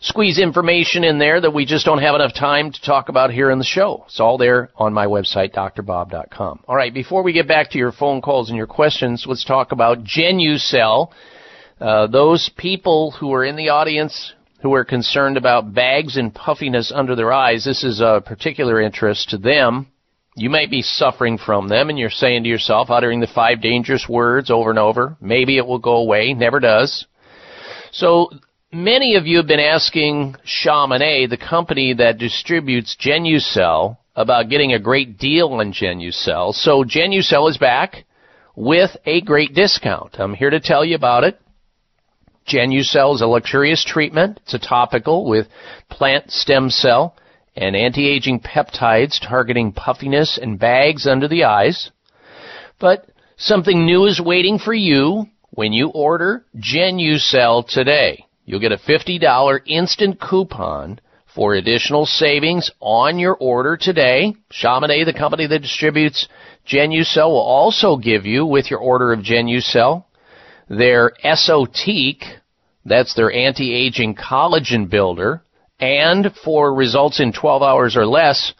Squeeze 0.02 0.40
information 0.40 1.04
in 1.04 1.20
there 1.20 1.42
that 1.42 1.54
we 1.54 1.66
just 1.66 1.86
don't 1.86 2.02
have 2.02 2.16
enough 2.16 2.34
time 2.34 2.72
to 2.72 2.82
talk 2.82 3.10
about 3.10 3.32
here 3.32 3.52
in 3.52 3.60
the 3.60 3.66
show. 3.66 4.06
It's 4.08 4.20
all 4.20 4.38
there 4.38 4.70
on 4.76 4.94
my 4.94 5.06
website, 5.06 5.54
drbob.com. 5.54 6.62
All 6.68 6.76
right, 6.76 6.94
before 6.94 7.24
we 7.24 7.34
get 7.34 7.48
back 7.48 7.72
to 7.72 7.78
your 7.78 7.92
phone 7.92 8.22
calls 8.22 8.50
and 8.50 8.58
your 8.58 8.68
questions, 8.68 9.26
let's 9.28 9.44
talk 9.44 9.74
about 9.74 10.04
Genucell. 10.04 11.12
Uh, 11.80 12.08
those 12.08 12.50
people 12.58 13.12
who 13.12 13.34
are 13.34 13.44
in 13.44 13.58
the 13.58 13.70
audience 13.70 14.34
who 14.62 14.74
are 14.74 14.86
concerned 14.86 15.38
about 15.38 15.74
bags 15.74 16.18
and 16.18 16.34
puffiness 16.34 16.92
under 16.94 17.16
their 17.16 17.32
eyes, 17.32 17.66
this 17.66 17.84
is 17.84 18.02
a 18.02 18.22
particular 18.26 18.82
interest 18.82 19.30
to 19.30 19.38
them. 19.38 19.88
You 20.40 20.50
may 20.50 20.68
be 20.68 20.82
suffering 20.82 21.38
from 21.38 21.68
them 21.68 21.90
and 21.90 22.00
you're 22.00 22.10
saying 22.10 22.44
to 22.44 22.50
yourself, 22.50 22.90
uttering 22.90 23.20
the 23.20 23.28
five 23.28 23.62
dangerous 23.62 24.08
words 24.08 24.50
over 24.50 24.70
and 24.70 24.80
over, 24.80 25.18
maybe 25.20 25.58
it 25.58 25.68
will 25.68 25.80
go 25.80 25.98
away, 25.98 26.34
never 26.34 26.62
does. 26.62 27.06
So 27.92 28.30
many 28.72 29.16
of 29.16 29.28
you 29.28 29.38
have 29.38 29.48
been 29.48 29.60
asking 29.60 30.38
Chamonix, 30.46 31.28
the 31.28 31.36
company 31.38 31.94
that 31.96 32.20
distributes 32.20 32.96
Genucell, 32.96 33.98
about 34.16 34.50
getting 34.50 34.72
a 34.72 34.80
great 34.80 35.18
deal 35.18 35.50
on 35.50 35.74
Genucell. 35.74 36.54
So 36.54 36.86
Genucell 36.86 37.50
is 37.50 37.58
back 37.58 38.06
with 38.56 38.96
a 39.06 39.20
great 39.20 39.54
discount. 39.54 40.16
I'm 40.20 40.34
here 40.34 40.52
to 40.52 40.62
tell 40.62 40.86
you 40.86 40.96
about 40.96 41.26
it. 41.26 41.38
Genucell 42.48 43.14
is 43.14 43.22
a 43.22 43.28
luxurious 43.28 43.84
treatment. 43.84 44.40
It's 44.44 44.54
a 44.54 44.60
topical 44.60 45.30
with 45.30 45.48
plant 45.90 46.32
stem 46.32 46.70
cell 46.70 47.16
and 47.60 47.76
anti-aging 47.76 48.40
peptides 48.40 49.20
targeting 49.20 49.74
puffiness 49.74 50.40
and 50.42 50.58
bags 50.58 51.06
under 51.06 51.28
the 51.28 51.44
eyes. 51.44 51.92
But 52.80 53.06
something 53.36 53.86
new 53.86 54.06
is 54.06 54.22
waiting 54.22 54.60
for 54.60 54.74
you 54.74 55.26
when 55.50 55.74
you 55.74 55.90
order 55.90 56.46
Genucell 56.56 57.68
today. 57.68 58.26
You'll 58.46 58.62
get 58.62 58.72
a 58.72 58.78
$50 58.78 59.60
instant 59.66 60.22
coupon 60.22 61.02
for 61.36 61.54
additional 61.54 62.06
savings 62.06 62.72
on 62.80 63.20
your 63.20 63.36
order 63.36 63.76
today. 63.76 64.36
Chamonix, 64.50 65.04
the 65.04 65.14
company 65.14 65.46
that 65.46 65.62
distributes 65.62 66.30
Genucell, 66.66 67.28
will 67.28 67.42
also 67.42 67.98
give 67.98 68.26
you, 68.26 68.46
with 68.46 68.72
your 68.72 68.80
order 68.80 69.12
of 69.12 69.20
Genucell, 69.20 70.06
their 70.70 71.12
Esotique, 71.26 72.24
that's 72.86 73.14
their 73.16 73.32
anti-aging 73.34 74.16
collagen 74.16 74.90
builder, 74.90 75.44
and 75.80 76.34
for 76.44 76.74
results 76.74 77.20
in 77.20 77.32
12 77.32 77.62
hours 77.62 77.96
or 77.96 78.06
less, 78.06 78.54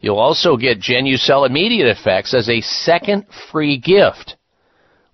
you'll 0.00 0.18
also 0.18 0.56
get 0.56 0.80
Genucell 0.80 1.46
Immediate 1.46 1.88
Effects 1.88 2.34
as 2.34 2.48
a 2.48 2.60
second 2.60 3.26
free 3.50 3.78
gift. 3.78 4.36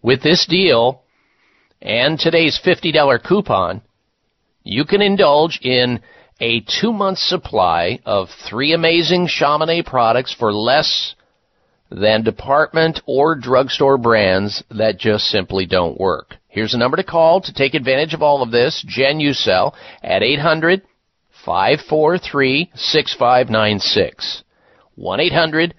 With 0.02 0.22
this 0.22 0.46
deal 0.46 1.02
and 1.80 2.18
today's 2.18 2.60
$50 2.64 3.22
coupon, 3.22 3.82
you 4.62 4.84
can 4.84 5.00
indulge 5.00 5.60
in 5.62 6.00
a 6.40 6.60
two 6.60 6.92
month 6.92 7.18
supply 7.18 8.00
of 8.04 8.28
three 8.48 8.72
amazing 8.72 9.28
Chamonix 9.28 9.82
products 9.82 10.34
for 10.34 10.52
less 10.52 11.14
than 11.90 12.24
department 12.24 13.00
or 13.06 13.36
drugstore 13.36 13.98
brands 13.98 14.64
that 14.70 14.98
just 14.98 15.26
simply 15.26 15.64
don't 15.64 16.00
work. 16.00 16.34
Here's 16.48 16.74
a 16.74 16.78
number 16.78 16.96
to 16.96 17.04
call 17.04 17.40
to 17.42 17.52
take 17.52 17.74
advantage 17.74 18.14
of 18.14 18.22
all 18.22 18.42
of 18.42 18.50
this. 18.50 18.84
Genucell 18.88 19.74
at 20.02 20.22
800 20.22 20.82
543 21.44 22.70
6596. 22.74 24.44
1 24.94 25.20
800 25.20 25.74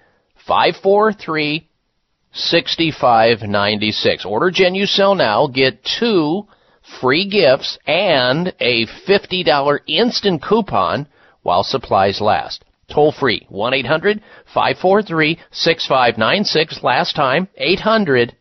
543 0.46 1.68
6596. 2.32 4.24
Order 4.24 4.50
Genucell 4.50 5.14
now. 5.16 5.48
Get 5.48 5.86
two 5.98 6.46
free 7.00 7.28
gifts 7.28 7.78
and 7.86 8.54
a 8.60 8.86
$50 9.08 9.80
instant 9.86 10.42
coupon 10.42 11.08
while 11.42 11.64
supplies 11.64 12.20
last. 12.20 12.64
Toll 12.92 13.12
free. 13.12 13.46
1 13.48 13.72
800 13.74 14.22
543 14.54 15.38
6596. 15.50 16.82
Last 16.82 17.16
time, 17.16 17.48
800 17.56 18.36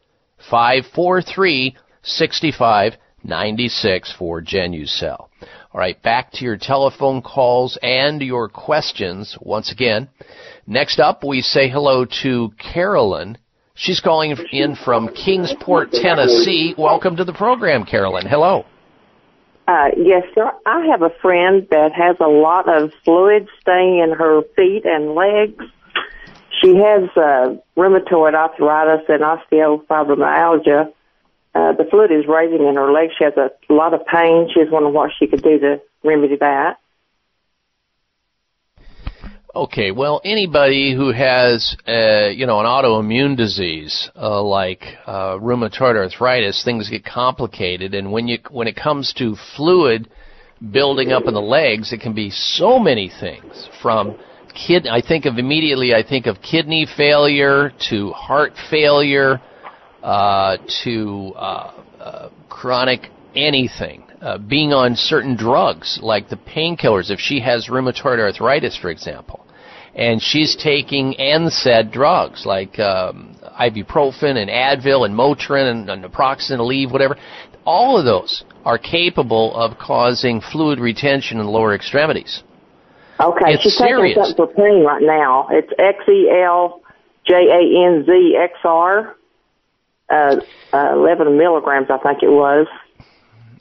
543 0.50 1.76
6596 2.04 4.14
for 4.18 4.42
Genucell. 4.42 5.30
All 5.76 5.80
right, 5.80 6.02
back 6.02 6.32
to 6.36 6.46
your 6.46 6.56
telephone 6.56 7.22
calls 7.22 7.78
and 7.84 8.22
your 8.22 8.48
questions 8.48 9.38
once 9.42 9.74
again. 9.74 10.08
Next 10.66 11.00
up, 11.00 11.22
we 11.22 11.42
say 11.42 11.70
hello 11.70 12.06
to 12.24 12.54
Carolyn. 12.58 13.38
She's 13.74 14.00
calling 14.00 14.38
in 14.54 14.78
from 14.78 15.10
Kingsport, 15.10 15.92
Tennessee. 15.92 16.76
Welcome 16.78 17.18
to 17.18 17.26
the 17.26 17.34
program, 17.34 17.84
Carolyn. 17.84 18.26
Hello. 18.26 18.64
Uh, 19.68 19.88
yes, 19.98 20.24
sir. 20.34 20.50
I 20.66 20.86
have 20.92 21.02
a 21.02 21.12
friend 21.22 21.68
that 21.72 21.92
has 21.92 22.16
a 22.22 22.30
lot 22.30 22.70
of 22.70 22.94
fluid 23.04 23.50
staying 23.60 24.00
in 24.00 24.18
her 24.18 24.44
feet 24.56 24.86
and 24.86 25.14
legs. 25.14 25.62
She 26.62 26.78
has 26.78 27.10
uh, 27.18 27.58
rheumatoid 27.76 28.34
arthritis 28.34 29.10
and 29.10 29.24
osteofibromyalgia, 29.24 30.94
uh, 31.56 31.72
the 31.72 31.86
fluid 31.90 32.12
is 32.12 32.28
raising 32.28 32.68
in 32.68 32.76
her 32.76 32.92
legs. 32.92 33.14
She 33.18 33.24
has 33.24 33.34
a 33.38 33.50
lot 33.74 33.94
of 33.94 34.06
pain. 34.06 34.50
She 34.54 34.60
was 34.60 34.68
wondering 34.70 34.94
what 34.94 35.12
she 35.18 35.26
could 35.26 35.42
do 35.42 35.58
to 35.60 35.82
remedy 36.04 36.36
that. 36.38 36.78
Okay, 39.56 39.92
well, 39.92 40.20
anybody 40.26 40.94
who 40.94 41.14
has, 41.14 41.78
uh, 41.88 42.28
you 42.28 42.46
know, 42.46 42.60
an 42.60 42.66
autoimmune 42.66 43.38
disease 43.38 44.10
uh, 44.18 44.44
like 44.44 44.84
uh, 45.08 45.38
rheumatoid 45.38 45.96
arthritis, 45.96 46.62
things 46.66 46.90
get 46.90 47.06
complicated, 47.06 47.94
and 47.94 48.12
when 48.12 48.28
you 48.28 48.40
when 48.52 48.68
it 48.68 48.76
comes 48.76 49.14
to 49.14 49.38
fluid 49.56 50.10
building 50.74 51.14
up 51.14 51.24
in 51.26 51.34
the 51.34 51.40
legs, 51.40 51.94
it 51.94 52.02
can 52.02 52.14
be 52.14 52.30
so 52.32 52.80
many 52.80 53.10
things 53.10 53.70
from 53.82 54.18
kid. 54.54 54.88
I 54.88 55.00
think 55.00 55.24
of 55.24 55.38
immediately. 55.38 55.94
I 55.94 56.04
think 56.04 56.26
of 56.26 56.42
kidney 56.42 56.86
failure 56.98 57.72
to 57.90 58.10
heart 58.12 58.52
failure 58.70 59.40
uh, 60.06 60.58
to 60.84 61.34
uh, 61.36 61.74
uh, 62.00 62.30
chronic 62.48 63.10
anything. 63.36 64.04
Uh, 64.22 64.38
being 64.38 64.72
on 64.72 64.96
certain 64.96 65.36
drugs 65.36 66.00
like 66.02 66.30
the 66.30 66.36
painkillers, 66.36 67.10
if 67.10 67.20
she 67.20 67.40
has 67.40 67.68
rheumatoid 67.68 68.20
arthritis, 68.20 68.78
for 68.78 68.90
example, 68.92 69.46
and 69.96 70.22
she's 70.22 70.56
taking 70.56 71.16
NSAID 71.20 71.92
drugs 71.92 72.46
like 72.46 72.78
um, 72.80 73.36
ibuprofen 73.60 74.38
and 74.38 74.50
Advil 74.50 75.06
and 75.06 75.16
Motrin 75.16 75.72
and, 75.72 75.90
and 75.90 76.04
naproxen, 76.04 76.60
Aleve, 76.60 76.92
whatever, 76.92 77.18
all 77.66 77.98
of 77.98 78.06
those 78.06 78.44
are 78.64 78.78
capable 78.78 79.56
of 79.56 79.78
causing 79.80 80.40
fluid 80.40 80.80
retention 80.80 81.40
in 81.40 81.46
the 81.46 81.52
lower 81.52 81.74
extremities. 81.74 82.44
Okay, 83.20 83.54
It's 83.54 83.64
she's 83.64 83.78
serious. 83.78 84.16
taking 84.16 84.36
something 84.36 84.56
for 84.56 84.64
pain 84.64 84.84
right 84.84 85.02
now. 85.02 85.48
It's 85.50 85.72
X 85.80 85.98
E 86.08 86.30
L 86.46 86.82
J 87.26 87.34
A 87.34 87.88
N 87.88 88.04
Z 88.06 88.38
X 88.40 88.54
R, 88.64 89.16
uh, 90.10 90.38
uh, 90.74 90.94
11 90.94 91.38
milligrams, 91.38 91.88
I 91.90 91.98
think 91.98 92.24
it 92.24 92.30
was. 92.30 92.68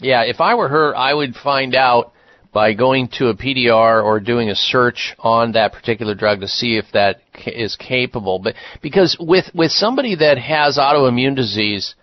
Yeah, 0.01 0.23
if 0.23 0.41
I 0.41 0.55
were 0.55 0.69
her, 0.69 0.95
I 0.95 1.15
would 1.15 1.35
find 1.35 1.75
out 1.75 2.13
by 2.53 2.73
going 2.73 3.09
to 3.09 3.29
a 3.29 3.35
PDR 3.35 4.03
or 4.03 4.21
doing 4.21 4.49
a 4.49 4.55
search 4.55 5.15
on 5.19 5.53
that 5.53 5.73
particular 5.73 6.15
drug 6.15 6.41
to 6.41 6.49
see 6.49 6.77
if 6.77 6.85
that 6.93 7.21
is 7.47 7.77
capable. 7.77 8.39
But 8.39 8.55
because 8.81 9.17
with 9.19 9.47
with 9.55 9.73
somebody 9.73 10.15
that 10.17 10.39
has 10.39 10.79
autoimmune 10.79 11.35
disease 11.35 11.95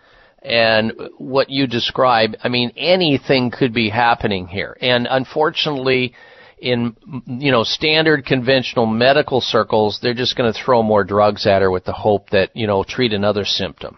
and 0.42 0.92
what 1.18 1.50
you 1.50 1.68
describe, 1.68 2.36
I 2.44 2.50
mean 2.50 2.72
anything 2.76 3.50
could 3.50 3.74
be 3.74 3.90
happening 3.90 4.48
here. 4.48 4.76
And 4.82 5.08
unfortunately, 5.10 6.14
in 6.60 6.96
you 7.26 7.52
know 7.52 7.64
standard 7.64 8.26
conventional 8.26 8.86
medical 8.86 9.40
circles, 9.40 10.00
they're 10.02 10.14
just 10.14 10.36
going 10.36 10.52
to 10.52 10.60
throw 10.64 10.84
more 10.84 11.06
drugs 11.06 11.48
at 11.48 11.62
her 11.62 11.72
with 11.72 11.86
the 11.86 11.94
hope 11.94 12.30
that 12.32 12.56
you 12.56 12.68
know 12.68 12.84
treat 12.84 13.14
another 13.14 13.46
symptom. 13.46 13.98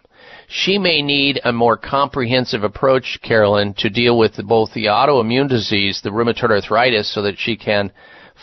She 0.55 0.77
may 0.77 1.01
need 1.01 1.41
a 1.43 1.51
more 1.51 1.77
comprehensive 1.77 2.63
approach, 2.63 3.19
Carolyn, 3.23 3.73
to 3.79 3.89
deal 3.89 4.15
with 4.15 4.37
both 4.45 4.71
the 4.73 4.85
autoimmune 4.85 5.49
disease, 5.49 5.99
the 6.03 6.11
rheumatoid 6.11 6.51
arthritis, 6.51 7.11
so 7.11 7.23
that 7.23 7.39
she 7.39 7.55
can 7.57 7.91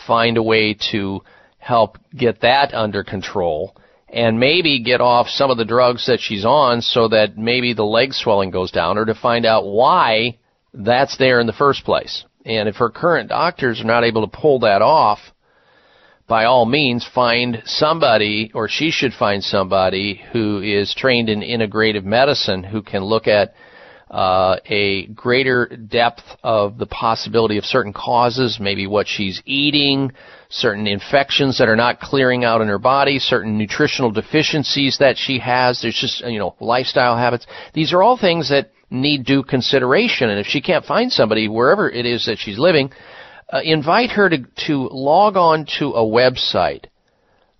find 0.05 0.35
a 0.35 0.43
way 0.43 0.73
to 0.91 1.21
help 1.57 1.97
get 2.13 2.41
that 2.41 2.73
under 2.73 3.05
control 3.05 3.77
and 4.09 4.41
maybe 4.41 4.83
get 4.83 4.99
off 4.99 5.29
some 5.29 5.49
of 5.51 5.57
the 5.57 5.63
drugs 5.63 6.05
that 6.07 6.19
she's 6.19 6.43
on 6.43 6.81
so 6.81 7.07
that 7.07 7.37
maybe 7.37 7.73
the 7.73 7.85
leg 7.85 8.11
swelling 8.11 8.51
goes 8.51 8.71
down 8.71 8.97
or 8.97 9.05
to 9.05 9.15
find 9.15 9.45
out 9.45 9.65
why 9.65 10.37
that's 10.73 11.15
there 11.15 11.39
in 11.39 11.47
the 11.47 11.53
first 11.53 11.85
place. 11.85 12.25
And 12.45 12.67
if 12.67 12.75
her 12.75 12.89
current 12.89 13.29
doctors 13.29 13.79
are 13.79 13.85
not 13.85 14.03
able 14.03 14.27
to 14.27 14.37
pull 14.37 14.59
that 14.59 14.81
off, 14.81 15.19
by 16.31 16.45
all 16.45 16.65
means 16.65 17.05
find 17.13 17.61
somebody 17.65 18.51
or 18.53 18.69
she 18.69 18.89
should 18.89 19.11
find 19.11 19.43
somebody 19.43 20.23
who 20.31 20.61
is 20.61 20.95
trained 20.95 21.27
in 21.27 21.41
integrative 21.41 22.05
medicine 22.05 22.63
who 22.63 22.81
can 22.81 23.03
look 23.03 23.27
at 23.27 23.53
uh, 24.09 24.55
a 24.65 25.07
greater 25.07 25.65
depth 25.65 26.23
of 26.41 26.77
the 26.77 26.85
possibility 26.85 27.57
of 27.57 27.65
certain 27.65 27.91
causes, 27.91 28.59
maybe 28.61 28.87
what 28.87 29.09
she's 29.09 29.41
eating, 29.45 30.13
certain 30.49 30.87
infections 30.87 31.57
that 31.57 31.67
are 31.67 31.75
not 31.75 31.99
clearing 31.99 32.45
out 32.45 32.61
in 32.61 32.69
her 32.69 32.79
body, 32.79 33.19
certain 33.19 33.57
nutritional 33.57 34.09
deficiencies 34.09 34.99
that 34.99 35.17
she 35.17 35.37
has. 35.37 35.81
There's 35.81 35.99
just, 35.99 36.25
you 36.25 36.39
know, 36.39 36.55
lifestyle 36.61 37.17
habits. 37.17 37.45
These 37.73 37.91
are 37.91 38.01
all 38.01 38.17
things 38.17 38.51
that 38.51 38.71
need 38.89 39.25
due 39.25 39.43
consideration. 39.43 40.29
And 40.29 40.39
if 40.39 40.47
she 40.47 40.61
can't 40.61 40.85
find 40.85 41.11
somebody 41.11 41.49
wherever 41.49 41.89
it 41.89 42.05
is 42.05 42.27
that 42.27 42.37
she's 42.39 42.57
living, 42.57 42.93
uh, 43.51 43.61
invite 43.63 44.11
her 44.11 44.29
to, 44.29 44.45
to 44.67 44.87
log 44.91 45.35
on 45.35 45.67
to 45.79 45.91
a 45.91 46.03
website 46.03 46.85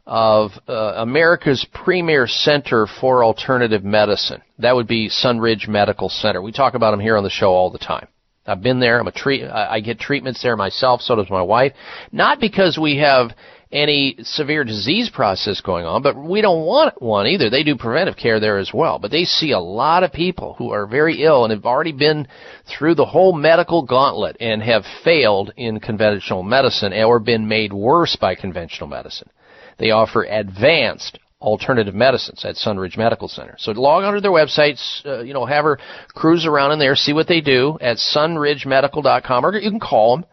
of 0.06 0.52
uh, 0.68 0.94
America's 0.98 1.66
premier 1.74 2.28
center 2.28 2.88
for 3.00 3.24
alternative 3.24 3.84
medicine. 3.84 4.42
That 4.60 4.76
would 4.76 4.88
be 4.88 5.10
Sunridge 5.10 5.68
Medical 5.68 6.10
Center. 6.10 6.42
We 6.42 6.52
talk 6.52 6.74
about 6.74 6.92
them 6.92 7.00
here 7.00 7.18
on 7.18 7.24
the 7.24 7.30
show 7.30 7.52
all 7.52 7.70
the 7.70 7.78
time. 7.78 8.08
I've 8.46 8.64
been 8.64 8.80
there. 8.80 9.00
I'm 9.00 9.08
a 9.08 9.12
treat. 9.12 9.44
I 9.44 9.76
I 9.76 9.80
get 9.82 10.00
treatments 10.00 10.42
there 10.42 10.58
myself. 10.58 11.02
So 11.02 11.16
does 11.16 11.30
my 11.30 11.44
wife. 11.44 11.74
Not 12.12 12.40
because 12.40 12.78
we 12.82 12.98
have 12.98 13.32
any 13.72 14.18
severe 14.23 14.64
disease 14.64 15.10
process 15.10 15.61
going 15.61 15.85
on, 15.85 16.02
but 16.02 16.15
we 16.15 16.41
don't 16.41 16.65
want 16.65 17.02
one 17.02 17.27
either. 17.27 17.49
They 17.49 17.64
do 17.64 17.76
preventive 17.76 18.18
care 18.18 18.39
there 18.39 18.57
as 18.57 18.72
well. 18.73 18.99
But 18.99 19.11
they 19.11 19.23
see 19.23 19.52
a 19.52 19.60
lot 19.60 20.03
of 20.03 20.11
people 20.11 20.56
who 20.56 20.72
are 20.72 20.88
very 20.88 21.23
ill 21.23 21.43
and 21.43 21.53
have 21.53 21.65
already 21.65 21.91
been 21.91 22.27
through 22.65 22.95
the 22.95 23.06
whole 23.06 23.34
medical 23.34 23.84
gauntlet 23.84 24.38
and 24.39 24.61
have 24.61 24.84
failed 25.03 25.53
in 25.57 25.80
conventional 25.80 26.43
medicine 26.43 26.93
or 26.93 27.19
been 27.19 27.48
made 27.48 27.73
worse 27.73 28.15
by 28.15 28.35
conventional 28.35 28.88
medicine. 28.88 29.30
They 29.77 29.91
offer 29.91 30.23
advanced 30.23 31.19
alternative 31.41 31.95
medicines 31.95 32.45
at 32.45 32.56
Sunridge 32.56 32.98
Medical 32.98 33.27
Center. 33.27 33.56
So 33.57 33.72
log 33.72 34.03
onto 34.03 34.19
their 34.19 34.31
websites, 34.31 35.03
uh, 35.06 35.22
you 35.22 35.34
know, 35.34 35.45
have 35.45 35.64
her 35.64 35.80
cruise 36.10 36.45
around 36.45 36.72
in 36.73 36.80
there, 36.80 36.95
see 36.95 37.14
what 37.14 37.27
they 37.27 37.41
do 37.41 37.77
at 37.81 37.98
sunridgemedical.com, 37.98 39.45
or 39.45 39.57
you 39.57 39.72
can 39.72 39.80
call 39.80 40.18
them 40.18 40.26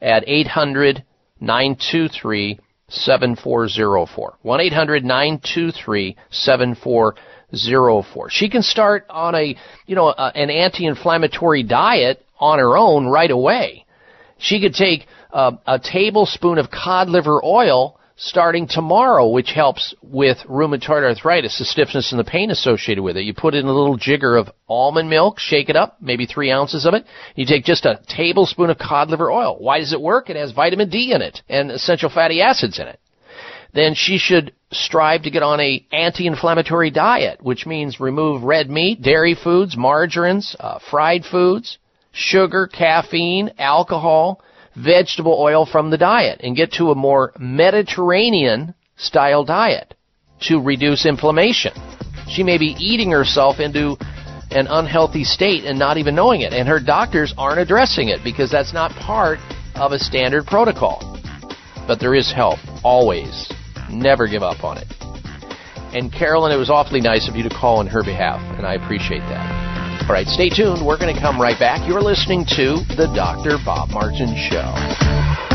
at 0.00 0.22
800 0.26 1.04
923 1.42 2.60
7404. 2.92 4.38
1 4.42 4.60
800 4.60 5.04
923 5.04 6.16
7404. 6.30 8.30
She 8.30 8.48
can 8.48 8.62
start 8.62 9.06
on 9.08 9.34
a, 9.34 9.56
you 9.86 9.94
know, 9.94 10.08
a, 10.08 10.32
an 10.34 10.50
anti 10.50 10.86
inflammatory 10.86 11.62
diet 11.62 12.24
on 12.38 12.58
her 12.58 12.76
own 12.76 13.06
right 13.06 13.30
away. 13.30 13.86
She 14.38 14.60
could 14.60 14.74
take 14.74 15.06
uh, 15.32 15.52
a 15.66 15.78
tablespoon 15.78 16.58
of 16.58 16.70
cod 16.70 17.08
liver 17.08 17.40
oil 17.44 17.98
starting 18.24 18.68
tomorrow, 18.68 19.28
which 19.28 19.50
helps 19.50 19.94
with 20.00 20.38
rheumatoid 20.48 21.02
arthritis, 21.02 21.58
the 21.58 21.64
stiffness 21.64 22.12
and 22.12 22.20
the 22.20 22.24
pain 22.24 22.52
associated 22.52 23.02
with 23.02 23.16
it. 23.16 23.24
You 23.24 23.34
put 23.34 23.54
in 23.54 23.66
a 23.66 23.72
little 23.72 23.96
jigger 23.96 24.36
of 24.36 24.48
almond 24.68 25.10
milk, 25.10 25.40
shake 25.40 25.68
it 25.68 25.74
up, 25.74 25.96
maybe 26.00 26.26
three 26.26 26.50
ounces 26.50 26.86
of 26.86 26.94
it. 26.94 27.04
You 27.34 27.44
take 27.46 27.64
just 27.64 27.84
a 27.84 28.00
tablespoon 28.06 28.70
of 28.70 28.78
cod 28.78 29.10
liver 29.10 29.30
oil. 29.30 29.56
Why 29.58 29.80
does 29.80 29.92
it 29.92 30.00
work? 30.00 30.30
It 30.30 30.36
has 30.36 30.52
vitamin 30.52 30.88
D 30.88 31.12
in 31.12 31.20
it 31.20 31.42
and 31.48 31.72
essential 31.72 32.10
fatty 32.10 32.40
acids 32.40 32.78
in 32.78 32.86
it. 32.86 33.00
Then 33.74 33.94
she 33.94 34.18
should 34.18 34.52
strive 34.70 35.22
to 35.22 35.30
get 35.30 35.42
on 35.42 35.58
a 35.58 35.84
anti-inflammatory 35.90 36.90
diet, 36.90 37.42
which 37.42 37.66
means 37.66 37.98
remove 37.98 38.44
red 38.44 38.70
meat, 38.70 39.02
dairy 39.02 39.34
foods, 39.34 39.76
margarines, 39.76 40.54
uh, 40.60 40.78
fried 40.90 41.24
foods, 41.24 41.78
sugar, 42.12 42.68
caffeine, 42.68 43.50
alcohol, 43.58 44.40
vegetable 44.76 45.36
oil 45.38 45.66
from 45.66 45.90
the 45.90 45.98
diet 45.98 46.40
and 46.42 46.56
get 46.56 46.72
to 46.72 46.90
a 46.90 46.94
more 46.94 47.32
Mediterranean 47.38 48.74
style 48.96 49.44
diet 49.44 49.94
to 50.42 50.60
reduce 50.60 51.06
inflammation. 51.06 51.72
She 52.28 52.42
may 52.42 52.58
be 52.58 52.76
eating 52.78 53.10
herself 53.10 53.60
into 53.60 53.96
an 54.50 54.66
unhealthy 54.68 55.24
state 55.24 55.64
and 55.64 55.78
not 55.78 55.96
even 55.96 56.14
knowing 56.14 56.42
it, 56.42 56.52
and 56.52 56.68
her 56.68 56.80
doctors 56.80 57.34
aren't 57.38 57.60
addressing 57.60 58.08
it 58.08 58.20
because 58.22 58.50
that's 58.50 58.72
not 58.72 58.90
part 58.92 59.38
of 59.74 59.92
a 59.92 59.98
standard 59.98 60.46
protocol. 60.46 61.18
But 61.86 62.00
there 62.00 62.14
is 62.14 62.30
help, 62.32 62.58
always. 62.84 63.50
Never 63.90 64.26
give 64.26 64.42
up 64.42 64.62
on 64.62 64.78
it. 64.78 64.86
And 65.94 66.12
Carolyn, 66.12 66.52
it 66.52 66.56
was 66.56 66.70
awfully 66.70 67.00
nice 67.00 67.28
of 67.28 67.36
you 67.36 67.42
to 67.42 67.50
call 67.50 67.78
on 67.78 67.86
her 67.86 68.02
behalf, 68.02 68.40
and 68.56 68.66
I 68.66 68.74
appreciate 68.74 69.20
that. 69.20 69.71
All 70.02 70.08
right, 70.08 70.26
stay 70.26 70.50
tuned. 70.50 70.84
We're 70.84 70.98
going 70.98 71.14
to 71.14 71.20
come 71.20 71.40
right 71.40 71.58
back. 71.58 71.88
You're 71.88 72.02
listening 72.02 72.44
to 72.56 72.84
The 72.96 73.10
Dr. 73.14 73.56
Bob 73.64 73.90
Martin 73.90 74.36
Show. 74.50 75.51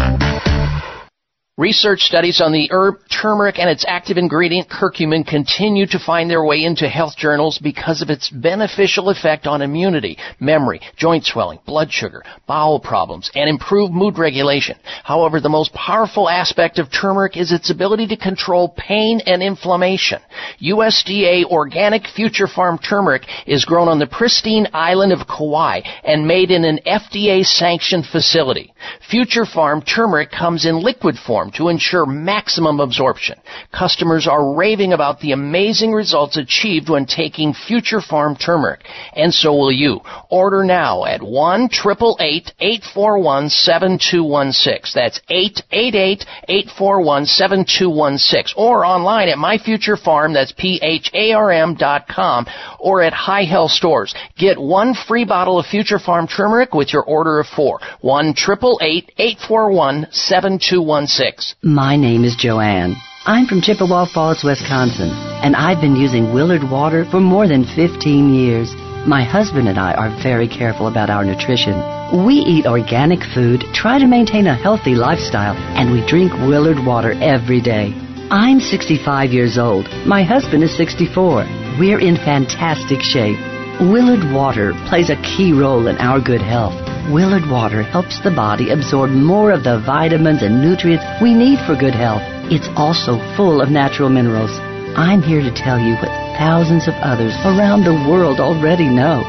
Research 1.57 2.01
studies 2.01 2.39
on 2.39 2.51
the 2.51 2.69
herb 2.69 2.97
turmeric 3.09 3.57
and 3.57 3.67
its 3.67 3.83
active 3.87 4.15
ingredient 4.15 4.69
curcumin 4.69 5.25
continue 5.25 5.87
to 5.87 5.97
find 5.97 6.29
their 6.29 6.43
way 6.43 6.63
into 6.63 6.87
health 6.87 7.17
journals 7.17 7.57
because 7.57 8.03
of 8.03 8.11
its 8.11 8.29
beneficial 8.29 9.09
effect 9.09 9.47
on 9.47 9.63
immunity, 9.63 10.19
memory, 10.39 10.79
joint 10.97 11.25
swelling, 11.25 11.57
blood 11.65 11.91
sugar, 11.91 12.21
bowel 12.45 12.79
problems, 12.79 13.31
and 13.33 13.49
improved 13.49 13.91
mood 13.91 14.19
regulation. 14.19 14.77
However, 15.03 15.41
the 15.41 15.49
most 15.49 15.73
powerful 15.73 16.29
aspect 16.29 16.77
of 16.77 16.91
turmeric 16.91 17.35
is 17.35 17.51
its 17.51 17.71
ability 17.71 18.05
to 18.09 18.17
control 18.17 18.75
pain 18.77 19.19
and 19.25 19.41
inflammation. 19.41 20.21
USDA 20.61 21.45
organic 21.45 22.05
Future 22.15 22.45
Pharm 22.45 22.77
turmeric 22.87 23.23
is 23.47 23.65
grown 23.65 23.87
on 23.87 23.97
the 23.97 24.05
pristine 24.05 24.67
island 24.73 25.11
of 25.11 25.27
Kauai 25.27 25.81
and 26.03 26.27
made 26.27 26.51
in 26.51 26.65
an 26.65 26.81
FDA 26.85 27.43
sanctioned 27.43 28.05
facility. 28.05 28.75
Future 29.09 29.45
Pharm 29.45 29.83
turmeric 29.83 30.29
comes 30.29 30.67
in 30.67 30.83
liquid 30.83 31.15
form 31.25 31.46
To 31.55 31.69
ensure 31.69 32.05
maximum 32.05 32.79
absorption. 32.79 33.39
Customers 33.71 34.27
are 34.27 34.55
raving 34.55 34.93
about 34.93 35.19
the 35.19 35.31
amazing 35.31 35.93
results 35.93 36.37
achieved 36.37 36.89
when 36.89 37.05
taking 37.05 37.53
Future 37.53 37.99
Pharm 37.99 38.39
turmeric, 38.39 38.81
and 39.13 39.33
so 39.33 39.53
will 39.53 39.71
you. 39.71 40.01
Order 40.29 40.63
now 40.63 41.05
at 41.05 41.21
1 41.21 41.69
841 41.71 43.49
7216. 43.49 44.91
That's 44.93 45.21
888 45.29 46.25
841 46.47 47.25
7216. 47.25 48.53
Or 48.57 48.85
online 48.85 49.29
at 49.29 49.37
My 49.37 49.57
Future 49.57 49.97
Pharm, 49.97 50.33
that's 50.33 50.51
P 50.51 50.79
H 50.81 51.11
A 51.13 51.33
R 51.33 51.51
M 51.51 51.75
dot 51.75 52.07
com, 52.07 52.45
or 52.79 53.01
at 53.01 53.13
Hi-Health 53.13 53.71
Stores. 53.71 54.13
Get 54.37 54.59
one 54.59 54.93
free 54.93 55.25
bottle 55.25 55.59
of 55.59 55.65
Future 55.65 55.99
Pharm 55.99 56.27
turmeric 56.29 56.73
with 56.73 56.93
your 56.93 57.03
order 57.03 57.39
of 57.39 57.47
four. 57.47 57.79
1 58.01 58.33
841 58.37 60.07
7216. 60.11 61.36
My 61.63 61.95
name 61.95 62.23
is 62.23 62.35
Joanne. 62.35 62.95
I'm 63.25 63.45
from 63.45 63.61
Chippewa 63.61 64.05
Falls, 64.11 64.43
Wisconsin, 64.43 65.11
and 65.43 65.55
I've 65.55 65.79
been 65.79 65.95
using 65.95 66.33
Willard 66.33 66.63
water 66.63 67.05
for 67.11 67.19
more 67.19 67.47
than 67.47 67.63
15 67.63 68.33
years. 68.33 68.73
My 69.05 69.23
husband 69.23 69.67
and 69.67 69.77
I 69.77 69.93
are 69.93 70.09
very 70.23 70.47
careful 70.47 70.87
about 70.87 71.11
our 71.11 71.23
nutrition. 71.23 71.77
We 72.25 72.35
eat 72.35 72.65
organic 72.65 73.21
food, 73.35 73.61
try 73.71 73.99
to 73.99 74.07
maintain 74.07 74.47
a 74.47 74.55
healthy 74.55 74.95
lifestyle, 74.95 75.55
and 75.77 75.91
we 75.91 76.05
drink 76.07 76.33
Willard 76.33 76.83
water 76.83 77.13
every 77.21 77.61
day. 77.61 77.93
I'm 78.31 78.59
65 78.59 79.29
years 79.31 79.59
old. 79.59 79.87
My 80.07 80.23
husband 80.23 80.63
is 80.63 80.75
64. 80.75 81.45
We're 81.77 81.99
in 81.99 82.15
fantastic 82.15 83.01
shape. 83.01 83.37
Willard 83.79 84.33
water 84.33 84.73
plays 84.89 85.11
a 85.11 85.21
key 85.21 85.53
role 85.53 85.85
in 85.85 85.97
our 85.97 86.19
good 86.19 86.41
health. 86.41 86.86
Willard 87.07 87.49
water 87.49 87.83
helps 87.83 88.19
the 88.19 88.35
body 88.35 88.71
absorb 88.71 89.11
more 89.11 89.51
of 89.51 89.63
the 89.63 89.79
vitamins 89.79 90.43
and 90.43 90.61
nutrients 90.61 91.05
we 91.21 91.33
need 91.33 91.57
for 91.65 91.73
good 91.73 91.95
health. 91.95 92.21
It's 92.51 92.67
also 92.75 93.15
full 93.37 93.61
of 93.61 93.71
natural 93.71 94.09
minerals. 94.09 94.51
I'm 94.99 95.21
here 95.21 95.39
to 95.39 95.55
tell 95.55 95.79
you 95.79 95.95
what 95.95 96.11
thousands 96.35 96.89
of 96.89 96.95
others 96.99 97.31
around 97.45 97.85
the 97.85 97.95
world 98.11 98.41
already 98.41 98.89
know. 98.89 99.23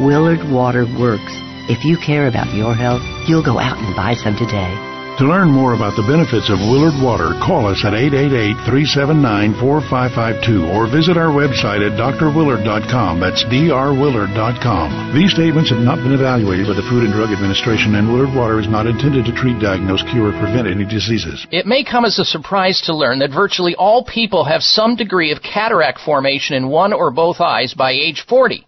Willard 0.00 0.40
water 0.48 0.86
works. 0.98 1.36
If 1.68 1.84
you 1.84 1.98
care 1.98 2.28
about 2.28 2.54
your 2.56 2.74
health, 2.74 3.02
you'll 3.28 3.44
go 3.44 3.58
out 3.58 3.76
and 3.76 3.94
buy 3.94 4.14
some 4.14 4.34
today. 4.34 4.87
To 5.18 5.26
learn 5.26 5.50
more 5.50 5.74
about 5.74 5.98
the 5.98 6.06
benefits 6.06 6.46
of 6.46 6.62
Willard 6.62 6.94
Water, 7.02 7.34
call 7.42 7.66
us 7.66 7.82
at 7.82 7.90
888-379-4552 8.70 10.62
or 10.70 10.86
visit 10.86 11.18
our 11.18 11.34
website 11.34 11.82
at 11.82 11.98
drwillard.com. 11.98 13.18
That's 13.18 13.42
drwillard.com. 13.50 14.86
These 15.18 15.34
statements 15.34 15.74
have 15.74 15.82
not 15.82 15.98
been 16.06 16.14
evaluated 16.14 16.70
by 16.70 16.78
the 16.78 16.86
Food 16.86 17.02
and 17.02 17.10
Drug 17.10 17.34
Administration 17.34 17.98
and 17.98 18.06
Willard 18.06 18.30
Water 18.30 18.62
is 18.62 18.70
not 18.70 18.86
intended 18.86 19.26
to 19.26 19.34
treat, 19.34 19.58
diagnose, 19.58 20.06
cure, 20.06 20.30
or 20.30 20.38
prevent 20.38 20.70
any 20.70 20.86
diseases. 20.86 21.50
It 21.50 21.66
may 21.66 21.82
come 21.82 22.06
as 22.06 22.22
a 22.22 22.24
surprise 22.24 22.78
to 22.86 22.94
learn 22.94 23.18
that 23.18 23.34
virtually 23.34 23.74
all 23.74 24.06
people 24.06 24.46
have 24.46 24.62
some 24.62 24.94
degree 24.94 25.34
of 25.34 25.42
cataract 25.42 25.98
formation 25.98 26.54
in 26.54 26.70
one 26.70 26.92
or 26.92 27.10
both 27.10 27.40
eyes 27.40 27.74
by 27.74 27.90
age 27.90 28.22
40. 28.28 28.67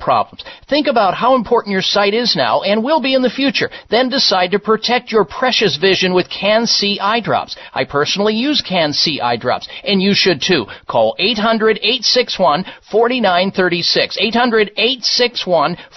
problems. 0.00 0.44
Think 0.68 0.86
about 0.86 1.14
how 1.14 1.34
important 1.34 1.72
your 1.72 1.82
sight 1.82 2.14
is 2.14 2.36
now 2.36 2.62
and 2.62 2.82
will 2.82 3.00
be 3.00 3.14
in 3.14 3.22
the 3.22 3.30
future. 3.30 3.70
Then 3.90 4.08
decide 4.08 4.50
to 4.52 4.58
protect 4.58 5.12
your 5.12 5.24
precious 5.24 5.76
vision 5.76 6.14
with 6.14 6.28
CAN-C 6.30 6.98
eye 7.00 7.20
drops. 7.20 7.56
I 7.72 7.84
personally 7.84 8.34
use 8.34 8.60
CAN-C 8.60 9.20
eye 9.20 9.36
drops, 9.36 9.68
and 9.84 10.02
you 10.02 10.14
should 10.14 10.42
too. 10.42 10.66
Call 10.86 11.14
800-861-4936. 11.18 14.18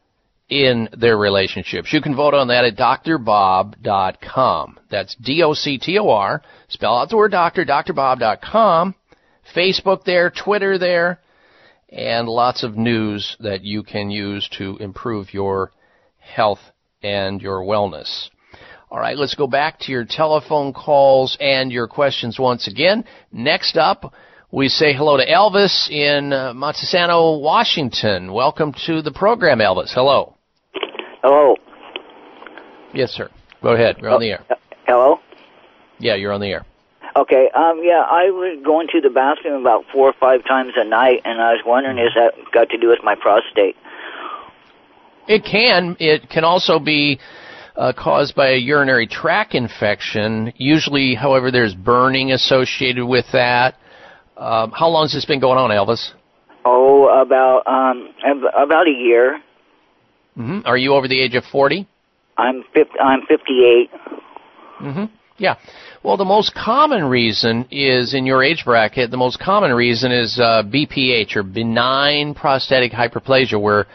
in 0.49 0.89
their 0.97 1.19
relationships? 1.19 1.93
You 1.93 2.01
can 2.01 2.17
vote 2.17 2.33
on 2.35 2.49
that 2.49 2.65
at 2.65 2.77
drbob.com. 2.77 3.79
That's 4.91 5.15
D 5.17 5.43
O 5.43 5.53
C 5.53 5.79
T 5.79 5.99
O 5.99 6.09
R. 6.09 6.43
Spell 6.69 6.97
out 6.97 7.11
the 7.11 7.17
word 7.19 7.33
doctor, 7.33 7.65
drbob.com. 7.65 8.95
Facebook 9.55 10.05
there, 10.05 10.31
Twitter 10.31 10.79
there, 10.79 11.21
and 11.89 12.29
lots 12.29 12.63
of 12.63 12.77
news 12.77 13.37
that 13.41 13.63
you 13.63 13.83
can 13.83 14.11
use 14.11 14.49
to 14.57 14.77
improve 14.79 15.35
your 15.35 15.73
health 16.19 16.61
and 17.03 17.43
your 17.43 17.61
wellness. 17.61 18.31
All 18.91 18.99
right, 18.99 19.17
let's 19.17 19.35
go 19.35 19.47
back 19.47 19.81
to 19.81 19.93
your 19.93 20.05
telephone 20.09 20.73
calls 20.73 21.37
and 21.41 21.73
your 21.73 21.89
questions 21.89 22.39
once 22.39 22.69
again. 22.69 23.05
Next 23.33 23.77
up, 23.77 24.15
we 24.53 24.69
say 24.69 24.93
hello 24.93 25.17
to 25.17 25.27
Elvis 25.27 25.91
in 25.91 26.33
uh, 26.33 26.53
Montesano, 26.53 27.41
Washington. 27.41 28.35
Welcome 28.35 28.75
to 28.87 29.01
the 29.01 29.11
program, 29.11 29.59
Elvis. 29.59 29.93
Hello. 29.95 30.37
Hello. 31.23 31.57
Yes, 32.93 33.11
sir. 33.13 33.31
Go 33.63 33.71
ahead. 33.71 33.97
You're 33.99 34.11
on 34.11 34.21
the 34.21 34.31
air. 34.31 34.45
Hello. 34.87 35.21
Yeah, 35.99 36.17
you're 36.17 36.33
on 36.33 36.43
the 36.43 36.49
air. 36.49 36.67
Okay. 37.17 37.49
Um. 37.55 37.81
Yeah, 37.83 38.03
I 38.03 38.31
was 38.31 38.61
going 38.63 38.89
to 38.93 39.01
the 39.01 39.09
bathroom 39.09 39.61
about 39.61 39.85
four 39.93 40.09
or 40.09 40.15
five 40.21 40.45
times 40.45 40.73
a 40.77 40.85
night, 40.85 41.23
and 41.25 41.41
I 41.41 41.53
was 41.53 41.63
wondering, 41.65 41.99
is 41.99 42.13
that 42.15 42.35
got 42.53 42.69
to 42.71 42.79
do 42.79 42.89
with 42.89 43.01
my 43.03 43.15
prostate? 43.15 43.77
It 45.29 45.45
can. 45.45 45.97
It 45.99 46.29
can 46.29 46.45
also 46.45 46.79
be 46.79 47.21
uh, 47.77 47.93
caused 47.97 48.35
by 48.35 48.51
a 48.51 48.57
urinary 48.57 49.07
tract 49.07 49.55
infection. 49.55 50.53
Usually, 50.57 51.15
however, 51.15 51.51
there's 51.51 51.75
burning 51.75 52.33
associated 52.33 53.07
with 53.07 53.27
that. 53.33 53.77
Uh, 54.37 54.69
how 54.73 54.89
long 54.89 55.05
has 55.05 55.13
this 55.13 55.25
been 55.25 55.41
going 55.41 55.59
on, 55.59 55.71
Elvis? 55.71 56.13
Oh, 56.65 57.09
about 57.21 57.67
um 57.67 58.15
about 58.57 58.87
a 58.87 58.91
year. 58.91 59.41
hmm 60.35 60.61
Are 60.65 60.79
you 60.79 60.95
over 60.95 61.09
the 61.09 61.21
age 61.21 61.35
of 61.35 61.45
40? 61.45 61.87
I'm 62.39 62.65
fif- 62.73 62.89
I'm 63.01 63.21
58. 63.29 63.91
Mm-hmm. 64.81 65.05
Yeah. 65.39 65.57
Well, 66.03 66.17
the 66.17 66.25
most 66.25 66.55
common 66.55 67.05
reason 67.05 67.67
is 67.71 68.15
in 68.15 68.27
your 68.27 68.43
age 68.43 68.63
bracket. 68.65 69.11
The 69.11 69.17
most 69.17 69.39
common 69.41 69.73
reason 69.73 70.13
is 70.13 70.39
uh, 70.41 70.63
BPH 70.65 71.37
or 71.37 71.43
benign 71.43 72.35
prostatic 72.35 72.93
hyperplasia, 72.93 73.61
where 73.61 73.87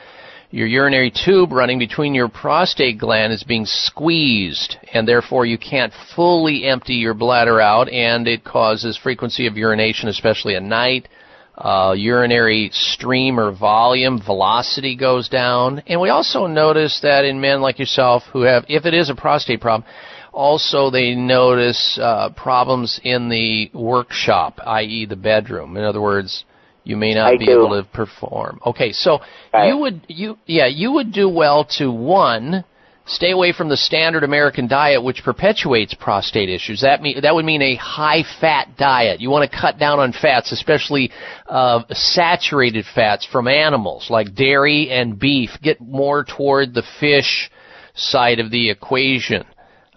your 0.50 0.68
urinary 0.68 1.12
tube 1.12 1.52
running 1.52 1.78
between 1.78 2.16
your 2.16 2.30
prostate 2.30 2.98
gland 2.98 3.34
is 3.34 3.44
being 3.44 3.66
squeezed, 3.66 4.78
and 4.94 5.08
therefore 5.08 5.46
you 5.46 5.58
can't 5.58 5.92
fully 6.16 6.66
empty 6.66 6.94
your 6.94 7.14
bladder 7.14 7.60
out, 7.60 7.90
and 7.90 8.28
it 8.28 8.46
causes 8.46 8.98
frequency 8.98 9.48
of 9.48 9.58
urination, 9.58 10.08
especially 10.08 10.56
at 10.56 10.64
night. 10.64 11.10
Uh, 11.58 11.94
urinary 11.98 12.70
stream 12.72 13.40
or 13.40 13.52
volume, 13.52 14.22
velocity 14.24 14.96
goes 14.96 15.28
down. 15.28 15.80
And 15.88 16.00
we 16.00 16.10
also 16.10 16.46
notice 16.46 17.00
that 17.02 17.26
in 17.26 17.42
men 17.42 17.62
like 17.62 17.80
yourself 17.80 18.24
who 18.32 18.44
have, 18.44 18.64
if 18.70 18.86
it 18.86 18.94
is 18.94 19.10
a 19.10 19.16
prostate 19.16 19.60
problem, 19.60 19.90
also 20.32 20.92
they 20.92 21.16
notice 21.16 21.98
uh, 22.00 22.30
problems 22.30 23.02
in 23.04 23.28
the 23.28 23.72
workshop, 23.74 24.60
i.e., 24.66 25.08
the 25.08 25.16
bedroom. 25.16 25.76
In 25.76 25.84
other 25.84 26.00
words, 26.00 26.46
you 26.88 26.96
may 26.96 27.14
not 27.14 27.34
I 27.34 27.38
be 27.38 27.46
do. 27.46 27.52
able 27.52 27.82
to 27.82 27.88
perform. 27.90 28.60
Okay, 28.66 28.94
so 28.94 29.20
you 29.66 29.78
would 29.78 30.02
you 30.08 30.38
yeah 30.46 30.68
you 30.68 30.94
would 30.94 31.12
do 31.12 31.28
well 31.28 31.66
to 31.78 31.92
one 31.92 32.64
stay 33.08 33.32
away 33.32 33.54
from 33.54 33.70
the 33.70 33.78
standard 33.78 34.24
American 34.24 34.68
diet, 34.68 35.04
which 35.04 35.22
perpetuates 35.24 35.94
prostate 35.94 36.50
issues. 36.50 36.82
That 36.82 37.02
mean 37.02 37.22
that 37.22 37.36
would 37.36 37.46
mean 37.46 37.62
a 37.62 37.76
high 37.76 38.24
fat 38.40 38.78
diet. 38.78 39.20
You 39.20 39.30
want 39.30 39.50
to 39.50 39.58
cut 39.58 39.78
down 39.78 40.00
on 40.00 40.14
fats, 40.14 40.52
especially 40.52 41.12
uh, 41.48 41.84
saturated 41.92 42.86
fats 42.96 43.26
from 43.26 43.48
animals 43.48 44.08
like 44.10 44.34
dairy 44.34 44.90
and 44.90 45.20
beef. 45.20 45.50
Get 45.62 45.82
more 45.82 46.24
toward 46.24 46.74
the 46.74 46.84
fish 47.00 47.52
side 47.96 48.40
of 48.40 48.50
the 48.52 48.70
equation. 48.70 49.44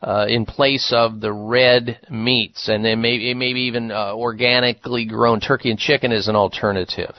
Uh, 0.02 0.24
in 0.26 0.46
place 0.46 0.94
of 0.94 1.20
the 1.20 1.30
red 1.30 1.98
meats, 2.08 2.70
and 2.70 2.82
then 2.82 3.02
maybe 3.02 3.34
maybe 3.34 3.60
even 3.60 3.90
uh, 3.90 4.14
organically 4.14 5.04
grown 5.04 5.40
turkey 5.40 5.70
and 5.70 5.78
chicken 5.78 6.10
is 6.10 6.26
an 6.26 6.34
alternative. 6.34 7.14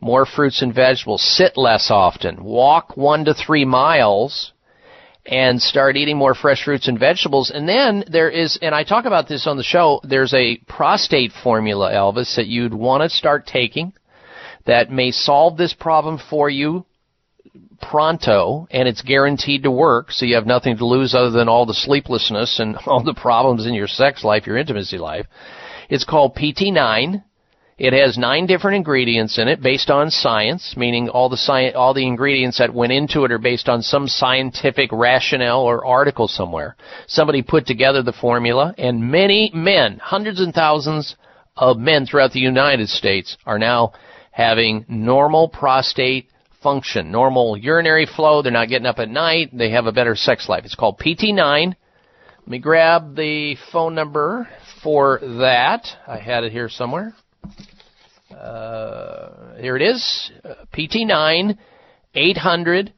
More 0.00 0.24
fruits 0.24 0.62
and 0.62 0.74
vegetables. 0.74 1.22
Sit 1.22 1.58
less 1.58 1.90
often. 1.90 2.42
Walk 2.42 2.96
one 2.96 3.26
to 3.26 3.34
three 3.34 3.66
miles 3.66 4.54
and 5.26 5.60
start 5.60 5.96
eating 5.96 6.16
more 6.16 6.34
fresh 6.34 6.64
fruits 6.64 6.88
and 6.88 6.98
vegetables. 6.98 7.50
And 7.50 7.68
then 7.68 8.04
there 8.10 8.30
is, 8.30 8.58
and 8.60 8.74
I 8.74 8.84
talk 8.84 9.04
about 9.04 9.28
this 9.28 9.46
on 9.46 9.56
the 9.56 9.62
show, 9.62 10.00
there's 10.02 10.34
a 10.34 10.58
prostate 10.68 11.32
formula, 11.42 11.92
Elvis, 11.92 12.36
that 12.36 12.46
you'd 12.46 12.74
want 12.74 13.02
to 13.02 13.08
start 13.08 13.46
taking 13.46 13.92
that 14.66 14.90
may 14.90 15.10
solve 15.10 15.56
this 15.56 15.74
problem 15.74 16.18
for 16.30 16.48
you 16.48 16.84
pronto, 17.90 18.66
and 18.70 18.88
it's 18.88 19.02
guaranteed 19.02 19.62
to 19.62 19.70
work, 19.70 20.10
so 20.10 20.26
you 20.26 20.34
have 20.34 20.46
nothing 20.46 20.76
to 20.78 20.86
lose 20.86 21.14
other 21.14 21.30
than 21.30 21.48
all 21.48 21.66
the 21.66 21.74
sleeplessness 21.74 22.58
and 22.58 22.76
all 22.86 23.02
the 23.02 23.14
problems 23.14 23.66
in 23.66 23.74
your 23.74 23.88
sex 23.88 24.24
life, 24.24 24.46
your 24.46 24.56
intimacy 24.56 24.98
life. 24.98 25.26
It's 25.88 26.04
called 26.04 26.34
PT9. 26.34 27.22
It 27.76 27.92
has 27.92 28.16
nine 28.16 28.46
different 28.46 28.76
ingredients 28.76 29.38
in 29.38 29.48
it 29.48 29.60
based 29.60 29.90
on 29.90 30.08
science, 30.10 30.74
meaning 30.76 31.08
all 31.08 31.28
the 31.28 31.36
sci- 31.36 31.72
all 31.72 31.92
the 31.92 32.06
ingredients 32.06 32.58
that 32.58 32.72
went 32.72 32.92
into 32.92 33.24
it 33.24 33.32
are 33.32 33.38
based 33.38 33.68
on 33.68 33.82
some 33.82 34.06
scientific 34.06 34.90
rationale 34.92 35.60
or 35.60 35.84
article 35.84 36.28
somewhere. 36.28 36.76
Somebody 37.08 37.42
put 37.42 37.66
together 37.66 38.02
the 38.02 38.12
formula, 38.12 38.74
and 38.78 39.10
many 39.10 39.50
men, 39.52 39.98
hundreds 39.98 40.40
and 40.40 40.54
thousands 40.54 41.16
of 41.56 41.76
men 41.76 42.06
throughout 42.06 42.32
the 42.32 42.40
United 42.40 42.88
States, 42.88 43.36
are 43.44 43.58
now 43.58 43.92
having 44.30 44.84
normal 44.88 45.48
prostate 45.48 46.28
function, 46.64 47.12
normal 47.12 47.56
urinary 47.56 48.06
flow. 48.06 48.42
They're 48.42 48.50
not 48.50 48.68
getting 48.68 48.86
up 48.86 48.98
at 48.98 49.08
night. 49.08 49.50
They 49.52 49.70
have 49.70 49.86
a 49.86 49.92
better 49.92 50.16
sex 50.16 50.48
life. 50.48 50.64
It's 50.64 50.74
called 50.74 50.98
PT9. 50.98 51.68
Let 51.68 52.48
me 52.48 52.58
grab 52.58 53.14
the 53.14 53.56
phone 53.70 53.94
number 53.94 54.48
for 54.82 55.20
that. 55.20 55.86
I 56.08 56.18
had 56.18 56.42
it 56.42 56.50
here 56.50 56.68
somewhere. 56.68 57.14
Uh, 58.36 59.54
here 59.60 59.76
it 59.76 59.82
is. 59.82 60.32
Uh, 60.44 60.64
PT9 60.76 61.56
800 62.14 62.92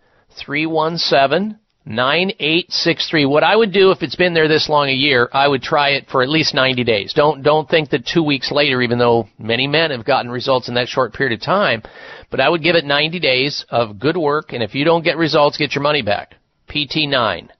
317 0.45 1.59
9863. 1.87 3.27
What 3.27 3.45
I 3.45 3.55
would 3.55 3.73
do 3.73 3.93
if 3.93 4.03
it's 4.03 4.17
been 4.17 4.35
there 4.35 4.49
this 4.49 4.69
long 4.69 4.89
a 4.89 4.93
year, 4.93 5.29
I 5.33 5.47
would 5.47 5.63
try 5.63 5.91
it 5.91 6.09
for 6.11 6.23
at 6.23 6.29
least 6.29 6.53
90 6.53 6.83
days. 6.83 7.13
Don't 7.15 7.45
don't 7.45 7.69
think 7.69 7.91
that 7.91 8.05
2 8.05 8.25
weeks 8.25 8.51
later 8.51 8.83
even 8.83 8.99
though 8.99 9.29
many 9.39 9.69
men 9.69 9.93
have 9.93 10.05
gotten 10.05 10.31
results 10.31 10.69
in 10.69 10.75
that 10.75 10.89
short 10.89 11.15
period 11.15 11.39
of 11.39 11.45
time, 11.45 11.83
but 12.31 12.41
I 12.41 12.49
would 12.49 12.63
give 12.63 12.75
it 12.75 12.85
90 12.85 13.21
days 13.21 13.65
of 13.71 14.01
good 14.01 14.17
work 14.17 14.53
and 14.53 14.65
if 14.65 14.75
you 14.75 14.85
don't 14.85 15.05
get 15.05 15.17
results, 15.17 15.59
get 15.59 15.77
your 15.77 15.83
money 15.83 16.03
back. 16.03 16.35
PT9 16.69 17.51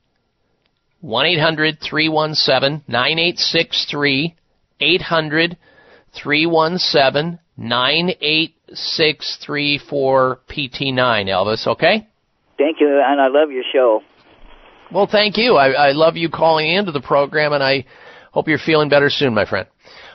1 1.01 1.27
800 1.27 1.79
317 1.81 2.83
9863 2.89 4.35
800 4.81 5.57
317 6.21 7.39
9863 7.59 9.81
for 9.89 10.41
PT9, 10.51 11.27
Elvis, 11.27 11.67
okay? 11.67 12.07
Thank 12.59 12.81
you, 12.81 13.01
and 13.03 13.19
I 13.21 13.29
love 13.29 13.51
your 13.51 13.65
show. 13.73 14.03
Well, 14.93 15.09
thank 15.11 15.37
you. 15.37 15.57
I, 15.57 15.89
I 15.89 15.93
love 15.93 16.17
you 16.17 16.29
calling 16.29 16.71
into 16.71 16.93
the 16.93 17.01
program, 17.01 17.53
and 17.53 17.63
I 17.63 17.85
hope 18.33 18.49
you're 18.49 18.59
feeling 18.59 18.89
better 18.89 19.11
soon, 19.11 19.35
my 19.35 19.45
friend. 19.45 19.67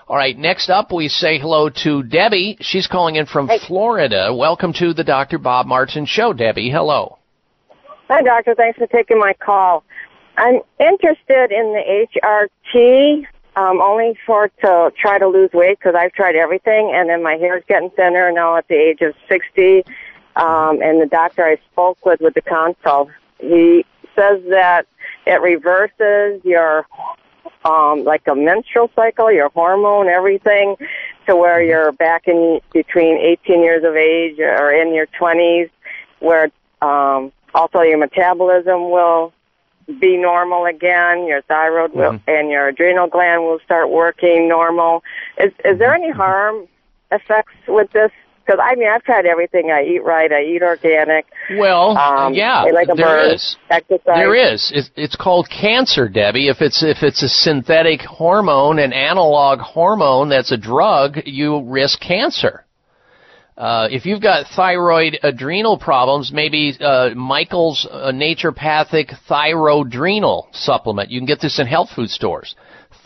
All 0.08 0.16
right, 0.16 0.38
next 0.38 0.70
up, 0.70 0.92
we 0.92 1.08
say 1.08 1.40
hello 1.40 1.70
to 1.84 2.04
Debbie. 2.04 2.58
She's 2.62 2.88
calling 2.88 3.16
in 3.16 3.26
from 3.26 3.50
Florida. 3.68 4.34
Welcome 4.34 4.74
to 4.74 4.94
the 4.94 5.04
Dr. 5.04 5.38
Bob 5.38 5.68
Martin 5.68 6.06
Show, 6.06 6.34
Debbie. 6.34 6.70
Hello. 6.70 7.18
Hi, 8.10 8.22
doctor. 8.22 8.56
Thanks 8.56 8.78
for 8.78 8.88
taking 8.88 9.20
my 9.20 9.34
call. 9.34 9.84
I'm 10.38 10.60
interested 10.80 11.52
in 11.52 11.74
the 11.74 12.08
HRT 12.74 13.26
um, 13.56 13.82
only 13.82 14.18
for 14.26 14.50
to 14.62 14.92
try 14.98 15.18
to 15.18 15.28
lose 15.28 15.52
weight 15.54 15.80
because 15.80 15.96
I've 15.98 16.14
tried 16.14 16.36
everything, 16.36 16.94
and 16.96 17.10
then 17.10 17.22
my 17.22 17.36
hair's 17.36 17.64
getting 17.68 17.90
thinner 17.92 18.32
now 18.32 18.58
at 18.58 18.68
the 18.68 18.76
age 18.76 19.02
of 19.02 19.14
60. 19.28 19.84
Um, 20.36 20.82
and 20.82 21.02
the 21.02 21.08
doctor 21.10 21.44
I 21.44 21.58
spoke 21.72 22.06
with 22.06 22.22
with 22.22 22.34
the 22.34 22.42
consult, 22.42 23.10
he 23.40 23.86
says 24.22 24.42
that 24.50 24.86
it 25.26 25.42
reverses 25.42 26.42
your 26.44 26.86
um, 27.64 28.04
like 28.04 28.28
a 28.28 28.36
menstrual 28.36 28.90
cycle, 28.96 29.32
your 29.32 29.50
hormone, 29.50 30.08
everything, 30.08 30.76
to 31.28 31.36
where 31.36 31.62
you're 31.62 31.92
back 31.92 32.28
in 32.28 32.60
between 32.74 33.18
18 33.18 33.62
years 33.62 33.84
of 33.84 33.96
age 33.96 34.40
or 34.40 34.72
in 34.72 34.94
your 34.94 35.08
20s, 35.08 35.70
where 36.20 36.52
um, 36.82 37.32
also 37.54 37.82
your 37.82 37.98
metabolism 37.98 38.90
will 38.90 39.34
be 40.00 40.18
normal 40.18 40.66
again. 40.66 41.28
Your 41.28 41.42
thyroid 41.44 41.94
will 41.94 42.20
and 42.28 42.50
your 42.50 42.70
adrenal 42.70 43.08
gland 43.08 43.44
will 43.44 43.60
start 43.60 43.90
working 43.90 44.48
normal. 44.48 45.04
Is 45.38 45.52
is 45.66 45.78
there 45.80 45.94
any 45.94 46.12
harm 46.12 46.68
effects 47.12 47.54
with 47.68 47.92
this? 47.92 48.12
Because 48.46 48.60
I 48.62 48.76
mean, 48.76 48.90
I've 48.90 49.04
tried 49.04 49.26
everything. 49.26 49.72
I 49.72 49.84
eat 49.84 50.04
right. 50.04 50.32
I 50.32 50.42
eat 50.42 50.62
organic. 50.64 51.26
Well, 51.58 51.98
um, 51.98 52.34
yeah, 52.34 52.64
I 52.64 52.72
like 52.72 52.90
a 52.90 52.96
there 52.96 53.06
bird. 53.06 53.34
is. 53.34 53.56
Exercise. 53.70 54.02
There 54.06 54.36
is. 54.36 54.72
It's, 54.74 54.90
it's 54.96 55.16
called 55.16 55.48
cancer, 55.50 56.10
Debbie. 56.10 56.48
If 56.48 56.62
it's 56.62 56.84
if 56.84 57.04
it's 57.04 57.22
a 57.24 57.30
synthetic 57.30 58.02
hormone, 58.02 58.80
an 58.80 58.94
analog 58.94 59.60
hormone 59.60 60.30
that's 60.30 60.52
a 60.52 60.58
drug, 60.58 61.18
you 61.26 61.64
risk 61.64 62.00
cancer. 62.02 62.66
Uh, 63.58 63.88
if 63.92 64.06
you've 64.08 64.22
got 64.22 64.48
thyroid 64.56 65.20
adrenal 65.22 65.78
problems, 65.78 66.32
maybe 66.34 66.76
uh, 66.80 67.10
Michael's 67.16 67.88
uh, 67.92 68.12
naturopathic 68.12 69.14
thyrodrenal 69.30 70.48
supplement. 70.52 71.12
You 71.12 71.20
can 71.20 71.28
get 71.28 71.42
this 71.42 71.60
in 71.60 71.68
health 71.68 71.90
food 71.96 72.10
stores. 72.10 72.56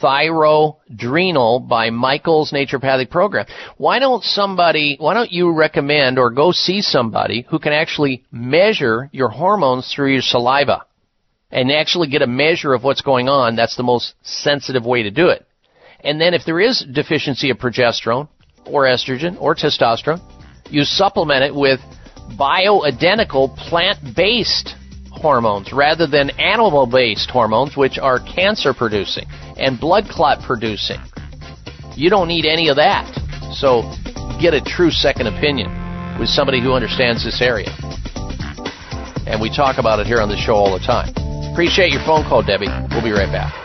Thyrodrenal 0.05 1.67
by 1.67 1.89
Michael's 1.89 2.51
naturopathic 2.51 3.09
program. 3.09 3.47
Why 3.77 3.97
don't 3.97 4.23
somebody, 4.23 4.97
why 4.99 5.15
don't 5.15 5.31
you 5.31 5.51
recommend 5.51 6.19
or 6.19 6.29
go 6.29 6.51
see 6.51 6.81
somebody 6.81 7.47
who 7.49 7.57
can 7.57 7.73
actually 7.73 8.23
measure 8.31 9.09
your 9.11 9.29
hormones 9.29 9.91
through 9.91 10.13
your 10.13 10.21
saliva 10.21 10.83
and 11.49 11.71
actually 11.71 12.09
get 12.09 12.21
a 12.21 12.27
measure 12.27 12.75
of 12.75 12.83
what's 12.83 13.01
going 13.01 13.29
on? 13.29 13.55
That's 13.55 13.77
the 13.77 13.83
most 13.83 14.13
sensitive 14.21 14.85
way 14.85 15.01
to 15.03 15.11
do 15.11 15.29
it. 15.29 15.47
And 16.01 16.21
then 16.21 16.35
if 16.35 16.43
there 16.45 16.59
is 16.59 16.85
deficiency 16.93 17.49
of 17.49 17.57
progesterone 17.57 18.27
or 18.67 18.83
estrogen 18.83 19.41
or 19.41 19.55
testosterone, 19.55 20.21
you 20.69 20.83
supplement 20.83 21.43
it 21.43 21.55
with 21.55 21.79
bioidentical 22.37 23.55
plant-based 23.57 24.75
hormones 25.09 25.73
rather 25.73 26.05
than 26.05 26.29
animal-based 26.31 27.29
hormones 27.31 27.75
which 27.75 27.97
are 27.97 28.19
cancer 28.19 28.71
producing 28.71 29.25
and 29.57 29.79
blood 29.79 30.05
clot 30.09 30.41
producing. 30.43 30.99
You 31.95 32.09
don't 32.09 32.27
need 32.27 32.45
any 32.45 32.69
of 32.69 32.75
that. 32.75 33.07
So 33.53 33.83
get 34.39 34.53
a 34.53 34.61
true 34.61 34.91
second 34.91 35.27
opinion 35.27 35.71
with 36.19 36.29
somebody 36.29 36.61
who 36.61 36.73
understands 36.73 37.23
this 37.23 37.41
area. 37.41 37.71
And 39.27 39.41
we 39.41 39.49
talk 39.49 39.77
about 39.77 39.99
it 39.99 40.07
here 40.07 40.21
on 40.21 40.29
the 40.29 40.37
show 40.37 40.53
all 40.53 40.77
the 40.77 40.85
time. 40.85 41.09
Appreciate 41.51 41.91
your 41.91 42.03
phone 42.05 42.23
call, 42.23 42.43
Debbie. 42.43 42.67
We'll 42.91 43.03
be 43.03 43.11
right 43.11 43.31
back. 43.31 43.64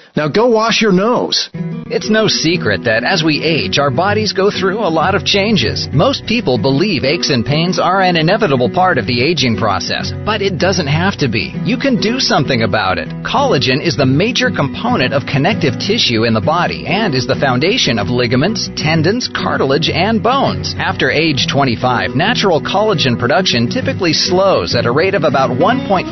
Now 0.15 0.27
go 0.27 0.47
wash 0.47 0.81
your 0.81 0.91
nose. 0.91 1.49
It's 1.93 2.09
no 2.09 2.27
secret 2.27 2.85
that 2.85 3.03
as 3.03 3.21
we 3.21 3.43
age, 3.43 3.77
our 3.77 3.91
bodies 3.91 4.31
go 4.31 4.49
through 4.49 4.79
a 4.79 4.87
lot 4.87 5.13
of 5.13 5.25
changes. 5.25 5.89
Most 5.91 6.25
people 6.25 6.57
believe 6.57 7.03
aches 7.03 7.29
and 7.31 7.45
pains 7.45 7.79
are 7.79 8.01
an 8.01 8.15
inevitable 8.15 8.69
part 8.71 8.97
of 8.97 9.07
the 9.07 9.21
aging 9.21 9.57
process, 9.57 10.13
but 10.23 10.41
it 10.41 10.57
doesn't 10.57 10.87
have 10.87 11.17
to 11.19 11.27
be. 11.27 11.51
You 11.65 11.75
can 11.75 11.99
do 11.99 12.21
something 12.21 12.63
about 12.63 12.97
it. 12.97 13.09
Collagen 13.27 13.83
is 13.83 13.97
the 13.97 14.05
major 14.05 14.49
component 14.49 15.13
of 15.13 15.27
connective 15.27 15.79
tissue 15.79 16.23
in 16.23 16.33
the 16.33 16.39
body 16.39 16.87
and 16.87 17.13
is 17.13 17.27
the 17.27 17.35
foundation 17.35 17.99
of 17.99 18.07
ligaments, 18.07 18.69
tendons, 18.77 19.27
cartilage, 19.27 19.89
and 19.89 20.23
bones. 20.23 20.73
After 20.79 21.11
age 21.11 21.47
25, 21.51 22.15
natural 22.15 22.61
collagen 22.61 23.19
production 23.19 23.69
typically 23.69 24.13
slows 24.13 24.75
at 24.75 24.85
a 24.85 24.91
rate 24.95 25.13
of 25.13 25.25
about 25.25 25.51
1.5% 25.51 26.07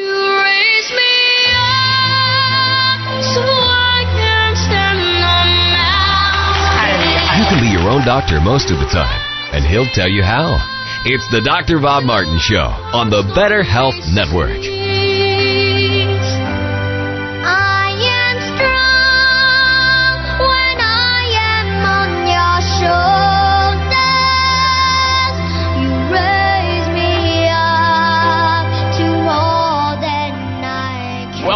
can 7.50 7.60
be 7.60 7.68
your 7.68 7.92
own 7.92 8.06
doctor 8.06 8.40
most 8.40 8.72
of 8.72 8.80
the 8.80 8.88
time, 8.92 9.22
and 9.54 9.66
he'll 9.66 9.92
tell 9.94 10.08
you 10.08 10.24
how. 10.24 10.56
It's 11.04 11.30
the 11.32 11.42
Dr. 11.42 11.80
Bob 11.80 12.04
Martin 12.04 12.40
Show 12.40 12.72
on 12.96 13.10
the 13.10 13.24
Better 13.36 13.64
Health 13.64 13.96
Network. 14.14 14.77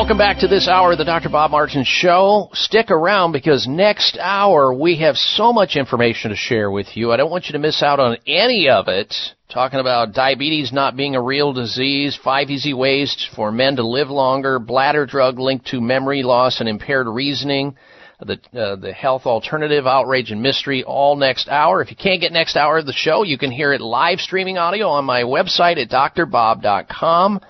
Welcome 0.02 0.18
back 0.18 0.40
to 0.40 0.48
this 0.48 0.68
hour 0.68 0.94
of 0.94 0.98
the 0.98 1.06
Dr. 1.06 1.30
Bob 1.30 1.52
Martin 1.52 1.84
Show. 1.86 2.50
Stick 2.54 2.90
around 2.90 3.34
because 3.34 3.68
next 3.68 4.18
hour 4.20 4.74
we 4.74 4.98
have 4.98 5.16
so 5.16 5.54
much 5.54 5.76
information 5.76 6.32
to 6.32 6.36
share 6.36 6.72
with 6.72 6.98
you. 6.98 7.12
I 7.12 7.18
don't 7.18 7.30
want 7.30 7.46
you 7.46 7.54
to 7.54 7.60
miss 7.60 7.84
out 7.84 8.00
on 8.00 8.18
any 8.26 8.68
of 8.68 8.88
it. 8.88 9.14
Talking 9.48 9.80
about 9.80 10.16
diabetes 10.16 10.74
not 10.74 10.98
being 10.98 11.16
a 11.16 11.22
real 11.22 11.54
disease, 11.54 12.18
five 12.22 12.50
easy 12.50 12.74
ways 12.74 13.30
for 13.36 13.52
men 13.52 13.76
to 13.76 13.88
live 13.88 14.10
longer, 14.10 14.58
bladder 14.58 15.06
drug 15.06 15.38
linked 15.38 15.68
to 15.68 15.80
memory 15.80 16.24
loss 16.24 16.62
and 16.62 16.68
impaired 16.68 17.06
reasoning, 17.06 17.76
the 18.20 18.40
uh, 18.60 18.78
the 18.78 18.94
health 18.94 19.28
alternative, 19.28 19.86
outrage 19.86 20.32
and 20.32 20.42
mystery, 20.42 20.84
all 20.84 21.16
next 21.16 21.48
hour. 21.48 21.80
If 21.80 21.92
you 21.92 21.96
can't 21.96 22.22
get 22.22 22.32
next 22.32 22.56
hour 22.56 22.80
of 22.80 22.88
the 22.88 22.92
show, 22.92 23.22
you 23.22 23.38
can 23.38 23.52
hear 23.52 23.72
it 23.72 23.82
live 23.82 24.20
streaming 24.20 24.58
audio 24.58 24.88
on 24.88 25.06
my 25.06 25.22
website 25.22 25.80
at 25.80 25.92
drbob.com. 25.92 27.42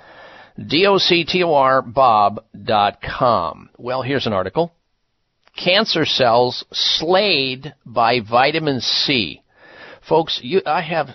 D-O-C-T-O-R 0.58 1.82
Bob.com. 1.82 3.70
Well, 3.78 4.02
here's 4.02 4.28
an 4.28 4.34
article. 4.34 4.74
Cancer 5.56 6.06
cells 6.06 6.64
slayed 6.72 7.74
by 7.86 8.20
vitamin 8.22 8.80
C. 8.82 9.42
Folks, 10.08 10.40
you, 10.42 10.62
I 10.66 10.82
have, 10.82 11.10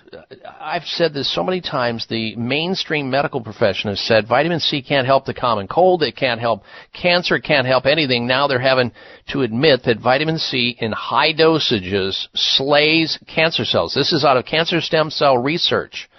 I've 0.59 0.85
said 0.85 1.13
this 1.13 1.33
so 1.33 1.43
many 1.43 1.59
times. 1.59 2.07
The 2.07 2.35
mainstream 2.37 3.09
medical 3.09 3.41
profession 3.41 3.89
has 3.89 3.99
said 3.99 4.27
vitamin 4.27 4.61
C 4.61 4.81
can't 4.81 5.05
help 5.05 5.25
the 5.25 5.33
common 5.33 5.67
cold. 5.67 6.03
It 6.03 6.15
can't 6.15 6.39
help 6.39 6.63
cancer. 6.93 7.35
It 7.35 7.43
can't 7.43 7.67
help 7.67 7.85
anything. 7.85 8.27
Now 8.27 8.47
they're 8.47 8.59
having 8.59 8.93
to 9.29 9.41
admit 9.41 9.83
that 9.83 9.99
vitamin 9.99 10.37
C 10.37 10.77
in 10.79 10.93
high 10.93 11.33
dosages 11.33 12.27
slays 12.33 13.19
cancer 13.27 13.65
cells. 13.65 13.93
This 13.93 14.13
is 14.13 14.23
out 14.23 14.37
of 14.37 14.45
cancer 14.45 14.79
stem 14.79 15.09
cell 15.09 15.37
research. 15.37 16.09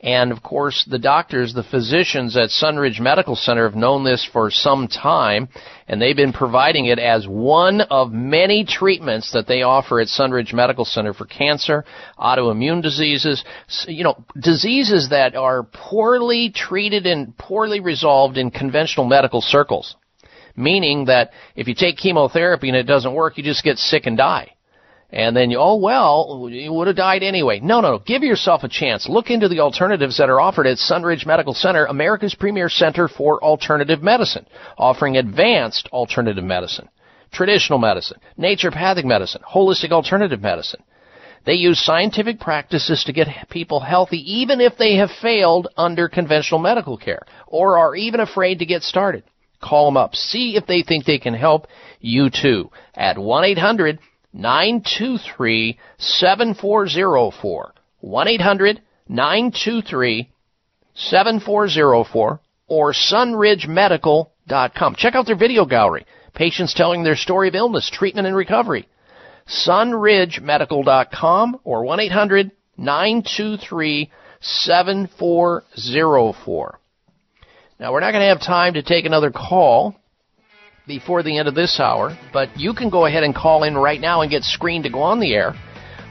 And 0.00 0.30
of 0.30 0.44
course, 0.44 0.86
the 0.88 0.98
doctors, 0.98 1.52
the 1.52 1.64
physicians 1.64 2.36
at 2.36 2.50
Sunridge 2.50 3.00
Medical 3.00 3.34
Center 3.34 3.64
have 3.68 3.74
known 3.74 4.04
this 4.04 4.24
for 4.32 4.48
some 4.48 4.86
time, 4.86 5.48
and 5.88 6.00
they've 6.00 6.14
been 6.14 6.32
providing 6.32 6.86
it 6.86 7.00
as 7.00 7.26
one 7.26 7.80
of 7.80 8.12
many 8.12 8.64
treatments 8.64 9.32
that 9.32 9.48
they 9.48 9.62
offer 9.62 10.00
at 10.00 10.06
Sunridge 10.06 10.52
Medical 10.52 10.84
Center 10.84 11.12
for 11.14 11.24
cancer, 11.24 11.84
autoimmune 12.16 12.80
diseases, 12.80 13.42
you 13.88 14.04
know, 14.04 14.24
diseases 14.40 15.08
that 15.10 15.34
are 15.34 15.64
poorly 15.64 16.50
treated 16.54 17.04
and 17.04 17.36
poorly 17.36 17.80
resolved 17.80 18.38
in 18.38 18.52
conventional 18.52 19.04
medical 19.04 19.40
circles. 19.40 19.96
Meaning 20.54 21.06
that 21.06 21.30
if 21.56 21.66
you 21.66 21.74
take 21.74 21.96
chemotherapy 21.96 22.68
and 22.68 22.76
it 22.76 22.84
doesn't 22.84 23.14
work, 23.14 23.36
you 23.36 23.42
just 23.42 23.64
get 23.64 23.78
sick 23.78 24.06
and 24.06 24.16
die 24.16 24.52
and 25.10 25.34
then 25.34 25.50
you, 25.50 25.58
oh 25.58 25.76
well, 25.76 26.48
you 26.50 26.72
would 26.72 26.86
have 26.86 26.96
died 26.96 27.22
anyway. 27.22 27.60
No, 27.60 27.80
no, 27.80 27.92
no. 27.92 27.98
Give 27.98 28.22
yourself 28.22 28.62
a 28.62 28.68
chance. 28.68 29.08
Look 29.08 29.30
into 29.30 29.48
the 29.48 29.60
alternatives 29.60 30.18
that 30.18 30.28
are 30.28 30.40
offered 30.40 30.66
at 30.66 30.76
Sunridge 30.76 31.24
Medical 31.24 31.54
Center, 31.54 31.86
America's 31.86 32.34
premier 32.34 32.68
center 32.68 33.08
for 33.08 33.42
alternative 33.42 34.02
medicine, 34.02 34.46
offering 34.76 35.16
advanced 35.16 35.88
alternative 35.92 36.44
medicine, 36.44 36.88
traditional 37.32 37.78
medicine, 37.78 38.18
naturopathic 38.38 39.04
medicine, 39.04 39.40
holistic 39.48 39.92
alternative 39.92 40.42
medicine. 40.42 40.82
They 41.46 41.54
use 41.54 41.82
scientific 41.82 42.40
practices 42.40 43.04
to 43.04 43.12
get 43.14 43.48
people 43.48 43.80
healthy 43.80 44.18
even 44.40 44.60
if 44.60 44.76
they 44.76 44.96
have 44.96 45.10
failed 45.22 45.68
under 45.78 46.08
conventional 46.08 46.60
medical 46.60 46.98
care 46.98 47.22
or 47.46 47.78
are 47.78 47.96
even 47.96 48.20
afraid 48.20 48.58
to 48.58 48.66
get 48.66 48.82
started. 48.82 49.24
Call 49.62 49.86
them 49.86 49.96
up. 49.96 50.14
See 50.14 50.56
if 50.56 50.66
they 50.66 50.82
think 50.82 51.06
they 51.06 51.18
can 51.18 51.32
help 51.32 51.66
you 52.00 52.28
too 52.28 52.70
at 52.94 53.16
1-800 53.16 53.98
923 54.32 55.78
7404. 55.98 57.74
1 58.00 58.28
800 58.28 58.80
923 59.08 60.30
7404 60.94 62.40
or 62.68 62.92
sunridgemedical.com. 62.92 64.94
Check 64.96 65.14
out 65.14 65.26
their 65.26 65.36
video 65.36 65.64
gallery. 65.64 66.06
Patients 66.34 66.74
telling 66.74 67.02
their 67.02 67.16
story 67.16 67.48
of 67.48 67.54
illness, 67.54 67.90
treatment, 67.92 68.26
and 68.26 68.36
recovery. 68.36 68.86
sunridgemedical.com 69.66 71.60
or 71.64 71.84
1 71.84 72.00
800 72.00 72.50
923 72.76 74.10
7404. 74.40 76.78
Now, 77.80 77.92
we're 77.92 78.00
not 78.00 78.10
going 78.10 78.22
to 78.22 78.28
have 78.28 78.40
time 78.40 78.74
to 78.74 78.82
take 78.82 79.04
another 79.04 79.30
call 79.30 79.94
before 80.88 81.22
the 81.22 81.38
end 81.38 81.46
of 81.46 81.54
this 81.54 81.78
hour, 81.78 82.18
but 82.32 82.48
you 82.58 82.74
can 82.74 82.90
go 82.90 83.06
ahead 83.06 83.22
and 83.22 83.34
call 83.34 83.62
in 83.62 83.76
right 83.76 84.00
now 84.00 84.22
and 84.22 84.30
get 84.30 84.42
screened 84.42 84.84
to 84.84 84.90
go 84.90 85.02
on 85.02 85.20
the 85.20 85.34
air. 85.34 85.54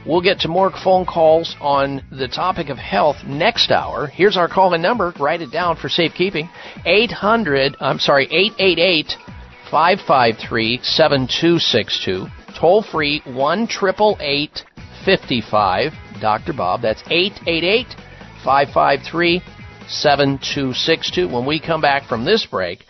We'll 0.06 0.22
get 0.22 0.38
to 0.40 0.48
more 0.48 0.70
phone 0.70 1.04
calls 1.04 1.54
on 1.60 2.02
the 2.10 2.28
topic 2.28 2.70
of 2.70 2.78
health 2.78 3.16
next 3.26 3.70
hour. 3.70 4.06
Here's 4.06 4.38
our 4.38 4.48
call 4.48 4.72
in 4.72 4.80
number. 4.80 5.12
Write 5.20 5.42
it 5.42 5.50
down 5.50 5.76
for 5.76 5.90
safekeeping. 5.90 6.48
800, 6.86 7.76
I'm 7.80 7.98
sorry, 7.98 8.24
888 8.30 9.16
553 9.70 10.80
7262. 10.82 12.26
Toll 12.58 12.82
free 12.82 13.20
1 13.26 13.66
55 15.04 15.92
Dr. 16.20 16.52
Bob. 16.52 16.80
That's 16.80 17.02
888 17.10 17.86
553 18.44 19.42
7262. 19.88 21.28
When 21.28 21.44
we 21.44 21.60
come 21.60 21.80
back 21.80 22.08
from 22.08 22.24
this 22.24 22.46
break, 22.46 22.84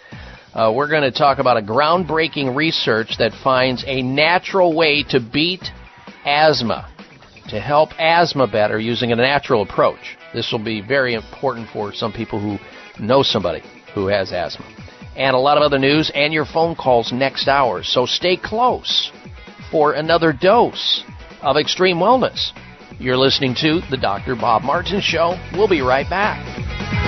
uh, 0.59 0.73
we're 0.73 0.89
going 0.89 1.05
to 1.05 1.17
talk 1.17 1.39
about 1.39 1.57
a 1.57 1.63
groundbreaking 1.63 2.57
research 2.57 3.15
that 3.19 3.31
finds 3.45 3.85
a 3.87 4.03
natural 4.03 4.75
way 4.75 5.05
to 5.05 5.21
beat 5.21 5.63
asthma, 6.25 6.93
to 7.49 7.61
help 7.61 7.91
asthma 7.97 8.49
better 8.49 8.81
using 8.81 9.13
a 9.13 9.17
natural 9.17 9.63
approach. 9.63 10.17
This 10.35 10.51
will 10.51 10.63
be 10.63 10.81
very 10.81 11.15
important 11.15 11.69
for 11.73 11.95
some 11.95 12.13
people 12.13 12.41
who 12.41 12.59
know 13.01 13.23
somebody 13.23 13.63
who 13.95 14.09
has 14.09 14.33
asthma. 14.33 14.67
And 15.15 15.37
a 15.37 15.39
lot 15.39 15.59
of 15.59 15.63
other 15.63 15.79
news 15.79 16.11
and 16.13 16.33
your 16.33 16.45
phone 16.45 16.75
calls 16.75 17.13
next 17.13 17.47
hour. 17.47 17.85
So 17.85 18.05
stay 18.05 18.37
close 18.37 19.13
for 19.71 19.93
another 19.93 20.33
dose 20.33 21.05
of 21.41 21.57
extreme 21.57 21.99
wellness. 21.99 22.51
You're 22.99 23.17
listening 23.17 23.55
to 23.61 23.81
The 23.91 23.97
Dr. 23.97 24.35
Bob 24.35 24.63
Martin 24.63 25.01
Show. 25.01 25.39
We'll 25.53 25.69
be 25.69 25.83
right 25.83 26.09
back. 26.11 27.08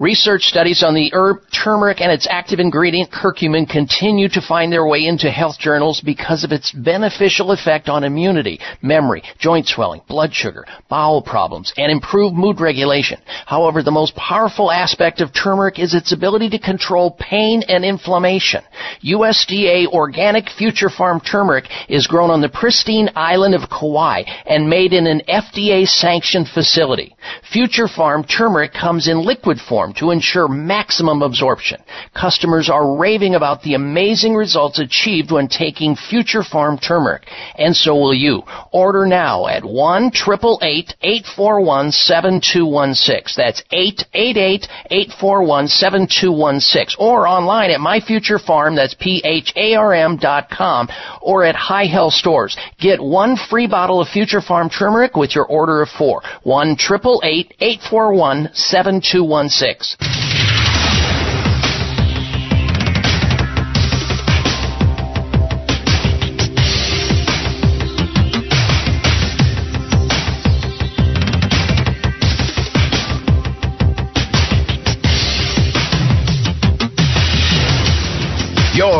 Research 0.00 0.46
studies 0.46 0.82
on 0.82 0.92
the 0.92 1.12
herb 1.14 1.42
turmeric 1.52 2.00
and 2.00 2.10
its 2.10 2.26
active 2.28 2.58
ingredient 2.58 3.12
curcumin 3.12 3.64
continue 3.70 4.28
to 4.28 4.40
find 4.40 4.72
their 4.72 4.84
way 4.84 5.06
into 5.06 5.30
health 5.30 5.56
journals 5.56 6.00
because 6.00 6.42
of 6.42 6.50
its 6.50 6.72
beneficial 6.72 7.52
effect 7.52 7.88
on 7.88 8.02
immunity, 8.02 8.58
memory, 8.82 9.22
joint 9.38 9.68
swelling, 9.68 10.00
blood 10.08 10.34
sugar, 10.34 10.64
bowel 10.88 11.22
problems, 11.22 11.72
and 11.76 11.92
improved 11.92 12.34
mood 12.34 12.60
regulation. 12.60 13.20
However, 13.46 13.84
the 13.84 13.92
most 13.92 14.16
powerful 14.16 14.72
aspect 14.72 15.20
of 15.20 15.32
turmeric 15.32 15.78
is 15.78 15.94
its 15.94 16.10
ability 16.10 16.50
to 16.50 16.58
control 16.58 17.12
pain 17.12 17.62
and 17.68 17.84
inflammation. 17.84 18.64
USDA 19.04 19.86
organic 19.86 20.50
Future 20.58 20.88
Pharm 20.88 21.24
turmeric 21.24 21.66
is 21.88 22.08
grown 22.08 22.30
on 22.30 22.40
the 22.40 22.48
pristine 22.48 23.10
island 23.14 23.54
of 23.54 23.70
Kauai 23.70 24.24
and 24.44 24.68
made 24.68 24.92
in 24.92 25.06
an 25.06 25.22
FDA 25.28 25.86
sanctioned 25.86 26.48
facility. 26.48 27.14
Future 27.52 27.86
Pharm 27.86 28.28
turmeric 28.28 28.72
comes 28.72 29.06
in 29.06 29.24
liquid 29.24 29.58
form 29.60 29.83
to 29.92 30.10
ensure 30.10 30.48
maximum 30.48 31.22
absorption. 31.22 31.80
Customers 32.14 32.70
are 32.70 32.96
raving 32.96 33.34
about 33.34 33.62
the 33.62 33.74
amazing 33.74 34.34
results 34.34 34.78
achieved 34.78 35.30
when 35.30 35.48
taking 35.48 35.96
Future 35.96 36.42
Pharm 36.42 36.80
turmeric, 36.80 37.26
and 37.58 37.76
so 37.76 37.94
will 37.94 38.14
you. 38.14 38.42
Order 38.72 39.06
now 39.06 39.46
at 39.46 39.64
1 39.64 40.12
841 40.14 41.92
7216. 41.92 43.34
That's 43.36 43.62
888 43.70 44.68
841 44.90 45.68
7216. 45.68 46.96
Or 46.98 47.26
online 47.26 47.70
at 47.70 47.80
myfuturepharm, 47.80 48.76
that's 48.76 48.94
P-H-A-R-M 48.94 50.16
dot 50.18 50.48
com, 50.50 50.88
or 51.20 51.44
at 51.44 51.54
Hi-Health 51.54 52.14
Stores. 52.14 52.56
Get 52.78 53.02
one 53.02 53.36
free 53.36 53.66
bottle 53.66 54.00
of 54.00 54.08
Future 54.08 54.40
Pharm 54.40 54.70
turmeric 54.70 55.16
with 55.16 55.34
your 55.34 55.46
order 55.46 55.82
of 55.82 55.88
four. 55.88 56.22
1 56.42 56.76
841 56.78 58.50
7216 58.54 59.73
six. 59.82 60.13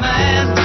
Man, 0.00 0.57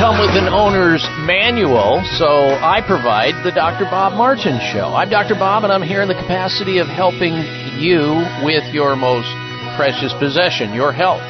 come 0.00 0.18
with 0.18 0.32
an 0.32 0.48
owner's 0.48 1.04
manual, 1.28 2.00
so 2.16 2.56
I 2.64 2.80
provide 2.80 3.44
the 3.44 3.52
Dr. 3.52 3.84
Bob 3.84 4.14
Martin 4.14 4.58
Show. 4.72 4.96
I'm 4.96 5.10
Dr. 5.10 5.34
Bob, 5.34 5.62
and 5.62 5.70
I'm 5.70 5.82
here 5.82 6.00
in 6.00 6.08
the 6.08 6.14
capacity 6.14 6.78
of 6.78 6.88
helping 6.88 7.36
you 7.76 8.24
with 8.40 8.64
your 8.72 8.96
most 8.96 9.28
precious 9.76 10.14
possession, 10.16 10.72
your 10.72 10.90
health. 10.90 11.20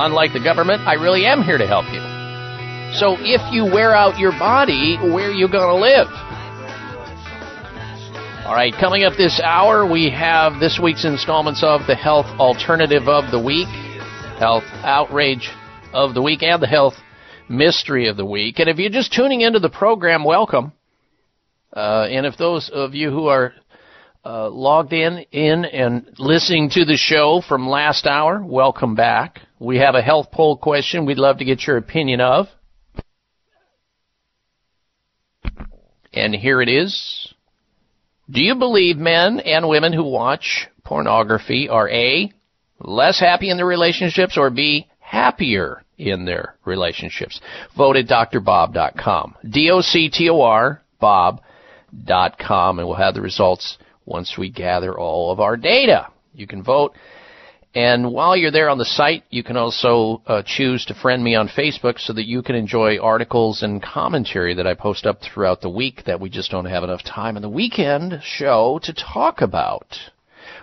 Unlike 0.00 0.32
the 0.32 0.40
government, 0.40 0.80
I 0.88 0.94
really 0.94 1.26
am 1.26 1.42
here 1.42 1.58
to 1.58 1.66
help 1.66 1.84
you. 1.92 2.00
So 2.96 3.20
if 3.20 3.44
you 3.52 3.66
wear 3.66 3.94
out 3.94 4.18
your 4.18 4.32
body, 4.32 4.96
where 4.96 5.28
are 5.28 5.36
you 5.36 5.46
going 5.46 5.68
to 5.68 5.76
live? 5.76 6.08
All 8.48 8.54
right, 8.54 8.72
coming 8.80 9.04
up 9.04 9.12
this 9.18 9.42
hour, 9.44 9.84
we 9.84 10.08
have 10.08 10.58
this 10.58 10.80
week's 10.82 11.04
installments 11.04 11.62
of 11.62 11.86
the 11.86 11.94
Health 11.94 12.32
Alternative 12.40 13.06
of 13.08 13.30
the 13.30 13.38
Week, 13.38 13.68
Health 14.40 14.64
Outrage 14.80 15.50
of 15.92 16.14
the 16.14 16.22
Week, 16.22 16.42
and 16.42 16.62
the 16.62 16.66
Health 16.66 16.94
Mystery 17.56 18.08
of 18.08 18.16
the 18.16 18.24
Week. 18.24 18.58
And 18.58 18.68
if 18.68 18.78
you're 18.78 18.90
just 18.90 19.12
tuning 19.12 19.40
into 19.40 19.58
the 19.58 19.70
program, 19.70 20.24
welcome. 20.24 20.72
Uh, 21.72 22.06
and 22.10 22.26
if 22.26 22.36
those 22.36 22.70
of 22.72 22.94
you 22.94 23.10
who 23.10 23.26
are 23.26 23.52
uh, 24.24 24.48
logged 24.48 24.92
in, 24.92 25.18
in 25.32 25.64
and 25.64 26.14
listening 26.18 26.70
to 26.70 26.84
the 26.84 26.96
show 26.96 27.42
from 27.46 27.68
last 27.68 28.06
hour, 28.06 28.42
welcome 28.42 28.94
back. 28.94 29.40
We 29.58 29.78
have 29.78 29.94
a 29.94 30.02
health 30.02 30.28
poll 30.32 30.56
question 30.56 31.04
we'd 31.04 31.18
love 31.18 31.38
to 31.38 31.44
get 31.44 31.66
your 31.66 31.76
opinion 31.76 32.20
of. 32.20 32.46
And 36.12 36.34
here 36.34 36.62
it 36.62 36.68
is. 36.68 37.34
Do 38.30 38.42
you 38.42 38.54
believe 38.54 38.96
men 38.96 39.40
and 39.40 39.68
women 39.68 39.92
who 39.92 40.04
watch 40.04 40.68
pornography 40.84 41.68
are 41.68 41.88
A, 41.88 42.32
less 42.80 43.20
happy 43.20 43.50
in 43.50 43.56
their 43.56 43.66
relationships, 43.66 44.38
or 44.38 44.48
B, 44.48 44.86
happier 44.98 45.83
in 45.98 46.24
their 46.24 46.56
relationships? 46.64 47.40
Vote 47.76 47.96
at 47.96 48.06
drbob.com. 48.06 49.34
D-O-C-T-O-R, 49.48 50.82
bob.com, 51.00 52.78
and 52.78 52.88
we'll 52.88 52.96
have 52.96 53.14
the 53.14 53.20
results 53.20 53.78
once 54.06 54.36
we 54.38 54.50
gather 54.50 54.98
all 54.98 55.30
of 55.30 55.40
our 55.40 55.56
data. 55.56 56.08
You 56.34 56.46
can 56.46 56.62
vote. 56.62 56.94
And 57.74 58.12
while 58.12 58.36
you're 58.36 58.52
there 58.52 58.68
on 58.68 58.78
the 58.78 58.84
site, 58.84 59.24
you 59.30 59.42
can 59.42 59.56
also 59.56 60.22
uh, 60.28 60.42
choose 60.46 60.84
to 60.86 60.94
friend 60.94 61.22
me 61.24 61.34
on 61.34 61.48
Facebook 61.48 61.98
so 61.98 62.12
that 62.12 62.26
you 62.26 62.40
can 62.40 62.54
enjoy 62.54 63.00
articles 63.00 63.64
and 63.64 63.82
commentary 63.82 64.54
that 64.54 64.66
I 64.66 64.74
post 64.74 65.06
up 65.06 65.20
throughout 65.20 65.60
the 65.60 65.68
week 65.68 66.04
that 66.06 66.20
we 66.20 66.30
just 66.30 66.52
don't 66.52 66.66
have 66.66 66.84
enough 66.84 67.02
time 67.02 67.36
in 67.36 67.42
the 67.42 67.48
weekend 67.48 68.20
show 68.22 68.78
to 68.84 68.92
talk 68.92 69.40
about. 69.40 69.98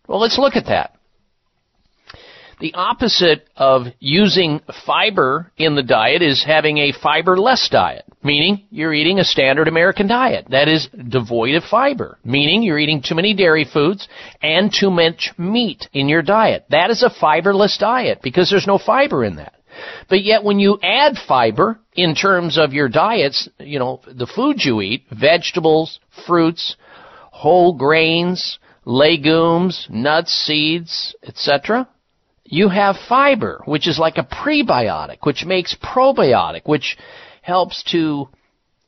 Well, 0.08 0.20
let's 0.20 0.38
look 0.38 0.56
at 0.56 0.68
that. 0.68 0.97
The 2.60 2.74
opposite 2.74 3.48
of 3.56 3.84
using 4.00 4.62
fiber 4.86 5.52
in 5.58 5.76
the 5.76 5.84
diet 5.84 6.24
is 6.24 6.44
having 6.44 6.80
a 6.80 6.92
fiberless 6.92 7.70
diet, 7.70 8.06
meaning 8.24 8.66
you're 8.72 8.96
eating 8.96 9.20
a 9.20 9.24
standard 9.24 9.68
American 9.68 10.08
diet 10.08 10.48
that 10.50 10.68
is 10.68 10.88
devoid 10.88 11.54
of 11.54 11.64
fiber, 11.64 12.18
meaning 12.26 12.64
you're 12.64 12.80
eating 12.80 13.04
too 13.04 13.14
many 13.14 13.36
dairy 13.36 13.64
foods 13.64 14.08
and 14.42 14.74
too 14.74 14.90
much 14.90 15.34
meat 15.38 15.88
in 15.94 16.10
your 16.10 16.24
diet. 16.24 16.66
That 16.72 16.90
is 16.90 17.04
a 17.04 17.12
fiberless 17.12 17.78
diet 17.78 18.22
because 18.24 18.50
there's 18.50 18.66
no 18.66 18.80
fiber 18.80 19.24
in 19.24 19.36
that. 19.36 19.54
But 20.10 20.24
yet 20.24 20.44
when 20.44 20.60
you 20.60 20.80
add 20.82 21.16
fiber 21.28 21.80
in 21.94 22.16
terms 22.16 22.58
of 22.58 22.74
your 22.74 22.90
diets, 22.90 23.48
you 23.60 23.78
know, 23.78 24.02
the 24.08 24.26
foods 24.26 24.66
you 24.66 24.82
eat, 24.82 25.06
vegetables, 25.12 26.00
fruits, 26.26 26.76
whole 27.30 27.74
grains, 27.78 28.58
legumes, 28.84 29.86
nuts, 29.92 30.32
seeds, 30.32 31.16
etc., 31.22 31.88
you 32.50 32.70
have 32.70 32.96
fiber, 33.10 33.62
which 33.66 33.88
is 33.88 34.00
like 34.00 34.18
a 34.18 34.24
prebiotic, 34.24 35.18
which 35.24 35.46
makes 35.46 35.76
probiotic, 35.76 36.62
which 36.66 36.98
helps 37.42 37.84
to 37.92 38.30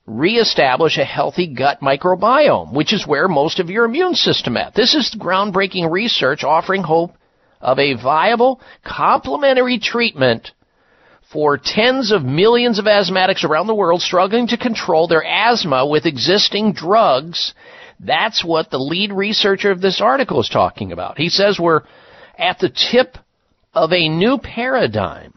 reestablish 0.05 0.97
a 0.97 1.05
healthy 1.05 1.53
gut 1.53 1.81
microbiome, 1.81 2.73
which 2.73 2.93
is 2.93 3.05
where 3.05 3.27
most 3.27 3.59
of 3.59 3.69
your 3.69 3.85
immune 3.85 4.15
system 4.15 4.57
at. 4.57 4.73
This 4.73 4.95
is 4.95 5.15
groundbreaking 5.19 5.91
research 5.91 6.43
offering 6.43 6.83
hope 6.83 7.11
of 7.61 7.77
a 7.79 7.95
viable 7.95 8.61
complementary 8.83 9.77
treatment 9.77 10.51
for 11.31 11.59
tens 11.61 12.11
of 12.11 12.23
millions 12.23 12.79
of 12.79 12.85
asthmatics 12.85 13.43
around 13.43 13.67
the 13.67 13.75
world 13.75 14.01
struggling 14.01 14.47
to 14.47 14.57
control 14.57 15.07
their 15.07 15.23
asthma 15.23 15.85
with 15.85 16.05
existing 16.05 16.73
drugs. 16.73 17.53
That's 17.99 18.43
what 18.43 18.71
the 18.71 18.79
lead 18.79 19.11
researcher 19.11 19.69
of 19.69 19.81
this 19.81 20.01
article 20.01 20.39
is 20.39 20.49
talking 20.49 20.91
about. 20.91 21.17
He 21.17 21.29
says 21.29 21.59
we're 21.59 21.81
at 22.37 22.57
the 22.57 22.69
tip 22.69 23.17
of 23.73 23.93
a 23.93 24.09
new 24.09 24.37
paradigm. 24.37 25.33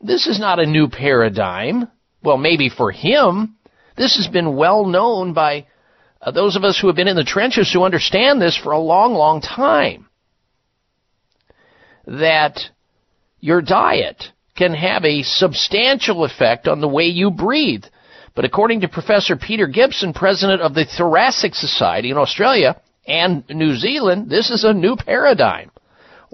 This 0.00 0.26
is 0.26 0.38
not 0.38 0.58
a 0.58 0.66
new 0.66 0.88
paradigm. 0.88 1.88
Well, 2.22 2.36
maybe 2.36 2.68
for 2.68 2.90
him. 2.90 3.56
This 3.96 4.16
has 4.16 4.28
been 4.28 4.56
well 4.56 4.84
known 4.84 5.32
by 5.32 5.66
uh, 6.20 6.30
those 6.30 6.56
of 6.56 6.64
us 6.64 6.78
who 6.78 6.86
have 6.86 6.96
been 6.96 7.08
in 7.08 7.16
the 7.16 7.24
trenches 7.24 7.72
who 7.72 7.82
understand 7.82 8.40
this 8.40 8.56
for 8.56 8.72
a 8.72 8.78
long, 8.78 9.14
long 9.14 9.40
time. 9.40 10.08
That 12.06 12.60
your 13.40 13.62
diet 13.62 14.24
can 14.56 14.74
have 14.74 15.04
a 15.04 15.22
substantial 15.22 16.24
effect 16.24 16.68
on 16.68 16.80
the 16.80 16.88
way 16.88 17.04
you 17.04 17.30
breathe. 17.30 17.84
But 18.34 18.44
according 18.44 18.82
to 18.82 18.88
Professor 18.88 19.36
Peter 19.36 19.66
Gibson, 19.66 20.12
president 20.12 20.62
of 20.62 20.74
the 20.74 20.84
Thoracic 20.84 21.54
Society 21.54 22.10
in 22.10 22.18
Australia 22.18 22.80
and 23.06 23.44
New 23.48 23.76
Zealand, 23.76 24.28
this 24.28 24.50
is 24.50 24.64
a 24.64 24.74
new 24.74 24.96
paradigm. 24.96 25.70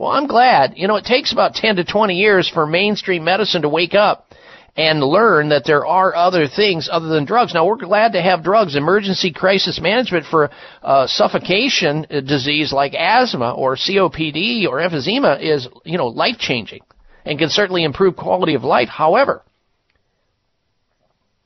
Well, 0.03 0.11
I'm 0.11 0.27
glad. 0.27 0.73
You 0.75 0.89
know, 0.89 0.97
it 0.97 1.05
takes 1.05 1.33
about 1.33 1.55
10 1.55 1.77
to 1.77 1.85
20 1.85 2.15
years 2.15 2.49
for 2.49 2.67
mainstream 2.67 3.23
medicine 3.23 3.63
to 3.63 3.69
wake 3.69 3.95
up 3.95 4.33
and 4.77 5.01
learn 5.01 5.51
that 5.51 5.63
there 5.65 5.87
are 5.87 6.13
other 6.13 6.49
things 6.49 6.89
other 6.91 7.07
than 7.07 7.25
drugs. 7.25 7.55
Now, 7.55 7.67
we're 7.67 7.77
glad 7.77 8.15
to 8.15 8.21
have 8.21 8.43
drugs. 8.43 8.75
Emergency 8.75 9.33
crisis 9.33 9.81
management 9.81 10.27
for 10.27 10.51
uh, 10.83 11.07
suffocation 11.07 12.05
disease 12.27 12.73
like 12.73 12.95
asthma 12.95 13.53
or 13.53 13.77
COPD 13.77 14.67
or 14.67 14.79
emphysema 14.79 15.41
is, 15.41 15.69
you 15.85 15.99
know, 15.99 16.09
life 16.09 16.37
changing 16.37 16.83
and 17.25 17.39
can 17.39 17.49
certainly 17.49 17.85
improve 17.85 18.17
quality 18.17 18.55
of 18.55 18.65
life. 18.65 18.89
However, 18.89 19.45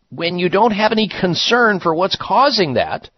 when 0.08 0.38
you 0.38 0.48
don't 0.48 0.72
have 0.72 0.92
any 0.92 1.10
concern 1.10 1.78
for 1.78 1.94
what's 1.94 2.16
causing 2.18 2.72
that, 2.72 3.10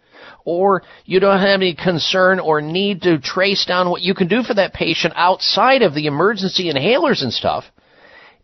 or 0.45 0.83
you 1.05 1.19
don't 1.19 1.39
have 1.39 1.61
any 1.61 1.75
concern 1.75 2.39
or 2.39 2.61
need 2.61 3.03
to 3.03 3.19
trace 3.19 3.65
down 3.65 3.89
what 3.89 4.01
you 4.01 4.13
can 4.13 4.27
do 4.27 4.43
for 4.43 4.53
that 4.55 4.73
patient 4.73 5.13
outside 5.15 5.81
of 5.81 5.93
the 5.93 6.07
emergency 6.07 6.71
inhalers 6.71 7.21
and 7.21 7.33
stuff, 7.33 7.65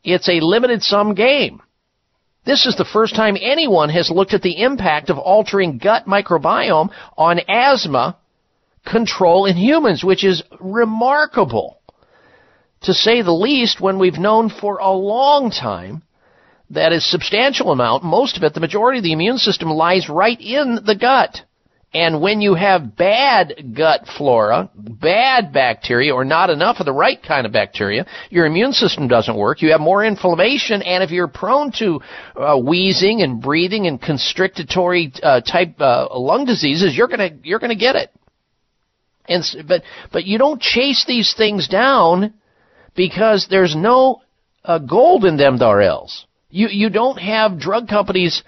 it's 0.03 0.29
a 0.29 0.39
limited 0.39 0.83
sum 0.83 1.13
game. 1.15 1.61
This 2.45 2.67
is 2.67 2.75
the 2.75 2.85
first 2.85 3.15
time 3.15 3.37
anyone 3.41 3.89
has 3.89 4.11
looked 4.11 4.33
at 4.33 4.43
the 4.43 4.61
impact 4.61 5.09
of 5.09 5.17
altering 5.17 5.79
gut 5.79 6.05
microbiome 6.05 6.91
on 7.17 7.39
asthma 7.47 8.17
control 8.85 9.45
in 9.45 9.57
humans, 9.57 10.03
which 10.03 10.23
is 10.23 10.43
remarkable. 10.59 11.79
To 12.83 12.93
say 12.93 13.23
the 13.23 13.31
least, 13.31 13.81
when 13.81 13.97
we've 13.97 14.19
known 14.19 14.49
for 14.49 14.77
a 14.77 14.91
long 14.91 15.49
time 15.49 16.03
that 16.69 16.93
a 16.93 17.01
substantial 17.01 17.71
amount, 17.71 18.03
most 18.03 18.37
of 18.37 18.43
it, 18.43 18.53
the 18.53 18.59
majority 18.59 18.99
of 18.99 19.03
the 19.03 19.13
immune 19.13 19.39
system 19.39 19.69
lies 19.69 20.07
right 20.07 20.39
in 20.39 20.79
the 20.85 20.95
gut. 20.95 21.41
And 21.95 22.19
when 22.19 22.41
you 22.41 22.55
have 22.55 22.97
bad 22.97 23.73
gut 23.73 24.01
flora, 24.17 24.69
bad 24.75 25.53
bacteria, 25.53 26.13
or 26.13 26.25
not 26.25 26.49
enough 26.49 26.81
of 26.81 26.85
the 26.85 26.91
right 26.91 27.17
kind 27.23 27.45
of 27.45 27.53
bacteria, 27.53 28.05
your 28.29 28.45
immune 28.45 28.73
system 28.73 29.07
doesn't 29.07 29.37
work. 29.37 29.61
You 29.61 29.71
have 29.71 29.79
more 29.79 30.03
inflammation, 30.03 30.81
and 30.81 31.05
if 31.05 31.11
you're 31.11 31.29
prone 31.29 31.71
to 31.79 32.01
uh, 32.35 32.57
wheezing 32.57 33.21
and 33.21 33.41
breathing 33.41 33.87
and 33.87 34.01
constrictory 34.01 35.13
uh, 35.23 35.39
type 35.39 35.79
uh, 35.79 36.09
lung 36.19 36.43
diseases, 36.43 36.97
you're 36.97 37.07
gonna 37.07 37.29
you're 37.43 37.59
gonna 37.59 37.75
get 37.75 37.95
it. 37.95 38.11
And 39.29 39.45
but 39.65 39.83
but 40.11 40.25
you 40.25 40.37
don't 40.37 40.61
chase 40.61 41.05
these 41.07 41.33
things 41.33 41.69
down 41.69 42.33
because 42.93 43.47
there's 43.49 43.73
no 43.73 44.21
uh, 44.65 44.79
gold 44.79 45.23
in 45.23 45.37
them 45.37 45.57
darels. 45.57 46.25
You 46.49 46.67
you 46.67 46.89
don't 46.89 47.19
have 47.19 47.57
drug 47.57 47.87
companies 47.87 48.43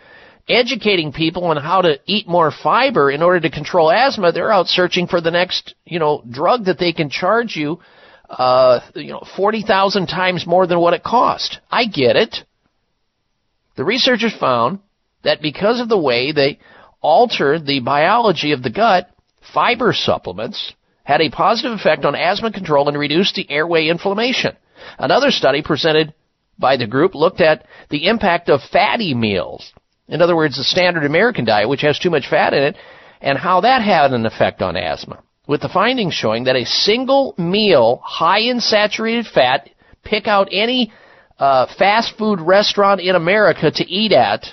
educating 0.50 1.12
people 1.12 1.46
on 1.46 1.58
how 1.58 1.82
to 1.82 2.00
eat 2.06 2.28
more 2.28 2.52
fiber 2.52 3.12
in 3.12 3.22
order 3.22 3.40
to 3.42 3.50
control 3.50 3.92
asthma. 3.92 4.32
They're 4.32 4.52
out 4.52 4.68
searching 4.68 5.08
for 5.08 5.22
the 5.22 5.32
next 5.32 5.76
you 5.86 6.00
know 6.00 6.24
drug 6.30 6.66
that 6.66 6.80
they 6.80 6.94
can 6.94 7.10
charge 7.10 7.56
you 7.56 7.80
uh 8.30 8.80
you 8.96 9.12
know 9.12 9.24
forty 9.36 9.62
thousand 9.62 10.08
times 10.08 10.46
more 10.48 10.68
than 10.68 10.80
what 10.80 10.94
it 10.94 11.04
cost. 11.04 11.60
I 11.70 11.86
get 11.86 12.16
it. 12.16 12.38
The 13.76 13.84
researchers 13.84 14.36
found 14.36 14.80
that 15.24 15.42
because 15.42 15.80
of 15.80 15.90
the 15.90 15.98
way 15.98 16.32
they 16.32 16.60
altered 17.02 17.66
the 17.66 17.80
biology 17.80 18.52
of 18.52 18.64
the 18.64 18.70
gut, 18.70 19.10
fiber 19.54 19.94
supplements 19.94 20.74
had 21.04 21.22
a 21.22 21.30
positive 21.30 21.72
effect 21.72 22.04
on 22.04 22.16
asthma 22.16 22.52
control 22.52 22.88
and 22.90 22.98
reduced 22.98 23.36
the 23.36 23.50
airway 23.50 23.88
inflammation. 23.88 24.56
Another 24.98 25.32
study 25.32 25.62
presented 25.62 26.14
by 26.60 26.78
the 26.78 26.88
group 26.88 27.16
looked 27.16 27.40
at 27.40 27.66
the 27.90 28.08
impact 28.08 28.50
of 28.50 28.62
fatty 28.72 29.14
meals. 29.14 29.72
In 30.08 30.22
other 30.22 30.36
words, 30.36 30.58
the 30.58 30.64
standard 30.64 31.06
American 31.06 31.46
diet, 31.46 31.70
which 31.70 31.82
has 31.82 32.00
too 32.00 32.10
much 32.10 32.30
fat 32.30 32.54
in 32.54 32.64
it, 32.64 32.76
and 33.22 33.38
how 33.38 33.62
that 33.62 33.82
had 33.82 34.14
an 34.14 34.26
effect 34.26 34.62
on 34.62 34.78
asthma. 34.78 35.22
With 35.48 35.62
the 35.62 35.70
findings 35.70 36.14
showing 36.14 36.46
that 36.46 36.56
a 36.56 36.66
single 36.66 37.34
meal 37.38 38.02
high 38.04 38.40
in 38.40 38.60
saturated 38.60 39.28
fat, 39.28 39.70
pick 40.04 40.28
out 40.28 40.50
any 40.52 40.92
uh, 41.40 41.68
fast 41.78 42.18
food 42.18 42.42
restaurant 42.42 43.02
in 43.02 43.16
America 43.16 43.72
to 43.72 43.90
eat 43.90 44.12
at, 44.12 44.46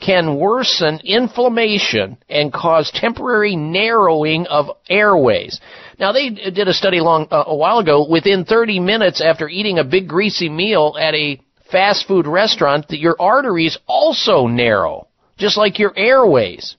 can 0.00 0.36
worsen 0.36 1.00
inflammation 1.04 2.18
and 2.28 2.52
cause 2.52 2.90
temporary 2.92 3.54
narrowing 3.54 4.46
of 4.46 4.70
airways. 4.90 5.60
Now 5.98 6.12
they 6.12 6.30
did 6.30 6.66
a 6.66 6.72
study 6.72 7.00
long 7.00 7.28
uh, 7.30 7.44
a 7.46 7.54
while 7.54 7.78
ago. 7.78 8.06
Within 8.08 8.44
30 8.44 8.80
minutes 8.80 9.20
after 9.20 9.48
eating 9.48 9.78
a 9.78 9.84
big 9.84 10.08
greasy 10.08 10.48
meal 10.48 10.96
at 10.98 11.14
a 11.14 11.40
fast 11.72 12.06
food 12.06 12.26
restaurant, 12.26 12.88
that 12.88 13.00
your 13.00 13.16
arteries 13.18 13.78
also 13.88 14.46
narrow, 14.46 15.08
just 15.38 15.56
like 15.56 15.78
your 15.78 15.92
airways. 15.96 16.76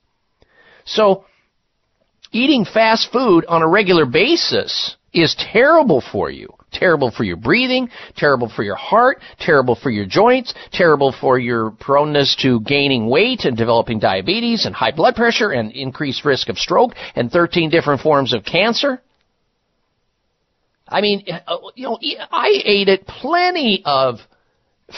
So 0.84 1.24
eating 2.32 2.64
fast 2.64 3.12
food 3.12 3.44
on 3.46 3.62
a 3.62 3.68
regular 3.68 4.06
basis 4.06 4.96
is 5.12 5.36
terrible 5.38 6.00
for 6.12 6.30
you. 6.30 6.48
Terrible 6.72 7.12
for 7.12 7.22
your 7.22 7.36
breathing, 7.36 7.88
terrible 8.16 8.48
for 8.48 8.64
your 8.64 8.74
heart, 8.74 9.20
terrible 9.38 9.76
for 9.76 9.90
your 9.90 10.06
joints, 10.06 10.52
terrible 10.72 11.12
for 11.12 11.38
your 11.38 11.70
proneness 11.70 12.34
to 12.42 12.60
gaining 12.60 13.08
weight 13.08 13.44
and 13.44 13.56
developing 13.56 14.00
diabetes 14.00 14.66
and 14.66 14.74
high 14.74 14.90
blood 14.90 15.14
pressure 15.14 15.52
and 15.52 15.70
increased 15.70 16.24
risk 16.24 16.48
of 16.48 16.58
stroke 16.58 16.94
and 17.14 17.30
13 17.30 17.70
different 17.70 18.00
forms 18.00 18.34
of 18.34 18.44
cancer. 18.44 19.00
I 20.88 21.00
mean, 21.00 21.24
uh, 21.46 21.56
you 21.76 21.84
know, 21.84 21.98
I 22.30 22.60
ate 22.64 22.88
at 22.88 23.06
plenty 23.06 23.82
of 23.84 24.18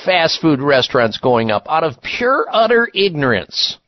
fast 0.04 0.40
food 0.40 0.60
restaurants 0.60 1.18
going 1.18 1.50
up 1.50 1.66
out 1.68 1.84
of 1.84 2.00
pure 2.02 2.46
utter 2.50 2.88
ignorance. 2.94 3.78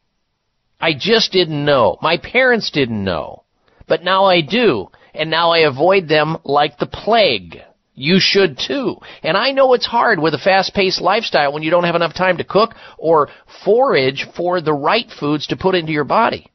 I 0.80 0.92
just 0.96 1.32
didn't 1.32 1.64
know. 1.64 1.98
My 2.00 2.18
parents 2.18 2.70
didn't 2.70 3.02
know. 3.02 3.42
But 3.88 4.04
now 4.04 4.26
I 4.26 4.42
do. 4.42 4.88
And 5.14 5.30
now 5.30 5.50
I 5.50 5.60
avoid 5.60 6.08
them 6.08 6.38
like 6.44 6.78
the 6.78 6.86
plague. 6.86 7.58
You 7.94 8.18
should 8.20 8.58
too. 8.58 8.96
And 9.24 9.36
I 9.36 9.50
know 9.50 9.74
it's 9.74 9.86
hard 9.86 10.20
with 10.20 10.34
a 10.34 10.38
fast-paced 10.38 11.00
lifestyle 11.00 11.52
when 11.52 11.64
you 11.64 11.70
don't 11.70 11.84
have 11.84 11.96
enough 11.96 12.14
time 12.14 12.36
to 12.36 12.44
cook 12.44 12.74
or 12.96 13.28
forage 13.64 14.26
for 14.36 14.60
the 14.60 14.72
right 14.72 15.10
foods 15.18 15.48
to 15.48 15.56
put 15.56 15.74
into 15.74 15.90
your 15.90 16.04
body. 16.04 16.46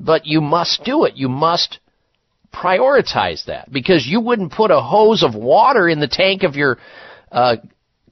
But 0.00 0.24
you 0.24 0.40
must 0.40 0.84
do 0.84 1.04
it. 1.04 1.16
You 1.16 1.28
must 1.28 1.80
prioritize 2.52 3.44
that 3.46 3.70
because 3.70 4.06
you 4.06 4.20
wouldn't 4.20 4.52
put 4.52 4.70
a 4.70 4.80
hose 4.80 5.22
of 5.22 5.34
water 5.34 5.88
in 5.88 6.00
the 6.00 6.08
tank 6.08 6.44
of 6.44 6.56
your 6.56 6.78
uh, 7.30 7.56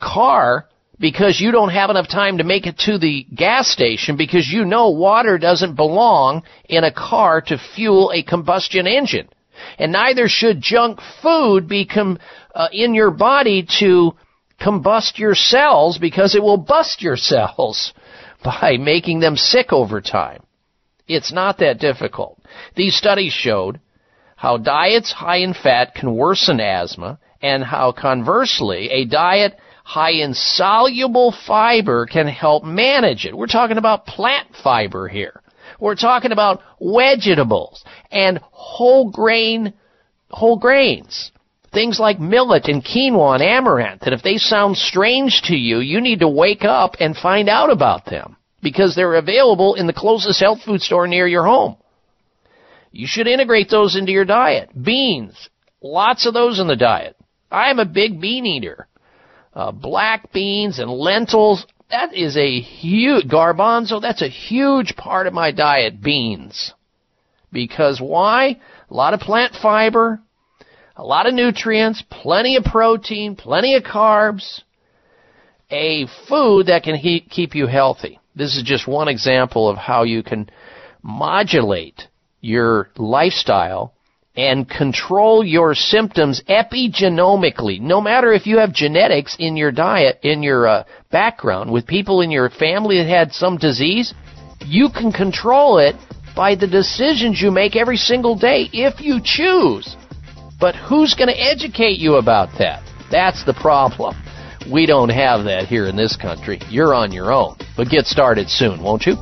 car 0.01 0.67
because 0.99 1.41
you 1.41 1.51
don't 1.51 1.71
have 1.71 1.91
enough 1.91 2.09
time 2.09 2.39
to 2.39 2.45
make 2.45 2.67
it 2.67 2.79
to 2.79 2.99
the 2.99 3.27
gas 3.35 3.69
station 3.69 4.17
because 4.17 4.49
you 4.49 4.65
know 4.65 4.91
water 4.91 5.39
doesn't 5.39 5.75
belong 5.75 6.43
in 6.69 6.85
a 6.85 6.93
car 6.93 7.41
to 7.41 7.59
fuel 7.75 8.13
a 8.15 8.23
combustion 8.23 8.87
engine. 8.87 9.29
And 9.79 9.93
neither 9.93 10.29
should 10.29 10.61
junk 10.61 11.01
food 11.23 11.69
be 11.69 11.87
com- 11.87 12.19
uh, 12.55 12.69
in 12.73 12.95
your 12.95 13.11
body 13.11 13.67
to 13.81 14.13
combust 14.61 15.19
your 15.19 15.35
cells 15.35 15.99
because 15.99 16.35
it 16.35 16.43
will 16.43 16.59
bust 16.59 17.03
your 17.03 17.17
cells 17.17 17.95
by 18.45 18.77
making 18.79 19.21
them 19.21 19.37
sick 19.37 19.73
over 19.73 20.01
time. 20.01 20.43
It's 21.09 21.33
not 21.33 21.59
that 21.59 21.79
difficult. 21.79 22.41
These 22.77 22.97
studies 22.97 23.33
showed 23.33 23.81
how 24.37 24.59
diets 24.59 25.13
high 25.13 25.39
in 25.39 25.55
fat 25.55 25.95
can 25.95 26.15
worsen 26.15 26.61
asthma 26.61 27.19
and 27.43 27.65
how 27.65 27.93
conversely 27.93 28.89
a 28.91 29.05
diet 29.07 29.59
high 29.91 30.23
in 30.23 30.35
soluble 30.35 31.35
fiber 31.49 32.07
can 32.07 32.29
help 32.29 32.63
manage 32.63 33.25
it. 33.25 33.37
We're 33.37 33.49
talking 33.49 33.77
about 33.77 34.07
plant 34.07 34.47
fiber 34.63 35.09
here. 35.09 35.43
We're 35.81 35.97
talking 35.97 36.31
about 36.31 36.63
vegetables 36.81 37.85
and 38.13 38.39
whole 38.53 39.11
grain, 39.11 39.75
whole 40.31 40.61
grains. 40.61 41.33
Things 41.73 41.99
like 41.99 42.21
millet 42.21 42.67
and 42.67 42.85
quinoa 42.85 43.35
and 43.35 43.43
amaranth. 43.43 44.03
And 44.03 44.15
if 44.15 44.23
they 44.23 44.37
sound 44.37 44.77
strange 44.77 45.43
to 45.47 45.57
you, 45.57 45.81
you 45.81 46.01
need 46.01 46.21
to 46.21 46.29
wake 46.29 46.63
up 46.63 46.95
and 47.01 47.17
find 47.17 47.49
out 47.49 47.73
about 47.73 48.05
them 48.05 48.37
because 48.63 48.95
they're 48.95 49.15
available 49.15 49.75
in 49.75 49.89
the 49.89 49.93
closest 49.93 50.39
health 50.39 50.63
food 50.63 50.83
store 50.83 51.09
near 51.09 51.27
your 51.27 51.45
home. 51.45 51.77
You 52.93 53.09
should 53.09 53.27
integrate 53.27 53.71
those 53.71 53.97
into 53.97 54.13
your 54.13 54.25
diet. 54.25 54.71
Beans. 54.81 55.49
Lots 55.83 56.27
of 56.27 56.35
those 56.35 56.61
in 56.61 56.69
the 56.69 56.77
diet. 56.77 57.17
I'm 57.51 57.81
a 57.81 57.85
big 57.85 58.21
bean 58.21 58.47
eater 58.47 58.87
uh, 59.61 59.73
black 59.73 60.33
beans 60.33 60.79
and 60.79 60.91
lentils. 60.91 61.67
That 61.91 62.15
is 62.15 62.35
a 62.37 62.61
huge 62.61 63.27
garbanzo. 63.27 64.01
That's 64.01 64.23
a 64.23 64.29
huge 64.29 64.97
part 64.97 65.27
of 65.27 65.35
my 65.35 65.51
diet. 65.51 66.01
Beans, 66.01 66.73
because 67.53 68.01
why? 68.01 68.59
A 68.91 68.95
lot 68.95 69.13
of 69.13 69.21
plant 69.21 69.55
fiber, 69.61 70.21
a 70.97 71.05
lot 71.05 71.27
of 71.27 71.35
nutrients, 71.35 72.03
plenty 72.09 72.57
of 72.57 72.65
protein, 72.65 73.37
plenty 73.37 73.75
of 73.75 73.83
carbs. 73.83 74.63
A 75.71 76.07
food 76.27 76.67
that 76.67 76.83
can 76.83 76.97
he- 76.97 77.21
keep 77.21 77.55
you 77.55 77.67
healthy. 77.67 78.19
This 78.35 78.57
is 78.57 78.63
just 78.65 78.89
one 78.89 79.09
example 79.09 79.69
of 79.69 79.77
how 79.77 80.05
you 80.05 80.23
can 80.23 80.49
modulate 81.03 82.09
your 82.41 82.89
lifestyle 82.97 83.93
and 84.41 84.67
control 84.67 85.45
your 85.45 85.75
symptoms 85.75 86.43
epigenomically. 86.49 87.79
No 87.79 88.01
matter 88.01 88.33
if 88.33 88.47
you 88.47 88.57
have 88.57 88.73
genetics 88.73 89.37
in 89.39 89.55
your 89.55 89.71
diet, 89.71 90.19
in 90.23 90.43
your 90.43 90.67
uh, 90.67 90.85
background, 91.11 91.71
with 91.71 91.87
people 91.87 92.23
in 92.23 92.31
your 92.31 92.49
family 92.49 92.97
that 92.97 93.07
had 93.07 93.33
some 93.33 93.59
disease, 93.59 94.15
you 94.65 94.89
can 94.89 95.13
control 95.13 95.77
it 95.77 95.95
by 96.35 96.55
the 96.55 96.67
decisions 96.67 97.43
you 97.43 97.51
make 97.51 97.77
every 97.77 97.99
single 97.99 98.35
day 98.35 98.71
if 98.73 98.99
you 98.99 99.21
choose. 99.23 99.95
But 100.59 100.75
who's 100.75 101.15
going 101.15 101.29
to 101.29 101.39
educate 101.39 101.99
you 101.99 102.15
about 102.15 102.49
that? 102.59 102.83
That's 103.11 103.45
the 103.45 103.55
problem. 103.55 104.17
We 104.73 104.87
don't 104.87 105.11
have 105.11 105.45
that 105.45 105.67
here 105.67 105.87
in 105.87 105.97
this 105.97 106.17
country. 106.17 106.61
You're 106.71 106.95
on 106.95 107.13
your 107.13 107.31
own. 107.31 107.57
But 107.77 107.91
get 107.91 108.07
started 108.07 108.49
soon, 108.49 108.83
won't 108.83 109.05
you? 109.05 109.17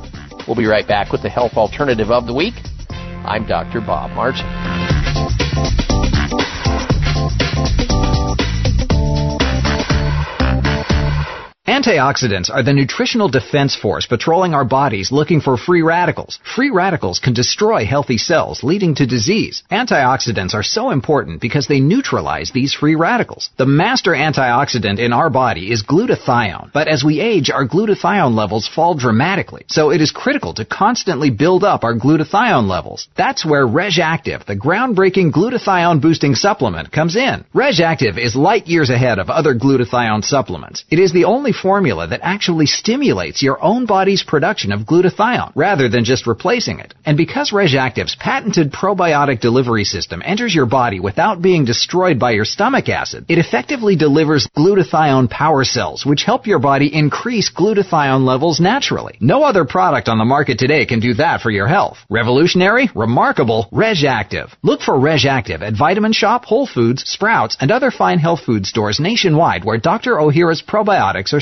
We'll 0.47 0.55
be 0.55 0.65
right 0.65 0.87
back 0.87 1.11
with 1.11 1.23
the 1.23 1.29
health 1.29 1.53
alternative 1.57 2.09
of 2.09 2.25
the 2.25 2.33
week. 2.33 2.55
I'm 3.25 3.45
Dr. 3.45 3.81
Bob 3.81 4.11
Martin. 4.11 4.98
Thank 5.37 5.81
you. 5.81 5.88
Antioxidants 11.69 12.49
are 12.49 12.63
the 12.63 12.73
nutritional 12.73 13.29
defense 13.29 13.75
force 13.75 14.07
patrolling 14.07 14.55
our 14.55 14.65
bodies 14.65 15.11
looking 15.11 15.39
for 15.39 15.55
free 15.55 15.83
radicals. 15.83 16.39
Free 16.55 16.71
radicals 16.71 17.19
can 17.19 17.35
destroy 17.35 17.85
healthy 17.85 18.17
cells, 18.17 18.63
leading 18.63 18.95
to 18.95 19.05
disease. 19.05 19.61
Antioxidants 19.69 20.55
are 20.55 20.63
so 20.63 20.89
important 20.89 21.41
because 21.41 21.67
they 21.67 21.79
neutralize 21.79 22.49
these 22.49 22.73
free 22.73 22.95
radicals. 22.95 23.51
The 23.57 23.67
master 23.67 24.13
antioxidant 24.13 24.97
in 24.97 25.13
our 25.13 25.29
body 25.29 25.71
is 25.71 25.83
glutathione, 25.83 26.71
but 26.73 26.87
as 26.87 27.03
we 27.03 27.19
age, 27.19 27.51
our 27.51 27.67
glutathione 27.67 28.33
levels 28.33 28.67
fall 28.67 28.95
dramatically. 28.95 29.65
So 29.67 29.91
it 29.91 30.01
is 30.01 30.09
critical 30.09 30.55
to 30.55 30.65
constantly 30.65 31.29
build 31.29 31.63
up 31.63 31.83
our 31.83 31.93
glutathione 31.93 32.67
levels. 32.67 33.07
That's 33.15 33.45
where 33.45 33.67
RegActive, 33.67 34.47
the 34.47 34.57
groundbreaking 34.57 35.31
glutathione 35.31 36.01
boosting 36.01 36.33
supplement, 36.33 36.91
comes 36.91 37.15
in. 37.15 37.45
RegActive 37.53 38.17
is 38.17 38.35
light 38.35 38.65
years 38.65 38.89
ahead 38.89 39.19
of 39.19 39.29
other 39.29 39.53
glutathione 39.53 40.23
supplements. 40.23 40.83
It 40.89 40.97
is 40.97 41.13
the 41.13 41.25
only 41.25 41.53
formula 41.61 42.07
that 42.07 42.21
actually 42.23 42.65
stimulates 42.65 43.43
your 43.43 43.63
own 43.63 43.85
body's 43.85 44.23
production 44.23 44.71
of 44.71 44.81
glutathione 44.81 45.51
rather 45.55 45.89
than 45.89 46.03
just 46.03 46.27
replacing 46.27 46.79
it. 46.79 46.93
And 47.05 47.17
because 47.17 47.51
RegActive's 47.51 48.15
patented 48.15 48.71
probiotic 48.71 49.39
delivery 49.41 49.83
system 49.83 50.21
enters 50.25 50.53
your 50.55 50.65
body 50.65 50.99
without 50.99 51.41
being 51.41 51.65
destroyed 51.65 52.19
by 52.19 52.31
your 52.31 52.45
stomach 52.45 52.89
acid, 52.89 53.25
it 53.27 53.37
effectively 53.37 53.95
delivers 53.95 54.47
glutathione 54.57 55.29
power 55.29 55.63
cells, 55.63 56.05
which 56.05 56.23
help 56.23 56.47
your 56.47 56.59
body 56.59 56.93
increase 56.93 57.51
glutathione 57.51 58.25
levels 58.25 58.59
naturally. 58.59 59.17
No 59.19 59.43
other 59.43 59.65
product 59.65 60.07
on 60.07 60.17
the 60.17 60.25
market 60.25 60.57
today 60.59 60.85
can 60.85 60.99
do 60.99 61.13
that 61.15 61.41
for 61.41 61.51
your 61.51 61.67
health. 61.67 61.97
Revolutionary, 62.09 62.89
remarkable, 62.95 63.67
RegActive. 63.71 64.51
Look 64.63 64.81
for 64.81 64.95
RegActive 64.95 65.61
at 65.61 65.77
Vitamin 65.77 66.13
Shoppe, 66.13 66.45
Whole 66.45 66.67
Foods, 66.67 67.03
Sprouts, 67.03 67.57
and 67.59 67.71
other 67.71 67.91
fine 67.91 68.19
health 68.19 68.41
food 68.45 68.65
stores 68.65 68.99
nationwide 68.99 69.65
where 69.65 69.77
Dr. 69.77 70.15
Ohhira's 70.15 70.61
probiotics 70.61 71.33
are 71.33 71.41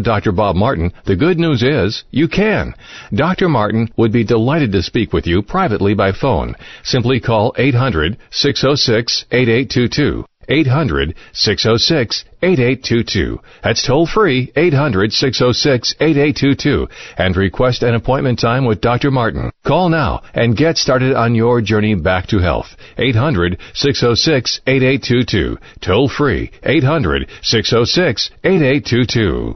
Dr. 0.01 0.31
Bob 0.31 0.55
Martin, 0.55 0.91
the 1.05 1.15
good 1.15 1.39
news 1.39 1.63
is 1.63 2.03
you 2.11 2.27
can. 2.27 2.73
Dr. 3.13 3.49
Martin 3.49 3.89
would 3.97 4.11
be 4.11 4.23
delighted 4.23 4.71
to 4.71 4.83
speak 4.83 5.13
with 5.13 5.27
you 5.27 5.41
privately 5.41 5.93
by 5.93 6.11
phone. 6.11 6.55
Simply 6.83 7.19
call 7.19 7.53
800 7.57 8.17
606 8.31 9.25
8822. 9.31 10.25
800 10.49 11.15
606 11.33 12.25
8822. 12.41 13.39
That's 13.63 13.85
toll 13.85 14.05
free 14.05 14.51
800 14.55 15.13
606 15.13 15.95
8822 15.99 16.87
and 17.17 17.37
request 17.37 17.83
an 17.83 17.95
appointment 17.95 18.39
time 18.39 18.65
with 18.65 18.81
Dr. 18.81 19.11
Martin. 19.11 19.51
Call 19.65 19.89
now 19.89 20.21
and 20.33 20.57
get 20.57 20.77
started 20.77 21.13
on 21.13 21.35
your 21.35 21.61
journey 21.61 21.95
back 21.95 22.27
to 22.27 22.39
health. 22.39 22.75
800 22.97 23.57
606 23.73 24.61
8822. 24.67 25.57
Toll 25.79 26.09
free 26.09 26.51
800 26.63 27.29
606 27.41 28.31
8822. 28.43 29.55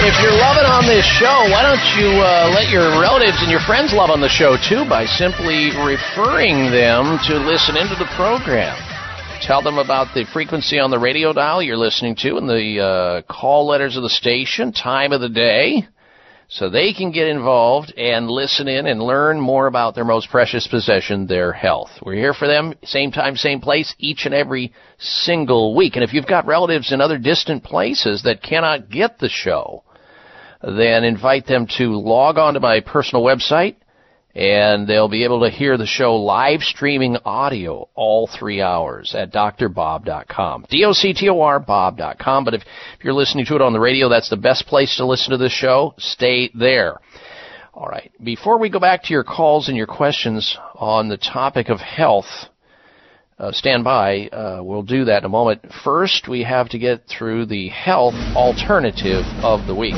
If 0.00 0.22
you're 0.22 0.30
loving 0.30 0.64
on 0.64 0.86
this 0.86 1.04
show, 1.04 1.50
why 1.50 1.62
don't 1.62 1.82
you 1.98 2.22
uh, 2.22 2.54
let 2.54 2.70
your 2.70 3.00
relatives 3.00 3.42
and 3.42 3.50
your 3.50 3.60
friends 3.60 3.92
love 3.92 4.10
on 4.10 4.20
the 4.20 4.28
show 4.28 4.56
too 4.56 4.88
by 4.88 5.04
simply 5.04 5.74
referring 5.74 6.70
them 6.70 7.18
to 7.26 7.34
listen 7.36 7.76
into 7.76 7.96
the 7.96 8.06
program. 8.14 8.78
Tell 9.42 9.60
them 9.60 9.76
about 9.76 10.14
the 10.14 10.24
frequency 10.32 10.78
on 10.78 10.90
the 10.90 10.98
radio 10.98 11.32
dial 11.32 11.62
you're 11.62 11.76
listening 11.76 12.14
to 12.22 12.36
and 12.36 12.48
the 12.48 12.80
uh, 12.80 13.22
call 13.32 13.66
letters 13.66 13.96
of 13.96 14.04
the 14.04 14.08
station, 14.08 14.72
time 14.72 15.12
of 15.12 15.20
the 15.20 15.28
day, 15.28 15.86
so 16.46 16.70
they 16.70 16.92
can 16.92 17.10
get 17.10 17.26
involved 17.26 17.92
and 17.96 18.30
listen 18.30 18.68
in 18.68 18.86
and 18.86 19.02
learn 19.02 19.40
more 19.40 19.66
about 19.66 19.94
their 19.94 20.04
most 20.04 20.30
precious 20.30 20.66
possession, 20.66 21.26
their 21.26 21.52
health. 21.52 21.90
We're 22.02 22.14
here 22.14 22.34
for 22.34 22.46
them, 22.46 22.74
same 22.84 23.10
time, 23.10 23.36
same 23.36 23.60
place, 23.60 23.94
each 23.98 24.24
and 24.24 24.34
every 24.34 24.72
single 24.98 25.74
week. 25.76 25.96
And 25.96 26.04
if 26.04 26.14
you've 26.14 26.26
got 26.26 26.46
relatives 26.46 26.92
in 26.92 27.00
other 27.00 27.18
distant 27.18 27.64
places 27.64 28.22
that 28.22 28.42
cannot 28.42 28.88
get 28.88 29.18
the 29.18 29.28
show, 29.28 29.82
then 30.62 31.04
invite 31.04 31.46
them 31.46 31.66
to 31.78 31.96
log 31.96 32.38
on 32.38 32.54
to 32.54 32.60
my 32.60 32.80
personal 32.80 33.24
website 33.24 33.76
and 34.38 34.86
they'll 34.86 35.08
be 35.08 35.24
able 35.24 35.40
to 35.40 35.50
hear 35.50 35.76
the 35.76 35.84
show 35.86 36.14
live 36.14 36.60
streaming 36.60 37.16
audio 37.24 37.88
all 37.96 38.28
three 38.28 38.62
hours 38.62 39.12
at 39.16 39.32
drbob.com. 39.32 40.64
D-O-C-T-O-R, 40.70 41.58
bob.com. 41.58 42.44
But 42.44 42.54
if, 42.54 42.62
if 42.62 43.04
you're 43.04 43.14
listening 43.14 43.46
to 43.46 43.56
it 43.56 43.62
on 43.62 43.72
the 43.72 43.80
radio, 43.80 44.08
that's 44.08 44.30
the 44.30 44.36
best 44.36 44.66
place 44.66 44.96
to 44.98 45.06
listen 45.06 45.32
to 45.32 45.38
the 45.38 45.48
show. 45.48 45.94
Stay 45.98 46.50
there. 46.54 47.00
All 47.74 47.88
right. 47.88 48.12
Before 48.22 48.58
we 48.58 48.70
go 48.70 48.78
back 48.78 49.04
to 49.04 49.12
your 49.12 49.24
calls 49.24 49.66
and 49.66 49.76
your 49.76 49.88
questions 49.88 50.56
on 50.76 51.08
the 51.08 51.16
topic 51.16 51.68
of 51.68 51.80
health, 51.80 52.26
uh, 53.40 53.50
stand 53.50 53.82
by. 53.82 54.28
Uh, 54.28 54.60
we'll 54.62 54.82
do 54.82 55.04
that 55.06 55.18
in 55.18 55.24
a 55.24 55.28
moment. 55.28 55.64
First, 55.82 56.28
we 56.28 56.44
have 56.44 56.68
to 56.70 56.78
get 56.78 57.06
through 57.06 57.46
the 57.46 57.68
health 57.68 58.14
alternative 58.36 59.24
of 59.42 59.66
the 59.66 59.74
week. 59.74 59.94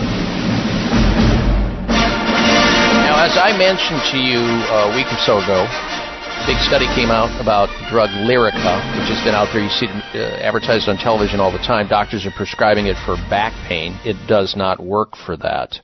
As 3.21 3.37
I 3.37 3.53
mentioned 3.53 4.01
to 4.13 4.19
you 4.19 4.41
a 4.41 4.97
week 4.97 5.05
or 5.13 5.21
so 5.21 5.45
ago, 5.45 5.69
a 5.69 6.45
big 6.49 6.57
study 6.65 6.87
came 6.97 7.11
out 7.11 7.29
about 7.39 7.69
the 7.69 7.85
drug 7.91 8.09
Lyrica, 8.25 8.81
which 8.97 9.13
has 9.13 9.23
been 9.23 9.35
out 9.35 9.53
there. 9.53 9.63
You 9.63 9.69
see 9.69 9.85
it 9.93 10.17
uh, 10.17 10.41
advertised 10.41 10.89
on 10.89 10.97
television 10.97 11.39
all 11.39 11.53
the 11.53 11.59
time. 11.59 11.87
Doctors 11.87 12.25
are 12.25 12.33
prescribing 12.35 12.87
it 12.87 12.97
for 13.05 13.17
back 13.29 13.53
pain. 13.69 13.93
It 14.07 14.17
does 14.27 14.57
not 14.57 14.81
work 14.81 15.17
for 15.27 15.37
that. 15.37 15.79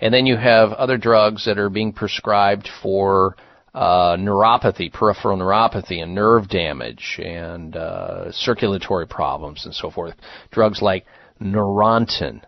And 0.00 0.14
then 0.14 0.24
you 0.24 0.38
have 0.38 0.72
other 0.72 0.96
drugs 0.96 1.44
that 1.44 1.58
are 1.58 1.68
being 1.68 1.92
prescribed 1.92 2.70
for 2.82 3.36
uh, 3.74 4.16
neuropathy, 4.16 4.90
peripheral 4.90 5.36
neuropathy, 5.36 6.02
and 6.02 6.14
nerve 6.14 6.48
damage, 6.48 7.20
and 7.22 7.76
uh, 7.76 8.32
circulatory 8.32 9.06
problems, 9.06 9.66
and 9.66 9.74
so 9.74 9.90
forth. 9.90 10.14
Drugs 10.50 10.80
like 10.80 11.04
Neurontin 11.38 12.40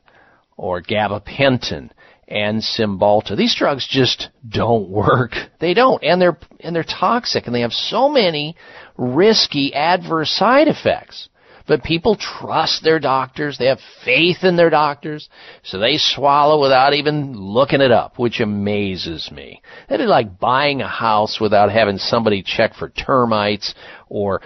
or 0.57 0.81
gabapentin 0.81 1.91
and 2.29 2.63
Cymbalta. 2.63 3.37
These 3.37 3.55
drugs 3.55 3.87
just 3.89 4.29
don't 4.49 4.89
work. 4.89 5.33
They 5.61 5.75
don't, 5.75 6.03
and 6.03 6.21
they're 6.21 6.39
and 6.61 6.75
they're 6.75 6.85
toxic, 6.85 7.47
and 7.47 7.55
they 7.55 7.61
have 7.61 7.73
so 7.73 8.09
many 8.09 8.57
risky 8.97 9.75
adverse 9.75 10.31
side 10.31 10.69
effects. 10.69 11.29
But 11.67 11.83
people 11.83 12.17
trust 12.17 12.85
their 12.85 12.99
doctors. 12.99 13.57
They 13.57 13.67
have 13.67 13.81
faith 14.05 14.45
in 14.45 14.57
their 14.57 14.69
doctors. 14.69 15.31
So 15.63 15.79
they 15.79 15.97
swallow 15.97 16.61
without 16.61 16.93
even 16.93 17.33
looking 17.33 17.81
it 17.81 17.91
up, 17.91 18.19
which 18.19 18.41
amazes 18.41 19.31
me. 19.33 19.63
That 19.89 20.01
is 20.01 20.09
like 20.09 20.39
buying 20.39 20.83
a 20.83 20.89
house 20.89 21.41
without 21.41 21.73
having 21.73 21.97
somebody 21.97 22.43
check 22.43 22.75
for 22.75 22.91
termites 22.91 23.75
or 24.11 24.43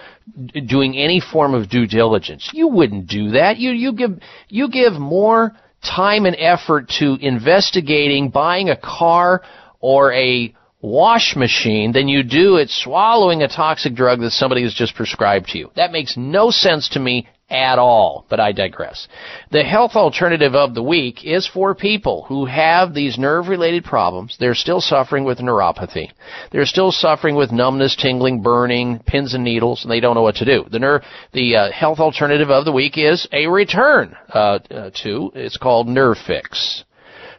doing 0.65 0.95
any 0.95 1.19
form 1.19 1.53
of 1.53 1.69
due 1.69 1.87
diligence. 1.87 2.51
You 2.53 2.69
wouldn't 2.69 3.07
do 3.07 3.31
that. 3.31 3.57
You, 3.57 3.71
you 3.71 3.91
give, 3.91 4.11
you 4.47 4.69
give 4.69 4.93
more 4.93 5.57
time 5.83 6.25
and 6.25 6.35
effort 6.37 6.89
to 6.99 7.17
investigating 7.21 8.29
buying 8.29 8.69
a 8.69 8.77
car 8.77 9.41
or 9.79 10.13
a 10.13 10.53
wash 10.81 11.35
machine 11.35 11.91
than 11.91 12.07
you 12.07 12.23
do 12.23 12.57
at 12.57 12.69
swallowing 12.69 13.41
a 13.41 13.47
toxic 13.47 13.93
drug 13.95 14.19
that 14.21 14.31
somebody 14.31 14.63
has 14.63 14.73
just 14.73 14.95
prescribed 14.95 15.47
to 15.49 15.57
you. 15.57 15.71
That 15.75 15.91
makes 15.91 16.15
no 16.17 16.51
sense 16.51 16.89
to 16.89 16.99
me 16.99 17.27
at 17.49 17.79
all, 17.79 18.25
but 18.29 18.39
I 18.39 18.51
digress. 18.51 19.07
The 19.51 19.63
health 19.63 19.95
alternative 19.95 20.55
of 20.55 20.73
the 20.73 20.83
week 20.83 21.25
is 21.25 21.47
for 21.47 21.73
people 21.73 22.25
who 22.27 22.45
have 22.45 22.93
these 22.93 23.17
nerve 23.17 23.47
related 23.47 23.83
problems. 23.83 24.37
They're 24.39 24.55
still 24.55 24.81
suffering 24.81 25.23
with 25.23 25.39
neuropathy. 25.39 26.11
They're 26.51 26.65
still 26.65 26.91
suffering 26.91 27.35
with 27.35 27.51
numbness, 27.51 27.95
tingling, 27.95 28.41
burning, 28.41 28.99
pins 29.05 29.33
and 29.33 29.43
needles, 29.43 29.83
and 29.83 29.91
they 29.91 29.99
don't 29.99 30.15
know 30.15 30.21
what 30.21 30.35
to 30.35 30.45
do. 30.45 30.65
The 30.69 30.79
nerve, 30.79 31.01
the 31.33 31.55
uh, 31.55 31.71
health 31.71 31.99
alternative 31.99 32.49
of 32.49 32.65
the 32.65 32.71
week 32.71 32.97
is 32.97 33.27
a 33.31 33.47
return 33.47 34.15
uh, 34.33 34.59
uh, 34.69 34.91
to, 35.03 35.31
it's 35.35 35.57
called 35.57 35.87
Nerve 35.87 36.17
Fix. 36.25 36.83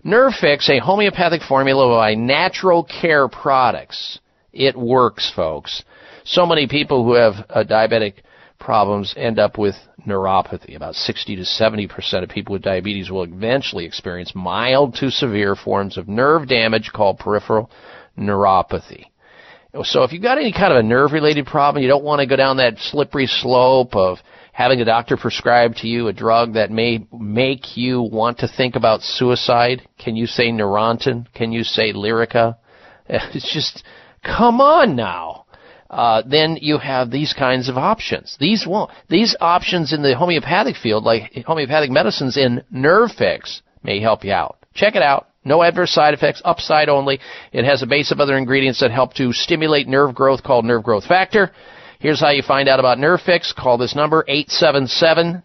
Nerve 0.02 0.32
Fix, 0.40 0.68
a 0.70 0.78
homeopathic 0.78 1.42
formula 1.42 1.94
by 1.96 2.14
Natural 2.14 2.84
Care 2.84 3.28
Products. 3.28 4.18
It 4.52 4.74
works, 4.74 5.30
folks. 5.34 5.84
So 6.24 6.46
many 6.46 6.66
people 6.66 7.04
who 7.04 7.14
have 7.14 7.34
uh, 7.50 7.64
diabetic 7.64 8.14
problems 8.58 9.14
end 9.16 9.38
up 9.38 9.58
with 9.58 9.74
neuropathy. 10.06 10.76
About 10.76 10.94
60 10.94 11.36
to 11.36 11.44
70 11.44 11.86
percent 11.88 12.24
of 12.24 12.30
people 12.30 12.52
with 12.52 12.62
diabetes 12.62 13.10
will 13.10 13.24
eventually 13.24 13.84
experience 13.84 14.32
mild 14.34 14.94
to 14.96 15.10
severe 15.10 15.54
forms 15.54 15.96
of 15.96 16.08
nerve 16.08 16.48
damage 16.48 16.90
called 16.92 17.18
peripheral 17.18 17.70
neuropathy. 18.18 19.06
So 19.84 20.02
if 20.02 20.12
you've 20.12 20.22
got 20.22 20.38
any 20.38 20.52
kind 20.52 20.72
of 20.72 20.78
a 20.80 20.82
nerve 20.82 21.12
related 21.12 21.46
problem, 21.46 21.82
you 21.82 21.88
don't 21.88 22.02
want 22.02 22.20
to 22.20 22.26
go 22.26 22.34
down 22.34 22.56
that 22.56 22.78
slippery 22.78 23.26
slope 23.26 23.94
of 23.94 24.18
having 24.52 24.80
a 24.80 24.84
doctor 24.84 25.16
prescribe 25.16 25.76
to 25.76 25.86
you 25.86 26.08
a 26.08 26.12
drug 26.12 26.54
that 26.54 26.72
may 26.72 27.06
make 27.12 27.76
you 27.76 28.02
want 28.02 28.38
to 28.38 28.48
think 28.48 28.74
about 28.74 29.00
suicide. 29.00 29.80
Can 29.96 30.16
you 30.16 30.26
say 30.26 30.50
Neurontin? 30.50 31.32
Can 31.34 31.52
you 31.52 31.64
say 31.64 31.92
Lyrica? 31.92 32.56
It's 33.08 33.52
just, 33.52 33.82
come 34.22 34.60
on 34.60 34.94
now. 34.94 35.46
Uh, 35.90 36.22
then 36.24 36.56
you 36.60 36.78
have 36.78 37.10
these 37.10 37.32
kinds 37.32 37.68
of 37.68 37.76
options. 37.76 38.36
These 38.38 38.64
won't, 38.64 38.92
these 39.08 39.34
options 39.40 39.92
in 39.92 40.02
the 40.02 40.16
homeopathic 40.16 40.76
field, 40.76 41.02
like 41.02 41.32
homeopathic 41.44 41.90
medicines 41.90 42.36
in 42.36 42.62
Nerve 42.70 43.10
Fix, 43.10 43.62
may 43.82 43.98
help 44.00 44.24
you 44.24 44.32
out. 44.32 44.56
Check 44.72 44.94
it 44.94 45.02
out. 45.02 45.26
No 45.44 45.64
adverse 45.64 45.90
side 45.90 46.14
effects, 46.14 46.40
upside 46.44 46.88
only. 46.88 47.18
It 47.52 47.64
has 47.64 47.82
a 47.82 47.88
base 47.88 48.12
of 48.12 48.20
other 48.20 48.36
ingredients 48.36 48.78
that 48.80 48.92
help 48.92 49.14
to 49.14 49.32
stimulate 49.32 49.88
nerve 49.88 50.14
growth 50.14 50.44
called 50.44 50.64
nerve 50.64 50.84
growth 50.84 51.06
factor. 51.06 51.50
Here's 51.98 52.20
how 52.20 52.30
you 52.30 52.42
find 52.42 52.68
out 52.68 52.78
about 52.78 53.00
Nerve 53.00 53.20
Fix. 53.20 53.52
Call 53.52 53.76
this 53.76 53.96
number 53.96 54.24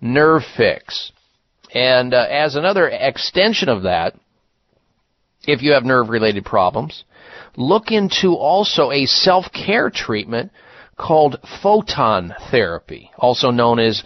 Nerve 0.00 0.42
Fix. 0.56 1.12
And 1.74 2.14
uh, 2.14 2.26
as 2.28 2.56
another 2.56 2.88
extension 2.88 3.68
of 3.68 3.82
that, 3.82 4.14
if 5.46 5.62
you 5.62 5.72
have 5.72 5.84
nerve 5.84 6.08
related 6.08 6.44
problems, 6.44 7.04
look 7.56 7.90
into 7.90 8.34
also 8.34 8.90
a 8.90 9.06
self-care 9.06 9.90
treatment 9.90 10.52
called 10.96 11.36
photon 11.62 12.34
therapy, 12.50 13.10
also 13.16 13.50
known 13.50 13.78
as 13.78 14.02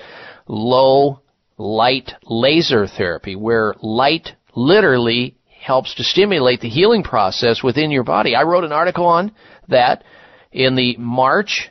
low 0.47 1.21
light 1.59 2.13
laser 2.25 2.87
therapy, 2.87 3.35
where 3.35 3.75
light 3.81 4.31
literally 4.55 5.37
helps 5.61 5.95
to 5.95 6.05
stimulate 6.05 6.61
the 6.61 6.69
healing 6.69 7.03
process 7.03 7.63
within 7.63 7.91
your 7.91 8.05
body. 8.05 8.37
I 8.37 8.43
wrote 8.43 8.65
an 8.65 8.73
article 8.73 9.07
on 9.07 9.33
that 9.69 10.05
in 10.53 10.77
the 10.77 10.97
March 10.99 11.71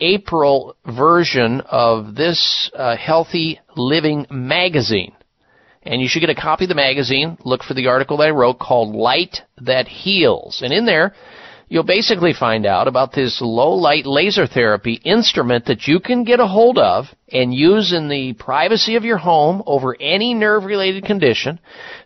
April 0.00 0.76
version 0.86 1.60
of 1.62 2.14
this 2.14 2.70
uh, 2.74 2.96
Healthy 2.96 3.60
Living 3.76 4.26
magazine. 4.30 5.14
And 5.82 6.00
you 6.00 6.08
should 6.08 6.20
get 6.20 6.30
a 6.30 6.34
copy 6.34 6.64
of 6.64 6.68
the 6.68 6.74
magazine. 6.74 7.36
Look 7.44 7.62
for 7.62 7.74
the 7.74 7.88
article 7.88 8.16
that 8.16 8.28
I 8.28 8.30
wrote 8.30 8.58
called 8.58 8.94
Light 8.94 9.42
That 9.60 9.86
Heals. 9.86 10.62
And 10.62 10.72
in 10.72 10.86
there, 10.86 11.14
you'll 11.68 11.82
basically 11.82 12.32
find 12.32 12.66
out 12.66 12.88
about 12.88 13.12
this 13.12 13.40
low 13.42 13.74
light 13.74 14.06
laser 14.06 14.46
therapy 14.46 14.94
instrument 15.04 15.66
that 15.66 15.86
you 15.86 16.00
can 16.00 16.24
get 16.24 16.40
a 16.40 16.46
hold 16.46 16.78
of 16.78 17.06
and 17.30 17.54
use 17.54 17.92
in 17.92 18.08
the 18.08 18.32
privacy 18.34 18.96
of 18.96 19.04
your 19.04 19.18
home 19.18 19.62
over 19.66 19.96
any 20.00 20.34
nerve 20.34 20.64
related 20.64 21.04
condition 21.04 21.58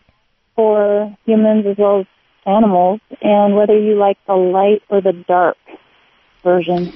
for 0.55 1.17
humans 1.25 1.65
as 1.65 1.77
well 1.79 2.01
as 2.01 2.05
animals, 2.45 2.99
and 3.19 3.55
whether 3.55 3.75
you 3.75 3.95
like 3.95 4.19
the 4.27 4.35
light 4.35 4.83
or 4.89 5.01
the 5.01 5.13
dark 5.27 5.57
version. 6.43 6.93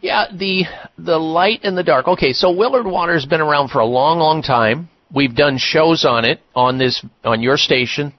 Yeah, 0.00 0.26
the 0.32 0.64
the 0.98 1.18
light 1.18 1.60
and 1.62 1.76
the 1.76 1.82
dark. 1.82 2.06
Okay, 2.06 2.32
so 2.32 2.50
Willard 2.50 2.86
Water's 2.86 3.24
been 3.24 3.40
around 3.40 3.68
for 3.68 3.78
a 3.78 3.86
long, 3.86 4.18
long 4.18 4.42
time. 4.42 4.88
We've 5.14 5.34
done 5.34 5.56
shows 5.58 6.04
on 6.04 6.24
it 6.24 6.40
on 6.54 6.78
this 6.78 7.04
on 7.24 7.42
your 7.42 7.56
station, 7.56 8.12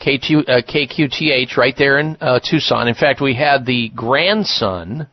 KQ, 0.00 0.48
uh, 0.48 0.62
KQTH 0.62 1.56
right 1.56 1.74
there 1.76 1.98
in 1.98 2.16
uh, 2.20 2.40
Tucson. 2.40 2.88
In 2.88 2.94
fact, 2.94 3.20
we 3.20 3.34
had 3.34 3.66
the 3.66 3.90
grandson 3.90 5.08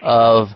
of 0.00 0.48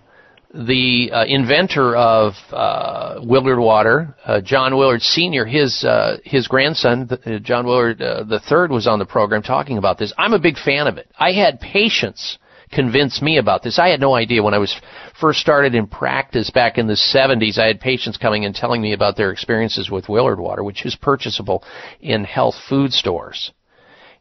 the 0.54 1.10
uh, 1.12 1.24
inventor 1.26 1.96
of 1.96 2.34
uh, 2.50 3.20
Willard 3.22 3.58
Water, 3.58 4.14
uh, 4.24 4.40
John 4.40 4.76
Willard 4.76 5.02
Sr., 5.02 5.44
his 5.44 5.84
uh, 5.84 6.16
his 6.24 6.48
grandson, 6.48 7.10
John 7.42 7.66
Willard 7.66 7.98
the 7.98 8.40
third, 8.48 8.70
was 8.70 8.86
on 8.86 8.98
the 8.98 9.06
program 9.06 9.42
talking 9.42 9.76
about 9.76 9.98
this. 9.98 10.14
I'm 10.16 10.32
a 10.32 10.38
big 10.38 10.56
fan 10.56 10.86
of 10.86 10.96
it. 10.96 11.08
I 11.18 11.32
had 11.32 11.60
patients 11.60 12.38
convince 12.72 13.22
me 13.22 13.38
about 13.38 13.62
this. 13.62 13.78
I 13.78 13.88
had 13.88 14.00
no 14.00 14.14
idea 14.14 14.42
when 14.42 14.54
I 14.54 14.58
was 14.58 14.74
first 15.20 15.40
started 15.40 15.74
in 15.74 15.86
practice 15.86 16.50
back 16.50 16.78
in 16.78 16.86
the 16.86 16.94
70s. 16.94 17.58
I 17.58 17.66
had 17.66 17.80
patients 17.80 18.16
coming 18.16 18.44
and 18.44 18.54
telling 18.54 18.80
me 18.80 18.92
about 18.92 19.16
their 19.16 19.30
experiences 19.30 19.90
with 19.90 20.08
Willard 20.08 20.40
Water, 20.40 20.64
which 20.64 20.84
is 20.84 20.96
purchasable 20.96 21.62
in 22.00 22.24
health 22.24 22.56
food 22.68 22.92
stores. 22.92 23.52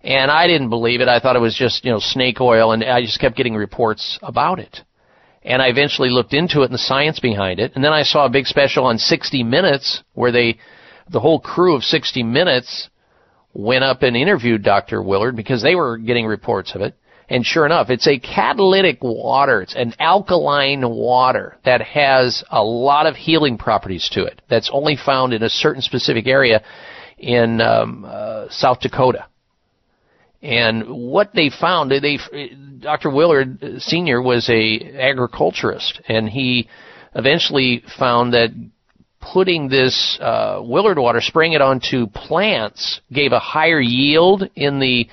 And 0.04 0.30
I 0.30 0.48
didn't 0.48 0.70
believe 0.70 1.02
it. 1.02 1.08
I 1.08 1.20
thought 1.20 1.36
it 1.36 1.40
was 1.40 1.56
just, 1.56 1.86
you 1.86 1.92
know, 1.92 2.00
snake 2.00 2.42
oil 2.42 2.72
and 2.72 2.84
I 2.84 3.02
just 3.02 3.20
kept 3.20 3.38
getting 3.38 3.56
reports 3.56 4.20
about 4.22 4.60
it. 4.60 4.82
And 5.44 5.62
I 5.62 5.68
eventually 5.68 6.10
looked 6.10 6.34
into 6.34 6.62
it 6.62 6.66
and 6.66 6.74
the 6.74 6.80
science 6.80 7.20
behind 7.20 7.60
it. 7.60 7.72
And 7.76 7.84
then 7.84 7.94
I 7.94 8.04
saw 8.04 8.26
a 8.26 8.30
big 8.30 8.46
special 8.46 8.86
on 8.86 8.98
60 8.98 9.44
Minutes 9.44 10.04
where 10.14 10.32
they, 10.32 10.60
the 11.10 11.20
whole 11.20 11.40
crew 11.40 11.76
of 11.76 11.84
60 11.84 12.24
Minutes 12.24 12.90
went 13.54 13.84
up 13.84 14.02
and 14.04 14.16
interviewed 14.16 14.64
Dr. 14.64 15.02
Willard 15.02 15.36
because 15.36 15.62
they 15.62 15.76
were 15.76 15.98
getting 15.98 16.26
reports 16.26 16.74
of 16.76 16.82
it. 16.82 16.96
And 17.32 17.46
sure 17.46 17.66
enough, 17.66 17.90
it's 17.90 18.08
a 18.08 18.20
catalytic 18.20 18.98
water. 19.02 19.62
It's 19.62 19.74
an 19.74 19.94
alkaline 20.00 20.82
water 20.90 21.56
that 21.64 21.82
has 21.82 22.44
a 22.52 22.62
lot 22.62 23.06
of 23.06 23.16
healing 23.16 23.58
properties 23.58 24.10
to 24.12 24.26
it. 24.26 24.42
That's 24.50 24.70
only 24.74 24.98
found 24.98 25.32
in 25.32 25.42
a 25.42 25.48
certain 25.48 25.82
specific 25.82 26.28
area 26.28 26.62
in 27.18 27.62
um, 27.62 28.04
uh, 28.06 28.48
South 28.50 28.82
Dakota. 28.82 29.28
And 30.42 30.90
what 30.90 31.32
they 31.34 31.50
found, 31.50 31.90
they, 31.90 32.20
Dr. 32.80 33.10
Willard 33.10 33.78
Sr. 33.78 34.22
was 34.22 34.50
a 34.50 35.00
agriculturist, 35.00 36.02
and 36.10 36.28
he 36.28 36.68
eventually 37.16 37.82
found 37.98 38.34
that 38.34 38.50
putting 39.22 39.70
this 39.70 40.20
uh, 40.20 40.60
Willard 40.62 41.00
water, 41.00 41.22
spraying 41.22 41.54
it 41.54 41.62
onto 41.62 42.08
plants, 42.08 43.00
gave 43.14 43.32
a 43.32 43.40
higher 43.40 43.80
yield 43.80 44.50
in 44.54 44.82
the 44.82 45.08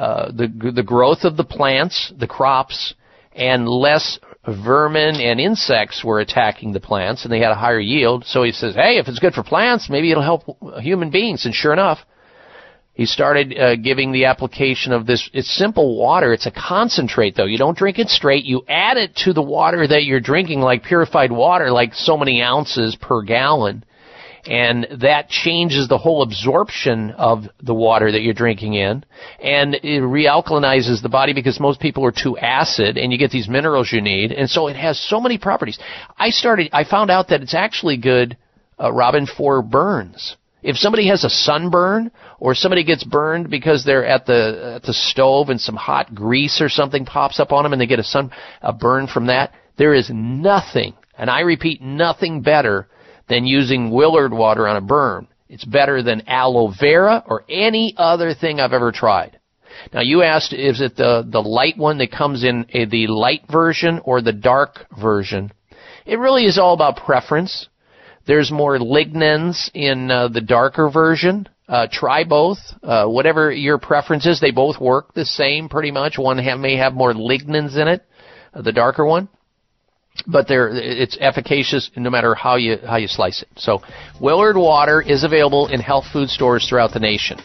uh, 0.00 0.32
the 0.32 0.72
the 0.74 0.82
growth 0.82 1.24
of 1.24 1.36
the 1.36 1.44
plants, 1.44 2.10
the 2.18 2.26
crops, 2.26 2.94
and 3.34 3.68
less 3.68 4.18
vermin 4.48 5.16
and 5.16 5.38
insects 5.38 6.02
were 6.02 6.20
attacking 6.20 6.72
the 6.72 6.80
plants, 6.80 7.24
and 7.24 7.32
they 7.32 7.38
had 7.38 7.50
a 7.50 7.54
higher 7.54 7.78
yield. 7.78 8.24
So 8.24 8.42
he 8.42 8.52
says, 8.52 8.74
"Hey, 8.74 8.96
if 8.96 9.08
it's 9.08 9.18
good 9.18 9.34
for 9.34 9.42
plants, 9.42 9.90
maybe 9.90 10.10
it'll 10.10 10.22
help 10.22 10.44
human 10.80 11.10
beings." 11.10 11.44
And 11.44 11.54
sure 11.54 11.74
enough, 11.74 11.98
he 12.94 13.04
started 13.04 13.58
uh, 13.58 13.76
giving 13.76 14.10
the 14.10 14.24
application 14.24 14.92
of 14.94 15.04
this. 15.04 15.28
It's 15.34 15.54
simple 15.54 15.98
water. 15.98 16.32
It's 16.32 16.46
a 16.46 16.50
concentrate, 16.50 17.36
though. 17.36 17.44
You 17.44 17.58
don't 17.58 17.76
drink 17.76 17.98
it 17.98 18.08
straight. 18.08 18.46
You 18.46 18.62
add 18.68 18.96
it 18.96 19.14
to 19.24 19.34
the 19.34 19.42
water 19.42 19.86
that 19.86 20.04
you're 20.04 20.20
drinking, 20.20 20.60
like 20.60 20.82
purified 20.82 21.30
water, 21.30 21.70
like 21.70 21.92
so 21.92 22.16
many 22.16 22.40
ounces 22.40 22.96
per 22.96 23.20
gallon. 23.20 23.84
And 24.46 24.86
that 25.02 25.28
changes 25.28 25.88
the 25.88 25.98
whole 25.98 26.22
absorption 26.22 27.10
of 27.10 27.44
the 27.62 27.74
water 27.74 28.10
that 28.10 28.22
you're 28.22 28.34
drinking 28.34 28.74
in. 28.74 29.04
And 29.42 29.74
it 29.74 30.02
realkalinizes 30.02 31.02
the 31.02 31.08
body 31.10 31.34
because 31.34 31.60
most 31.60 31.80
people 31.80 32.04
are 32.06 32.12
too 32.12 32.38
acid 32.38 32.96
and 32.96 33.12
you 33.12 33.18
get 33.18 33.30
these 33.30 33.48
minerals 33.48 33.92
you 33.92 34.00
need. 34.00 34.32
And 34.32 34.48
so 34.48 34.68
it 34.68 34.76
has 34.76 34.98
so 34.98 35.20
many 35.20 35.36
properties. 35.36 35.78
I 36.16 36.30
started, 36.30 36.70
I 36.72 36.84
found 36.84 37.10
out 37.10 37.28
that 37.28 37.42
it's 37.42 37.54
actually 37.54 37.98
good, 37.98 38.36
uh, 38.78 38.90
Robin, 38.92 39.26
for 39.26 39.62
burns. 39.62 40.36
If 40.62 40.76
somebody 40.76 41.08
has 41.08 41.24
a 41.24 41.30
sunburn 41.30 42.10
or 42.38 42.54
somebody 42.54 42.84
gets 42.84 43.02
burned 43.02 43.48
because 43.48 43.84
they're 43.84 44.04
at 44.04 44.26
the 44.26 44.74
at 44.76 44.82
the 44.82 44.92
stove 44.92 45.48
and 45.48 45.58
some 45.60 45.76
hot 45.76 46.14
grease 46.14 46.60
or 46.60 46.68
something 46.68 47.06
pops 47.06 47.40
up 47.40 47.50
on 47.50 47.62
them 47.62 47.72
and 47.72 47.80
they 47.80 47.86
get 47.86 47.98
a 47.98 48.04
sun 48.04 48.30
a 48.60 48.72
burn 48.72 49.06
from 49.06 49.26
that, 49.28 49.54
there 49.78 49.94
is 49.94 50.10
nothing, 50.12 50.94
and 51.16 51.30
I 51.30 51.40
repeat 51.40 51.80
nothing 51.80 52.42
better 52.42 52.88
than 53.30 53.46
using 53.46 53.90
Willard 53.90 54.32
water 54.32 54.68
on 54.68 54.76
a 54.76 54.80
burn. 54.82 55.28
It's 55.48 55.64
better 55.64 56.02
than 56.02 56.28
aloe 56.28 56.72
vera 56.78 57.22
or 57.26 57.44
any 57.48 57.94
other 57.96 58.34
thing 58.34 58.60
I've 58.60 58.72
ever 58.72 58.92
tried. 58.92 59.38
Now 59.94 60.00
you 60.00 60.22
asked, 60.22 60.52
is 60.52 60.80
it 60.80 60.96
the, 60.96 61.26
the 61.26 61.40
light 61.40 61.78
one 61.78 61.98
that 61.98 62.10
comes 62.10 62.44
in 62.44 62.66
a, 62.70 62.84
the 62.84 63.06
light 63.06 63.44
version 63.50 64.00
or 64.04 64.20
the 64.20 64.32
dark 64.32 64.86
version? 65.00 65.52
It 66.04 66.18
really 66.18 66.44
is 66.44 66.58
all 66.58 66.74
about 66.74 66.96
preference. 66.96 67.68
There's 68.26 68.50
more 68.50 68.78
lignans 68.78 69.70
in 69.74 70.10
uh, 70.10 70.28
the 70.28 70.40
darker 70.40 70.90
version. 70.90 71.48
Uh, 71.68 71.86
try 71.90 72.24
both. 72.24 72.58
Uh, 72.82 73.06
whatever 73.06 73.52
your 73.52 73.78
preference 73.78 74.26
is, 74.26 74.40
they 74.40 74.50
both 74.50 74.80
work 74.80 75.14
the 75.14 75.24
same 75.24 75.68
pretty 75.68 75.92
much. 75.92 76.18
One 76.18 76.44
may 76.60 76.76
have 76.76 76.94
more 76.94 77.12
lignans 77.12 77.76
in 77.76 77.86
it, 77.86 78.04
uh, 78.52 78.62
the 78.62 78.72
darker 78.72 79.04
one, 79.04 79.28
but 80.26 80.46
it's 80.50 81.16
efficacious 81.20 81.90
no 81.96 82.10
matter 82.10 82.34
how 82.34 82.56
you 82.56 82.78
how 82.86 82.96
you 82.96 83.08
slice 83.08 83.42
it. 83.42 83.48
So, 83.56 83.82
Willard 84.20 84.56
Water 84.56 85.00
is 85.00 85.24
available 85.24 85.68
in 85.68 85.80
health 85.80 86.06
food 86.12 86.28
stores 86.28 86.66
throughout 86.68 86.92
the 86.92 87.00
nation. 87.00 87.38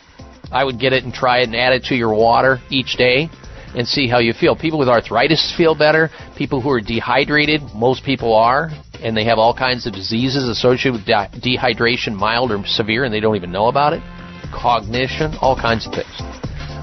I 0.52 0.64
would 0.64 0.80
get 0.80 0.94
it 0.94 1.04
and 1.04 1.14
try 1.14 1.40
it 1.40 1.46
and 1.46 1.56
add 1.56 1.74
it 1.74 1.84
to 1.86 1.96
your 1.96 2.14
water 2.14 2.60
each 2.70 2.98
day 2.98 3.30
and 3.76 3.88
see 3.88 4.08
how 4.08 4.20
you 4.20 4.34
feel. 4.34 4.56
People 4.56 4.80
with 4.80 4.88
arthritis 4.88 5.54
feel 5.58 5.76
better. 5.76 6.10
People 6.38 6.62
who 6.62 6.70
are 6.70 6.82
dehydrated, 6.82 7.62
most 7.74 8.04
people 8.04 8.34
are, 8.34 8.70
and 9.04 9.16
they 9.16 9.26
have 9.26 9.38
all 9.38 9.54
kinds 9.54 9.86
of 9.86 9.94
diseases 9.94 10.48
associated 10.48 10.94
with 10.94 11.06
de- 11.06 11.58
dehydration, 11.58 12.16
mild 12.16 12.52
or 12.52 12.66
severe, 12.66 13.04
and 13.04 13.14
they 13.14 13.20
don't 13.20 13.36
even 13.36 13.52
know 13.52 13.68
about 13.68 13.94
it. 13.94 14.02
Cognition, 14.54 15.36
all 15.42 15.56
kinds 15.56 15.86
of 15.86 15.94
things. 15.94 16.16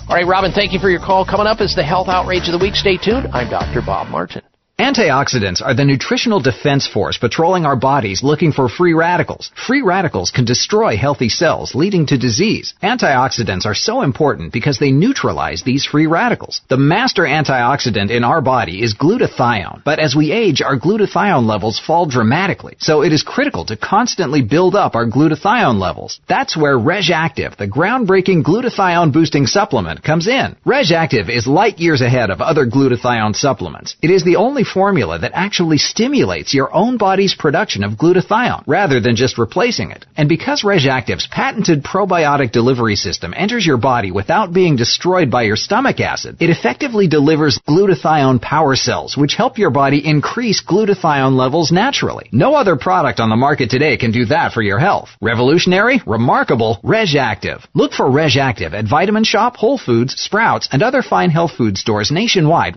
All 0.09 0.16
right, 0.16 0.27
Robin, 0.27 0.52
thank 0.52 0.73
you 0.73 0.78
for 0.78 0.90
your 0.90 1.01
call. 1.01 1.24
Coming 1.24 1.47
up 1.47 1.60
is 1.60 1.74
the 1.74 1.85
health 1.85 2.09
outrage 2.09 2.48
of 2.48 2.52
the 2.52 2.59
week. 2.59 2.74
Stay 2.74 2.98
tuned. 2.98 3.28
I'm 3.32 3.48
Dr. 3.48 3.81
Bob 3.81 4.09
Martin. 4.09 4.43
Antioxidants 4.83 5.63
are 5.65 5.75
the 5.75 5.85
nutritional 5.85 6.41
defense 6.41 6.89
force 6.89 7.17
patrolling 7.17 7.65
our 7.65 7.77
bodies 7.77 8.25
looking 8.25 8.51
for 8.51 8.69
free 8.69 8.95
radicals. 8.95 9.53
Free 9.55 9.81
radicals 9.81 10.33
can 10.33 10.45
destroy 10.45 10.97
healthy 10.97 11.29
cells, 11.29 11.77
leading 11.77 12.05
to 12.07 12.19
disease. 12.19 12.75
Antioxidants 12.83 13.65
are 13.65 13.77
so 13.77 14.03
important 14.03 14.53
because 14.53 14.81
they 14.81 14.91
neutralize 14.91 15.63
these 15.63 15.87
free 15.87 16.09
radicals. 16.09 16.63
The 16.69 16.79
master 16.79 17.23
antioxidant 17.23 18.11
in 18.11 18.25
our 18.25 18.41
body 18.41 18.83
is 18.83 18.97
glutathione, 18.97 19.85
but 19.85 20.01
as 20.01 20.17
we 20.17 20.33
age, 20.33 20.61
our 20.61 20.77
glutathione 20.77 21.47
levels 21.47 21.79
fall 21.79 22.07
dramatically, 22.07 22.77
so 22.81 23.05
it 23.05 23.13
is 23.13 23.23
critical 23.23 23.65
to 23.67 23.77
constantly 23.77 24.43
build 24.43 24.75
up 24.75 24.97
our 24.97 25.07
glutathione 25.07 25.79
levels. 25.79 26.19
That's 26.29 26.57
where 26.57 26.77
RegActive, 26.77 27.57
the 27.57 27.69
groundbreaking 27.69 28.43
glutathione 28.43 29.13
boosting 29.13 29.47
supplement, 29.47 30.03
comes 30.03 30.27
in. 30.27 30.56
RegActive 30.66 31.29
is 31.29 31.47
light 31.47 31.79
years 31.79 32.01
ahead 32.01 32.31
of 32.31 32.40
other 32.40 32.66
glutathione 32.66 33.37
supplements. 33.37 33.95
It 34.03 34.11
is 34.11 34.24
the 34.24 34.35
only 34.35 34.65
formula 34.73 35.19
that 35.19 35.33
actually 35.35 35.79
stimulates 35.79 36.55
your 36.55 36.75
own 36.75 36.97
body's 36.97 37.35
production 37.35 37.85
of 37.85 37.93
glutathione 37.93 38.65
rather 38.67 39.01
than 39.01 39.17
just 39.17 39.39
replacing 39.39 39.91
it. 39.91 40.07
And 40.17 40.29
because 40.29 40.63
RegActive's 40.63 41.27
patented 41.27 41.83
probiotic 41.83 42.53
delivery 42.53 42.97
system 42.97 43.35
enters 43.37 43.67
your 43.67 43.77
body 43.77 44.11
without 44.11 44.53
being 44.53 44.77
destroyed 44.77 45.31
by 45.31 45.43
your 45.43 45.57
stomach 45.57 46.01
acid, 46.01 46.37
it 46.41 46.51
effectively 46.51 47.09
delivers 47.09 47.59
glutathione 47.69 48.41
power 48.41 48.77
cells, 48.77 49.17
which 49.17 49.35
help 49.35 49.59
your 49.59 49.71
body 49.71 50.01
increase 50.05 50.63
glutathione 50.63 51.37
levels 51.37 51.73
naturally. 51.73 52.29
No 52.33 52.55
other 52.55 52.77
product 52.77 53.21
on 53.21 53.31
the 53.31 53.37
market 53.37 53.71
today 53.71 53.97
can 53.97 54.13
do 54.13 54.25
that 54.27 54.53
for 54.53 54.63
your 54.63 54.79
health. 54.79 55.09
Revolutionary, 55.21 56.01
remarkable, 56.07 56.81
RegActive. 56.83 57.65
Look 57.75 57.93
for 57.93 58.07
RegActive 58.07 58.73
at 58.73 58.89
Vitamin 58.89 59.25
Shoppe, 59.25 59.57
Whole 59.57 59.79
Foods, 59.79 60.15
Sprouts, 60.15 60.69
and 60.73 60.83
other 60.83 61.03
fine 61.03 61.31
health 61.31 61.53
food 61.57 61.77
stores 61.77 62.11
nationwide. 62.11 62.77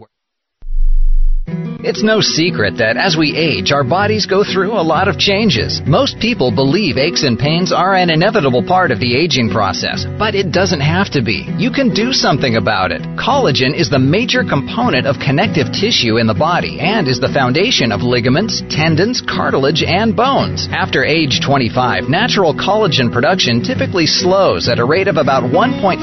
It's 1.85 2.01
no 2.01 2.19
secret 2.19 2.77
that 2.81 2.97
as 2.97 3.15
we 3.15 3.37
age, 3.37 3.71
our 3.71 3.83
bodies 3.83 4.25
go 4.25 4.43
through 4.43 4.73
a 4.73 4.81
lot 4.81 5.07
of 5.07 5.19
changes. 5.19 5.83
Most 5.85 6.17
people 6.17 6.49
believe 6.49 6.97
aches 6.97 7.21
and 7.21 7.37
pains 7.37 7.71
are 7.71 7.93
an 7.93 8.09
inevitable 8.09 8.65
part 8.65 8.89
of 8.89 8.99
the 8.99 9.13
aging 9.15 9.51
process, 9.51 10.03
but 10.17 10.33
it 10.33 10.51
doesn't 10.51 10.81
have 10.81 11.11
to 11.11 11.21
be. 11.21 11.45
You 11.59 11.69
can 11.69 11.93
do 11.93 12.11
something 12.11 12.55
about 12.55 12.91
it. 12.91 13.03
Collagen 13.21 13.77
is 13.77 13.91
the 13.91 14.01
major 14.01 14.41
component 14.41 15.05
of 15.05 15.21
connective 15.21 15.69
tissue 15.71 16.17
in 16.17 16.25
the 16.25 16.33
body 16.33 16.79
and 16.79 17.07
is 17.07 17.19
the 17.19 17.29
foundation 17.29 17.91
of 17.91 18.01
ligaments, 18.01 18.63
tendons, 18.67 19.21
cartilage, 19.21 19.83
and 19.85 20.15
bones. 20.17 20.67
After 20.71 21.05
age 21.05 21.37
25, 21.45 22.09
natural 22.09 22.55
collagen 22.55 23.13
production 23.13 23.61
typically 23.61 24.07
slows 24.07 24.67
at 24.67 24.79
a 24.79 24.85
rate 24.85 25.07
of 25.07 25.17
about 25.17 25.43
1.5% 25.43 26.01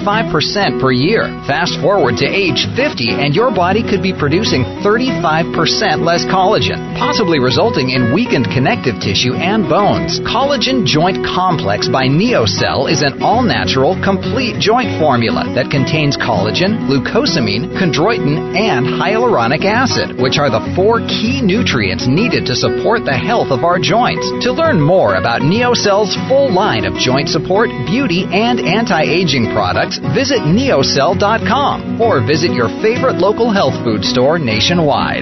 per 0.80 0.92
year. 0.92 1.26
Fast 1.50 1.74
forward 1.82 2.22
to 2.22 2.30
age 2.30 2.70
50 2.76 3.18
and 3.18 3.34
your 3.34 3.50
body 3.50 3.82
could 3.82 4.02
be 4.02 4.14
producing 4.14 4.62
35% 4.86 5.31
less 5.40 6.24
collagen, 6.28 6.76
possibly 6.98 7.40
resulting 7.40 7.90
in 7.90 8.12
weakened 8.12 8.46
connective 8.52 9.00
tissue 9.00 9.32
and 9.32 9.64
bones. 9.64 10.20
Collagen 10.20 10.84
Joint 10.84 11.24
Complex 11.24 11.88
by 11.88 12.04
NeoCell 12.04 12.90
is 12.90 13.00
an 13.00 13.22
all 13.22 13.42
natural, 13.42 13.96
complete 14.04 14.60
joint 14.60 15.00
formula 15.00 15.48
that 15.54 15.70
contains 15.70 16.16
collagen, 16.16 16.84
glucosamine, 16.84 17.72
chondroitin, 17.80 18.52
and 18.52 18.84
hyaluronic 18.84 19.64
acid, 19.64 20.20
which 20.20 20.36
are 20.36 20.50
the 20.50 20.60
four 20.76 21.00
key 21.08 21.40
nutrients 21.40 22.06
needed 22.06 22.44
to 22.46 22.54
support 22.54 23.04
the 23.04 23.16
health 23.16 23.48
of 23.48 23.64
our 23.64 23.78
joints. 23.78 24.28
To 24.44 24.52
learn 24.52 24.80
more 24.80 25.16
about 25.16 25.40
NeoCell's 25.40 26.12
full 26.28 26.52
line 26.52 26.84
of 26.84 26.94
joint 27.00 27.28
support, 27.28 27.70
beauty, 27.86 28.26
and 28.28 28.60
anti 28.60 29.02
aging 29.02 29.52
products, 29.54 29.98
visit 30.12 30.44
neocell.com 30.44 32.00
or 32.00 32.20
visit 32.20 32.52
your 32.52 32.68
favorite 32.82 33.16
local 33.16 33.50
health 33.50 33.74
food 33.84 34.04
store 34.04 34.38
nationwide. 34.38 35.21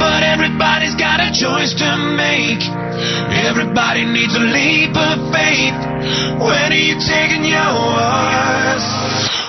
but 0.00 0.24
everybody's 0.24 0.96
got 0.96 1.20
a 1.20 1.28
choice 1.28 1.76
to 1.76 1.90
make. 2.16 2.64
Everybody 3.44 4.08
needs 4.08 4.34
a 4.34 4.40
leap 4.40 4.96
of 4.96 5.28
faith. 5.28 5.76
When 6.40 6.72
are 6.72 6.84
you 6.88 6.96
taking 6.96 7.44
yours? 7.44 9.39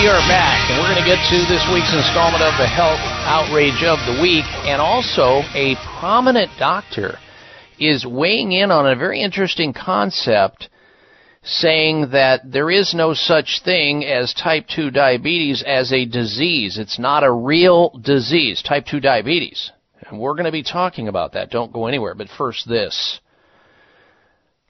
We 0.00 0.08
are 0.08 0.28
back, 0.28 0.70
and 0.70 0.80
we're 0.80 0.88
going 0.88 1.04
to 1.04 1.04
get 1.04 1.20
to 1.28 1.44
this 1.44 1.60
week's 1.74 1.92
installment 1.92 2.42
of 2.42 2.56
the 2.56 2.66
Health 2.66 2.98
Outrage 3.28 3.84
of 3.84 3.98
the 4.08 4.22
Week, 4.22 4.46
and 4.64 4.80
also 4.80 5.42
a 5.52 5.76
prominent 6.00 6.50
doctor 6.58 7.18
is 7.78 8.06
weighing 8.06 8.52
in 8.52 8.70
on 8.70 8.90
a 8.90 8.96
very 8.96 9.20
interesting 9.20 9.74
concept, 9.74 10.70
saying 11.42 12.12
that 12.12 12.50
there 12.50 12.70
is 12.70 12.94
no 12.94 13.12
such 13.12 13.60
thing 13.62 14.02
as 14.06 14.32
type 14.32 14.64
2 14.74 14.90
diabetes 14.90 15.62
as 15.66 15.92
a 15.92 16.06
disease. 16.06 16.78
It's 16.78 16.98
not 16.98 17.22
a 17.22 17.30
real 17.30 17.90
disease, 17.90 18.62
type 18.62 18.86
2 18.86 19.00
diabetes. 19.00 19.70
And 20.08 20.18
we're 20.18 20.32
going 20.32 20.46
to 20.46 20.50
be 20.50 20.62
talking 20.62 21.08
about 21.08 21.34
that. 21.34 21.50
Don't 21.50 21.74
go 21.74 21.88
anywhere. 21.88 22.14
But 22.14 22.28
first, 22.38 22.66
this. 22.66 23.20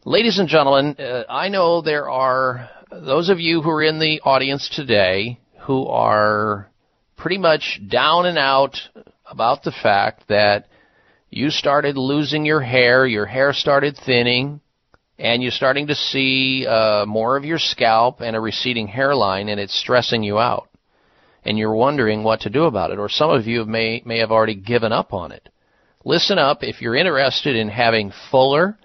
Ladies 0.04 0.40
and 0.40 0.48
gentlemen, 0.48 0.96
uh, 0.98 1.22
I 1.28 1.50
know 1.50 1.82
there 1.82 2.10
are 2.10 2.68
those 2.90 3.28
of 3.28 3.38
you 3.38 3.62
who 3.62 3.70
are 3.70 3.82
in 3.82 3.98
the 3.98 4.20
audience 4.22 4.68
today 4.74 5.38
who 5.60 5.86
are 5.86 6.68
pretty 7.16 7.38
much 7.38 7.80
down 7.88 8.26
and 8.26 8.38
out 8.38 8.76
about 9.30 9.62
the 9.62 9.70
fact 9.70 10.24
that 10.28 10.66
you 11.28 11.50
started 11.50 11.96
losing 11.96 12.44
your 12.44 12.60
hair, 12.60 13.06
your 13.06 13.26
hair 13.26 13.52
started 13.52 13.96
thinning, 14.04 14.60
and 15.18 15.42
you're 15.42 15.52
starting 15.52 15.86
to 15.86 15.94
see 15.94 16.66
uh, 16.66 17.04
more 17.06 17.36
of 17.36 17.44
your 17.44 17.58
scalp 17.58 18.20
and 18.20 18.34
a 18.34 18.40
receding 18.40 18.88
hairline, 18.88 19.48
and 19.48 19.60
it's 19.60 19.78
stressing 19.78 20.24
you 20.24 20.38
out. 20.38 20.68
And 21.44 21.56
you're 21.56 21.74
wondering 21.74 22.24
what 22.24 22.40
to 22.40 22.50
do 22.50 22.64
about 22.64 22.90
it, 22.90 22.98
or 22.98 23.08
some 23.08 23.30
of 23.30 23.46
you 23.46 23.64
may 23.64 24.02
may 24.04 24.18
have 24.18 24.32
already 24.32 24.56
given 24.56 24.92
up 24.92 25.12
on 25.12 25.30
it. 25.30 25.48
Listen 26.04 26.38
up 26.38 26.62
if 26.62 26.82
you're 26.82 26.96
interested 26.96 27.54
in 27.54 27.68
having 27.68 28.12
fuller, 28.30 28.76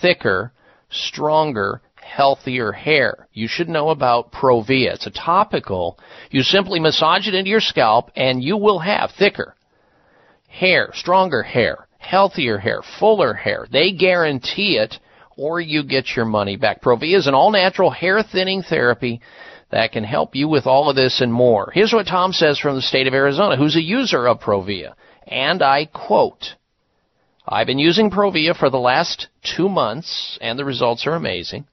thicker, 0.00 0.52
stronger, 0.90 1.82
healthier 2.10 2.72
hair. 2.72 3.28
You 3.32 3.46
should 3.48 3.68
know 3.68 3.90
about 3.90 4.32
Provia. 4.32 4.94
It's 4.94 5.06
a 5.06 5.10
topical. 5.10 5.98
You 6.30 6.42
simply 6.42 6.80
massage 6.80 7.28
it 7.28 7.34
into 7.34 7.50
your 7.50 7.60
scalp 7.60 8.10
and 8.16 8.42
you 8.42 8.56
will 8.56 8.80
have 8.80 9.10
thicker 9.18 9.54
hair, 10.48 10.90
stronger 10.94 11.42
hair, 11.42 11.86
healthier 11.98 12.58
hair, 12.58 12.82
fuller 12.98 13.34
hair. 13.34 13.66
They 13.70 13.92
guarantee 13.92 14.76
it 14.76 14.96
or 15.36 15.60
you 15.60 15.84
get 15.84 16.16
your 16.16 16.24
money 16.24 16.56
back. 16.56 16.82
Provia 16.82 17.16
is 17.16 17.26
an 17.28 17.34
all 17.34 17.52
natural 17.52 17.90
hair 17.90 18.22
thinning 18.22 18.62
therapy 18.62 19.20
that 19.70 19.92
can 19.92 20.02
help 20.02 20.34
you 20.34 20.48
with 20.48 20.66
all 20.66 20.90
of 20.90 20.96
this 20.96 21.20
and 21.20 21.32
more. 21.32 21.70
Here's 21.72 21.92
what 21.92 22.08
Tom 22.08 22.32
says 22.32 22.58
from 22.58 22.74
the 22.74 22.82
state 22.82 23.06
of 23.06 23.14
Arizona, 23.14 23.56
who's 23.56 23.76
a 23.76 23.82
user 23.82 24.26
of 24.26 24.40
Provia. 24.40 24.94
And 25.26 25.62
I 25.62 25.86
quote, 25.86 26.56
I've 27.46 27.68
been 27.68 27.78
using 27.78 28.10
Provia 28.10 28.56
for 28.56 28.68
the 28.68 28.78
last 28.78 29.28
two 29.56 29.68
months, 29.68 30.38
and 30.40 30.58
the 30.58 30.64
results 30.64 31.06
are 31.06 31.14
amazing. 31.14 31.66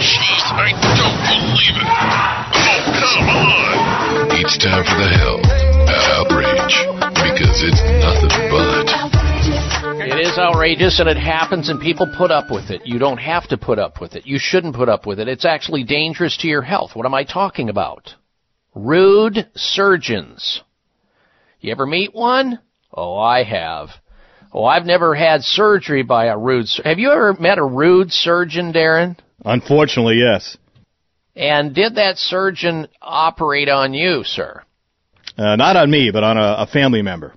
Jeez, 0.00 0.44
I 0.48 0.72
don't 0.96 1.20
believe 1.28 1.76
it. 1.76 1.84
Oh, 2.56 2.88
come 3.04 3.28
on. 3.28 4.32
It's 4.40 4.56
time 4.56 4.82
for 4.88 4.96
the 4.96 5.12
health 5.12 5.44
outrage 6.24 6.72
because 7.20 7.60
it's 7.60 7.84
nothing 8.00 8.32
but. 8.48 8.88
It 10.08 10.18
is 10.18 10.38
outrageous 10.38 11.00
and 11.00 11.08
it 11.08 11.18
happens 11.18 11.68
and 11.68 11.78
people 11.78 12.10
put 12.16 12.30
up 12.30 12.50
with 12.50 12.70
it. 12.70 12.86
You 12.86 12.98
don't 12.98 13.18
have 13.18 13.46
to 13.48 13.58
put 13.58 13.78
up 13.78 14.00
with 14.00 14.14
it. 14.14 14.26
You 14.26 14.38
shouldn't 14.40 14.74
put 14.74 14.88
up 14.88 15.04
with 15.04 15.20
it. 15.20 15.28
It's 15.28 15.44
actually 15.44 15.84
dangerous 15.84 16.38
to 16.38 16.48
your 16.48 16.62
health. 16.62 16.92
What 16.96 17.04
am 17.04 17.12
I 17.12 17.24
talking 17.24 17.68
about? 17.68 18.14
Rude 18.74 19.50
surgeons. 19.54 20.62
You 21.60 21.72
ever 21.72 21.84
meet 21.84 22.14
one? 22.14 22.58
Oh, 22.90 23.18
I 23.18 23.42
have. 23.44 23.90
Oh, 24.54 24.64
I've 24.64 24.86
never 24.86 25.16
had 25.16 25.42
surgery 25.42 26.04
by 26.04 26.26
a 26.26 26.38
rude. 26.38 26.68
Sur- 26.68 26.84
have 26.84 27.00
you 27.00 27.10
ever 27.10 27.34
met 27.34 27.58
a 27.58 27.64
rude 27.64 28.12
surgeon, 28.12 28.72
Darren? 28.72 29.18
Unfortunately, 29.44 30.18
yes. 30.18 30.56
And 31.34 31.74
did 31.74 31.96
that 31.96 32.18
surgeon 32.18 32.86
operate 33.02 33.68
on 33.68 33.94
you, 33.94 34.22
sir? 34.22 34.62
Uh, 35.36 35.56
not 35.56 35.76
on 35.76 35.90
me, 35.90 36.12
but 36.12 36.22
on 36.22 36.38
a, 36.38 36.54
a 36.58 36.66
family 36.68 37.02
member. 37.02 37.34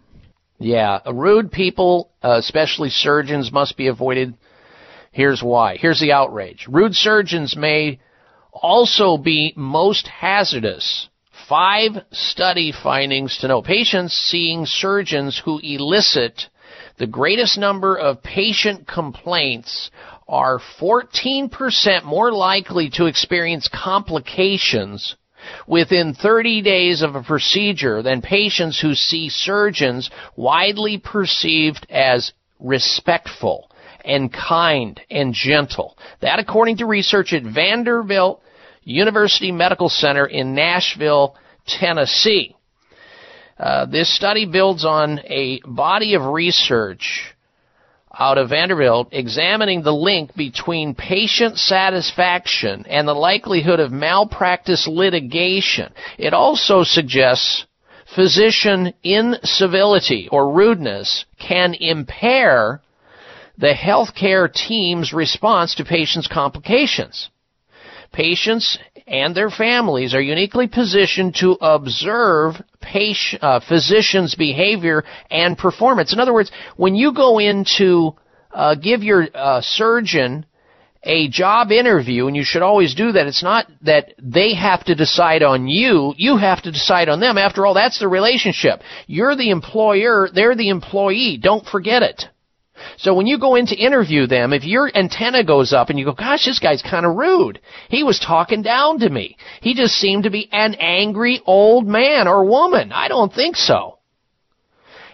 Yeah, 0.60 1.00
rude 1.12 1.52
people, 1.52 2.12
uh, 2.24 2.36
especially 2.38 2.90
surgeons, 2.90 3.52
must 3.52 3.78
be 3.78 3.88
avoided. 3.88 4.36
Here's 5.12 5.42
why. 5.42 5.78
Here's 5.78 6.00
the 6.00 6.12
outrage. 6.12 6.68
Rude 6.70 6.94
surgeons 6.94 7.56
may 7.58 8.00
also 8.54 9.18
be 9.18 9.54
most 9.56 10.08
hazardous. 10.08 11.10
Five 11.50 11.94
study 12.12 12.72
findings 12.72 13.40
to 13.40 13.48
know. 13.48 13.64
Patients 13.64 14.14
seeing 14.14 14.68
surgeons 14.68 15.42
who 15.44 15.60
elicit 15.64 16.50
the 16.98 17.08
greatest 17.08 17.58
number 17.58 17.96
of 17.96 18.24
patient 18.24 18.88
complaints 18.88 19.92
are 20.28 20.60
14% 20.80 22.04
more 22.04 22.32
likely 22.32 22.90
to 22.92 23.06
experience 23.06 23.70
complications 23.72 25.16
within 25.68 26.14
30 26.14 26.62
days 26.64 27.02
of 27.02 27.16
a 27.16 27.24
procedure 27.24 28.02
than 28.02 28.22
patients 28.22 28.80
who 28.80 28.96
see 28.96 29.30
surgeons 29.30 30.10
widely 30.36 30.98
perceived 30.98 31.86
as 31.90 32.34
respectful 32.60 33.70
and 34.04 34.34
kind 34.34 35.00
and 35.12 35.34
gentle. 35.34 35.98
That 36.22 36.40
according 36.40 36.78
to 36.78 36.86
research 36.86 37.32
at 37.34 37.44
Vanderbilt 37.44 38.42
University 38.84 39.52
Medical 39.52 39.90
Center 39.90 40.26
in 40.26 40.56
Nashville, 40.56 41.36
Tennessee. 41.68 42.57
Uh, 43.60 43.86
this 43.86 44.16
study 44.16 44.46
builds 44.46 44.86
on 44.86 45.20
a 45.26 45.60
body 45.66 46.14
of 46.14 46.26
research 46.26 47.34
out 48.18 48.38
of 48.38 48.50
Vanderbilt 48.50 49.10
examining 49.12 49.82
the 49.82 49.94
link 49.94 50.36
between 50.36 50.96
patient 50.96 51.58
satisfaction 51.58 52.86
and 52.88 53.08
the 53.08 53.14
likelihood 53.14 53.80
of 53.80 53.92
malpractice 53.92 54.88
litigation. 54.88 55.92
It 56.18 56.34
also 56.34 56.84
suggests 56.84 57.66
physician 58.16 58.94
incivility 59.04 60.30
or 60.32 60.52
rudeness 60.54 61.26
can 61.40 61.74
impair 61.74 62.82
the 63.58 63.74
healthcare 63.74 64.52
team's 64.52 65.14
response 65.14 65.76
to 65.76 65.86
patients' 65.86 66.28
complications. 66.28 67.30
Patients 68.12 68.78
and 69.08 69.34
their 69.34 69.50
families 69.50 70.14
are 70.14 70.22
uniquely 70.22 70.68
positioned 70.68 71.36
to 71.36 71.54
observe 71.62 72.56
patient, 72.82 73.42
uh, 73.42 73.60
physicians' 73.60 74.36
behavior 74.36 75.04
and 75.32 75.58
performance. 75.58 76.12
In 76.12 76.20
other 76.20 76.34
words, 76.34 76.52
when 76.76 76.94
you 76.96 77.14
go 77.14 77.40
in 77.40 77.66
to 77.78 78.16
uh, 78.52 78.76
give 78.76 79.04
your 79.04 79.28
uh, 79.34 79.62
surgeon 79.62 80.46
a 81.04 81.30
job 81.30 81.72
interview, 81.72 82.28
and 82.28 82.36
you 82.36 82.44
should 82.44 82.62
always 82.62 82.94
do 82.96 83.14
that, 83.14 83.28
it's 83.28 83.44
not 83.44 83.68
that 83.84 84.14
they 84.22 84.54
have 84.56 84.84
to 84.84 84.96
decide 84.96 85.42
on 85.42 85.68
you, 85.68 86.14
you 86.18 86.36
have 86.36 86.62
to 86.64 86.72
decide 86.72 87.08
on 87.08 87.22
them. 87.22 87.38
After 87.38 87.66
all, 87.66 87.76
that's 87.76 88.00
the 88.00 88.10
relationship. 88.10 88.82
You're 89.06 89.38
the 89.38 89.52
employer, 89.52 90.28
they're 90.34 90.56
the 90.56 90.70
employee. 90.70 91.40
Don't 91.42 91.66
forget 91.66 92.04
it. 92.04 92.26
So 92.98 93.14
when 93.14 93.28
you 93.28 93.40
go 93.40 93.56
in 93.56 93.68
to 93.68 93.76
interview 93.76 94.28
them, 94.28 94.54
if 94.54 94.64
your 94.64 94.92
antenna 94.96 95.44
goes 95.44 95.74
up 95.74 95.90
and 95.90 96.00
you 96.00 96.06
go, 96.06 96.14
gosh, 96.14 96.46
this 96.46 96.60
guy's 96.60 96.82
kind 96.82 97.06
of 97.06 97.16
rude. 97.16 97.60
He 97.90 98.04
was 98.04 98.20
talking 98.20 98.62
down 98.62 99.00
to 99.00 99.10
me. 99.10 99.38
He 99.62 99.74
just 99.74 99.96
seemed 99.96 100.24
to 100.24 100.30
be 100.30 100.50
an 100.52 100.76
angry 100.76 101.42
old 101.46 101.88
man 101.88 102.28
or 102.28 102.46
woman. 102.46 102.92
I 102.92 103.08
don't 103.08 103.34
think 103.34 103.56
so. 103.56 103.98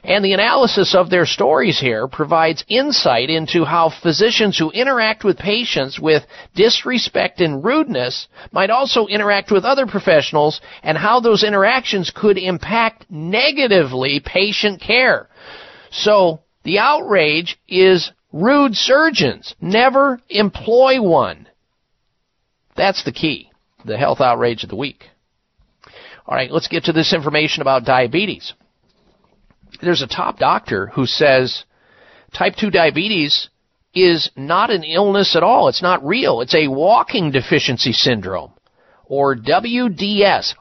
And 0.05 0.25
the 0.25 0.33
analysis 0.33 0.95
of 0.95 1.09
their 1.09 1.25
stories 1.25 1.79
here 1.79 2.09
provides 2.09 2.65
insight 2.67 3.29
into 3.29 3.63
how 3.63 3.89
physicians 3.89 4.57
who 4.57 4.69
interact 4.69 5.23
with 5.23 5.37
patients 5.37 5.97
with 5.97 6.25
disrespect 6.55 7.39
and 7.39 7.63
rudeness 7.63 8.27
might 8.51 8.69
also 8.69 9.07
interact 9.07 9.49
with 9.49 9.63
other 9.63 9.87
professionals 9.87 10.59
and 10.83 10.97
how 10.97 11.21
those 11.21 11.43
interactions 11.43 12.11
could 12.13 12.37
impact 12.37 13.05
negatively 13.09 14.19
patient 14.19 14.81
care. 14.81 15.29
So, 15.89 16.42
the 16.63 16.79
outrage 16.79 17.59
is 17.67 18.11
rude 18.31 18.75
surgeons. 18.75 19.55
Never 19.61 20.19
employ 20.29 21.01
one. 21.01 21.47
That's 22.75 23.03
the 23.03 23.11
key. 23.11 23.51
The 23.85 23.97
health 23.97 24.21
outrage 24.21 24.63
of 24.63 24.69
the 24.69 24.75
week. 24.75 25.05
All 26.25 26.35
right, 26.35 26.51
let's 26.51 26.69
get 26.69 26.85
to 26.85 26.93
this 26.93 27.13
information 27.13 27.61
about 27.61 27.83
diabetes. 27.83 28.53
There's 29.81 30.01
a 30.01 30.07
top 30.07 30.39
doctor 30.39 30.87
who 30.87 31.05
says 31.05 31.65
type 32.33 32.55
2 32.55 32.71
diabetes 32.71 33.49
is 33.93 34.31
not 34.35 34.71
an 34.71 34.83
illness 34.83 35.35
at 35.35 35.43
all. 35.43 35.67
It's 35.67 35.81
not 35.81 36.05
real. 36.05 36.41
It's 36.41 36.55
a 36.55 36.67
walking 36.67 37.31
deficiency 37.31 37.91
syndrome 37.91 38.53
or 39.05 39.35
WDS. 39.35 40.55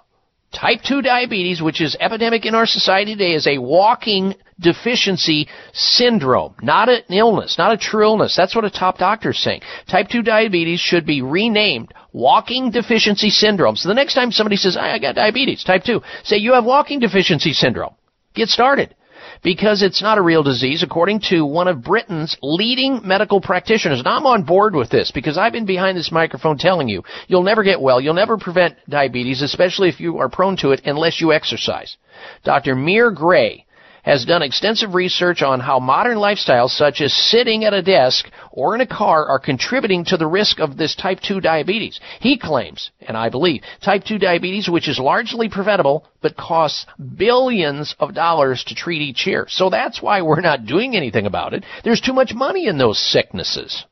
Type 0.52 0.80
2 0.82 1.00
diabetes, 1.02 1.62
which 1.62 1.80
is 1.80 1.96
epidemic 1.98 2.44
in 2.44 2.54
our 2.54 2.66
society 2.66 3.14
today, 3.14 3.32
is 3.32 3.46
a 3.46 3.58
walking 3.58 4.34
deficiency 4.60 5.48
syndrome, 5.72 6.54
not 6.62 6.88
an 6.88 7.02
illness, 7.08 7.56
not 7.56 7.72
a 7.72 7.78
true 7.78 8.02
illness. 8.02 8.36
That's 8.36 8.54
what 8.54 8.64
a 8.64 8.70
top 8.70 8.98
doctor 8.98 9.30
is 9.30 9.42
saying. 9.42 9.62
Type 9.90 10.08
2 10.08 10.22
diabetes 10.22 10.80
should 10.80 11.06
be 11.06 11.22
renamed 11.22 11.92
walking 12.12 12.70
deficiency 12.70 13.30
syndrome. 13.30 13.76
So 13.76 13.88
the 13.88 13.94
next 13.94 14.14
time 14.14 14.30
somebody 14.30 14.56
says, 14.56 14.76
I 14.76 14.98
got 14.98 15.14
diabetes, 15.14 15.64
type 15.64 15.84
2, 15.84 16.02
say 16.22 16.36
you 16.36 16.52
have 16.52 16.64
walking 16.64 17.00
deficiency 17.00 17.54
syndrome. 17.54 17.94
Get 18.34 18.48
started 18.48 18.94
because 19.42 19.82
it's 19.82 20.02
not 20.02 20.18
a 20.18 20.22
real 20.22 20.42
disease, 20.42 20.82
according 20.82 21.20
to 21.28 21.44
one 21.44 21.68
of 21.68 21.82
Britain's 21.82 22.36
leading 22.42 23.00
medical 23.04 23.40
practitioners. 23.40 23.98
And 23.98 24.08
I'm 24.08 24.26
on 24.26 24.44
board 24.44 24.74
with 24.74 24.90
this 24.90 25.10
because 25.10 25.36
I've 25.36 25.52
been 25.52 25.66
behind 25.66 25.98
this 25.98 26.12
microphone 26.12 26.58
telling 26.58 26.88
you 26.88 27.02
you'll 27.26 27.42
never 27.42 27.62
get 27.62 27.80
well, 27.80 28.00
you'll 28.00 28.14
never 28.14 28.38
prevent 28.38 28.76
diabetes, 28.88 29.42
especially 29.42 29.88
if 29.88 30.00
you 30.00 30.18
are 30.18 30.28
prone 30.28 30.56
to 30.58 30.70
it, 30.70 30.82
unless 30.84 31.20
you 31.20 31.32
exercise. 31.32 31.96
Dr. 32.44 32.76
Muir 32.76 33.10
Gray 33.10 33.66
has 34.02 34.24
done 34.24 34.42
extensive 34.42 34.94
research 34.94 35.42
on 35.42 35.60
how 35.60 35.78
modern 35.78 36.18
lifestyles 36.18 36.70
such 36.70 37.00
as 37.00 37.12
sitting 37.12 37.64
at 37.64 37.72
a 37.72 37.82
desk 37.82 38.26
or 38.50 38.74
in 38.74 38.80
a 38.80 38.86
car 38.86 39.26
are 39.26 39.38
contributing 39.38 40.04
to 40.04 40.16
the 40.16 40.26
risk 40.26 40.58
of 40.58 40.76
this 40.76 40.96
type 40.96 41.20
2 41.20 41.40
diabetes. 41.40 42.00
He 42.20 42.36
claims, 42.36 42.90
and 43.00 43.16
I 43.16 43.28
believe, 43.28 43.62
type 43.80 44.04
2 44.04 44.18
diabetes, 44.18 44.68
which 44.68 44.88
is 44.88 44.98
largely 44.98 45.48
preventable 45.48 46.04
but 46.20 46.36
costs 46.36 46.84
billions 47.16 47.94
of 48.00 48.14
dollars 48.14 48.64
to 48.64 48.74
treat 48.74 49.02
each 49.02 49.26
year. 49.26 49.46
So 49.48 49.70
that's 49.70 50.02
why 50.02 50.22
we're 50.22 50.40
not 50.40 50.66
doing 50.66 50.96
anything 50.96 51.26
about 51.26 51.54
it. 51.54 51.64
There's 51.84 52.00
too 52.00 52.12
much 52.12 52.34
money 52.34 52.66
in 52.66 52.78
those 52.78 52.98
sicknesses. 52.98 53.84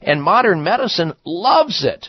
And 0.00 0.22
modern 0.22 0.62
medicine 0.62 1.12
loves 1.24 1.84
it. 1.84 2.08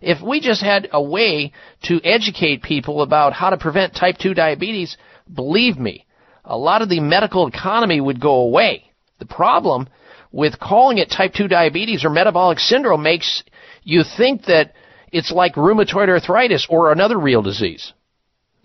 If 0.00 0.22
we 0.22 0.40
just 0.40 0.62
had 0.62 0.88
a 0.92 1.02
way 1.02 1.52
to 1.84 2.00
educate 2.02 2.62
people 2.62 3.02
about 3.02 3.32
how 3.34 3.50
to 3.50 3.58
prevent 3.58 3.94
type 3.94 4.16
2 4.18 4.32
diabetes, 4.32 4.96
believe 5.32 5.76
me, 5.76 6.06
a 6.44 6.56
lot 6.56 6.82
of 6.82 6.88
the 6.88 7.00
medical 7.00 7.46
economy 7.46 8.00
would 8.00 8.20
go 8.20 8.40
away. 8.40 8.84
The 9.18 9.26
problem 9.26 9.88
with 10.30 10.58
calling 10.58 10.98
it 10.98 11.10
type 11.10 11.32
2 11.34 11.48
diabetes 11.48 12.04
or 12.04 12.10
metabolic 12.10 12.58
syndrome 12.58 13.02
makes 13.02 13.42
you 13.82 14.02
think 14.16 14.44
that 14.44 14.74
it's 15.12 15.32
like 15.32 15.54
rheumatoid 15.54 16.08
arthritis 16.08 16.66
or 16.68 16.92
another 16.92 17.18
real 17.18 17.42
disease. 17.42 17.92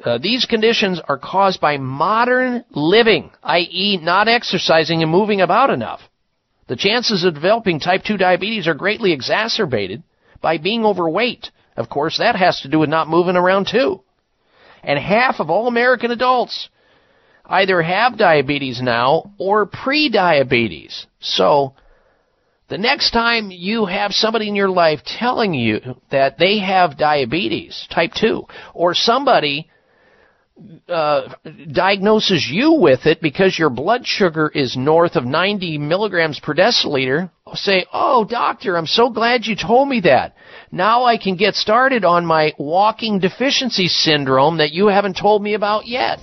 Uh, 0.03 0.18
these 0.18 0.45
conditions 0.45 1.00
are 1.08 1.18
caused 1.18 1.61
by 1.61 1.77
modern 1.77 2.66
living, 2.72 3.32
i.e., 3.43 3.98
not 4.02 4.27
exercising 4.27 5.02
and 5.02 5.11
moving 5.11 5.40
about 5.40 5.69
enough. 5.69 6.02
The 6.68 6.76
chances 6.76 7.24
of 7.24 7.35
developing 7.35 7.80
type 7.80 8.03
2 8.03 8.18
diabetes 8.18 8.68
are 8.68 8.74
greatly 8.74 9.14
exacerbated 9.14 10.03
by 10.42 10.58
being 10.58 10.85
overweight. 10.85 11.52
Of 11.77 11.90
course, 11.90 12.18
that 12.18 12.35
has 12.35 12.61
to 12.61 12.69
do 12.69 12.80
with 12.80 12.90
not 12.90 13.08
moving 13.08 13.35
around 13.35 13.68
too. 13.72 14.02
And 14.84 15.00
half 15.00 15.40
of 15.40 15.50
all 15.50 15.68
American 15.68 16.11
adults 16.11 16.69
either 17.46 17.82
have 17.82 18.18
diabetes 18.18 18.82
now 18.82 19.32
or 19.38 19.66
pre-diabetes. 19.66 21.06
So, 21.20 21.76
the 22.70 22.78
next 22.78 23.12
time 23.12 23.52
you 23.52 23.86
have 23.86 24.14
somebody 24.14 24.48
in 24.48 24.56
your 24.56 24.70
life 24.70 25.02
telling 25.06 25.54
you 25.54 25.82
that 26.10 26.38
they 26.38 26.60
have 26.60 26.98
diabetes, 26.98 27.88
type 27.92 28.14
2, 28.16 28.46
or 28.74 28.94
somebody 28.96 29.70
uh, 30.88 31.34
diagnoses 31.72 32.48
you 32.50 32.74
with 32.74 33.06
it 33.06 33.22
because 33.22 33.58
your 33.58 33.70
blood 33.70 34.06
sugar 34.06 34.50
is 34.54 34.78
north 34.78 35.16
of 35.16 35.26
90 35.26 35.78
milligrams 35.80 36.40
per 36.40 36.54
deciliter, 36.54 37.30
say, 37.54 37.86
"Oh, 37.92 38.24
doctor, 38.24 38.78
I'm 38.78 38.88
so 38.88 39.10
glad 39.10 39.46
you 39.46 39.56
told 39.56 39.90
me 39.90 40.02
that. 40.02 40.36
Now 40.72 41.06
I 41.06 41.18
can 41.18 41.36
get 41.36 41.56
started 41.56 42.06
on 42.06 42.26
my 42.26 42.54
walking 42.58 43.20
deficiency 43.20 43.88
syndrome 43.88 44.58
that 44.58 44.72
you 44.72 44.88
haven't 44.88 45.18
told 45.18 45.42
me 45.42 45.56
about 45.56 45.88
yet." 45.88 46.20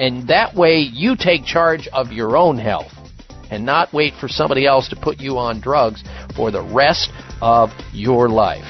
And 0.00 0.26
that 0.28 0.54
way 0.54 0.78
you 0.78 1.14
take 1.14 1.44
charge 1.44 1.86
of 1.92 2.10
your 2.10 2.34
own 2.34 2.56
health 2.56 2.90
and 3.50 3.66
not 3.66 3.92
wait 3.92 4.14
for 4.18 4.28
somebody 4.28 4.66
else 4.66 4.88
to 4.88 4.96
put 4.96 5.20
you 5.20 5.36
on 5.36 5.60
drugs 5.60 6.02
for 6.34 6.50
the 6.50 6.62
rest 6.62 7.10
of 7.42 7.68
your 7.92 8.30
life. 8.30 8.64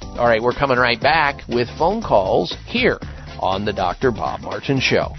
All 0.00 0.26
right, 0.26 0.42
we're 0.42 0.54
coming 0.54 0.78
right 0.78 0.98
back 0.98 1.42
with 1.46 1.68
phone 1.76 2.02
calls 2.02 2.56
here 2.64 2.98
on 3.38 3.66
the 3.66 3.72
Dr. 3.74 4.12
Bob 4.12 4.40
Martin 4.40 4.80
Show. 4.80 5.14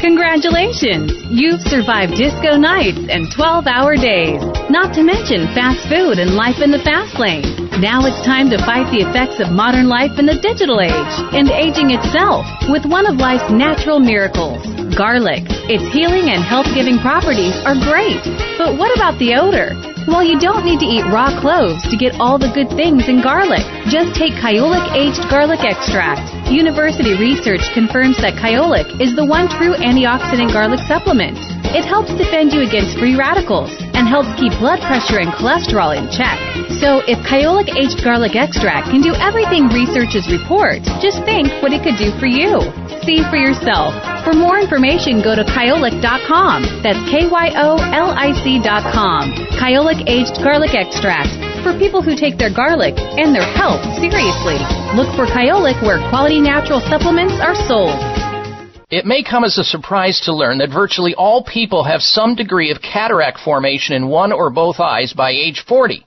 Congratulations! 0.00 1.12
You've 1.30 1.60
survived 1.60 2.16
disco 2.16 2.56
nights 2.56 3.00
and 3.10 3.26
12 3.34 3.66
hour 3.66 3.96
days. 3.96 4.40
Not 4.70 4.94
to 4.94 5.02
mention 5.02 5.46
fast 5.54 5.88
food 5.88 6.18
and 6.18 6.34
life 6.34 6.62
in 6.62 6.70
the 6.70 6.82
fast 6.84 7.18
lane. 7.18 7.65
Now 7.76 8.08
it's 8.08 8.24
time 8.24 8.48
to 8.50 8.58
fight 8.64 8.88
the 8.88 9.04
effects 9.04 9.36
of 9.36 9.52
modern 9.52 9.84
life 9.84 10.16
in 10.16 10.24
the 10.24 10.40
digital 10.40 10.80
age 10.80 11.14
and 11.36 11.52
aging 11.52 11.92
itself 11.92 12.48
with 12.72 12.88
one 12.88 13.04
of 13.04 13.20
life's 13.20 13.52
natural 13.52 14.00
miracles 14.00 14.64
garlic. 14.96 15.44
Its 15.68 15.84
healing 15.92 16.32
and 16.32 16.40
health 16.40 16.66
giving 16.72 16.96
properties 17.04 17.52
are 17.68 17.76
great. 17.84 18.24
But 18.56 18.80
what 18.80 18.88
about 18.96 19.20
the 19.20 19.36
odor? 19.36 19.76
Well, 20.08 20.24
you 20.24 20.40
don't 20.40 20.64
need 20.64 20.80
to 20.80 20.88
eat 20.88 21.04
raw 21.12 21.34
cloves 21.36 21.84
to 21.92 22.00
get 22.00 22.16
all 22.16 22.40
the 22.40 22.48
good 22.56 22.72
things 22.78 23.04
in 23.10 23.20
garlic. 23.20 23.66
Just 23.92 24.16
take 24.16 24.32
Kyolic 24.40 24.96
aged 24.96 25.28
garlic 25.28 25.60
extract. 25.66 26.24
University 26.48 27.12
research 27.18 27.60
confirms 27.76 28.16
that 28.24 28.40
Kyolic 28.40 28.88
is 29.02 29.12
the 29.18 29.26
one 29.26 29.52
true 29.52 29.76
antioxidant 29.76 30.54
garlic 30.54 30.80
supplement. 30.88 31.36
It 31.76 31.84
helps 31.84 32.14
defend 32.14 32.54
you 32.54 32.62
against 32.62 32.96
free 32.96 33.18
radicals 33.18 33.74
and 33.98 34.06
helps 34.06 34.30
keep 34.38 34.54
blood 34.62 34.78
pressure 34.86 35.18
and 35.18 35.34
cholesterol 35.34 35.92
in 35.92 36.06
check. 36.08 36.38
So 36.78 37.02
if 37.10 37.18
Kyolic 37.26 37.65
aged 37.74 38.04
garlic 38.04 38.38
extract 38.38 38.94
can 38.94 39.02
do 39.02 39.10
everything 39.18 39.66
researchers 39.74 40.28
report, 40.30 40.84
just 41.02 41.24
think 41.26 41.50
what 41.58 41.74
it 41.74 41.82
could 41.82 41.98
do 41.98 42.14
for 42.22 42.30
you. 42.30 42.62
See 43.02 43.24
for 43.26 43.40
yourself. 43.40 43.94
For 44.22 44.34
more 44.34 44.58
information, 44.58 45.22
go 45.22 45.34
to 45.34 45.42
kyolic.com. 45.42 46.82
That's 46.82 47.02
K-Y-O-L-I-C.com. 47.10 47.62
Kyolic 49.58 50.00
aged 50.06 50.38
garlic 50.42 50.74
extract 50.74 51.30
for 51.66 51.74
people 51.78 52.02
who 52.02 52.14
take 52.14 52.38
their 52.38 52.54
garlic 52.54 52.94
and 52.98 53.34
their 53.34 53.46
health 53.58 53.82
seriously. 53.98 54.58
Look 54.94 55.10
for 55.18 55.26
Kyolic 55.26 55.82
where 55.82 55.98
quality 56.10 56.40
natural 56.40 56.78
supplements 56.80 57.34
are 57.42 57.54
sold. 57.66 57.98
It 58.88 59.04
may 59.04 59.24
come 59.24 59.42
as 59.42 59.58
a 59.58 59.64
surprise 59.64 60.20
to 60.26 60.32
learn 60.32 60.58
that 60.58 60.70
virtually 60.70 61.12
all 61.16 61.42
people 61.42 61.82
have 61.82 62.02
some 62.02 62.36
degree 62.36 62.70
of 62.70 62.80
cataract 62.80 63.40
formation 63.40 63.96
in 63.96 64.06
one 64.06 64.30
or 64.30 64.48
both 64.48 64.78
eyes 64.78 65.12
by 65.12 65.32
age 65.32 65.64
40. 65.66 66.06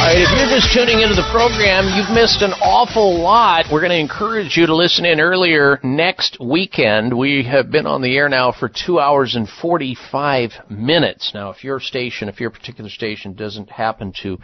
All 0.00 0.06
right, 0.06 0.16
if 0.16 0.30
you're 0.30 0.58
just 0.58 0.72
tuning 0.72 1.02
into 1.02 1.14
the 1.14 1.28
program, 1.30 1.84
you've 1.94 2.08
missed 2.08 2.40
an 2.40 2.52
awful 2.52 3.20
lot. 3.20 3.66
We're 3.70 3.82
going 3.82 3.90
to 3.90 3.98
encourage 3.98 4.56
you 4.56 4.64
to 4.64 4.74
listen 4.74 5.04
in 5.04 5.20
earlier 5.20 5.78
next 5.82 6.38
weekend. 6.40 7.12
We 7.12 7.44
have 7.44 7.70
been 7.70 7.84
on 7.84 8.00
the 8.00 8.16
air 8.16 8.30
now 8.30 8.50
for 8.50 8.70
two 8.70 8.98
hours 8.98 9.34
and 9.34 9.46
45 9.46 10.52
minutes. 10.70 11.32
Now, 11.34 11.50
if 11.50 11.62
your 11.62 11.80
station, 11.80 12.30
if 12.30 12.40
your 12.40 12.48
particular 12.48 12.88
station 12.88 13.34
doesn't 13.34 13.68
happen 13.68 14.14
to 14.22 14.38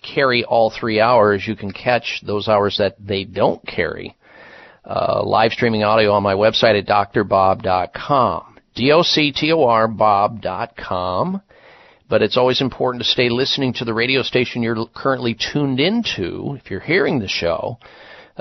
carry 0.00 0.44
all 0.44 0.70
three 0.70 1.00
hours, 1.00 1.44
you 1.44 1.56
can 1.56 1.72
catch 1.72 2.22
those 2.24 2.46
hours 2.46 2.76
that 2.78 2.94
they 3.04 3.24
don't 3.24 3.66
carry. 3.66 4.16
Uh, 4.84 5.24
live 5.24 5.50
streaming 5.50 5.82
audio 5.82 6.12
on 6.12 6.22
my 6.22 6.34
website 6.34 6.78
at 6.78 6.86
drbob.com. 6.86 8.60
D-O-C-T-O-R 8.76 9.88
Bob.com 9.88 11.42
but 12.10 12.22
it's 12.22 12.36
always 12.36 12.60
important 12.60 13.02
to 13.02 13.08
stay 13.08 13.28
listening 13.30 13.72
to 13.72 13.84
the 13.84 13.94
radio 13.94 14.22
station 14.22 14.62
you're 14.62 14.84
currently 14.92 15.34
tuned 15.34 15.78
into. 15.78 16.58
If 16.58 16.68
you're 16.68 16.80
hearing 16.80 17.20
the 17.20 17.28
show, 17.28 17.78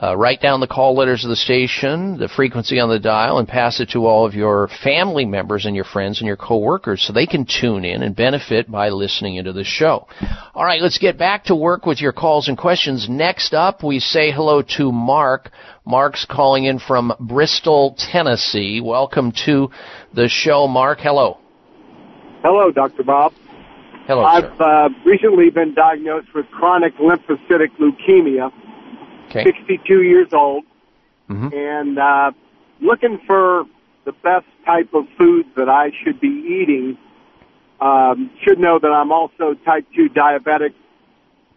uh, 0.01 0.17
write 0.17 0.41
down 0.41 0.59
the 0.59 0.67
call 0.67 0.95
letters 0.95 1.23
of 1.23 1.30
the 1.30 1.35
station, 1.35 2.17
the 2.17 2.27
frequency 2.27 2.80
on 2.80 2.89
the 2.89 2.99
dial, 2.99 3.38
and 3.38 3.48
pass 3.48 3.80
it 3.80 3.89
to 3.91 4.07
all 4.07 4.25
of 4.25 4.33
your 4.33 4.69
family 4.83 5.23
members 5.23 5.65
and 5.65 5.75
your 5.75 5.85
friends 5.85 6.19
and 6.19 6.27
your 6.27 6.35
coworkers 6.35 7.03
so 7.03 7.14
they 7.14 7.27
can 7.27 7.45
tune 7.45 7.85
in 7.85 8.01
and 8.01 8.15
benefit 8.15 8.72
by 8.72 8.89
listening 8.89 9.35
into 9.35 9.53
the 9.53 9.64
show. 9.64 10.07
All 10.56 10.65
right, 10.65 10.81
let's 10.81 10.98
get 10.98 11.19
back 11.19 11.43
to 11.45 11.56
work 11.56 11.85
with 11.85 12.01
your 12.01 12.14
calls 12.14 12.48
and 12.48 12.57
questions. 12.57 13.07
Next 13.07 13.53
up, 13.53 13.83
we 13.83 13.99
say 13.99 14.31
hello 14.31 14.64
to 14.77 14.91
Mark. 14.91 15.51
Mark's 15.85 16.25
calling 16.25 16.65
in 16.65 16.80
from 16.80 17.14
Bristol, 17.19 17.95
Tennessee. 17.99 18.81
Welcome 18.83 19.31
to 19.45 19.69
the 20.14 20.27
show, 20.27 20.67
Mark. 20.67 20.99
Hello. 21.01 21.38
Hello, 22.41 22.72
Dr. 22.72 23.03
Bob. 23.03 23.33
Hello, 24.09 24.23
I've 24.23 24.59
uh, 24.59 24.89
recently 25.05 25.51
been 25.51 25.75
diagnosed 25.75 26.33
with 26.33 26.47
chronic 26.49 26.97
lymphocytic 26.97 27.69
leukemia. 27.79 28.51
Okay. 29.27 29.43
62 29.43 30.01
years 30.01 30.29
old, 30.33 30.63
Mhm. 31.29 31.53
and 31.53 31.99
uh, 31.99 32.31
looking 32.81 33.19
for 33.27 33.65
the 34.05 34.11
best 34.23 34.47
type 34.65 34.91
of 34.95 35.05
foods 35.15 35.47
that 35.55 35.69
I 35.69 35.91
should 36.01 36.19
be 36.19 36.27
eating. 36.27 36.97
Um, 37.79 38.31
should 38.41 38.57
know 38.57 38.79
that 38.79 38.91
I'm 38.91 39.11
also 39.11 39.53
type 39.63 39.85
2 39.95 40.09
diabetic. 40.09 40.73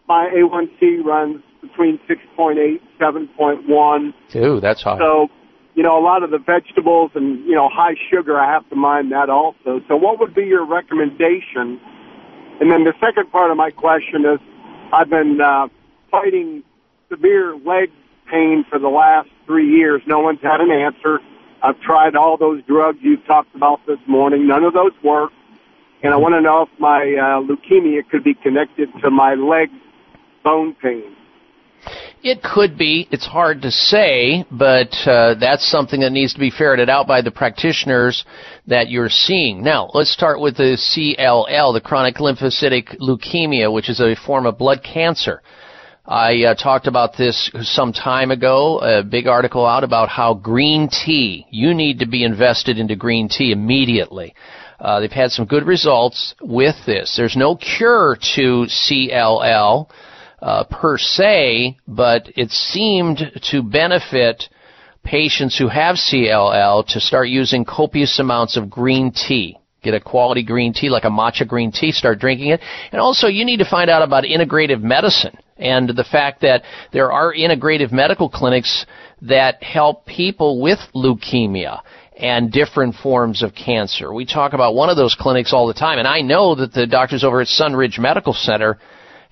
My 0.07 0.29
A1C 0.29 1.03
runs 1.03 1.41
between 1.63 1.99
6.8 2.07 2.83
7.1. 3.01 4.13
Ooh, 4.37 4.61
that's 4.61 4.83
high. 4.83 4.99
So, 4.99 5.31
you 5.75 5.83
know, 5.83 5.99
a 5.99 6.05
lot 6.05 6.23
of 6.23 6.31
the 6.31 6.39
vegetables 6.39 7.13
and, 7.15 7.47
you 7.47 7.55
know, 7.55 7.71
high 7.71 7.95
sugar, 8.11 8.39
I 8.39 8.53
have 8.53 8.69
to 8.69 8.77
mind 8.77 9.11
that 9.13 9.31
also. 9.31 9.81
So 9.89 9.97
what 9.97 10.21
would 10.21 10.35
be 10.35 10.45
your 10.45 10.67
recommendation? 10.67 11.81
And 12.61 12.71
then 12.71 12.85
the 12.85 12.95
second 13.01 13.31
part 13.31 13.51
of 13.51 13.57
my 13.57 13.71
question 13.71 14.25
is 14.25 14.39
I've 14.93 15.09
been 15.09 15.41
uh, 15.41 15.69
fighting 16.11 16.63
severe 17.11 17.57
leg 17.57 17.91
pain 18.31 18.65
for 18.69 18.79
the 18.79 18.89
last 18.89 19.29
three 19.47 19.69
years. 19.69 20.03
No 20.07 20.21
one's 20.21 20.41
had 20.43 20.61
an 20.61 20.71
answer. 20.71 21.21
I've 21.63 21.81
tried 21.81 22.17
all 22.17 22.37
those 22.37 22.63
drugs 22.65 22.99
you've 23.01 23.25
talked 23.27 23.55
about 23.55 23.81
this 23.87 23.99
morning. 24.07 24.47
None 24.47 24.65
of 24.65 24.75
those 24.75 24.93
work. 25.05 25.33
And 26.03 26.13
I 26.13 26.17
want 26.17 26.35
to 26.35 26.41
know 26.41 26.63
if 26.63 26.81
my 26.81 26.99
uh, 26.99 27.41
leukemia 27.41 28.09
could 28.11 28.25
be 28.25 28.35
connected 28.35 28.89
to 29.03 29.11
my 29.11 29.35
leg 29.35 29.69
bone 30.43 30.75
pain. 30.83 31.17
It 32.23 32.43
could 32.43 32.79
be. 32.79 33.09
It's 33.11 33.27
hard 33.27 33.63
to 33.63 33.71
say, 33.71 34.45
but 34.51 34.95
uh, 35.07 35.35
that's 35.41 35.69
something 35.69 36.01
that 36.01 36.13
needs 36.13 36.33
to 36.35 36.41
be 36.41 36.51
ferreted 36.51 36.89
out 36.89 37.07
by 37.07 37.21
the 37.21 37.31
practitioners 37.31 38.25
that 38.67 38.89
you're 38.89 39.09
seeing. 39.09 39.63
Now, 39.63 39.91
let's 39.93 40.13
start 40.13 40.41
with 40.41 40.57
the 40.57 40.77
CLL, 40.77 41.75
the 41.75 41.81
chronic 41.81 42.17
lymphocytic 42.17 42.99
leukemia, 43.01 43.73
which 43.73 43.89
is 43.89 44.01
a 44.01 44.15
form 44.15 44.47
of 44.47 44.59
blood 44.59 44.83
cancer. 44.85 45.43
I 46.07 46.43
uh, 46.43 46.55
talked 46.55 46.87
about 46.87 47.17
this 47.17 47.51
some 47.63 47.93
time 47.93 48.33
ago, 48.33 48.79
a 48.79 49.05
big 49.05 49.29
article 49.29 49.65
out 49.65 49.85
about 49.85 50.09
how 50.09 50.35
green 50.35 50.89
tea, 50.89 51.47
you 51.51 51.75
need 51.75 52.01
to 52.01 52.07
be 52.07 52.25
invested 52.25 52.79
into 52.79 52.97
green 52.97 53.29
tea 53.29 53.53
immediately. 53.53 54.35
Uh, 54.81 54.99
they've 54.99 55.13
had 55.13 55.31
some 55.31 55.47
good 55.47 55.65
results 55.65 56.35
with 56.41 56.75
this. 56.87 57.15
There's 57.17 57.37
no 57.37 57.55
cure 57.55 58.19
to 58.35 58.67
CLL 58.67 59.89
uh, 60.41 60.65
per 60.65 60.99
se, 60.99 61.79
but 61.87 62.29
it 62.35 62.51
seemed 62.51 63.41
to 63.51 63.63
benefit 63.63 64.49
patients 65.05 65.59
who 65.59 65.69
have 65.69 65.97
CLL 65.97 66.87
to 66.89 67.01
start 67.01 67.29
using 67.29 67.65
copious 67.65 68.19
amounts 68.19 68.57
of 68.57 68.71
green 68.71 69.13
tea. 69.13 69.59
Get 69.83 69.95
a 69.95 70.01
quality 70.01 70.45
green 70.45 70.73
tea 70.73 70.91
like 70.91 71.05
a 71.05 71.11
matcha 71.11 71.47
green 71.47 71.73
tea, 71.73 71.91
start 71.91 72.21
drinking 72.21 72.51
it. 72.51 72.61
And 72.93 73.01
also 73.01 73.27
you 73.27 73.45
need 73.45 73.59
to 73.59 73.69
find 73.69 73.91
out 73.91 74.03
about 74.03 74.25
integrative 74.25 74.81
medicine 74.81 75.37
and 75.57 75.89
the 75.89 76.05
fact 76.05 76.43
that 76.43 76.63
there 76.93 77.11
are 77.11 77.35
integrative 77.35 77.91
medical 77.91 78.29
clinics 78.29 78.87
that 79.23 79.63
help 79.63 80.07
people 80.07 80.61
with 80.61 80.79
leukemia 80.95 81.81
and 82.17 82.53
different 82.53 82.95
forms 82.97 83.43
of 83.43 83.55
cancer. 83.55 84.13
We 84.13 84.27
talk 84.27 84.53
about 84.53 84.75
one 84.75 84.91
of 84.91 84.97
those 84.97 85.17
clinics 85.19 85.53
all 85.53 85.67
the 85.67 85.75
time, 85.75 85.99
and 85.99 86.07
I 86.07 86.21
know 86.21 86.55
that 86.55 86.73
the 86.73 86.87
doctors 86.87 87.25
over 87.25 87.41
at 87.41 87.49
Sunridge 87.49 87.99
Medical 87.99 88.33
Center 88.33 88.79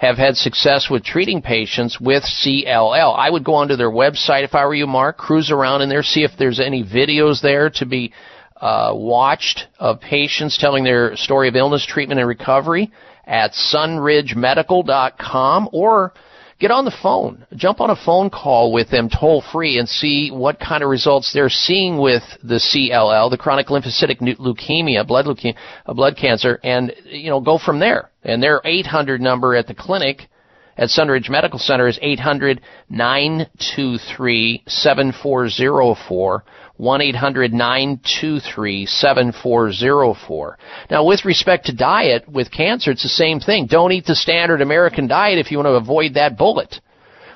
have 0.00 0.16
had 0.16 0.34
success 0.34 0.88
with 0.90 1.04
treating 1.04 1.42
patients 1.42 2.00
with 2.00 2.24
CLL. 2.24 3.14
I 3.18 3.28
would 3.28 3.44
go 3.44 3.52
onto 3.52 3.76
their 3.76 3.90
website 3.90 4.44
if 4.44 4.54
I 4.54 4.64
were 4.64 4.74
you, 4.74 4.86
Mark, 4.86 5.18
cruise 5.18 5.50
around 5.50 5.82
in 5.82 5.90
there, 5.90 6.02
see 6.02 6.24
if 6.24 6.30
there's 6.38 6.58
any 6.58 6.82
videos 6.82 7.42
there 7.42 7.68
to 7.74 7.84
be 7.84 8.14
uh, 8.56 8.92
watched 8.94 9.66
of 9.78 10.00
patients 10.00 10.56
telling 10.56 10.84
their 10.84 11.14
story 11.16 11.48
of 11.48 11.56
illness, 11.56 11.84
treatment, 11.84 12.18
and 12.18 12.26
recovery 12.26 12.90
at 13.26 13.52
sunridgemedical.com 13.52 15.68
or 15.70 16.14
get 16.58 16.70
on 16.70 16.86
the 16.86 16.96
phone. 17.02 17.44
Jump 17.54 17.82
on 17.82 17.90
a 17.90 17.96
phone 17.96 18.30
call 18.30 18.72
with 18.72 18.88
them 18.88 19.10
toll 19.10 19.42
free 19.52 19.78
and 19.78 19.86
see 19.86 20.30
what 20.30 20.58
kind 20.58 20.82
of 20.82 20.88
results 20.88 21.30
they're 21.34 21.50
seeing 21.50 21.98
with 21.98 22.22
the 22.42 22.54
CLL, 22.54 23.30
the 23.30 23.36
chronic 23.36 23.66
lymphocytic 23.66 24.18
leukemia, 24.38 25.06
blood 25.06 25.26
leukemia, 25.26 25.56
uh, 25.84 25.92
blood 25.92 26.16
cancer, 26.16 26.58
and 26.64 26.94
you 27.04 27.28
know 27.28 27.42
go 27.42 27.58
from 27.58 27.80
there. 27.80 28.09
And 28.22 28.42
their 28.42 28.60
800 28.64 29.20
number 29.20 29.54
at 29.54 29.66
the 29.66 29.74
clinic 29.74 30.28
at 30.76 30.88
Sunridge 30.88 31.28
Medical 31.28 31.58
Center 31.58 31.88
is 31.88 31.98
800 32.00 32.60
923 32.88 34.64
7404. 34.66 36.44
1 36.80 37.02
800 37.02 37.52
923 37.52 38.86
7404. 38.86 40.58
Now, 40.90 41.04
with 41.04 41.26
respect 41.26 41.66
to 41.66 41.74
diet, 41.74 42.26
with 42.26 42.50
cancer, 42.50 42.90
it's 42.90 43.02
the 43.02 43.10
same 43.10 43.38
thing. 43.38 43.66
Don't 43.66 43.92
eat 43.92 44.06
the 44.06 44.14
standard 44.14 44.62
American 44.62 45.06
diet 45.06 45.38
if 45.38 45.50
you 45.50 45.58
want 45.58 45.66
to 45.66 45.72
avoid 45.72 46.14
that 46.14 46.38
bullet. 46.38 46.80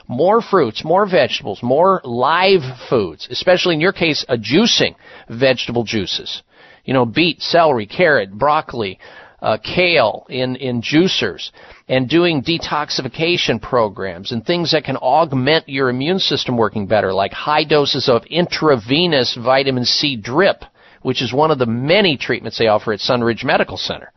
More 0.09 0.41
fruits, 0.41 0.83
more 0.83 1.07
vegetables, 1.07 1.63
more 1.63 2.01
live 2.05 2.63
foods, 2.89 3.29
especially 3.31 3.75
in 3.75 3.81
your 3.81 3.93
case, 3.93 4.25
a 4.31 4.39
juicing 4.39 4.95
vegetable 5.29 5.85
juices. 5.85 6.43
You 6.87 6.95
know, 6.95 7.05
beet, 7.05 7.43
celery, 7.43 7.87
carrot, 7.87 8.33
broccoli, 8.33 8.99
uh, 9.45 9.59
kale 9.59 10.27
in, 10.31 10.57
in 10.57 10.81
juicers 10.81 11.51
and 11.87 12.09
doing 12.09 12.43
detoxification 12.43 13.61
programs 13.61 14.33
and 14.33 14.45
things 14.45 14.73
that 14.73 14.85
can 14.85 14.97
augment 14.97 15.69
your 15.69 15.91
immune 15.91 16.19
system 16.19 16.57
working 16.57 16.87
better, 16.87 17.13
like 17.13 17.33
high 17.33 17.63
doses 17.63 18.09
of 18.09 18.25
intravenous 18.25 19.37
vitamin 19.37 19.85
C 19.85 20.17
drip, 20.17 20.65
which 21.03 21.21
is 21.21 21.31
one 21.31 21.51
of 21.51 21.59
the 21.59 21.67
many 21.67 22.17
treatments 22.17 22.59
they 22.59 22.69
offer 22.69 22.95
at 22.95 23.01
Sunridge 23.01 23.45
Medical 23.45 23.77
Center. 23.77 24.11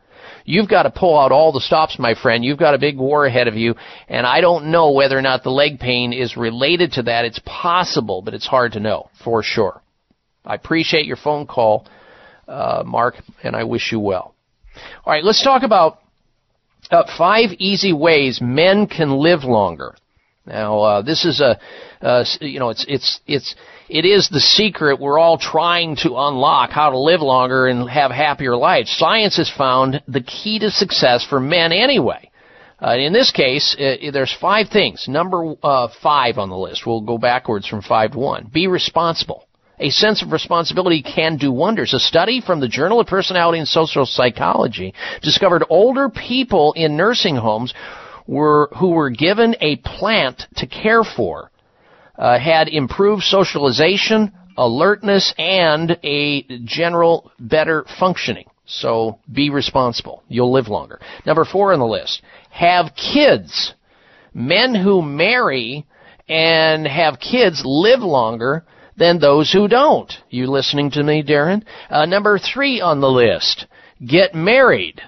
You've 0.46 0.70
got 0.70 0.84
to 0.84 0.90
pull 0.90 1.18
out 1.18 1.30
all 1.30 1.52
the 1.52 1.60
stops, 1.60 1.98
my 1.98 2.14
friend. 2.14 2.42
You've 2.42 2.58
got 2.58 2.72
a 2.72 2.78
big 2.78 2.96
war 2.96 3.26
ahead 3.26 3.48
of 3.48 3.54
you, 3.54 3.74
and 4.08 4.26
I 4.26 4.40
don't 4.40 4.70
know 4.70 4.92
whether 4.92 5.18
or 5.18 5.20
not 5.20 5.42
the 5.42 5.50
leg 5.50 5.78
pain 5.78 6.14
is 6.14 6.38
related 6.38 6.92
to 6.92 7.02
that. 7.02 7.26
It's 7.26 7.40
possible, 7.44 8.22
but 8.22 8.32
it's 8.32 8.46
hard 8.46 8.72
to 8.72 8.80
know 8.80 9.10
for 9.22 9.42
sure. 9.42 9.82
I 10.46 10.54
appreciate 10.54 11.04
your 11.04 11.18
phone 11.18 11.46
call, 11.46 11.86
uh, 12.46 12.82
Mark, 12.86 13.16
and 13.42 13.54
I 13.54 13.64
wish 13.64 13.92
you 13.92 14.00
well. 14.00 14.34
All 15.04 15.12
right, 15.12 15.24
let's 15.24 15.42
talk 15.42 15.62
about 15.62 15.98
uh, 16.90 17.04
five 17.16 17.50
easy 17.58 17.92
ways 17.92 18.40
men 18.40 18.86
can 18.86 19.10
live 19.10 19.44
longer. 19.44 19.94
Now, 20.46 20.80
uh, 20.80 21.02
this 21.02 21.24
is 21.24 21.40
a, 21.40 21.58
uh, 22.00 22.24
you 22.40 22.58
know, 22.58 22.70
it's 22.70 22.84
it's 22.88 23.20
it's 23.26 23.54
it 23.88 24.04
is 24.06 24.28
the 24.30 24.40
secret 24.40 24.98
we're 24.98 25.18
all 25.18 25.38
trying 25.38 25.96
to 25.96 26.16
unlock 26.16 26.70
how 26.70 26.90
to 26.90 26.98
live 26.98 27.20
longer 27.20 27.66
and 27.66 27.88
have 27.88 28.10
happier 28.10 28.56
lives. 28.56 28.90
Science 28.96 29.36
has 29.36 29.50
found 29.50 30.02
the 30.08 30.22
key 30.22 30.58
to 30.60 30.70
success 30.70 31.24
for 31.24 31.38
men 31.38 31.72
anyway. 31.72 32.30
Uh, 32.80 32.96
in 32.96 33.12
this 33.12 33.32
case, 33.32 33.76
uh, 33.78 34.10
there's 34.12 34.34
five 34.40 34.68
things. 34.68 35.06
Number 35.08 35.54
uh, 35.62 35.88
five 36.02 36.38
on 36.38 36.48
the 36.48 36.56
list. 36.56 36.86
We'll 36.86 37.00
go 37.00 37.18
backwards 37.18 37.66
from 37.66 37.82
five 37.82 38.12
to 38.12 38.18
one. 38.18 38.50
Be 38.52 38.68
responsible. 38.68 39.46
A 39.80 39.90
sense 39.90 40.22
of 40.22 40.32
responsibility 40.32 41.02
can 41.02 41.36
do 41.36 41.52
wonders. 41.52 41.94
A 41.94 42.00
study 42.00 42.40
from 42.40 42.60
the 42.60 42.68
Journal 42.68 43.00
of 43.00 43.06
Personality 43.06 43.58
and 43.58 43.68
Social 43.68 44.06
Psychology 44.06 44.94
discovered 45.22 45.64
older 45.70 46.08
people 46.08 46.72
in 46.72 46.96
nursing 46.96 47.36
homes 47.36 47.72
were 48.26 48.70
who 48.78 48.90
were 48.90 49.10
given 49.10 49.56
a 49.60 49.76
plant 49.76 50.46
to 50.56 50.66
care 50.66 51.04
for 51.04 51.50
uh, 52.18 52.38
had 52.38 52.68
improved 52.68 53.22
socialization, 53.22 54.32
alertness, 54.56 55.32
and 55.38 55.98
a 56.02 56.42
general 56.64 57.30
better 57.38 57.84
functioning. 57.98 58.46
So 58.66 59.18
be 59.32 59.48
responsible. 59.48 60.22
You'll 60.28 60.52
live 60.52 60.68
longer. 60.68 61.00
Number 61.24 61.44
four 61.44 61.72
on 61.72 61.78
the 61.78 61.86
list. 61.86 62.20
Have 62.50 62.92
kids. 62.94 63.74
Men 64.34 64.74
who 64.74 65.00
marry 65.00 65.86
and 66.28 66.86
have 66.86 67.18
kids 67.18 67.62
live 67.64 68.00
longer 68.00 68.64
than 68.98 69.18
those 69.18 69.52
who 69.52 69.68
don't. 69.68 70.12
You 70.30 70.50
listening 70.50 70.90
to 70.92 71.02
me, 71.02 71.22
Darren? 71.22 71.64
Uh, 71.88 72.06
number 72.06 72.38
three 72.38 72.80
on 72.80 73.00
the 73.00 73.08
list. 73.10 73.66
Get 74.04 74.34
married. 74.34 75.00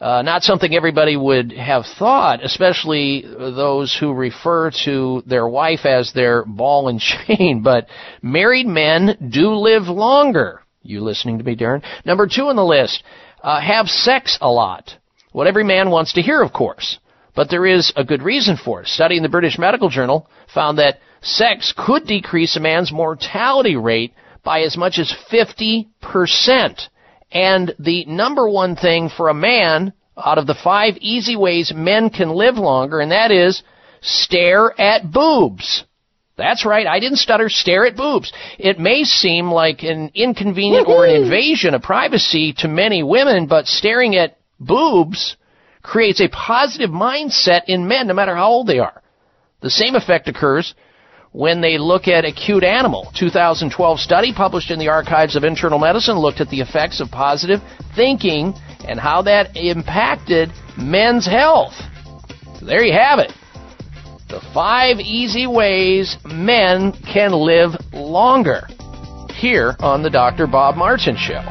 Uh, 0.00 0.22
not 0.22 0.42
something 0.42 0.74
everybody 0.74 1.16
would 1.16 1.52
have 1.52 1.84
thought, 1.98 2.44
especially 2.44 3.22
those 3.22 3.96
who 3.98 4.12
refer 4.12 4.70
to 4.84 5.22
their 5.26 5.48
wife 5.48 5.84
as 5.84 6.12
their 6.12 6.44
ball 6.44 6.88
and 6.88 7.00
chain, 7.26 7.62
but 7.62 7.88
married 8.22 8.66
men 8.66 9.30
do 9.30 9.54
live 9.54 9.88
longer. 9.88 10.62
You 10.82 11.00
listening 11.00 11.38
to 11.38 11.44
me, 11.44 11.56
Darren? 11.56 11.82
Number 12.04 12.28
two 12.28 12.46
on 12.46 12.56
the 12.56 12.64
list, 12.64 13.02
uh, 13.42 13.60
have 13.60 13.88
sex 13.88 14.38
a 14.40 14.48
lot. 14.48 14.92
What 15.32 15.48
every 15.48 15.64
man 15.64 15.90
wants 15.90 16.12
to 16.14 16.22
hear, 16.22 16.42
of 16.42 16.52
course. 16.52 16.98
But 17.34 17.50
there 17.50 17.66
is 17.66 17.92
a 17.96 18.04
good 18.04 18.22
reason 18.22 18.56
for 18.56 18.80
it. 18.80 18.86
A 18.86 18.90
study 18.90 19.16
in 19.16 19.22
the 19.22 19.28
British 19.28 19.58
Medical 19.58 19.88
Journal 19.88 20.28
found 20.52 20.78
that 20.78 21.00
sex 21.20 21.72
could 21.76 22.06
decrease 22.06 22.56
a 22.56 22.60
man's 22.60 22.92
mortality 22.92 23.76
rate 23.76 24.14
by 24.44 24.60
as 24.60 24.76
much 24.76 24.98
as 24.98 25.14
50%. 25.30 25.86
And 27.30 27.74
the 27.78 28.04
number 28.06 28.48
one 28.48 28.76
thing 28.76 29.10
for 29.14 29.28
a 29.28 29.34
man 29.34 29.92
out 30.16 30.38
of 30.38 30.46
the 30.46 30.54
five 30.54 30.96
easy 31.00 31.36
ways 31.36 31.72
men 31.74 32.10
can 32.10 32.30
live 32.30 32.56
longer, 32.56 33.00
and 33.00 33.12
that 33.12 33.30
is 33.30 33.62
stare 34.00 34.78
at 34.80 35.10
boobs. 35.10 35.84
That's 36.36 36.64
right, 36.64 36.86
I 36.86 37.00
didn't 37.00 37.18
stutter, 37.18 37.48
stare 37.48 37.84
at 37.84 37.96
boobs. 37.96 38.32
It 38.58 38.78
may 38.78 39.02
seem 39.02 39.50
like 39.50 39.82
an 39.82 40.12
inconvenient 40.14 40.86
or 40.86 41.04
an 41.04 41.22
invasion 41.22 41.74
of 41.74 41.82
privacy 41.82 42.54
to 42.58 42.68
many 42.68 43.02
women, 43.02 43.46
but 43.46 43.66
staring 43.66 44.14
at 44.14 44.38
boobs 44.60 45.36
creates 45.82 46.20
a 46.20 46.28
positive 46.28 46.90
mindset 46.90 47.62
in 47.66 47.88
men 47.88 48.06
no 48.06 48.14
matter 48.14 48.36
how 48.36 48.48
old 48.48 48.68
they 48.68 48.78
are. 48.78 49.02
The 49.60 49.70
same 49.70 49.96
effect 49.96 50.28
occurs 50.28 50.74
when 51.32 51.60
they 51.60 51.78
look 51.78 52.08
at 52.08 52.24
acute 52.24 52.64
animal. 52.64 53.10
2012 53.18 54.00
study 54.00 54.32
published 54.34 54.70
in 54.70 54.78
the 54.78 54.88
Archives 54.88 55.36
of 55.36 55.44
Internal 55.44 55.78
Medicine 55.78 56.18
looked 56.18 56.40
at 56.40 56.48
the 56.48 56.60
effects 56.60 57.00
of 57.00 57.10
positive 57.10 57.60
thinking 57.94 58.54
and 58.86 58.98
how 58.98 59.22
that 59.22 59.56
impacted 59.56 60.50
men's 60.76 61.26
health. 61.26 61.74
So 62.58 62.66
there 62.66 62.82
you 62.82 62.92
have 62.92 63.18
it. 63.18 63.32
The 64.28 64.40
five 64.52 64.98
easy 64.98 65.46
ways 65.46 66.16
men 66.24 66.92
can 66.92 67.32
live 67.32 67.72
longer. 67.92 68.66
Here 69.34 69.76
on 69.78 70.02
the 70.02 70.10
Dr. 70.10 70.46
Bob 70.46 70.76
Martin 70.76 71.16
Show. 71.16 71.42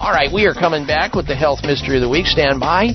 All 0.00 0.10
right, 0.10 0.32
we 0.32 0.46
are 0.46 0.54
coming 0.54 0.86
back 0.86 1.14
with 1.14 1.26
the 1.26 1.36
health 1.36 1.60
mystery 1.62 1.96
of 1.96 2.02
the 2.02 2.08
week. 2.08 2.26
Stand 2.26 2.58
by. 2.58 2.94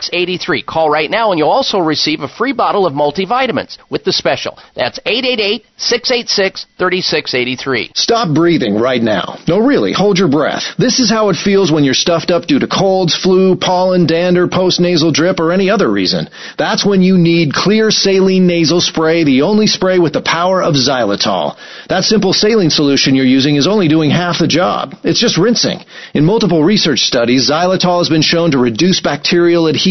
Call 0.65 0.89
right 0.89 1.09
now 1.09 1.31
and 1.31 1.39
you'll 1.39 1.49
also 1.49 1.79
receive 1.79 2.21
a 2.21 2.27
free 2.27 2.53
bottle 2.53 2.85
of 2.85 2.93
multivitamins 2.93 3.77
with 3.89 4.03
the 4.03 4.13
special. 4.13 4.57
That's 4.75 4.99
888 5.05 5.65
686 5.77 6.65
3683. 6.77 7.91
Stop 7.95 8.33
breathing 8.33 8.75
right 8.75 9.01
now. 9.01 9.37
No, 9.47 9.59
really, 9.59 9.93
hold 9.93 10.17
your 10.17 10.29
breath. 10.29 10.63
This 10.77 10.99
is 10.99 11.09
how 11.09 11.29
it 11.29 11.35
feels 11.35 11.71
when 11.71 11.83
you're 11.83 11.93
stuffed 11.93 12.31
up 12.31 12.45
due 12.45 12.59
to 12.59 12.67
colds, 12.67 13.15
flu, 13.15 13.55
pollen, 13.55 14.07
dander, 14.07 14.47
postnasal 14.47 15.13
drip, 15.13 15.39
or 15.39 15.51
any 15.51 15.69
other 15.69 15.91
reason. 15.91 16.27
That's 16.57 16.85
when 16.85 17.01
you 17.01 17.17
need 17.17 17.53
Xlear 17.53 17.91
saline 17.91 18.47
nasal 18.47 18.81
spray, 18.81 19.23
the 19.23 19.43
only 19.43 19.67
spray 19.67 19.99
with 19.99 20.13
the 20.13 20.21
power 20.21 20.63
of 20.63 20.75
xylitol. 20.75 21.57
That 21.89 22.03
simple 22.03 22.33
saline 22.33 22.69
solution 22.69 23.15
you're 23.15 23.25
using 23.25 23.55
is 23.55 23.67
only 23.67 23.87
doing 23.87 24.09
half 24.09 24.39
the 24.39 24.47
job. 24.47 24.95
It's 25.03 25.19
just 25.19 25.37
rinsing. 25.37 25.79
In 26.13 26.25
multiple 26.25 26.63
research 26.63 27.01
studies, 27.01 27.49
xylitol 27.49 27.99
has 27.99 28.09
been 28.09 28.21
shown 28.21 28.51
to 28.51 28.57
reduce 28.57 29.01
bacterial 29.01 29.67
adhesion 29.67 29.90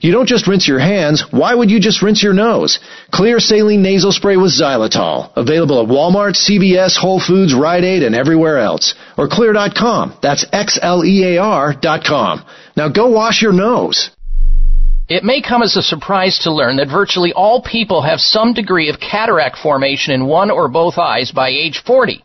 You 0.00 0.12
don't 0.12 0.28
just 0.28 0.46
rinse 0.46 0.68
your 0.68 0.78
hands. 0.78 1.24
Why 1.30 1.54
would 1.54 1.70
you 1.70 1.80
just 1.80 2.02
rinse 2.02 2.22
your 2.22 2.34
nose? 2.34 2.78
Xlear 3.12 3.40
saline 3.40 3.82
nasal 3.82 4.12
spray 4.12 4.36
with 4.36 4.52
xylitol. 4.52 5.30
Available 5.36 5.82
at 5.82 5.88
Walmart, 5.88 6.36
CVS, 6.36 6.96
Whole 6.96 7.20
Foods, 7.20 7.54
Rite 7.54 7.84
Aid, 7.84 8.02
and 8.02 8.14
everywhere 8.14 8.58
else. 8.58 8.94
Or 9.16 9.28
xlear.com. 9.28 10.18
That's 10.22 10.44
X-L-E-A-R 10.52 11.74
dot 11.80 12.04
com. 12.04 12.44
Now 12.76 12.88
go 12.88 13.08
wash 13.08 13.42
your 13.42 13.52
nose. 13.52 14.10
It 15.08 15.22
may 15.22 15.40
come 15.40 15.62
as 15.62 15.76
a 15.76 15.82
surprise 15.82 16.40
to 16.40 16.52
learn 16.52 16.78
that 16.78 16.88
virtually 16.88 17.32
all 17.32 17.62
people 17.62 18.02
have 18.02 18.18
some 18.18 18.52
degree 18.54 18.88
of 18.88 18.98
cataract 18.98 19.56
formation 19.56 20.12
in 20.12 20.26
one 20.26 20.50
or 20.50 20.66
both 20.66 20.98
eyes 20.98 21.30
by 21.30 21.48
age 21.50 21.80
40. 21.86 22.24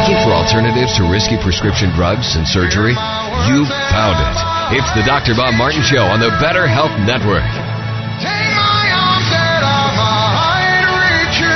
Looking 0.00 0.24
for 0.24 0.32
alternatives 0.32 0.96
to 0.96 1.04
risky 1.04 1.36
prescription 1.36 1.92
drugs 1.92 2.32
and 2.32 2.48
surgery? 2.48 2.96
You've 3.44 3.68
found 3.92 4.16
it. 4.16 4.80
It's 4.80 4.88
the 4.96 5.04
Dr. 5.04 5.36
Bob 5.36 5.52
Martin 5.60 5.84
Show 5.84 6.00
on 6.00 6.24
the 6.24 6.32
Better 6.40 6.64
Health 6.64 6.96
Network. 7.04 7.44
Take 8.16 8.32
my 8.56 8.80
arms 8.96 9.28
that 9.28 9.60
I 9.60 9.92
might 10.00 10.88
reach 11.04 11.36
you, 11.44 11.52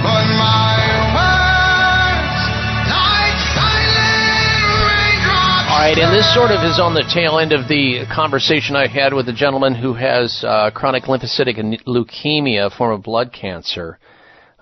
but 0.00 0.24
my 0.40 0.80
words 1.12 2.40
like 2.88 3.36
silent 3.52 4.64
raindrops. 4.80 5.76
All 5.76 5.84
right, 5.84 5.98
and 6.00 6.08
this 6.08 6.24
sort 6.32 6.48
of 6.48 6.64
is 6.64 6.80
on 6.80 6.96
the 6.96 7.04
tail 7.12 7.36
end 7.36 7.52
of 7.52 7.68
the 7.68 8.08
conversation 8.08 8.76
I 8.76 8.86
had 8.88 9.12
with 9.12 9.28
a 9.28 9.36
gentleman 9.36 9.74
who 9.74 9.92
has 9.92 10.40
uh, 10.40 10.70
chronic 10.72 11.04
lymphocytic 11.04 11.60
leukemia, 11.84 12.72
a 12.72 12.74
form 12.74 12.94
of 12.96 13.02
blood 13.02 13.30
cancer, 13.30 13.98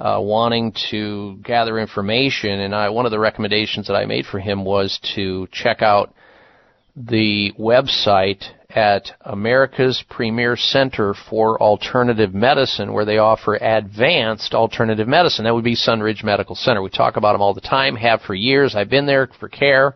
uh, 0.03 0.19
wanting 0.21 0.75
to 0.91 1.39
gather 1.45 1.79
information. 1.79 2.59
And 2.59 2.75
I, 2.75 2.89
one 2.89 3.07
of 3.07 3.13
the 3.13 3.21
recommendations 3.21 3.87
that 3.87 3.95
I 3.95 4.05
made 4.05 4.27
for 4.27 4.41
him 4.41 4.65
was 4.65 4.99
to 5.15 5.47
check 5.53 5.81
out 5.81 6.13
the 6.97 7.53
website 7.57 8.43
at 8.69 9.13
America's 9.21 10.03
Premier 10.11 10.57
Center 10.57 11.15
for 11.31 11.61
Alternative 11.63 12.35
Medicine, 12.35 12.93
where 12.93 13.05
they 13.05 13.19
offer 13.19 13.55
advanced 13.55 14.55
alternative 14.55 15.07
medicine. 15.07 15.45
That 15.45 15.55
would 15.55 15.63
be 15.63 15.77
Sunridge 15.77 16.25
Medical 16.25 16.57
Center. 16.57 16.83
We 16.83 16.91
talk 16.91 17.17
about 17.17 17.35
them 17.35 17.43
all 17.43 17.55
the 17.55 17.61
time, 17.61 17.95
have 17.95 18.23
for 18.23 18.35
years. 18.35 18.75
I've 18.75 18.91
been 18.91 19.07
there 19.07 19.29
for 19.39 19.49
care. 19.49 19.95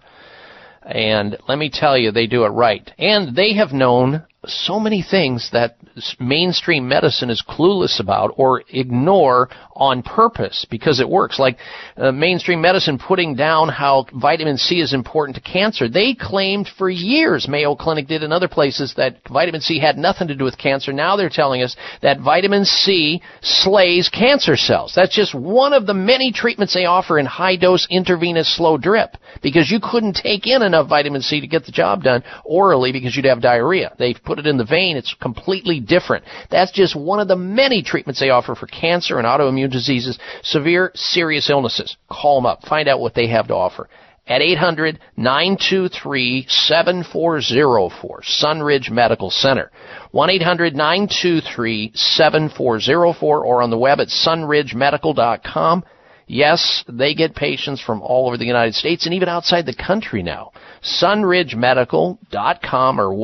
And 0.82 1.36
let 1.48 1.58
me 1.58 1.68
tell 1.68 1.98
you, 1.98 2.12
they 2.12 2.28
do 2.28 2.44
it 2.44 2.50
right. 2.50 2.88
And 2.96 3.34
they 3.34 3.54
have 3.54 3.72
known 3.72 4.22
so 4.46 4.78
many 4.78 5.02
things 5.02 5.50
that 5.52 5.76
mainstream 6.20 6.88
medicine 6.88 7.30
is 7.30 7.42
clueless 7.46 8.00
about 8.00 8.34
or 8.36 8.62
ignore 8.68 9.48
on 9.74 10.02
purpose 10.02 10.66
because 10.70 11.00
it 11.00 11.08
works. 11.08 11.38
Like 11.38 11.58
uh, 11.96 12.12
mainstream 12.12 12.60
medicine 12.60 12.98
putting 12.98 13.34
down 13.34 13.68
how 13.68 14.06
vitamin 14.12 14.56
C 14.56 14.80
is 14.80 14.94
important 14.94 15.36
to 15.36 15.42
cancer. 15.42 15.88
They 15.88 16.14
claimed 16.14 16.68
for 16.78 16.88
years, 16.88 17.48
Mayo 17.48 17.74
Clinic 17.74 18.06
did 18.06 18.22
in 18.22 18.32
other 18.32 18.48
places, 18.48 18.94
that 18.96 19.16
vitamin 19.28 19.60
C 19.60 19.78
had 19.78 19.98
nothing 19.98 20.28
to 20.28 20.34
do 20.34 20.44
with 20.44 20.58
cancer. 20.58 20.92
Now 20.92 21.16
they're 21.16 21.28
telling 21.28 21.62
us 21.62 21.76
that 22.02 22.20
vitamin 22.20 22.64
C 22.64 23.22
slays 23.42 24.08
cancer 24.08 24.56
cells. 24.56 24.92
That's 24.94 25.14
just 25.14 25.34
one 25.34 25.72
of 25.72 25.86
the 25.86 25.94
many 25.94 26.32
treatments 26.32 26.74
they 26.74 26.86
offer 26.86 27.18
in 27.18 27.26
high 27.26 27.56
dose 27.56 27.86
intravenous 27.90 28.54
slow 28.56 28.78
drip 28.78 29.16
because 29.42 29.70
you 29.70 29.80
couldn't 29.82 30.14
take 30.14 30.46
in 30.46 30.62
enough 30.62 30.88
vitamin 30.88 31.22
C 31.22 31.40
to 31.40 31.46
get 31.46 31.66
the 31.66 31.72
job 31.72 32.02
done 32.02 32.22
orally 32.44 32.92
because 32.92 33.14
you'd 33.14 33.26
have 33.26 33.40
diarrhea. 33.40 33.94
They've 33.98 34.18
put 34.24 34.35
it 34.38 34.46
in 34.46 34.56
the 34.56 34.64
vein. 34.64 34.96
It's 34.96 35.14
completely 35.14 35.80
different. 35.80 36.24
That's 36.50 36.72
just 36.72 36.96
one 36.96 37.20
of 37.20 37.28
the 37.28 37.36
many 37.36 37.82
treatments 37.82 38.20
they 38.20 38.30
offer 38.30 38.54
for 38.54 38.66
cancer 38.66 39.18
and 39.18 39.26
autoimmune 39.26 39.70
diseases, 39.70 40.18
severe, 40.42 40.92
serious 40.94 41.50
illnesses. 41.50 41.96
Call 42.10 42.36
them 42.36 42.46
up. 42.46 42.62
Find 42.66 42.88
out 42.88 43.00
what 43.00 43.14
they 43.14 43.28
have 43.28 43.48
to 43.48 43.54
offer 43.54 43.88
at 44.26 44.42
800 44.42 44.98
923 45.16 46.46
7404, 46.48 48.22
Sunridge 48.22 48.90
Medical 48.90 49.30
Center. 49.30 49.70
1 50.10 50.30
800 50.30 50.74
923 50.74 51.92
7404 51.94 53.44
or 53.44 53.62
on 53.62 53.70
the 53.70 53.78
web 53.78 54.00
at 54.00 54.08
sunridgemedical.com. 54.08 55.84
Yes, 56.28 56.82
they 56.88 57.14
get 57.14 57.36
patients 57.36 57.80
from 57.80 58.02
all 58.02 58.26
over 58.26 58.36
the 58.36 58.44
United 58.44 58.74
States 58.74 59.06
and 59.06 59.14
even 59.14 59.28
outside 59.28 59.64
the 59.64 59.72
country 59.74 60.24
now. 60.24 60.50
sunridgemedical.com 60.82 63.00
or 63.00 63.14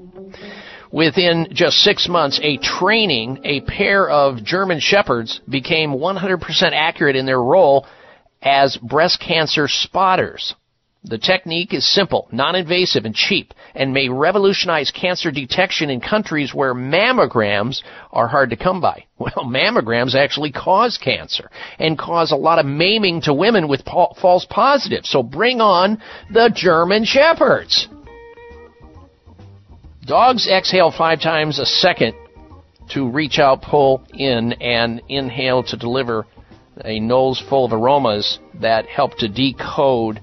Within 0.92 1.48
just 1.52 1.78
six 1.78 2.10
months, 2.10 2.42
a 2.44 2.58
training, 2.58 3.40
a 3.46 3.62
pair 3.62 4.10
of 4.10 4.44
German 4.44 4.82
shepherds 4.82 5.40
became 5.48 5.92
100% 5.92 6.72
accurate 6.74 7.16
in 7.16 7.26
their 7.26 7.42
role 7.42 7.86
as 8.42 8.76
breast 8.78 9.22
cancer 9.22 9.68
spotters. 9.70 10.56
The 11.06 11.18
technique 11.18 11.74
is 11.74 11.90
simple, 11.90 12.28
non-invasive, 12.32 13.06
and 13.06 13.16
cheap, 13.16 13.54
and 13.74 13.94
may 13.94 14.10
revolutionize 14.10 14.92
cancer 14.92 15.32
detection 15.32 15.90
in 15.90 16.02
countries 16.02 16.54
where 16.54 16.74
mammograms 16.74 17.82
are 18.12 18.28
hard 18.28 18.50
to 18.50 18.58
come 18.58 18.82
by. 18.82 19.06
Well, 19.20 19.46
mammograms 19.46 20.16
actually 20.16 20.54
cause 20.54 20.98
cancer 20.98 21.52
and 21.78 22.00
cause 22.00 22.32
a 22.32 22.38
lot 22.38 22.58
of 22.58 22.66
maiming 22.66 23.20
to 23.24 23.34
women 23.34 23.68
with 23.68 23.84
false 23.84 24.46
positives. 24.50 25.10
So 25.10 25.24
bring 25.24 25.60
on 25.60 26.02
the 26.32 26.50
German 26.56 27.04
Shepherds. 27.04 27.90
Dogs 30.06 30.48
exhale 30.48 30.92
five 30.98 31.20
times 31.22 31.60
a 31.60 31.66
second 31.66 32.14
to 32.92 33.10
reach 33.10 33.40
out, 33.40 33.62
pull 33.62 34.04
in, 34.14 34.54
and 34.54 35.02
inhale 35.10 35.64
to 35.64 35.76
deliver 35.76 36.26
a 36.86 37.02
nose 37.02 37.44
full 37.50 37.66
of 37.66 37.74
aromas 37.74 38.40
that 38.62 38.86
help 38.86 39.18
to 39.18 39.28
decode 39.28 40.22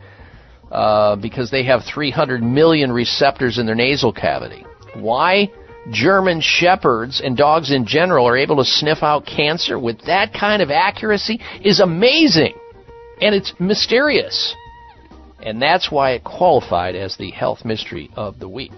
uh, 0.71 1.17
because 1.17 1.51
they 1.51 1.65
have 1.65 1.83
300 1.85 2.43
million 2.43 2.93
receptors 2.93 3.59
in 3.59 3.67
their 3.67 3.75
nasal 3.75 4.13
cavity. 4.13 4.65
Why 4.95 5.51
German 5.91 6.41
shepherds 6.41 7.21
and 7.21 7.37
dogs 7.37 7.71
in 7.71 7.87
general 7.87 8.27
are 8.27 8.37
able 8.37 8.57
to 8.57 8.65
sniff 8.65 9.03
out 9.03 9.27
cancer 9.27 9.79
with 9.79 10.03
that 10.07 10.33
kind 10.33 10.63
of 10.63 10.71
accuracy 10.71 11.41
is 11.63 11.81
amazing. 11.81 12.55
And 13.21 13.35
it's 13.35 13.53
mysterious. 13.59 14.55
And 15.41 15.63
that's 15.63 15.91
why 15.91 16.13
it 16.13 16.25
qualified 16.25 16.97
as 16.97 17.17
the 17.17 17.31
health 17.31 17.65
mystery 17.65 18.11
of 18.17 18.39
the 18.39 18.49
week. 18.49 18.73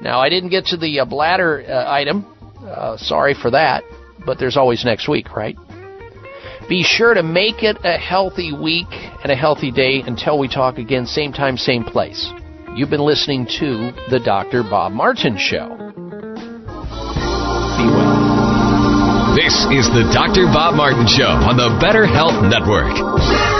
Now, 0.00 0.20
I 0.20 0.28
didn't 0.28 0.50
get 0.50 0.66
to 0.66 0.76
the 0.76 1.00
uh, 1.00 1.04
bladder 1.04 1.62
uh, 1.66 1.90
item. 1.90 2.26
Uh, 2.60 2.96
sorry 2.96 3.34
for 3.34 3.50
that. 3.50 3.84
But 4.24 4.38
there's 4.38 4.56
always 4.56 4.84
next 4.84 5.08
week, 5.08 5.34
right? 5.36 5.56
Be 6.70 6.84
sure 6.84 7.14
to 7.14 7.24
make 7.24 7.64
it 7.64 7.78
a 7.82 7.98
healthy 7.98 8.52
week 8.52 8.86
and 8.92 9.32
a 9.32 9.34
healthy 9.34 9.72
day 9.72 10.04
until 10.06 10.38
we 10.38 10.46
talk 10.46 10.78
again, 10.78 11.04
same 11.04 11.32
time, 11.32 11.56
same 11.56 11.82
place. 11.82 12.30
You've 12.76 12.90
been 12.90 13.04
listening 13.04 13.44
to 13.58 13.90
The 14.08 14.20
Dr. 14.24 14.62
Bob 14.62 14.92
Martin 14.92 15.36
Show. 15.36 15.66
Be 15.66 15.82
well. 17.90 19.34
This 19.34 19.66
is 19.74 19.90
The 19.90 20.08
Dr. 20.14 20.46
Bob 20.46 20.76
Martin 20.76 21.08
Show 21.08 21.24
on 21.24 21.56
the 21.56 21.76
Better 21.80 22.06
Health 22.06 22.40
Network. 22.44 23.59